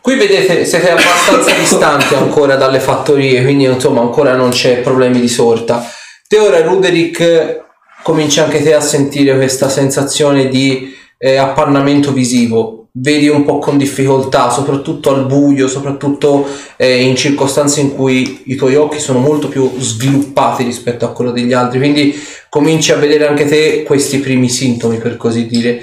[0.00, 5.28] Qui vedete, siete abbastanza distanti ancora dalle fattorie, quindi insomma ancora non c'è problemi di
[5.28, 5.84] sorta.
[6.26, 7.64] Te ora, Ruderick,
[8.02, 12.77] cominci anche te a sentire questa sensazione di eh, appannamento visivo.
[13.00, 16.46] Vedi un po' con difficoltà, soprattutto al buio, soprattutto
[16.76, 21.30] eh, in circostanze in cui i tuoi occhi sono molto più sviluppati rispetto a quello
[21.30, 25.80] degli altri, quindi cominci a vedere anche te questi primi sintomi, per così dire.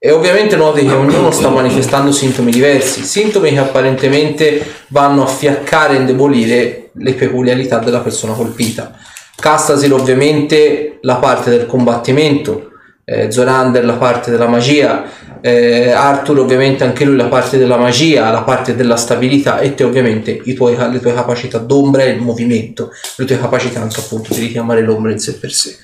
[0.00, 5.94] E ovviamente noti che ognuno sta manifestando sintomi diversi, sintomi che apparentemente vanno a fiaccare
[5.94, 8.96] e indebolire le peculiarità della persona colpita.
[9.36, 12.70] Castasir ovviamente la parte del combattimento,
[13.04, 15.04] eh, Zorander la parte della magia,
[15.40, 19.84] eh, Arthur ovviamente anche lui la parte della magia, la parte della stabilità e te
[19.84, 24.40] ovviamente tuoi- le tue capacità d'ombra e il movimento, le tue capacità anche appunto di
[24.40, 25.76] richiamare l'ombra in sé per sé.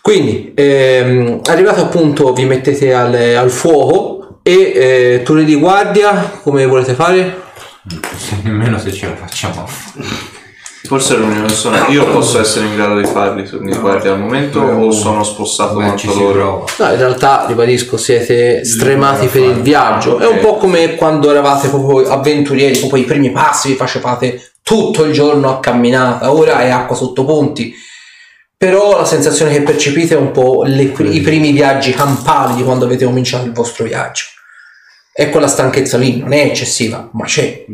[0.00, 6.66] Quindi, ehm, arrivato appunto, vi mettete al, al fuoco e eh, turni di guardia, come
[6.66, 7.40] volete fare?
[8.42, 9.68] Nemmeno se ce la facciamo.
[10.84, 11.86] Forse è l'unica persona.
[11.88, 15.76] Io posso essere in grado di farli turni di guardia al momento o sono spossato
[15.76, 16.66] Beh, quanto loro?
[16.76, 20.18] No, in realtà, ribadisco, siete stremati per il viaggio.
[20.18, 25.04] È un po' come quando eravate proprio avventurieri, proprio i primi passi vi facevate tutto
[25.04, 27.72] il giorno a camminata, ora è acqua sotto ponti.
[28.56, 32.84] Però la sensazione che percepite è un po' le- i primi viaggi campali di quando
[32.86, 34.24] avete cominciato il vostro viaggio.
[35.14, 37.64] E quella stanchezza lì non è eccessiva, ma c'è.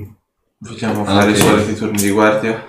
[0.59, 2.65] Vogliamo fare i soliti turni di guardia?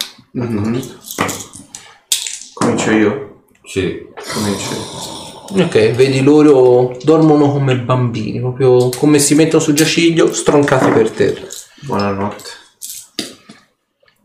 [2.54, 3.42] Comincio io?
[3.64, 4.06] Sì.
[4.34, 5.64] Comincio io.
[5.64, 11.42] Ok, vedi loro dormono come bambini, proprio come si mettono sul giaciglio, stroncati per terra.
[11.82, 12.50] Buonanotte.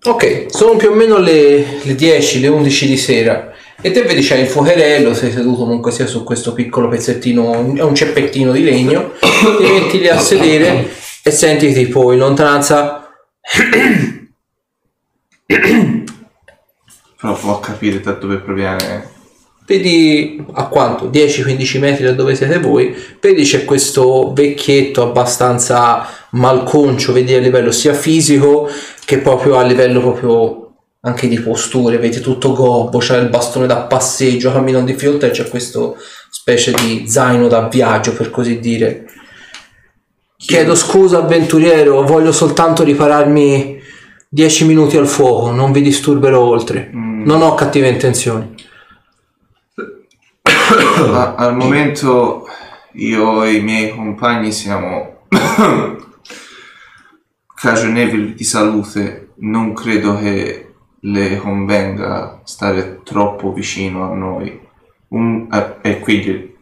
[0.05, 3.55] Ok, sono più o meno le, le 10, le 11 di sera.
[3.81, 7.83] E te vedi c'hai il fuocherello, sei seduto comunque sia su questo piccolo pezzettino, è
[7.83, 10.91] un ceppettino di legno, ti metti lì a sedere
[11.23, 13.09] e senti tipo in lontananza
[17.17, 19.13] Provo a capire da dove proviene.
[19.67, 21.09] Vedi a quanto?
[21.09, 27.71] 10-15 metri da dove siete voi, vedi c'è questo vecchietto abbastanza malconcio, vedi a livello
[27.71, 28.69] sia fisico
[29.07, 33.83] che proprio a livello proprio anche di posture, vedi tutto gobbo, c'è il bastone da
[33.83, 35.97] passeggio, cammina in difficoltà e c'è questo
[36.31, 39.07] specie di zaino da viaggio per così dire.
[40.37, 43.81] Chiedo scusa avventuriero, voglio soltanto ripararmi
[44.35, 46.91] 10 minuti al fuoco, non vi disturberò oltre.
[46.93, 48.53] Non ho cattive intenzioni.
[51.09, 52.49] Ma al momento
[52.95, 55.27] io e i miei compagni siamo
[57.55, 59.35] cagionevoli di salute.
[59.37, 64.61] Non credo che le convenga stare troppo vicino a noi.
[65.11, 66.57] Un- eh, e quindi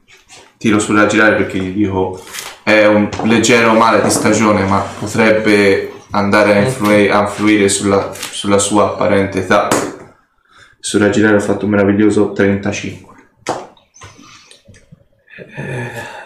[0.58, 2.20] tiro sulla girare perché gli dico
[2.62, 8.58] è un leggero male di stagione ma potrebbe andare a, influi- a influire sulla, sulla
[8.58, 9.68] sua apparente età.
[10.80, 13.14] Sulla girare ho fatto un meraviglioso 35.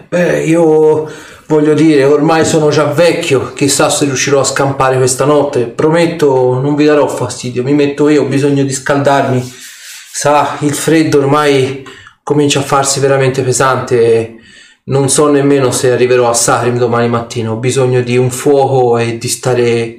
[0.09, 1.11] Beh, io
[1.47, 5.67] voglio dire, ormai sono già vecchio, chissà se riuscirò a scampare questa notte.
[5.67, 9.55] Prometto, non vi darò fastidio, mi metto io, ho bisogno di scaldarmi.
[10.13, 11.87] Sa, il freddo ormai
[12.23, 14.37] comincia a farsi veramente pesante.
[14.87, 17.51] E Non so nemmeno se arriverò a Sarim domani mattina.
[17.51, 19.97] Ho bisogno di un fuoco e di stare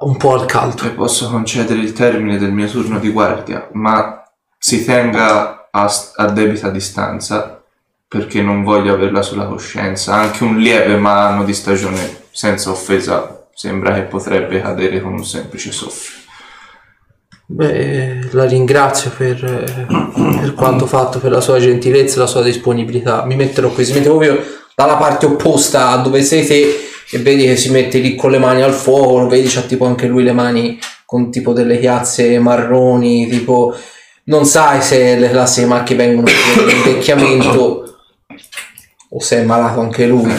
[0.00, 0.82] un po' al caldo.
[0.82, 4.22] Le posso concedere il termine del mio turno di guardia, ma
[4.58, 7.62] si tenga a, a debita distanza
[8.08, 10.14] perché non voglio averla sulla coscienza.
[10.14, 15.24] Anche un lieve ma anno di stagione, senza offesa, sembra che potrebbe cadere con un
[15.24, 16.25] semplice soffio.
[17.48, 19.86] Beh, la ringrazio per, eh,
[20.40, 23.24] per quanto fatto, per la sua gentilezza e la sua disponibilità.
[23.24, 24.42] Mi metterò qui, si mette proprio
[24.74, 26.76] dalla parte opposta a dove sei te
[27.08, 30.06] e vedi che si mette lì con le mani al fuoco, vedi c'ha tipo anche
[30.06, 33.74] lui le mani con tipo delle chiazze marroni, tipo
[34.24, 37.96] non sai se le classiche macchie vengono per invecchiamento
[39.08, 40.34] o se è malato anche lui.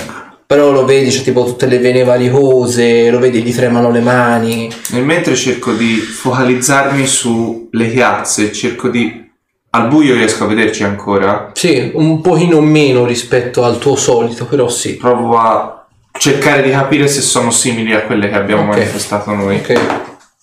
[0.48, 4.72] Però lo vedi, c'è tipo tutte le vene varicose, lo vedi, gli tremano le mani.
[4.92, 9.26] Nel mentre cerco di focalizzarmi sulle chiazze, cerco di...
[9.72, 11.52] Al buio riesco a vederci ancora.
[11.54, 14.96] Sì, un pochino meno rispetto al tuo solito, però sì.
[14.96, 15.86] Provo a
[16.18, 18.68] cercare di capire se sono simili a quelle che abbiamo Ok.
[18.70, 19.58] manifestato noi.
[19.58, 19.80] Ok.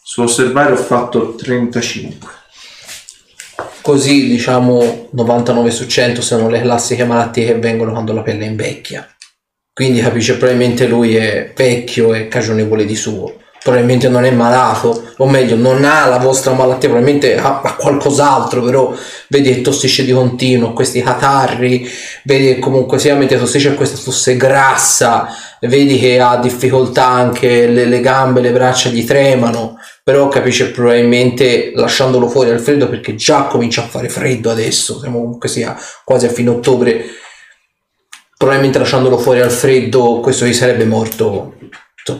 [0.02, 2.28] Su osservare ho fatto 35.
[3.80, 9.06] Così diciamo 99 su 100 sono le classiche malattie che vengono quando la pelle invecchia.
[9.74, 13.38] Quindi capisce probabilmente lui è vecchio e cagionevole di suo.
[13.60, 18.62] Probabilmente non è malato, o meglio, non ha la vostra malattia, probabilmente ha, ha qualcos'altro,
[18.62, 18.94] però
[19.28, 21.90] vedi che tossisce di continuo, questi catarri,
[22.22, 25.26] vedi che comunque sia mentre tossisce questa tosse grassa,
[25.62, 31.72] vedi che ha difficoltà anche le, le gambe, le braccia gli tremano, però capisce probabilmente
[31.74, 36.26] lasciandolo fuori al freddo perché già comincia a fare freddo adesso, siamo comunque sia quasi
[36.26, 37.06] a fine ottobre,
[38.44, 41.54] probabilmente lasciandolo fuori al freddo questo gli sarebbe morto,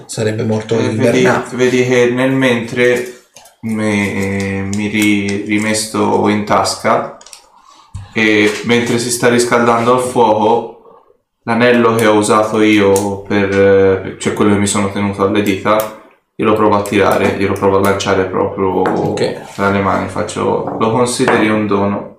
[0.06, 3.24] sarebbe morto Eh, Vedi, vedi che nel mentre
[3.60, 7.18] mi, mi ri- rimesto in tasca
[8.14, 11.04] e mentre si sta riscaldando al fuoco
[11.42, 16.00] l'anello che ho usato io per eh, cioè quello che mi sono tenuto alle dita
[16.34, 19.54] glielo provo a tirare glielo provo a lanciare proprio Ok.
[19.54, 20.08] tra le mani.
[20.08, 22.13] Faccio lo consideri un dono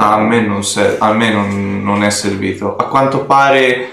[0.00, 3.90] a me non, ser- a me non, non è servito a quanto pare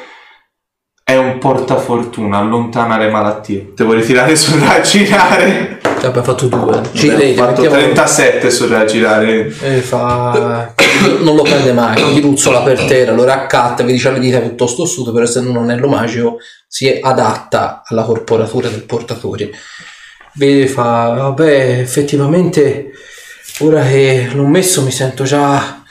[1.03, 3.74] è un portafortuna, allontana le malattie.
[3.75, 5.80] Devo ritirare sul raggirare.
[5.82, 6.82] Cioè, abbiamo fatto due.
[6.93, 9.53] Ci Ho lei, fatto mettiamo- 37 sul raggirare.
[9.61, 10.74] E fa...
[11.22, 14.82] non lo prende mai, gli ruzzola per terra, lo raccatta, vedi c'ha le dita piuttosto
[14.84, 19.51] ossute, però essendo un anello magico si adatta alla corporatura del portatore.
[20.34, 22.92] Vede, fa, vabbè, effettivamente
[23.59, 25.84] ora che l'ho messo mi sento già...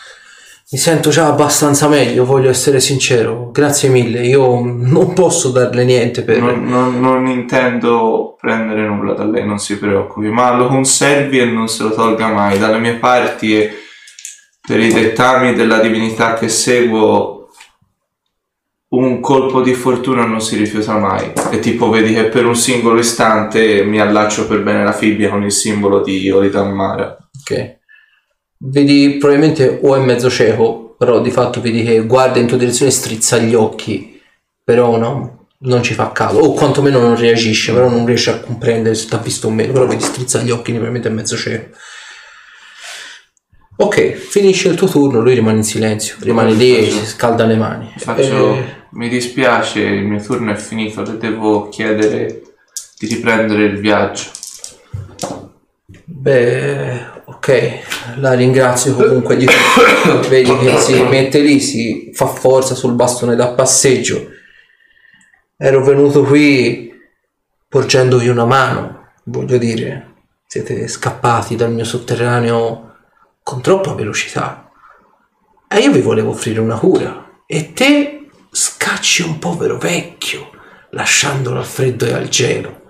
[0.74, 3.50] Mi sento già abbastanza meglio, voglio essere sincero.
[3.52, 4.26] Grazie mille.
[4.26, 6.40] Io non posso darle niente per.
[6.40, 11.44] Non, non- non intendo prendere nulla da lei, non si preoccupi, ma lo conservi e
[11.44, 12.58] non se lo tolga mai.
[12.58, 13.72] Dalle mie parti e
[14.60, 17.50] per i dettami della divinità che seguo,
[18.88, 21.30] un colpo di fortuna non si rifiuta mai.
[21.52, 25.44] E tipo vedi che per un singolo istante mi allaccio per bene la fibbia con
[25.44, 27.16] il simbolo di Oridammara.
[27.42, 27.82] Ok.
[28.66, 32.90] Vedi, probabilmente o è mezzo cieco, però di fatto vedi che guarda in tua direzione
[32.90, 34.18] e strizza gli occhi,
[34.64, 38.94] però no, non ci fa caso, o quantomeno non reagisce, però non riesce a comprendere
[38.94, 41.76] se ti ha visto o meno, però vedi strizza gli occhi, probabilmente è mezzo cieco.
[43.76, 47.56] Ok, finisce il tuo turno, lui rimane in silenzio, rimane lì e si scalda le
[47.56, 47.92] mani.
[47.98, 52.42] Faccio, Eh, mi dispiace, il mio turno è finito, le devo chiedere
[52.98, 54.30] di riprendere il viaggio.
[56.04, 60.28] Beh, ok, la ringrazio comunque di tutto.
[60.28, 64.30] Vedi che si mette lì, si fa forza sul bastone da passeggio.
[65.56, 66.92] Ero venuto qui
[67.68, 70.12] porgendovi una mano, voglio dire,
[70.46, 72.94] siete scappati dal mio sotterraneo
[73.42, 74.70] con troppa velocità.
[75.68, 77.42] E io vi volevo offrire una cura.
[77.46, 80.50] E te scacci un povero vecchio,
[80.90, 82.82] lasciandolo al freddo e al gelo.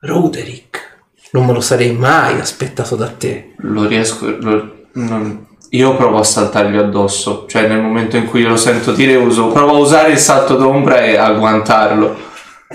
[0.00, 0.89] Roderick,
[1.32, 3.54] non me lo sarei mai aspettato da te.
[3.58, 4.26] Lo riesco.
[4.40, 7.44] lo- non- io provo a saltargli addosso.
[7.48, 11.00] Cioè, nel momento in cui lo sento dire, uso, provo a usare il salto d'ombra
[11.04, 12.16] e agguantarlo.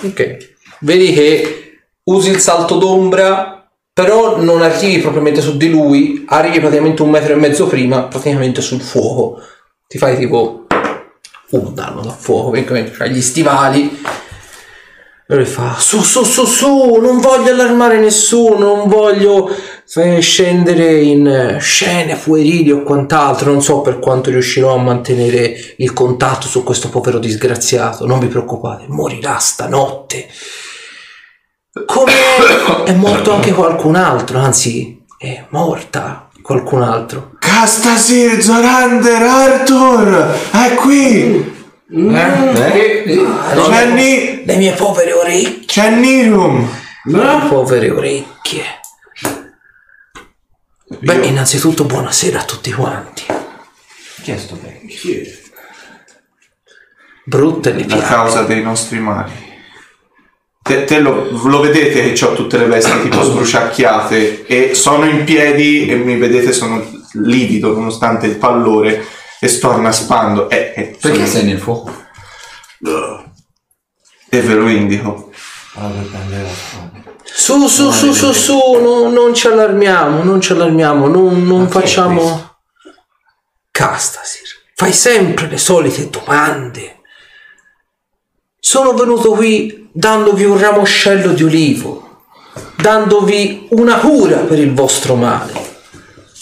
[0.02, 0.38] Ok.
[0.80, 7.02] Vedi che usi il salto d'ombra, però non arrivi propriamente su di lui, arrivi praticamente
[7.02, 9.42] un metro e mezzo prima, praticamente sul fuoco.
[9.88, 10.66] Ti fai tipo
[11.52, 12.54] un danno da fuoco,
[12.94, 14.02] fai gli stivali.
[15.28, 19.50] E lui fa su su su su, non voglio allarmare nessuno, non voglio
[20.20, 25.94] scendere in eh, scene puerili o quant'altro, non so per quanto riuscirò a mantenere il
[25.94, 30.28] contatto su questo povero disgraziato, non vi preoccupate, morirà stanotte.
[31.88, 32.14] Come
[32.86, 37.32] è morto anche qualcun altro, anzi è morta qualcun altro.
[37.40, 40.36] Castasir, Zorander, Arthur!
[40.52, 41.55] È qui!
[41.88, 46.68] C'è, Ni- Le mie povere orecchie, c'è Nirum!
[47.48, 48.64] povere orecchie.
[51.00, 53.24] Beh, innanzitutto buonasera a tutti quanti.
[54.24, 55.22] Chi è sto vecchio?
[57.26, 58.06] Brutte le La piante.
[58.06, 59.32] causa dei nostri mali.
[60.64, 65.24] te, te lo, lo vedete che ho tutte le vesti tipo sbruciacchiate e sono in
[65.24, 66.84] piedi e mi vedete sono
[67.14, 69.06] livido nonostante il pallore
[69.46, 70.50] e sto annaspando.
[70.50, 72.04] E, e Perché sono- sei nel fuoco?
[74.30, 75.32] E ve lo indico.
[77.24, 82.54] Su, su, su, su, su, no- non ci allarmiamo, non ci allarmiamo, non, non facciamo...
[83.72, 87.02] Castasir, fai sempre le solite domande.
[88.58, 92.24] Sono venuto qui dandovi un ramoscello di olivo,
[92.78, 95.65] dandovi una cura per il vostro male.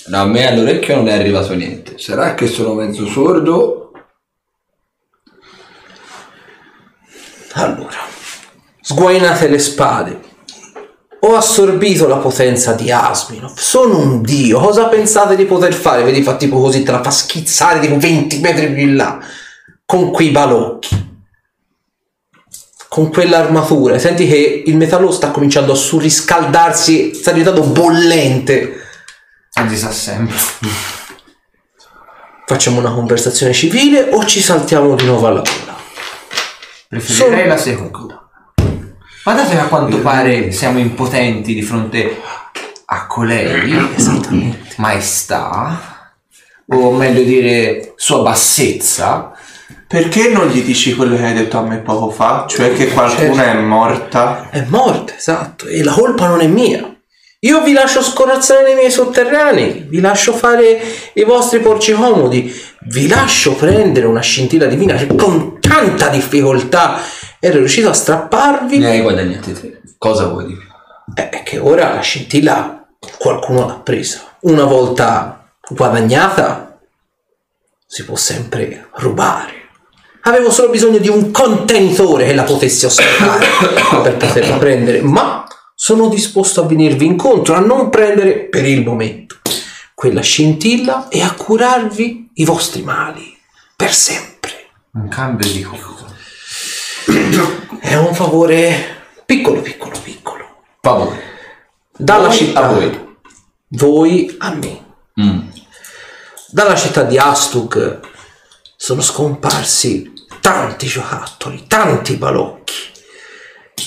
[0.05, 1.97] No, a me all'orecchio non è arrivato niente.
[1.97, 3.91] Sarà che sono mezzo sordo?
[7.53, 7.99] Allora,
[8.81, 10.31] sguainate le spade.
[11.21, 13.55] Ho assorbito la potenza di Asminov.
[13.55, 14.59] Sono un dio.
[14.59, 16.03] Cosa pensate di poter fare?
[16.03, 19.19] Vedi, fa tipo così, te la fa schizzare tipo 20 metri più in là.
[19.85, 21.11] Con quei balocchi.
[22.89, 23.97] Con quell'armatura.
[23.99, 27.13] Senti che il metallo sta cominciando a surriscaldarsi.
[27.13, 28.82] Sta diventando bollente.
[29.55, 30.35] A disassemblo.
[32.45, 35.77] Facciamo una conversazione civile o ci saltiamo di nuovo alla gola?
[36.87, 38.27] Preferirei Sono- la seconda.
[39.23, 42.19] Guardate a quanto pare siamo impotenti di fronte
[42.85, 44.73] a colei, Esattamente.
[44.77, 46.11] maestà,
[46.67, 49.31] o meglio dire sua bassezza.
[49.87, 52.45] Perché non gli dici quello che hai detto a me poco fa?
[52.47, 54.49] Cioè che qualcuna è morta?
[54.49, 56.92] È morta, esatto, e la colpa non è mia.
[57.43, 60.81] Io vi lascio scorazzare nei miei sotterranei, vi lascio fare
[61.13, 62.53] i vostri porci comodi,
[62.87, 67.01] vi lascio prendere una scintilla divina che con tanta difficoltà
[67.39, 68.77] ero riuscito a strapparvi.
[68.77, 69.81] Ne hai guadagnati te.
[69.97, 70.67] Cosa vuoi di più?
[71.13, 74.21] È che ora la scintilla qualcuno l'ha presa.
[74.41, 76.79] Una volta guadagnata
[77.85, 79.51] si può sempre rubare.
[80.21, 83.45] Avevo solo bisogno di un contenitore che la potessi osservare
[84.01, 85.45] per poterla prendere, ma
[85.85, 89.39] sono disposto a venirvi incontro, a non prendere per il momento
[89.93, 93.37] quella scintilla e a curarvi i vostri mali
[93.75, 94.69] per sempre.
[94.93, 96.05] Un cambio di cosa.
[97.81, 100.61] È un favore piccolo, piccolo, piccolo.
[100.79, 101.21] Favore.
[101.97, 103.15] Dalla Voi città a voi.
[103.71, 104.85] voi a me.
[105.19, 105.49] Mm.
[106.51, 107.99] Dalla città di Astug
[108.77, 112.92] sono scomparsi tanti giocattoli, tanti balocchi.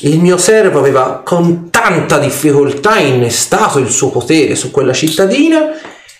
[0.01, 5.71] Il mio servo aveva con tanta difficoltà innestato il suo potere su quella cittadina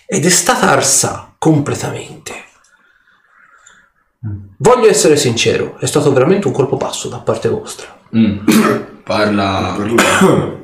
[0.05, 2.45] ed è stata arsa completamente.
[4.57, 7.95] Voglio essere sincero, è stato veramente un colpo basso da parte vostra.
[8.15, 8.39] Mm.
[9.03, 9.77] Parla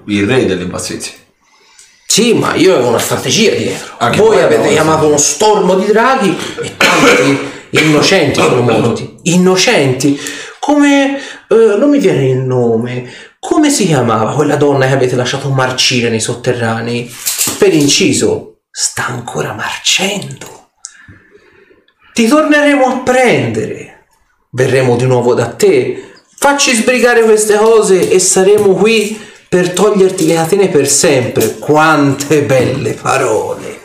[0.05, 1.21] il re delle bassezze.
[2.07, 3.93] Sì, ma io avevo una strategia dietro.
[3.97, 7.39] Anche Voi poi avete chiamato uno stormo di draghi e tanti
[7.71, 9.17] innocenti sono morti.
[9.23, 10.19] Innocenti?
[10.65, 11.17] Come...
[11.17, 13.11] eh, non mi viene il nome.
[13.37, 17.13] Come si chiamava quella donna che avete lasciato marcire nei sotterranei?
[17.57, 20.69] Per inciso, sta ancora marcendo.
[22.13, 24.05] Ti torneremo a prendere.
[24.51, 26.11] Verremo di nuovo da te.
[26.37, 29.19] Facci sbrigare queste cose e saremo qui
[29.49, 31.57] per toglierti le catene per sempre.
[31.57, 33.81] Quante belle parole.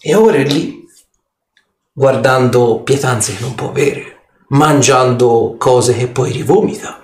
[0.00, 0.84] E ora è lì,
[1.92, 4.15] guardando pietanze che non può avere,
[4.48, 7.00] mangiando cose che poi rivomita,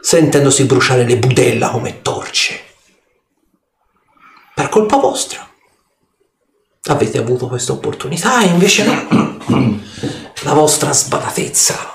[0.00, 2.60] sentendosi bruciare le budella come torce.
[4.54, 5.48] Per colpa vostra.
[6.84, 9.38] Avete avuto questa opportunità e invece no.
[10.42, 11.94] La vostra sbadatezza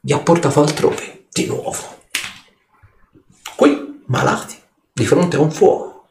[0.00, 2.04] vi ha portato altrove di nuovo.
[3.56, 4.56] Qui, malati,
[4.92, 6.08] di fronte a un fuoco.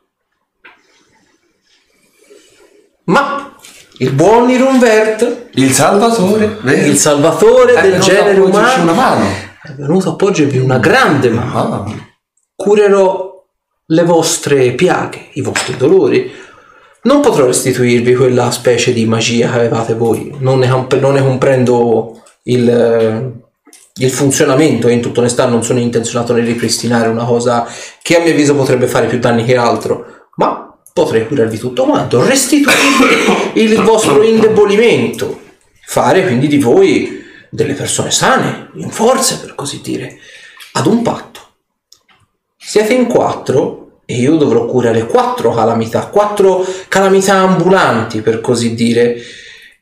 [3.05, 3.44] Ma
[3.97, 6.85] il buon Irunvert, Il salvatore, vero?
[6.87, 9.25] il salvatore È del genere umano, una mano.
[9.63, 11.85] è venuto a appoggervi una grande mano.
[11.85, 11.85] Ah.
[12.55, 13.43] Curerò
[13.87, 16.31] le vostre piaghe, i vostri dolori.
[17.03, 20.35] Non potrò restituirvi quella specie di magia che avevate voi.
[20.39, 23.31] Non ne, comp- non ne comprendo il, eh,
[23.97, 27.67] il funzionamento e in tutta onestà non sono intenzionato nel ripristinare una cosa
[28.01, 30.05] che a mio avviso potrebbe fare più danni che altro.
[30.37, 30.64] Ma
[30.95, 35.41] potrei curarvi tutto quanto, restituirvi il vostro indebolimento,
[35.85, 40.19] fare quindi di voi delle persone sane, in forze per così dire,
[40.71, 41.41] ad un patto.
[42.55, 49.21] Siete in quattro e io dovrò curare quattro calamità, quattro calamità ambulanti per così dire,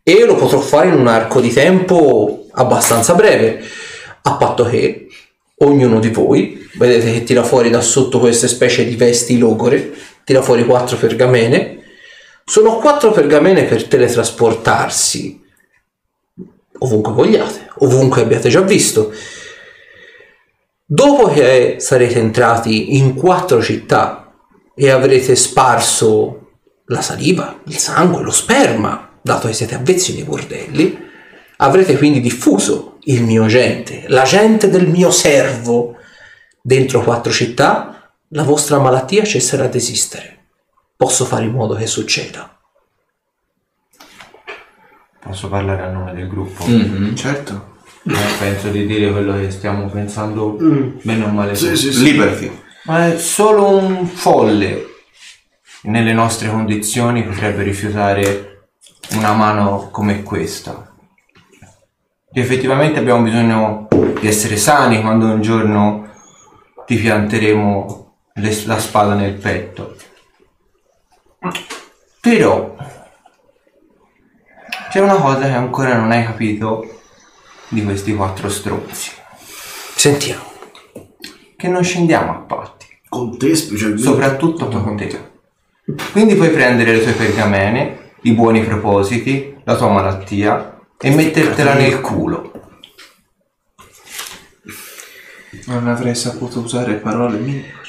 [0.01, 3.63] e lo potrò fare in un arco di tempo abbastanza breve,
[4.23, 5.09] a patto che
[5.57, 9.93] ognuno di voi, vedete che tira fuori da sotto queste specie di vesti logore,
[10.23, 11.81] tira fuori quattro pergamene,
[12.45, 15.41] sono quattro pergamene per teletrasportarsi
[16.79, 19.13] ovunque vogliate, ovunque abbiate già visto.
[20.85, 24.33] Dopo che sarete entrati in quattro città
[24.75, 26.39] e avrete sparso
[26.87, 30.99] la saliva, il sangue, lo sperma, dato che siete avvezzi nei bordelli,
[31.57, 35.95] avrete quindi diffuso il mio gente, la gente del mio servo
[36.61, 37.92] dentro quattro città,
[38.33, 40.45] la vostra malattia cesserà di esistere.
[40.95, 42.57] Posso fare in modo che succeda.
[45.19, 46.65] Posso parlare a nome del gruppo?
[46.65, 47.15] Mhm.
[47.15, 47.71] Certo.
[48.05, 51.55] Eh, penso di dire quello che stiamo pensando bene o male.
[51.55, 52.03] Sì, sì, sì.
[52.03, 52.61] Liberty.
[52.85, 54.87] Ma è solo un folle
[55.83, 58.69] nelle nostre condizioni potrebbe rifiutare
[59.11, 60.91] una mano come questa.
[62.31, 63.87] E effettivamente abbiamo bisogno
[64.19, 66.09] di essere sani quando un giorno
[66.85, 68.02] ti pianteremo
[68.35, 69.95] le- la spada nel petto.
[72.19, 72.75] Però
[74.89, 77.01] c'è una cosa che ancora non hai capito
[77.69, 79.11] di questi quattro stronzi.
[79.95, 80.51] Sentiamo.
[81.55, 82.85] Che non scendiamo a patti.
[83.09, 84.03] Con te specialmente.
[84.03, 85.31] soprattutto con te.
[86.11, 91.99] Quindi puoi prendere le tue pergamene, i buoni propositi, la tua malattia e mettertela nel
[91.99, 92.51] culo.
[95.65, 97.82] Non avrei saputo usare parole migliori.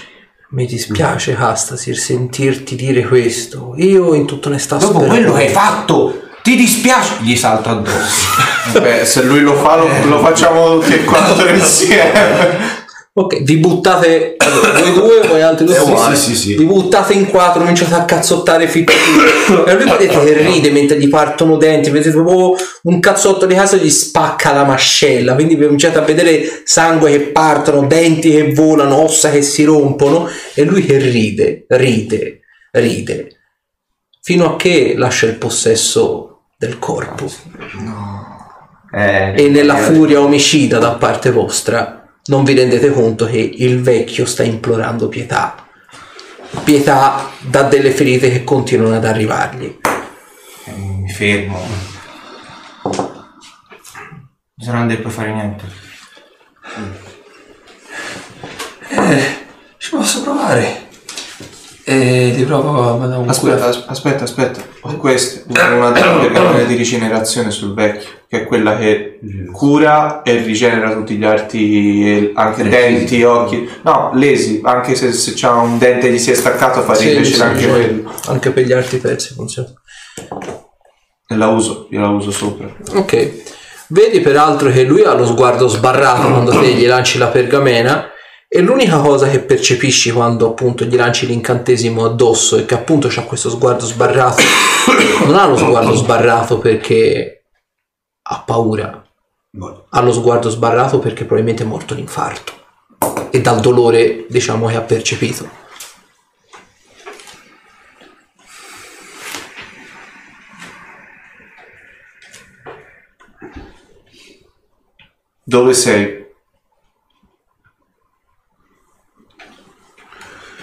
[0.55, 3.75] Mi dispiace, Castasir, sentirti dire questo.
[3.79, 7.15] Io in tutta onestà Dopo speravo- quello che hai fatto, ti dispiace?
[7.23, 8.29] Gli salto addosso.
[8.81, 12.74] Beh, se lui lo fa, lo, lo facciamo tutti e quattro insieme.
[13.17, 16.17] Ok, vi buttate allora, voi due, voi altri due Sì, uguali.
[16.17, 16.57] sì, sì, sì.
[16.57, 18.91] Vi buttate in quattro, cominciate a cazzottare fitto
[19.67, 23.77] e lui vedete che ride mentre gli partono denti, vedete proprio un cazzotto di casa
[23.77, 29.31] gli spacca la mascella, quindi cominciate a vedere sangue che partono, denti che volano, ossa
[29.31, 30.27] che si rompono.
[30.53, 32.41] E lui che ride, ride,
[32.73, 33.29] ride,
[34.23, 37.31] fino a che lascia il possesso del corpo.
[38.93, 44.25] Eh, E nella furia omicida da parte vostra non vi rendete conto che il vecchio
[44.25, 45.69] sta implorando pietà.
[46.63, 49.79] Pietà da delle ferite che continuano ad arrivargli.
[50.65, 51.61] eh, mi fermo.
[54.55, 55.65] Bisogna non puoi fare niente.
[59.77, 60.84] Ci posso provare.
[61.95, 64.61] E ti provo a mandare un Aspetta, as- aspetta, aspetta.
[64.99, 69.21] Questa è una delle pergamene di rigenerazione sul vecchio, che è quella che
[69.53, 73.69] cura e rigenera tutti gli arti, anche denti, occhi.
[73.83, 77.37] No, lesi, anche se, se c'ha un dente gli si è staccato fa Sì, ricrescere
[77.37, 78.13] sì, anche quello.
[78.27, 79.69] Anche per gli altri pezzi funziona.
[81.29, 82.69] E la uso, io la uso sopra.
[82.95, 83.53] Ok.
[83.89, 88.09] Vedi peraltro che lui ha lo sguardo sbarrato quando te gli lanci la pergamena
[88.57, 93.25] e l'unica cosa che percepisci quando appunto gli lanci l'incantesimo addosso è che appunto c'ha
[93.25, 94.41] questo sguardo sbarrato.
[95.27, 97.47] Non ha lo sguardo sbarrato perché
[98.23, 99.05] ha paura.
[99.89, 102.53] Ha lo sguardo sbarrato perché probabilmente è morto l'infarto
[103.31, 105.49] e dal dolore diciamo che ha percepito.
[115.43, 116.24] Dove sei?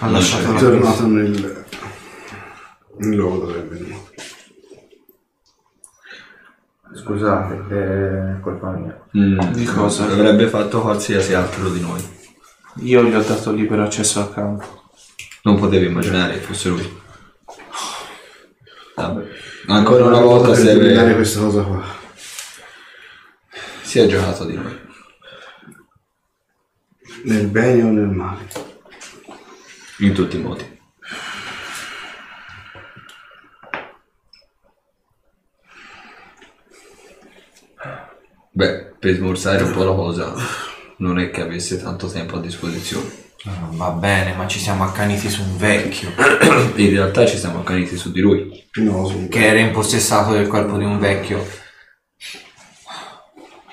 [0.02, 1.64] Ha lasciato la tornato nel,
[2.96, 4.10] nel luogo dove è venuto.
[6.92, 9.00] Scusate, è colpa mia.
[9.16, 10.06] Mm, Di cosa?
[10.06, 12.02] Avrebbe fatto qualsiasi altro di noi.
[12.80, 14.90] Io gli ho dato libero accesso al campo.
[15.42, 17.00] Non potevi immaginare che fosse lui.
[18.96, 19.24] Vabbè.
[19.68, 21.84] Ancora una volta è, questa cosa qua.
[23.82, 24.80] si è giocato di noi.
[27.22, 28.71] Nel bene o nel male.
[30.02, 30.80] In tutti i modi.
[38.50, 40.34] Beh, per smorzare un po' la cosa
[40.98, 43.08] non è che avesse tanto tempo a disposizione.
[43.44, 46.10] Ah, Va bene, ma ci siamo accaniti su un vecchio
[46.76, 48.68] In realtà ci siamo accaniti su di lui.
[48.74, 51.46] No, su che era impossessato del corpo di un vecchio.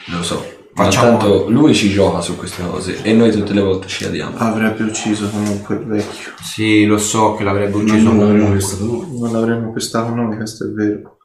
[0.06, 0.59] Lo so.
[0.80, 4.06] Ma Facciamo- tanto lui ci gioca su queste cose e noi tutte le volte ci
[4.06, 4.38] adiamo.
[4.38, 6.32] Avrebbe ucciso comunque il vecchio.
[6.42, 8.56] Sì, lo so che l'avrebbe ucciso non l'avremmo comunque.
[8.60, 9.20] visto noi.
[9.20, 11.18] Non l'avremmo pestato noi, questo è vero.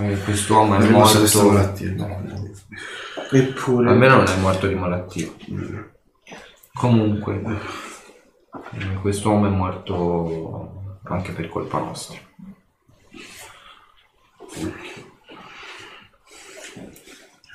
[0.00, 1.18] Eh, Quest'uomo è morto.
[1.18, 1.94] questa malattia.
[3.30, 3.88] Eppure.
[3.88, 5.28] Almeno non è morto di malattia.
[6.74, 7.42] Comunque,
[8.74, 12.18] eh, quest'uomo è morto anche per colpa nostra.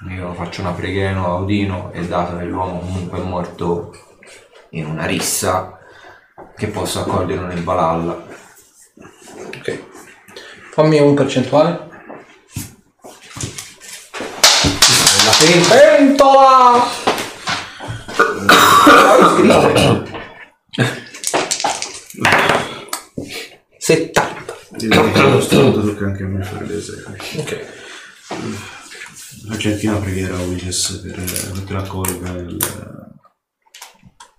[0.10, 3.96] Io faccio una preghiera a Odino e dato che l'uomo comunque è morto
[4.72, 5.80] in una rissa,
[6.56, 8.26] che posso accoglierlo nel Valhalla.
[9.46, 9.84] Ok.
[10.72, 11.92] Fammi un percentuale.
[15.26, 15.32] La
[15.70, 17.02] pentola!
[23.78, 24.58] 70.
[24.70, 27.18] Direi che lo stato tocca anche a me fare l'esame.
[27.38, 27.66] Ok.
[29.50, 33.12] Anche una preghiera Wiges per eh, mettere a colga il-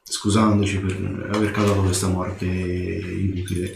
[0.02, 3.72] scusandoci per aver causato questa morte inutile.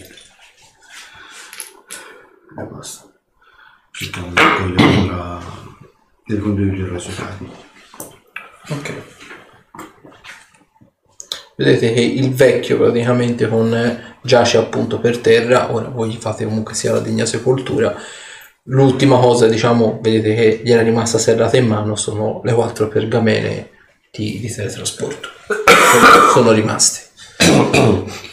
[2.58, 3.12] E basta.
[3.90, 5.40] Cercando di accogliere ora
[6.24, 7.48] del condividere i risultati.
[8.70, 9.02] Ok.
[11.57, 16.44] Vedete che il vecchio praticamente con eh, giace appunto per terra, ora voi gli fate
[16.44, 17.94] comunque sia la degna sepoltura.
[18.70, 23.70] L'ultima cosa, diciamo, vedete che gli era rimasta serrata in mano sono le quattro pergamene
[24.10, 25.28] di, di teletrasporto.
[25.47, 27.06] Sono- sono rimaste.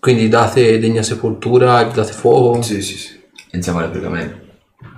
[0.00, 2.62] Quindi date degna sepoltura, gli date fuoco.
[2.62, 3.20] Sì, sì, sì.
[3.52, 4.40] Insieme alle pergamene.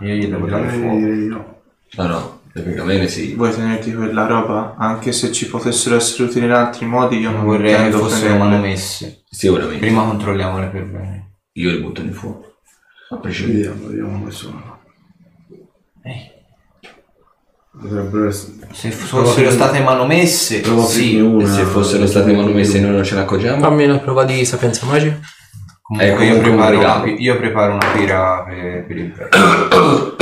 [0.03, 0.97] Io gli devo dare fuoco.
[0.97, 1.61] direi di no.
[1.97, 3.35] No, no, le pergamene sì.
[3.35, 4.77] Vuoi tenerti quella roba?
[4.79, 9.25] Anche se ci potessero essere utili in altri modi, io non Vorrei che fossero manomesse.
[9.29, 9.79] Sicuramente.
[9.79, 11.31] Prima controlliamole per bene.
[11.55, 12.52] Io le butto in fuoco.
[13.13, 13.75] A prescindere.
[13.75, 14.79] Vediamo, come sono.
[16.03, 16.31] Eh.
[17.79, 18.53] Potrebbero essere...
[18.73, 21.19] Se fossero state manomesse, Provo a sì.
[21.21, 21.47] una.
[21.47, 23.61] se fossero state manomesse e noi non ce ne accorgiamo?
[23.61, 25.21] Fammi una prova di sapienza magica.
[25.83, 30.17] Comunque Ecco, io, preparo una, io preparo una pira per, per il vecchio.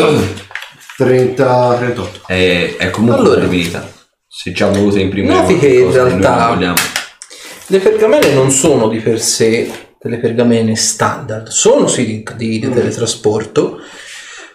[0.97, 2.21] 30, 38.
[2.27, 3.41] È, è comunque Allora.
[3.41, 3.89] una divinità.
[4.27, 6.75] Se ci ha voluto imprimere Noti che in realtà-.
[7.67, 12.71] Le pergamene non sono di per sé delle pergamene standard, sono sì di, di- di
[12.71, 13.81] teletrasporto,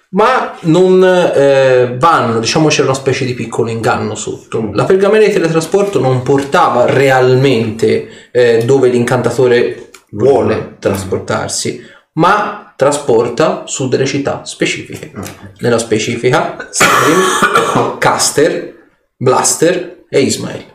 [0.10, 4.72] ma non eh, vanno, diciamo c'era una specie di piccolo inganno sotto.
[4.74, 11.84] La pergamena di teletrasporto non portava realmente eh, dove l'incantatore vuole trasportarsi,
[12.14, 15.12] ma trasporta su delle città specifiche.
[15.60, 18.74] Nella specifica Sarim, Caster,
[19.16, 20.74] Blaster e Ismail.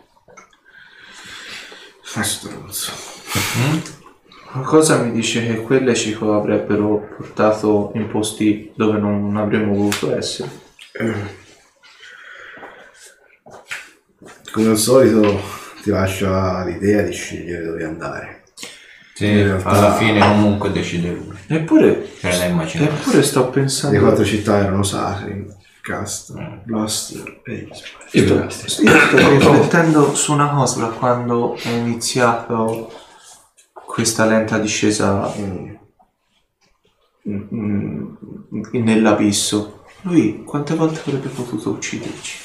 [4.52, 10.50] Qualcosa mi dice che quelle ci avrebbero portato in posti dove non avremmo voluto essere.
[14.52, 15.40] Come al solito
[15.82, 18.42] ti lascia l'idea di scegliere dove andare.
[19.14, 21.36] Sì, realtà- alla fine comunque decide lui.
[21.46, 23.98] Eppure, Cioè, eppure sto Le pensando.
[24.00, 25.46] quattro città erano Sacri,
[25.82, 28.48] Castor, Blaster e Ismael.
[28.48, 32.90] Io sto riflettendo su una cosa da quando è iniziato
[34.00, 35.30] questa lenta discesa
[38.72, 39.84] nell'abisso.
[40.02, 42.38] Lui quante volte avrebbe potuto ucciderci?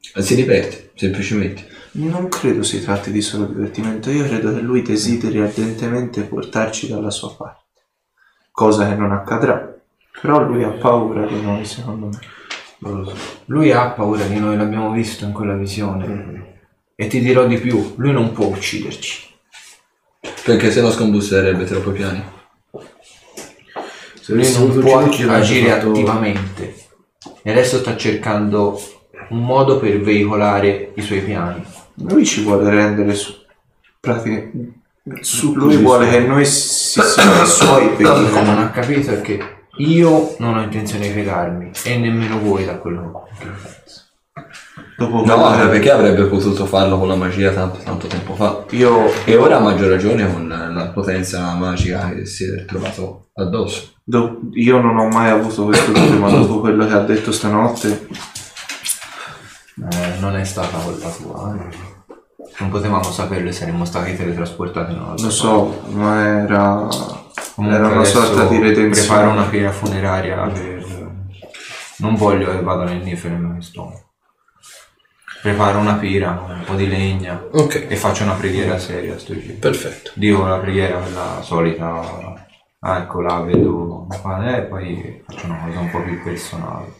[0.00, 1.68] Si diverte, semplicemente.
[1.92, 7.10] Non credo si tratti di solo divertimento, io credo che lui desideri ardentemente portarci dalla
[7.10, 7.62] sua parte.
[8.50, 9.72] Cosa che non accadrà.
[10.20, 12.18] Però lui ha paura di noi, secondo me.
[12.78, 13.16] Non lo so.
[13.44, 16.62] Lui ha paura di noi, l'abbiamo visto in quella visione.
[16.96, 19.33] E ti dirò di più, lui non può ucciderci.
[20.44, 22.22] Perché se no scombusserebbe troppo piani.
[24.20, 26.74] Se Lui avessi non può avrebbe agire fatto- attivamente.
[27.42, 28.80] E adesso sta cercando
[29.30, 31.62] un modo per veicolare i suoi piani.
[31.94, 33.32] Lui ci vuole rendere su.
[34.00, 34.50] pratica-
[35.20, 39.20] su lui vuole che noi si siamo i suoi Quello che non ha capito è
[39.20, 39.38] che
[39.78, 44.03] io non ho intenzione di piegarmi e nemmeno voi da quello che penso.
[44.96, 48.34] Dopo No, quello ma che- perché avrebbe potuto farlo con la magia tanto, tanto tempo
[48.34, 48.64] fa?
[48.70, 53.92] Io, E ora a maggior ragione con la potenza magica che si è trovato addosso.
[54.04, 58.06] do- io non ho mai avuto questo dubbio, ma dopo quello che ha detto stanotte,
[59.90, 61.56] Eh, non è stata colpa tua.
[61.56, 61.92] eh.
[62.58, 66.86] Non potevamo saperlo e saremmo stati teletrasportati lo so, ma era.
[67.56, 68.90] Comunque era una sorta di redenzione.
[69.08, 71.10] Preparo una pira funeraria per...
[71.98, 74.00] Non voglio che vada nel Niflheim quest'uomo.
[75.44, 79.38] Preparo una pira, un po' di legna Ok, e faccio una preghiera seria a sto
[79.38, 79.58] giro.
[79.58, 80.12] perfetto.
[80.14, 82.34] Dico la preghiera quella solita.
[82.78, 86.92] Ah, ecco là, vedo e poi faccio una cosa un po' più personale.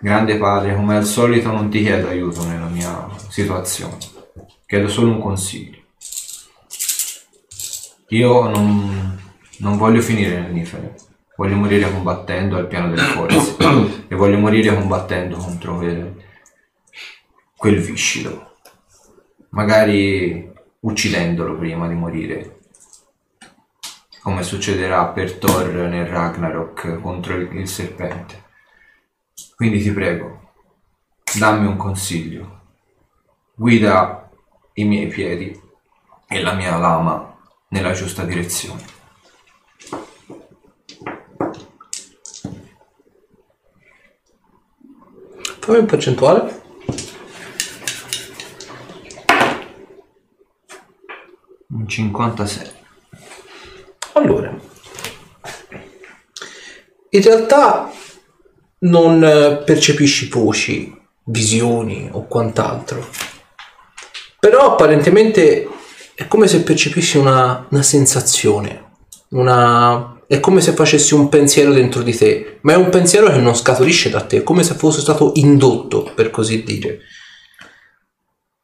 [0.00, 3.96] Grande padre, come al solito non ti chiedo aiuto nella mia situazione.
[4.66, 5.78] Chiedo solo un consiglio.
[8.08, 9.18] Io non,
[9.60, 10.92] non voglio finire nel Niflheim.
[11.36, 13.56] Voglio morire combattendo al piano delle forze.
[14.08, 16.22] e voglio morire combattendo contro quel,
[17.64, 18.58] quel viscido.
[19.52, 22.58] Magari uccidendolo prima di morire.
[24.20, 28.42] Come succederà per Thor nel Ragnarok contro il, il serpente.
[29.56, 30.52] Quindi ti prego,
[31.38, 32.60] dammi un consiglio.
[33.54, 34.28] Guida
[34.74, 35.58] i miei piedi
[36.28, 37.34] e la mia lama
[37.68, 38.84] nella giusta direzione.
[45.60, 46.63] Fammi un percentuale.
[51.86, 52.70] 56.
[54.12, 54.56] Allora,
[57.10, 57.90] in realtà
[58.78, 63.06] non eh, percepisci voci, visioni o quant'altro,
[64.38, 65.68] però apparentemente
[66.14, 68.90] è come se percepissi una, una sensazione,
[69.30, 70.20] una...
[70.28, 73.56] è come se facessi un pensiero dentro di te, ma è un pensiero che non
[73.56, 77.00] scaturisce da te, è come se fosse stato indotto, per così dire.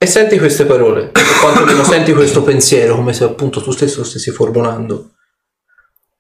[0.02, 4.30] E senti queste parole, o quantomeno senti questo pensiero, come se appunto tu stesso stessi
[4.30, 5.10] formulando.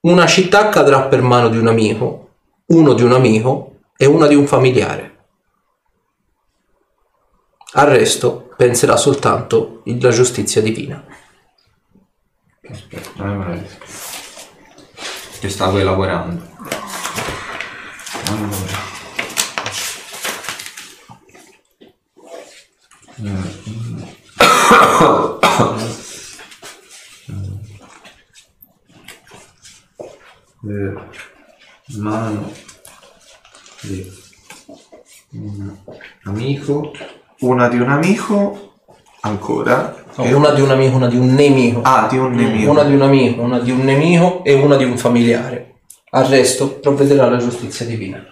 [0.00, 2.28] Una città cadrà per mano di un amico,
[2.66, 5.28] uno di un amico e una di un familiare.
[7.72, 11.02] Al resto penserà soltanto la giustizia divina.
[12.68, 13.68] Aspetta, eh, guarda.
[15.40, 16.42] Che stavo elaborando.
[18.26, 18.89] Allora.
[30.62, 30.94] Eh,
[31.98, 32.52] mano
[33.82, 34.10] di
[35.32, 35.76] un
[36.24, 36.92] amico
[37.40, 38.76] Una di un amico,
[39.20, 40.04] ancora.
[40.16, 41.80] No, e una di un amico, una di un nemico.
[41.82, 42.70] Ah, di un nemico.
[42.70, 45.80] Una di un amico, una di un nemico e una di un familiare.
[46.10, 48.24] Al resto provvederà la giustizia divina.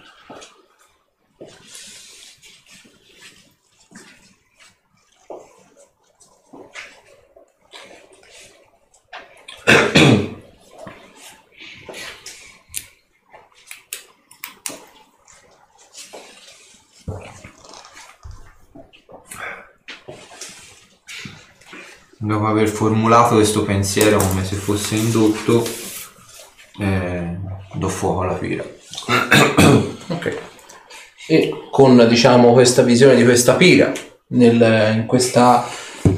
[22.19, 25.65] Dopo aver formulato questo pensiero come se fosse indotto,
[26.79, 27.37] eh,
[27.73, 28.63] do fuoco alla pira.
[30.11, 30.37] Ok.
[31.27, 33.91] E con diciamo questa visione di questa pira
[34.29, 35.67] nel- in questa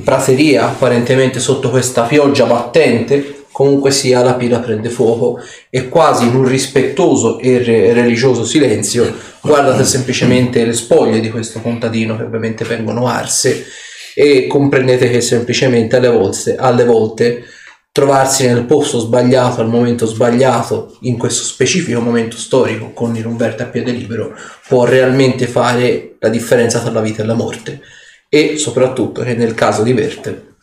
[0.01, 5.39] prateria apparentemente sotto questa pioggia battente comunque sia la pira prende fuoco
[5.69, 11.59] e quasi in un rispettoso e re- religioso silenzio guardate semplicemente le spoglie di questo
[11.59, 13.65] contadino che ovviamente vengono arse
[14.13, 17.43] e comprendete che semplicemente alle volte, alle volte
[17.91, 23.63] trovarsi nel posto sbagliato al momento sbagliato in questo specifico momento storico con il Umberto
[23.63, 24.33] a piede libero
[24.67, 27.81] può realmente fare la differenza tra la vita e la morte.
[28.29, 30.55] E soprattutto che nel caso di Verte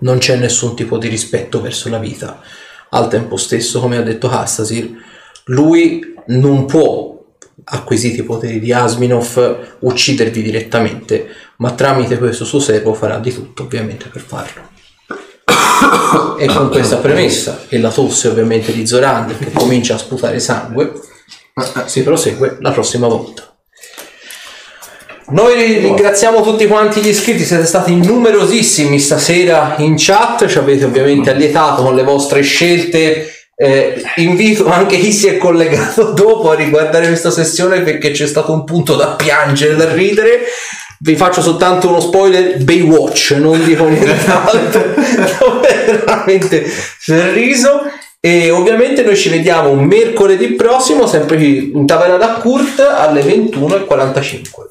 [0.00, 2.40] non c'è nessun tipo di rispetto verso la vita.
[2.90, 5.04] Al tempo stesso come ha detto Hassasir
[5.46, 7.15] lui non può
[7.64, 11.26] acquisiti i poteri di Asminov uccidervi direttamente
[11.58, 14.74] ma tramite questo suo servo farà di tutto ovviamente per farlo
[16.38, 20.92] e con questa premessa e la tosse ovviamente di Zorander che comincia a sputare sangue
[21.86, 23.56] si prosegue la prossima volta
[25.28, 31.30] noi ringraziamo tutti quanti gli iscritti, siete stati numerosissimi stasera in chat, ci avete ovviamente
[31.30, 33.35] allietato con le vostre scelte.
[33.58, 38.52] Eh, invito anche chi si è collegato dopo a riguardare questa sessione perché c'è stato
[38.52, 40.44] un punto da piangere, da ridere.
[41.00, 44.94] Vi faccio soltanto uno spoiler: Baywatch, non dico nient'altro.
[45.38, 47.82] Dove veramente si è riso.
[48.20, 54.66] E ovviamente noi ci vediamo mercoledì prossimo, sempre qui in taverna da Kurt alle 21.45.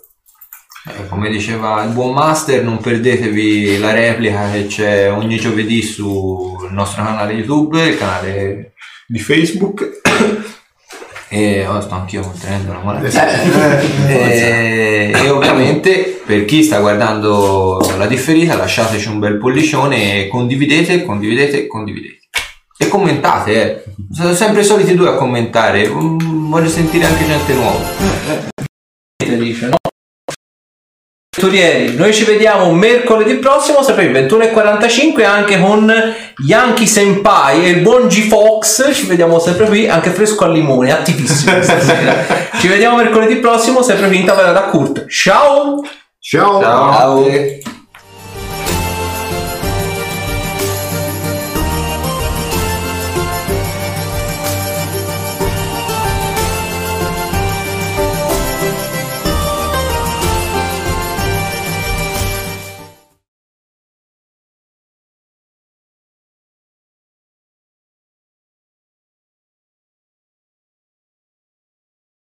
[0.88, 6.68] Eh, come diceva il buon master, non perdetevi la replica che c'è ogni giovedì sul
[6.70, 8.74] nostro canale YouTube, il canale
[9.08, 10.02] Di Facebook.
[11.30, 13.28] e oh, sto anch'io contenendo la moneta.
[14.08, 21.04] e, e ovviamente per chi sta guardando la differita lasciateci un bel pollicione e condividete,
[21.04, 22.20] condividete, condividete.
[22.78, 23.84] E commentate, eh.
[24.12, 25.88] Sono sempre i soliti due a commentare.
[25.88, 27.80] Mm, Voglio sentire anche gente nuova.
[29.38, 29.85] dice, no?
[31.38, 35.94] Avventurieri, noi ci vediamo mercoledì prossimo, sempre alle 21.45 anche con
[36.46, 40.94] Yankee Senpai e il buon G Fox, ci vediamo sempre qui, anche fresco al limone,
[40.94, 42.26] attivissimo stasera.
[42.58, 45.08] ci vediamo mercoledì prossimo, sempre qui in tavola da Kurt.
[45.08, 45.82] Ciao!
[46.20, 46.62] Ciao!
[46.62, 47.75] Ciao.